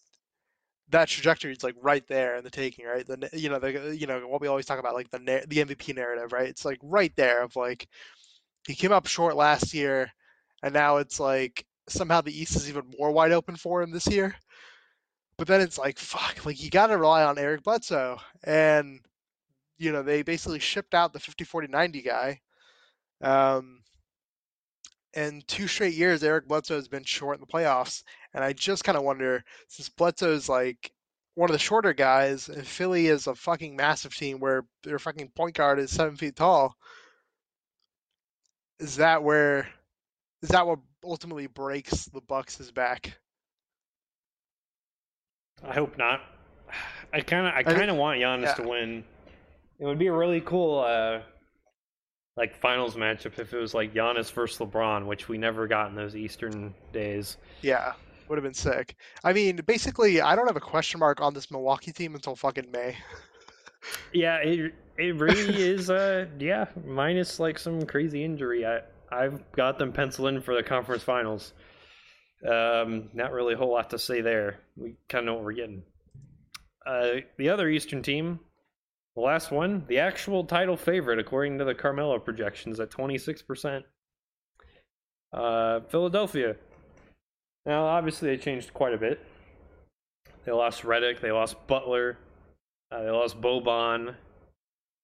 that 0.89 1.07
trajectory 1.07 1.52
is 1.52 1.64
like 1.64 1.76
right 1.81 2.07
there 2.07 2.35
in 2.35 2.43
the 2.43 2.52
taking, 2.52 2.85
right? 2.85 3.07
The 3.07 3.27
you 3.34 3.49
know 3.49 3.57
the 3.57 3.97
you 3.97 4.06
know 4.06 4.27
what 4.27 4.39
we 4.39 4.47
always 4.47 4.68
talk 4.68 4.77
about 4.77 4.93
like 4.93 5.10
the 5.10 5.18
the 5.47 5.65
MVP 5.65 5.95
narrative, 5.95 6.31
right? 6.31 6.47
It's 6.47 6.64
like 6.64 6.77
right 6.84 7.14
there 7.15 7.41
of 7.41 7.56
like 7.56 7.88
he 8.68 8.76
came 8.76 8.91
up 8.91 9.07
short 9.07 9.35
last 9.35 9.73
year, 9.73 10.11
and 10.61 10.76
now 10.76 10.97
it's 10.97 11.19
like 11.19 11.65
somehow 11.89 12.22
the 12.22 12.39
East 12.39 12.56
is 12.56 12.69
even 12.69 12.84
more 12.99 13.11
wide 13.11 13.31
open 13.31 13.56
for 13.56 13.81
him 13.81 13.91
this 13.91 14.07
year. 14.07 14.35
But 15.38 15.47
then 15.47 15.61
it's 15.61 15.80
like 15.80 15.97
fuck, 15.97 16.45
like 16.45 16.61
you 16.64 16.69
got 16.69 16.88
to 16.88 16.97
rely 16.99 17.23
on 17.23 17.39
Eric 17.39 17.64
Bledsoe, 17.64 18.19
and 18.43 18.99
you 19.77 19.91
know 19.91 20.03
they 20.03 20.22
basically 20.22 20.60
shipped 20.60 20.93
out 20.93 21.14
the 21.14 21.19
50 21.19 21.43
40 21.43 21.68
90 21.68 22.02
guy. 22.02 22.41
Um, 23.22 23.81
and 25.15 25.47
two 25.47 25.68
straight 25.68 25.93
years, 25.93 26.23
Eric 26.23 26.47
Bledsoe 26.47 26.76
has 26.76 26.89
been 26.89 27.06
short 27.06 27.38
in 27.38 27.41
the 27.41 27.47
playoffs. 27.47 28.03
And 28.34 28.43
I 28.43 28.52
just 28.52 28.84
kind 28.84 28.97
of 28.97 29.03
wonder, 29.03 29.43
since 29.69 29.88
Bledsoe's 29.88 30.49
like 30.49 30.91
one 31.35 31.49
of 31.49 31.53
the 31.53 31.60
shorter 31.60 31.93
guys, 31.93 32.49
and 32.49 32.68
Philly 32.68 33.07
is 33.07 33.27
a 33.27 33.35
fucking 33.35 33.77
massive 33.77 34.14
team 34.14 34.39
where 34.39 34.65
their 34.84 34.99
fucking 34.99 35.30
point 35.30 35.56
guard 35.56 35.80
is 35.80 35.91
seven 35.91 36.18
feet 36.18 36.35
tall, 36.35 36.76
is 38.80 38.97
that 38.97 39.23
where, 39.23 39.69
is 40.41 40.49
that 40.49 40.68
what 40.68 40.80
ultimately 41.03 41.47
breaks 41.47 42.06
the 42.06 42.22
Bucks' 42.22 42.72
back? 42.72 43.18
I 45.64 45.73
hope 45.73 45.97
not. 45.97 46.22
I 47.14 47.22
kind 47.22 47.47
of, 47.47 47.53
I 47.53 47.64
kind 47.64 47.89
of 47.89 47.95
want 47.95 48.19
Giannis 48.19 48.43
yeah. 48.43 48.53
to 48.56 48.68
win. 48.68 49.03
It 49.80 49.85
would 49.85 49.99
be 49.99 50.07
a 50.07 50.14
really 50.14 50.41
cool, 50.41 50.80
uh, 50.80 51.19
like 52.38 52.56
finals 52.56 52.95
matchup 52.95 53.39
if 53.39 53.53
it 53.53 53.57
was 53.57 53.73
like 53.73 53.93
Giannis 53.93 54.31
versus 54.31 54.57
LeBron, 54.60 55.06
which 55.06 55.30
we 55.30 55.38
never 55.38 55.68
got 55.68 55.89
in 55.89 55.95
those 55.95 56.15
Eastern 56.15 56.73
days. 56.91 57.38
Yeah, 57.61 57.93
would 58.27 58.38
have 58.38 58.43
been 58.43 58.53
sick. 58.53 58.95
I 59.23 59.34
mean, 59.34 59.57
basically, 59.65 60.22
I 60.22 60.35
don't 60.35 60.47
have 60.47 60.57
a 60.57 60.61
question 60.61 60.99
mark 60.99 61.22
on 61.22 61.34
this 61.34 61.52
Milwaukee 61.52 61.91
team 61.91 62.15
until 62.15 62.35
fucking 62.35 62.72
May. 62.72 62.97
yeah, 64.14 64.38
it 64.38 64.73
it 64.97 65.15
really 65.15 65.61
is. 65.61 65.89
Uh, 65.89 66.26
yeah, 66.39 66.65
minus 66.85 67.39
like 67.39 67.60
some 67.60 67.85
crazy 67.85 68.23
injury. 68.23 68.65
I 68.65 68.81
I've 69.11 69.52
got 69.52 69.77
them 69.77 69.91
penciled 69.91 70.30
in 70.30 70.41
for 70.41 70.56
the 70.56 70.64
conference 70.64 71.03
finals. 71.03 71.53
Um, 72.45 73.10
not 73.14 73.31
really 73.31 73.53
a 73.53 73.57
whole 73.57 73.72
lot 73.72 73.89
to 73.91 73.99
say 73.99 74.22
there. 74.22 74.60
We 74.76 74.95
kind 75.10 75.22
of 75.22 75.26
know 75.26 75.34
what 75.35 75.43
we're 75.45 75.53
getting. 75.53 75.84
Uh, 76.85 77.22
the 77.38 77.49
other 77.49 77.68
Eastern 77.69 78.03
team, 78.03 78.39
the 79.16 79.22
last 79.22 79.52
one, 79.52 79.86
the 79.88 80.00
actual 80.00 80.44
title 80.44 80.76
favorite 80.76 81.20
according 81.20 81.58
to 81.58 81.66
the 81.66 81.74
Carmelo 81.74 82.20
projections 82.20 82.80
at 82.80 82.92
26%. 82.92 83.84
Uh, 85.32 85.82
Philadelphia. 85.90 86.56
Now, 87.66 87.86
obviously, 87.86 88.30
they 88.30 88.38
changed 88.38 88.74
quite 88.74 88.94
a 88.94 88.98
bit. 88.98 89.20
They 90.46 90.52
lost 90.52 90.84
Redick, 90.84 91.22
they 91.22 91.32
lost 91.32 91.56
Butler, 91.66 92.18
uh, 92.92 93.02
they 93.02 93.10
lost 93.10 93.42
Boban, 93.42 94.14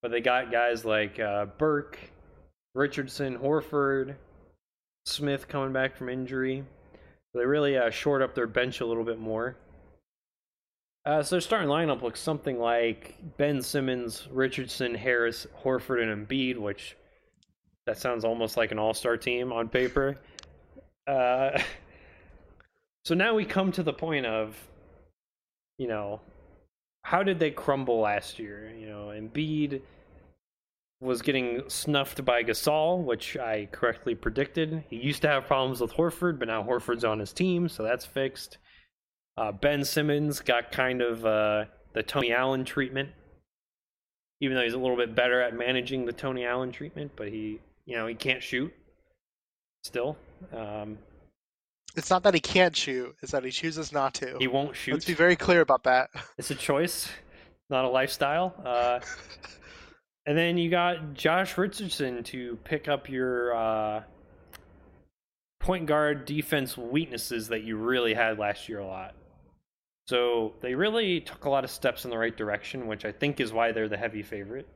but 0.00 0.10
they 0.12 0.20
got 0.20 0.52
guys 0.52 0.84
like 0.84 1.18
uh, 1.18 1.46
Burke, 1.58 1.98
Richardson, 2.74 3.38
Horford, 3.38 4.14
Smith 5.04 5.48
coming 5.48 5.72
back 5.72 5.96
from 5.96 6.08
injury. 6.08 6.64
So 7.32 7.40
they 7.40 7.46
really 7.46 7.76
uh, 7.76 7.90
shored 7.90 8.22
up 8.22 8.34
their 8.34 8.46
bench 8.46 8.80
a 8.80 8.86
little 8.86 9.04
bit 9.04 9.18
more. 9.18 9.56
Uh, 11.04 11.22
so 11.22 11.34
their 11.34 11.40
starting 11.40 11.68
lineup 11.68 12.02
looks 12.02 12.20
something 12.20 12.58
like 12.60 13.16
Ben 13.36 13.60
Simmons, 13.60 14.28
Richardson, 14.30 14.94
Harris, 14.94 15.46
Horford, 15.64 16.02
and 16.02 16.28
Embiid, 16.28 16.56
which 16.58 16.96
that 17.86 17.98
sounds 17.98 18.24
almost 18.24 18.56
like 18.56 18.70
an 18.70 18.78
all-star 18.78 19.16
team 19.16 19.52
on 19.52 19.68
paper. 19.68 20.16
Uh, 21.08 21.60
so 23.04 23.14
now 23.14 23.34
we 23.34 23.44
come 23.44 23.72
to 23.72 23.82
the 23.82 23.92
point 23.92 24.26
of, 24.26 24.56
you 25.78 25.88
know, 25.88 26.20
how 27.02 27.24
did 27.24 27.40
they 27.40 27.50
crumble 27.50 27.98
last 27.98 28.38
year? 28.38 28.72
You 28.78 28.86
know, 28.86 29.06
Embiid 29.06 29.82
was 31.00 31.20
getting 31.20 31.62
snuffed 31.68 32.24
by 32.24 32.44
Gasol, 32.44 33.02
which 33.02 33.36
I 33.36 33.68
correctly 33.72 34.14
predicted. 34.14 34.84
He 34.88 34.96
used 34.96 35.22
to 35.22 35.28
have 35.28 35.46
problems 35.46 35.80
with 35.80 35.92
Horford, 35.92 36.38
but 36.38 36.46
now 36.46 36.62
Horford's 36.62 37.04
on 37.04 37.18
his 37.18 37.32
team, 37.32 37.68
so 37.68 37.82
that's 37.82 38.06
fixed. 38.06 38.58
Uh, 39.36 39.52
ben 39.52 39.84
Simmons 39.84 40.40
got 40.40 40.72
kind 40.72 41.00
of 41.00 41.24
uh, 41.24 41.64
the 41.94 42.02
Tony 42.02 42.32
Allen 42.32 42.64
treatment, 42.64 43.10
even 44.40 44.56
though 44.56 44.62
he's 44.62 44.74
a 44.74 44.78
little 44.78 44.96
bit 44.96 45.14
better 45.14 45.40
at 45.40 45.56
managing 45.56 46.04
the 46.04 46.12
Tony 46.12 46.44
Allen 46.44 46.70
treatment, 46.70 47.12
but 47.16 47.28
he, 47.28 47.60
you 47.86 47.96
know, 47.96 48.06
he 48.06 48.14
can't 48.14 48.42
shoot 48.42 48.72
still. 49.84 50.16
Um, 50.54 50.98
it's 51.96 52.10
not 52.10 52.22
that 52.24 52.34
he 52.34 52.40
can't 52.40 52.76
shoot; 52.76 53.14
it's 53.22 53.32
that 53.32 53.44
he 53.44 53.50
chooses 53.50 53.92
not 53.92 54.14
to. 54.14 54.36
He 54.38 54.48
won't 54.48 54.76
shoot. 54.76 54.92
Let's 54.92 55.04
be 55.06 55.14
very 55.14 55.36
clear 55.36 55.60
about 55.60 55.84
that. 55.84 56.10
It's 56.38 56.50
a 56.50 56.54
choice, 56.54 57.08
not 57.70 57.84
a 57.84 57.88
lifestyle. 57.88 58.54
Uh, 58.64 59.00
and 60.26 60.36
then 60.36 60.58
you 60.58 60.70
got 60.70 61.14
Josh 61.14 61.56
Richardson 61.56 62.22
to 62.24 62.58
pick 62.64 62.88
up 62.88 63.08
your 63.08 63.54
uh, 63.54 64.02
point 65.60 65.86
guard 65.86 66.24
defense 66.24 66.76
weaknesses 66.76 67.48
that 67.48 67.62
you 67.62 67.76
really 67.76 68.14
had 68.14 68.38
last 68.38 68.68
year 68.68 68.78
a 68.78 68.86
lot. 68.86 69.14
So 70.06 70.54
they 70.60 70.74
really 70.74 71.20
took 71.20 71.44
a 71.44 71.50
lot 71.50 71.64
of 71.64 71.70
steps 71.70 72.04
in 72.04 72.10
the 72.10 72.18
right 72.18 72.36
direction, 72.36 72.86
which 72.86 73.04
I 73.04 73.12
think 73.12 73.40
is 73.40 73.52
why 73.52 73.72
they're 73.72 73.88
the 73.88 73.96
heavy 73.96 74.22
favorite. 74.22 74.68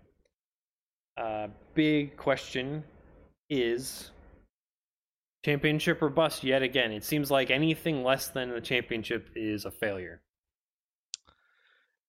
Uh, 1.16 1.48
big 1.74 2.16
question 2.16 2.84
is 3.50 4.10
championship 5.44 6.02
or 6.02 6.08
bust 6.08 6.44
yet 6.44 6.62
again. 6.62 6.92
It 6.92 7.04
seems 7.04 7.30
like 7.30 7.50
anything 7.50 8.04
less 8.04 8.28
than 8.28 8.50
the 8.50 8.60
championship 8.60 9.30
is 9.34 9.64
a 9.64 9.70
failure. 9.70 10.20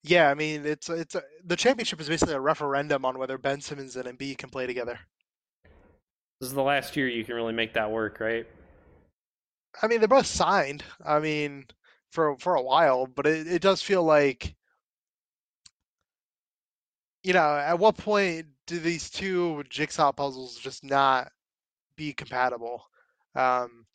Yeah, 0.03 0.29
I 0.29 0.35
mean 0.35 0.65
it's 0.65 0.89
it's 0.89 1.15
a, 1.15 1.23
the 1.45 1.55
championship 1.55 1.99
is 1.99 2.07
basically 2.07 2.35
a 2.35 2.39
referendum 2.39 3.03
on 3.03 3.17
whether 3.17 3.37
Ben 3.37 3.61
Simmons 3.61 3.95
and 3.95 4.07
Embiid 4.07 4.37
can 4.37 4.49
play 4.49 4.65
together. 4.65 4.99
This 6.39 6.49
is 6.49 6.53
the 6.53 6.63
last 6.63 6.95
year 6.95 7.07
you 7.07 7.25
can 7.25 7.35
really 7.35 7.53
make 7.53 7.73
that 7.73 7.91
work, 7.91 8.19
right? 8.19 8.45
I 9.81 9.87
mean, 9.87 9.99
they're 9.99 10.07
both 10.07 10.27
signed. 10.27 10.83
I 11.05 11.19
mean, 11.19 11.65
for 12.11 12.37
for 12.37 12.55
a 12.55 12.61
while, 12.61 13.07
but 13.07 13.27
it, 13.27 13.47
it 13.47 13.61
does 13.61 13.81
feel 13.81 14.03
like 14.03 14.55
you 17.23 17.33
know, 17.33 17.55
at 17.57 17.79
what 17.79 17.97
point 17.97 18.47
do 18.67 18.79
these 18.79 19.09
two 19.09 19.63
jigsaw 19.69 20.11
puzzles 20.11 20.57
just 20.57 20.83
not 20.83 21.31
be 21.97 22.13
compatible? 22.13 22.83
Um, 23.35 23.85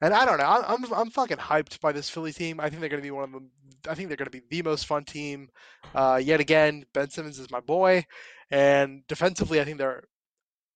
and 0.00 0.14
I 0.14 0.24
don't 0.24 0.38
know. 0.38 0.44
I'm, 0.44 0.84
I'm 0.84 0.92
I'm 0.94 1.10
fucking 1.10 1.36
hyped 1.36 1.80
by 1.80 1.92
this 1.92 2.10
Philly 2.10 2.32
team. 2.32 2.60
I 2.60 2.68
think 2.68 2.80
they're 2.80 2.88
going 2.88 3.02
to 3.02 3.06
be 3.06 3.10
one 3.10 3.24
of 3.24 3.32
them. 3.32 3.50
I 3.88 3.94
think 3.94 4.08
they're 4.08 4.16
going 4.16 4.30
to 4.30 4.40
be 4.40 4.42
the 4.50 4.62
most 4.62 4.86
fun 4.86 5.04
team. 5.04 5.50
Uh, 5.94 6.20
yet 6.22 6.40
again, 6.40 6.84
Ben 6.94 7.10
Simmons 7.10 7.38
is 7.38 7.50
my 7.50 7.60
boy, 7.60 8.06
and 8.50 9.06
defensively, 9.08 9.60
I 9.60 9.64
think 9.64 9.78
they're 9.78 10.04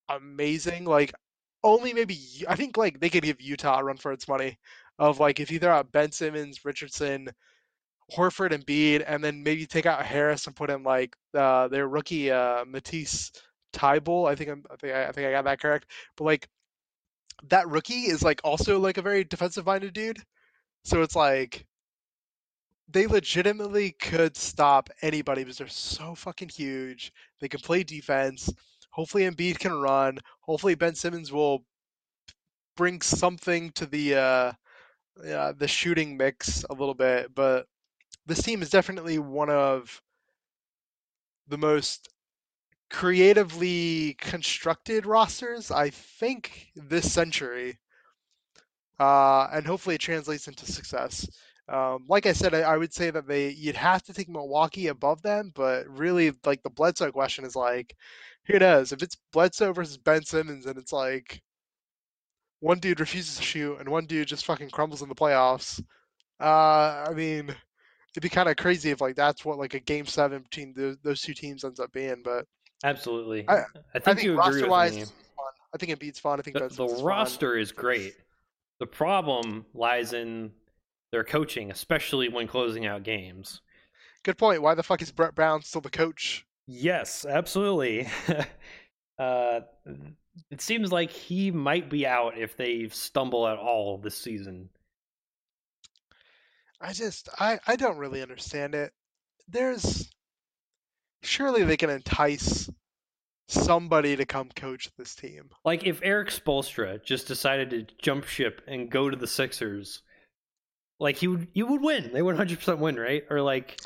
amazing. 0.08 0.84
Like 0.84 1.12
only 1.62 1.92
maybe 1.94 2.18
I 2.48 2.56
think 2.56 2.76
like 2.76 3.00
they 3.00 3.10
could 3.10 3.24
give 3.24 3.40
Utah 3.40 3.80
a 3.80 3.84
run 3.84 3.96
for 3.96 4.12
its 4.12 4.28
money. 4.28 4.58
Of 4.98 5.18
like 5.18 5.40
if 5.40 5.50
you 5.50 5.58
throw 5.58 5.72
out 5.72 5.92
Ben 5.92 6.12
Simmons, 6.12 6.64
Richardson, 6.64 7.28
Horford, 8.12 8.52
and 8.52 8.64
Bede, 8.64 9.02
and 9.02 9.22
then 9.24 9.42
maybe 9.42 9.66
take 9.66 9.86
out 9.86 10.04
Harris 10.04 10.46
and 10.46 10.54
put 10.54 10.70
in 10.70 10.82
like 10.82 11.16
uh, 11.34 11.68
their 11.68 11.88
rookie 11.88 12.30
uh, 12.30 12.64
Matisse. 12.64 13.32
I 13.76 13.98
think 13.98 14.50
I'm, 14.50 14.64
I 14.70 14.76
think 14.76 14.94
I, 14.94 15.06
I 15.08 15.12
think 15.12 15.26
I 15.26 15.32
got 15.32 15.44
that 15.46 15.60
correct. 15.60 15.90
But 16.16 16.24
like 16.24 16.48
that 17.48 17.68
rookie 17.68 18.06
is 18.06 18.22
like 18.22 18.40
also 18.44 18.78
like 18.78 18.98
a 18.98 19.02
very 19.02 19.24
defensive 19.24 19.66
minded 19.66 19.92
dude. 19.92 20.22
So 20.84 21.02
it's 21.02 21.16
like 21.16 21.66
they 22.88 23.06
legitimately 23.06 23.92
could 23.92 24.36
stop 24.36 24.90
anybody 25.02 25.42
because 25.42 25.58
they're 25.58 25.68
so 25.68 26.14
fucking 26.14 26.50
huge. 26.50 27.12
They 27.40 27.48
can 27.48 27.60
play 27.60 27.82
defense. 27.82 28.52
Hopefully 28.90 29.24
Embiid 29.24 29.58
can 29.58 29.72
run. 29.72 30.18
Hopefully 30.42 30.74
Ben 30.74 30.94
Simmons 30.94 31.32
will 31.32 31.64
bring 32.76 33.00
something 33.00 33.70
to 33.72 33.86
the 33.86 34.14
uh, 34.14 34.52
yeah, 35.22 35.52
the 35.56 35.68
shooting 35.68 36.16
mix 36.16 36.64
a 36.70 36.74
little 36.74 36.94
bit. 36.94 37.34
But 37.34 37.66
this 38.26 38.42
team 38.42 38.62
is 38.62 38.70
definitely 38.70 39.18
one 39.18 39.50
of 39.50 40.00
the 41.48 41.58
most 41.58 42.08
creatively 42.90 44.14
constructed 44.20 45.06
rosters, 45.06 45.70
I 45.70 45.90
think, 45.90 46.68
this 46.74 47.12
century. 47.12 47.78
Uh, 48.98 49.48
and 49.52 49.66
hopefully 49.66 49.96
it 49.96 50.00
translates 50.00 50.46
into 50.48 50.70
success. 50.70 51.28
Um, 51.68 52.04
like 52.08 52.26
I 52.26 52.32
said, 52.32 52.54
I, 52.54 52.60
I, 52.60 52.76
would 52.76 52.92
say 52.92 53.10
that 53.10 53.26
they 53.26 53.48
you'd 53.48 53.74
have 53.76 54.02
to 54.04 54.12
take 54.12 54.28
Milwaukee 54.28 54.88
above 54.88 55.22
them, 55.22 55.50
but 55.54 55.88
really, 55.88 56.32
like 56.44 56.62
the 56.62 56.70
Bledsoe 56.70 57.10
question 57.10 57.44
is 57.44 57.56
like, 57.56 57.96
who 58.46 58.58
knows? 58.58 58.92
If 58.92 59.02
it's 59.02 59.16
Bledsoe 59.32 59.72
versus 59.72 59.96
Ben 59.96 60.24
Simmons, 60.24 60.66
and 60.66 60.78
it's 60.78 60.92
like 60.92 61.42
one 62.64 62.78
dude 62.78 62.98
refuses 62.98 63.36
to 63.36 63.42
shoot 63.42 63.76
and 63.78 63.86
one 63.86 64.06
dude 64.06 64.26
just 64.26 64.46
fucking 64.46 64.70
crumbles 64.70 65.02
in 65.02 65.08
the 65.10 65.14
playoffs. 65.14 65.82
Uh, 66.40 67.04
I 67.06 67.12
mean, 67.14 67.50
it'd 67.50 68.22
be 68.22 68.30
kind 68.30 68.48
of 68.48 68.56
crazy 68.56 68.90
if 68.90 69.02
like 69.02 69.16
that's 69.16 69.44
what 69.44 69.58
like 69.58 69.74
a 69.74 69.80
game 69.80 70.06
seven 70.06 70.40
between 70.40 70.72
the, 70.74 70.96
those 71.02 71.20
two 71.20 71.34
teams 71.34 71.62
ends 71.62 71.78
up 71.78 71.92
being. 71.92 72.22
But 72.24 72.46
absolutely, 72.82 73.46
I, 73.48 73.52
I, 73.52 73.58
think, 73.58 73.84
I 73.94 73.98
think 74.00 74.22
you 74.22 74.40
agree 74.40 74.62
with 74.62 74.94
me. 74.94 75.04
I 75.74 75.76
think 75.76 75.92
it 75.92 75.98
beats 75.98 76.18
fun. 76.18 76.38
I 76.38 76.42
think 76.42 76.56
the, 76.56 76.68
the 76.68 77.02
roster 77.02 77.52
fun. 77.52 77.60
is 77.60 77.70
great. 77.70 78.14
The 78.80 78.86
problem 78.86 79.66
lies 79.74 80.14
in 80.14 80.50
their 81.12 81.24
coaching, 81.24 81.70
especially 81.70 82.30
when 82.30 82.46
closing 82.46 82.86
out 82.86 83.02
games. 83.02 83.60
Good 84.22 84.38
point. 84.38 84.62
Why 84.62 84.74
the 84.74 84.82
fuck 84.82 85.02
is 85.02 85.12
Brett 85.12 85.34
Brown 85.34 85.60
still 85.60 85.82
the 85.82 85.90
coach? 85.90 86.46
Yes, 86.66 87.26
absolutely. 87.28 88.08
uh, 89.18 89.60
it 90.50 90.60
seems 90.60 90.92
like 90.92 91.10
he 91.10 91.50
might 91.50 91.88
be 91.90 92.06
out 92.06 92.38
if 92.38 92.56
they 92.56 92.88
stumble 92.88 93.46
at 93.46 93.58
all 93.58 93.98
this 93.98 94.16
season. 94.16 94.68
I 96.80 96.92
just 96.92 97.28
I 97.38 97.58
I 97.66 97.76
don't 97.76 97.98
really 97.98 98.22
understand 98.22 98.74
it. 98.74 98.92
There's 99.48 100.10
surely 101.22 101.64
they 101.64 101.76
can 101.76 101.90
entice 101.90 102.70
somebody 103.48 104.16
to 104.16 104.26
come 104.26 104.50
coach 104.54 104.90
this 104.96 105.14
team. 105.14 105.50
Like 105.64 105.86
if 105.86 106.00
Erik 106.02 106.28
Spoelstra 106.28 107.02
just 107.04 107.26
decided 107.26 107.70
to 107.70 107.86
jump 108.00 108.24
ship 108.24 108.62
and 108.66 108.90
go 108.90 109.10
to 109.10 109.16
the 109.16 109.26
Sixers, 109.26 110.02
like 111.00 111.16
he 111.16 111.28
would 111.28 111.48
you 111.52 111.66
would 111.66 111.82
win. 111.82 112.10
They 112.12 112.22
would 112.22 112.36
100% 112.36 112.78
win, 112.78 112.96
right? 112.96 113.24
Or 113.30 113.40
like 113.40 113.80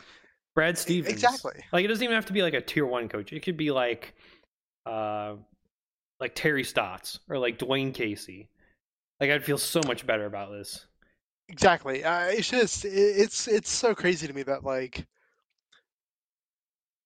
Brad 0.55 0.79
Stevens. 0.79 1.13
Exactly. 1.13 1.65
Like 1.73 1.85
it 1.85 1.89
doesn't 1.89 2.03
even 2.03 2.15
have 2.15 2.27
to 2.27 2.33
be 2.33 2.43
like 2.43 2.55
a 2.55 2.61
tier 2.61 2.87
1 2.87 3.09
coach. 3.09 3.33
It 3.33 3.41
could 3.41 3.57
be 3.57 3.71
like 3.71 4.15
uh 4.87 5.35
like 6.21 6.35
Terry 6.35 6.65
Stotts 6.65 7.21
or 7.29 7.39
like 7.39 7.59
Dwane 7.59 7.95
Casey. 7.95 8.49
Like 9.21 9.31
I'd 9.31 9.45
feel 9.45 9.59
so 9.59 9.81
much 9.87 10.07
better 10.07 10.27
about 10.27 10.51
this. 10.51 10.87
Exactly. 11.49 12.05
Uh, 12.05 12.27
it's 12.27 12.51
just 12.51 12.85
it's 12.85 13.49
it's 13.49 13.71
so 13.71 13.95
crazy 13.95 14.27
to 14.27 14.33
me 14.33 14.43
that 14.43 14.65
like 14.65 15.07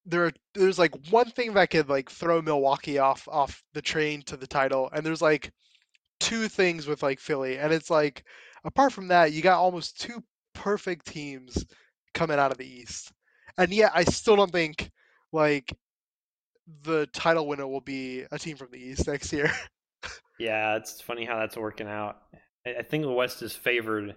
there 0.05 0.27
are, 0.27 0.33
there's 0.55 0.79
like 0.79 0.95
one 1.11 1.31
thing 1.31 1.55
that 1.55 1.71
could 1.71 1.89
like 1.89 2.11
throw 2.11 2.43
Milwaukee 2.43 2.99
off 2.99 3.29
off 3.31 3.63
the 3.73 3.83
train 3.83 4.23
to 4.23 4.37
the 4.37 4.47
title, 4.47 4.91
and 4.93 5.07
there's 5.07 5.23
like 5.23 5.53
two 6.21 6.49
things 6.49 6.87
with 6.87 7.03
like 7.03 7.21
Philly, 7.21 7.59
and 7.59 7.73
it's 7.73 7.91
like 7.91 8.25
apart 8.65 8.93
from 8.93 9.09
that, 9.09 9.33
you 9.33 9.43
got 9.43 9.59
almost 9.59 10.01
two 10.01 10.23
perfect 10.55 11.07
teams 11.07 11.65
coming 12.15 12.39
out 12.39 12.53
of 12.53 12.59
the 12.59 12.67
East, 12.67 13.13
and 13.59 13.73
yet 13.73 13.93
I 13.95 14.05
still 14.05 14.37
don't 14.37 14.53
think 14.53 14.91
like 15.33 15.73
the 16.83 17.07
title 17.13 17.47
winner 17.47 17.67
will 17.67 17.81
be 17.81 18.25
a 18.31 18.39
team 18.39 18.57
from 18.57 18.69
the 18.71 18.79
East 18.79 19.07
next 19.07 19.33
year. 19.33 19.51
yeah, 20.39 20.77
it's 20.77 21.01
funny 21.01 21.25
how 21.25 21.39
that's 21.39 21.57
working 21.57 21.89
out. 21.89 22.19
I 22.67 22.83
think 22.83 23.03
the 23.03 23.11
West 23.11 23.43
is 23.43 23.55
favored, 23.55 24.15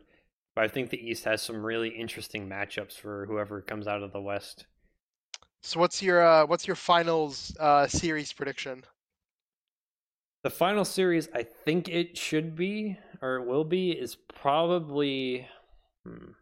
but 0.56 0.64
I 0.64 0.68
think 0.68 0.90
the 0.90 1.04
East 1.04 1.24
has 1.26 1.42
some 1.42 1.66
really 1.66 1.90
interesting 1.90 2.48
matchups 2.48 2.94
for 2.94 3.26
whoever 3.26 3.62
comes 3.62 3.88
out 3.88 4.04
of 4.04 4.12
the 4.12 4.22
West. 4.22 4.68
So 5.62 5.80
what's 5.80 6.02
your 6.04 6.24
uh, 6.24 6.46
what's 6.46 6.68
your 6.68 6.76
finals 6.76 7.56
uh, 7.60 7.88
series 7.88 8.32
prediction? 8.32 8.84
The 10.44 10.52
final 10.52 10.86
series, 10.86 11.28
I 11.34 11.42
think 11.42 11.90
it 11.90 12.16
should 12.16 12.56
be 12.56 13.00
or 13.22 13.38
it 13.38 13.48
will 13.48 13.64
be, 13.64 13.92
is 13.92 14.16
probably. 14.16 15.48
Hmm. 16.06 16.34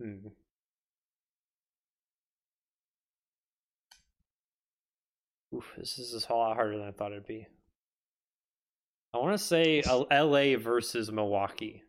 Hmm. 0.00 0.28
Oof, 5.54 5.64
this 5.76 5.98
is 5.98 6.24
a 6.24 6.26
whole 6.26 6.38
lot 6.38 6.56
harder 6.56 6.78
than 6.78 6.86
I 6.86 6.92
thought 6.92 7.12
it'd 7.12 7.26
be. 7.26 7.46
I 9.14 9.18
want 9.18 9.38
to 9.38 9.44
say 9.44 9.82
LA 9.82 10.58
versus 10.58 11.10
Milwaukee. 11.10 11.82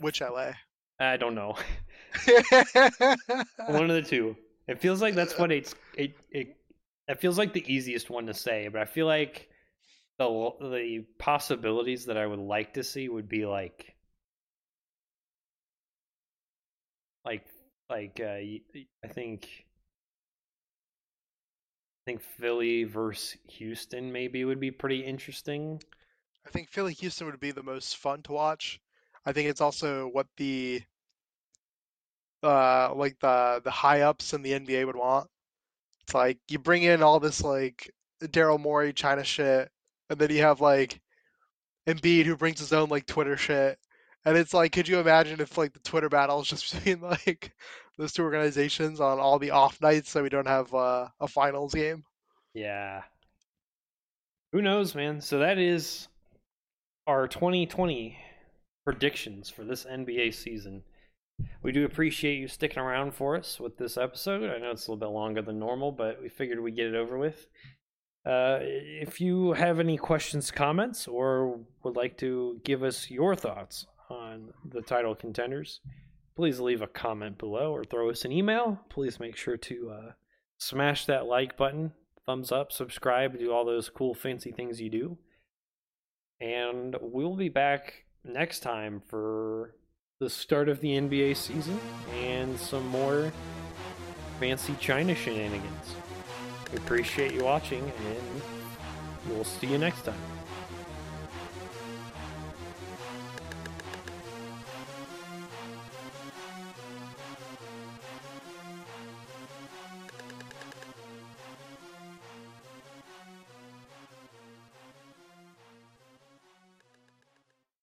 Which 0.00 0.20
LA? 0.20 0.52
I 1.00 1.16
don't 1.16 1.34
know. 1.34 1.56
one 2.26 3.90
of 3.90 3.96
the 3.96 4.04
two. 4.06 4.36
It 4.66 4.80
feels 4.80 5.00
like 5.00 5.14
that's 5.14 5.38
what 5.38 5.50
it's 5.50 5.74
it 5.94 6.14
it 6.30 6.56
it 7.08 7.20
feels 7.20 7.38
like 7.38 7.52
the 7.52 7.72
easiest 7.72 8.10
one 8.10 8.26
to 8.26 8.34
say, 8.34 8.68
but 8.68 8.82
I 8.82 8.84
feel 8.84 9.06
like 9.06 9.48
the 10.18 10.50
the 10.60 11.04
possibilities 11.18 12.06
that 12.06 12.18
I 12.18 12.26
would 12.26 12.38
like 12.38 12.74
to 12.74 12.84
see 12.84 13.08
would 13.08 13.28
be 13.28 13.46
like 13.46 13.94
like 17.24 17.44
like 17.90 18.20
uh, 18.22 18.38
I 19.04 19.08
think 19.08 19.48
I 22.08 22.10
think 22.10 22.22
Philly 22.22 22.84
versus 22.84 23.36
Houston 23.48 24.12
maybe 24.12 24.44
would 24.44 24.60
be 24.60 24.70
pretty 24.70 25.00
interesting. 25.00 25.82
I 26.46 26.50
think 26.50 26.68
Philly 26.68 26.94
Houston 26.94 27.26
would 27.26 27.40
be 27.40 27.50
the 27.50 27.62
most 27.62 27.96
fun 27.98 28.22
to 28.22 28.32
watch. 28.32 28.80
I 29.26 29.32
think 29.32 29.50
it's 29.50 29.60
also 29.60 30.08
what 30.08 30.26
the 30.36 30.80
uh 32.42 32.94
like 32.94 33.18
the 33.20 33.60
the 33.64 33.70
high 33.70 34.02
ups 34.02 34.32
in 34.32 34.42
the 34.42 34.52
NBA 34.52 34.86
would 34.86 34.96
want. 34.96 35.28
It's 36.04 36.14
like 36.14 36.38
you 36.48 36.58
bring 36.58 36.82
in 36.82 37.02
all 37.02 37.20
this 37.20 37.42
like 37.42 37.90
Daryl 38.22 38.58
Morey 38.60 38.92
China 38.92 39.24
shit, 39.24 39.70
and 40.08 40.18
then 40.18 40.30
you 40.30 40.40
have 40.40 40.60
like 40.60 41.00
Embiid 41.86 42.24
who 42.24 42.36
brings 42.36 42.60
his 42.60 42.72
own 42.72 42.88
like 42.88 43.06
Twitter 43.06 43.36
shit. 43.36 43.78
And 44.28 44.36
it's 44.36 44.52
like, 44.52 44.72
could 44.72 44.86
you 44.86 45.00
imagine 45.00 45.40
if 45.40 45.56
like 45.56 45.72
the 45.72 45.78
Twitter 45.78 46.10
battles 46.10 46.48
just 46.48 46.74
between 46.84 47.00
like 47.00 47.50
those 47.96 48.12
two 48.12 48.22
organizations 48.22 49.00
on 49.00 49.18
all 49.18 49.38
the 49.38 49.52
off 49.52 49.80
nights 49.80 50.10
so 50.10 50.22
we 50.22 50.28
don't 50.28 50.46
have 50.46 50.72
uh, 50.74 51.08
a 51.18 51.26
finals 51.26 51.72
game? 51.72 52.04
Yeah. 52.52 53.04
Who 54.52 54.60
knows, 54.60 54.94
man? 54.94 55.22
So 55.22 55.38
that 55.38 55.56
is 55.56 56.08
our 57.06 57.26
2020 57.26 58.18
predictions 58.84 59.48
for 59.48 59.64
this 59.64 59.86
NBA 59.86 60.34
season. 60.34 60.82
We 61.62 61.72
do 61.72 61.86
appreciate 61.86 62.38
you 62.38 62.48
sticking 62.48 62.82
around 62.82 63.14
for 63.14 63.34
us 63.34 63.58
with 63.58 63.78
this 63.78 63.96
episode. 63.96 64.42
I 64.50 64.58
know 64.58 64.72
it's 64.72 64.88
a 64.88 64.90
little 64.90 65.08
bit 65.08 65.14
longer 65.14 65.40
than 65.40 65.58
normal, 65.58 65.90
but 65.90 66.20
we 66.20 66.28
figured 66.28 66.60
we'd 66.60 66.76
get 66.76 66.88
it 66.88 66.94
over 66.94 67.16
with. 67.16 67.46
Uh, 68.26 68.58
if 68.60 69.22
you 69.22 69.52
have 69.52 69.80
any 69.80 69.96
questions, 69.96 70.50
comments, 70.50 71.08
or 71.08 71.60
would 71.82 71.96
like 71.96 72.18
to 72.18 72.60
give 72.62 72.82
us 72.82 73.10
your 73.10 73.34
thoughts 73.34 73.86
on 74.10 74.52
the 74.64 74.82
title 74.82 75.14
contenders, 75.14 75.80
please 76.36 76.60
leave 76.60 76.82
a 76.82 76.86
comment 76.86 77.38
below 77.38 77.72
or 77.72 77.84
throw 77.84 78.10
us 78.10 78.24
an 78.24 78.32
email. 78.32 78.80
Please 78.88 79.20
make 79.20 79.36
sure 79.36 79.56
to 79.56 79.90
uh, 79.90 80.12
smash 80.58 81.06
that 81.06 81.26
like 81.26 81.56
button, 81.56 81.92
thumbs 82.26 82.52
up, 82.52 82.72
subscribe, 82.72 83.38
do 83.38 83.52
all 83.52 83.64
those 83.64 83.88
cool, 83.88 84.14
fancy 84.14 84.52
things 84.52 84.80
you 84.80 84.90
do. 84.90 85.18
And 86.40 86.96
we'll 87.00 87.36
be 87.36 87.48
back 87.48 88.04
next 88.24 88.60
time 88.60 89.02
for 89.08 89.74
the 90.20 90.30
start 90.30 90.68
of 90.68 90.80
the 90.80 90.88
NBA 90.88 91.36
season 91.36 91.78
and 92.14 92.58
some 92.58 92.86
more 92.88 93.32
fancy 94.38 94.74
China 94.80 95.14
shenanigans. 95.14 95.94
We 96.72 96.78
appreciate 96.78 97.32
you 97.32 97.44
watching, 97.44 97.82
and 97.82 98.42
we'll 99.30 99.44
see 99.44 99.68
you 99.68 99.78
next 99.78 100.02
time. 100.02 100.37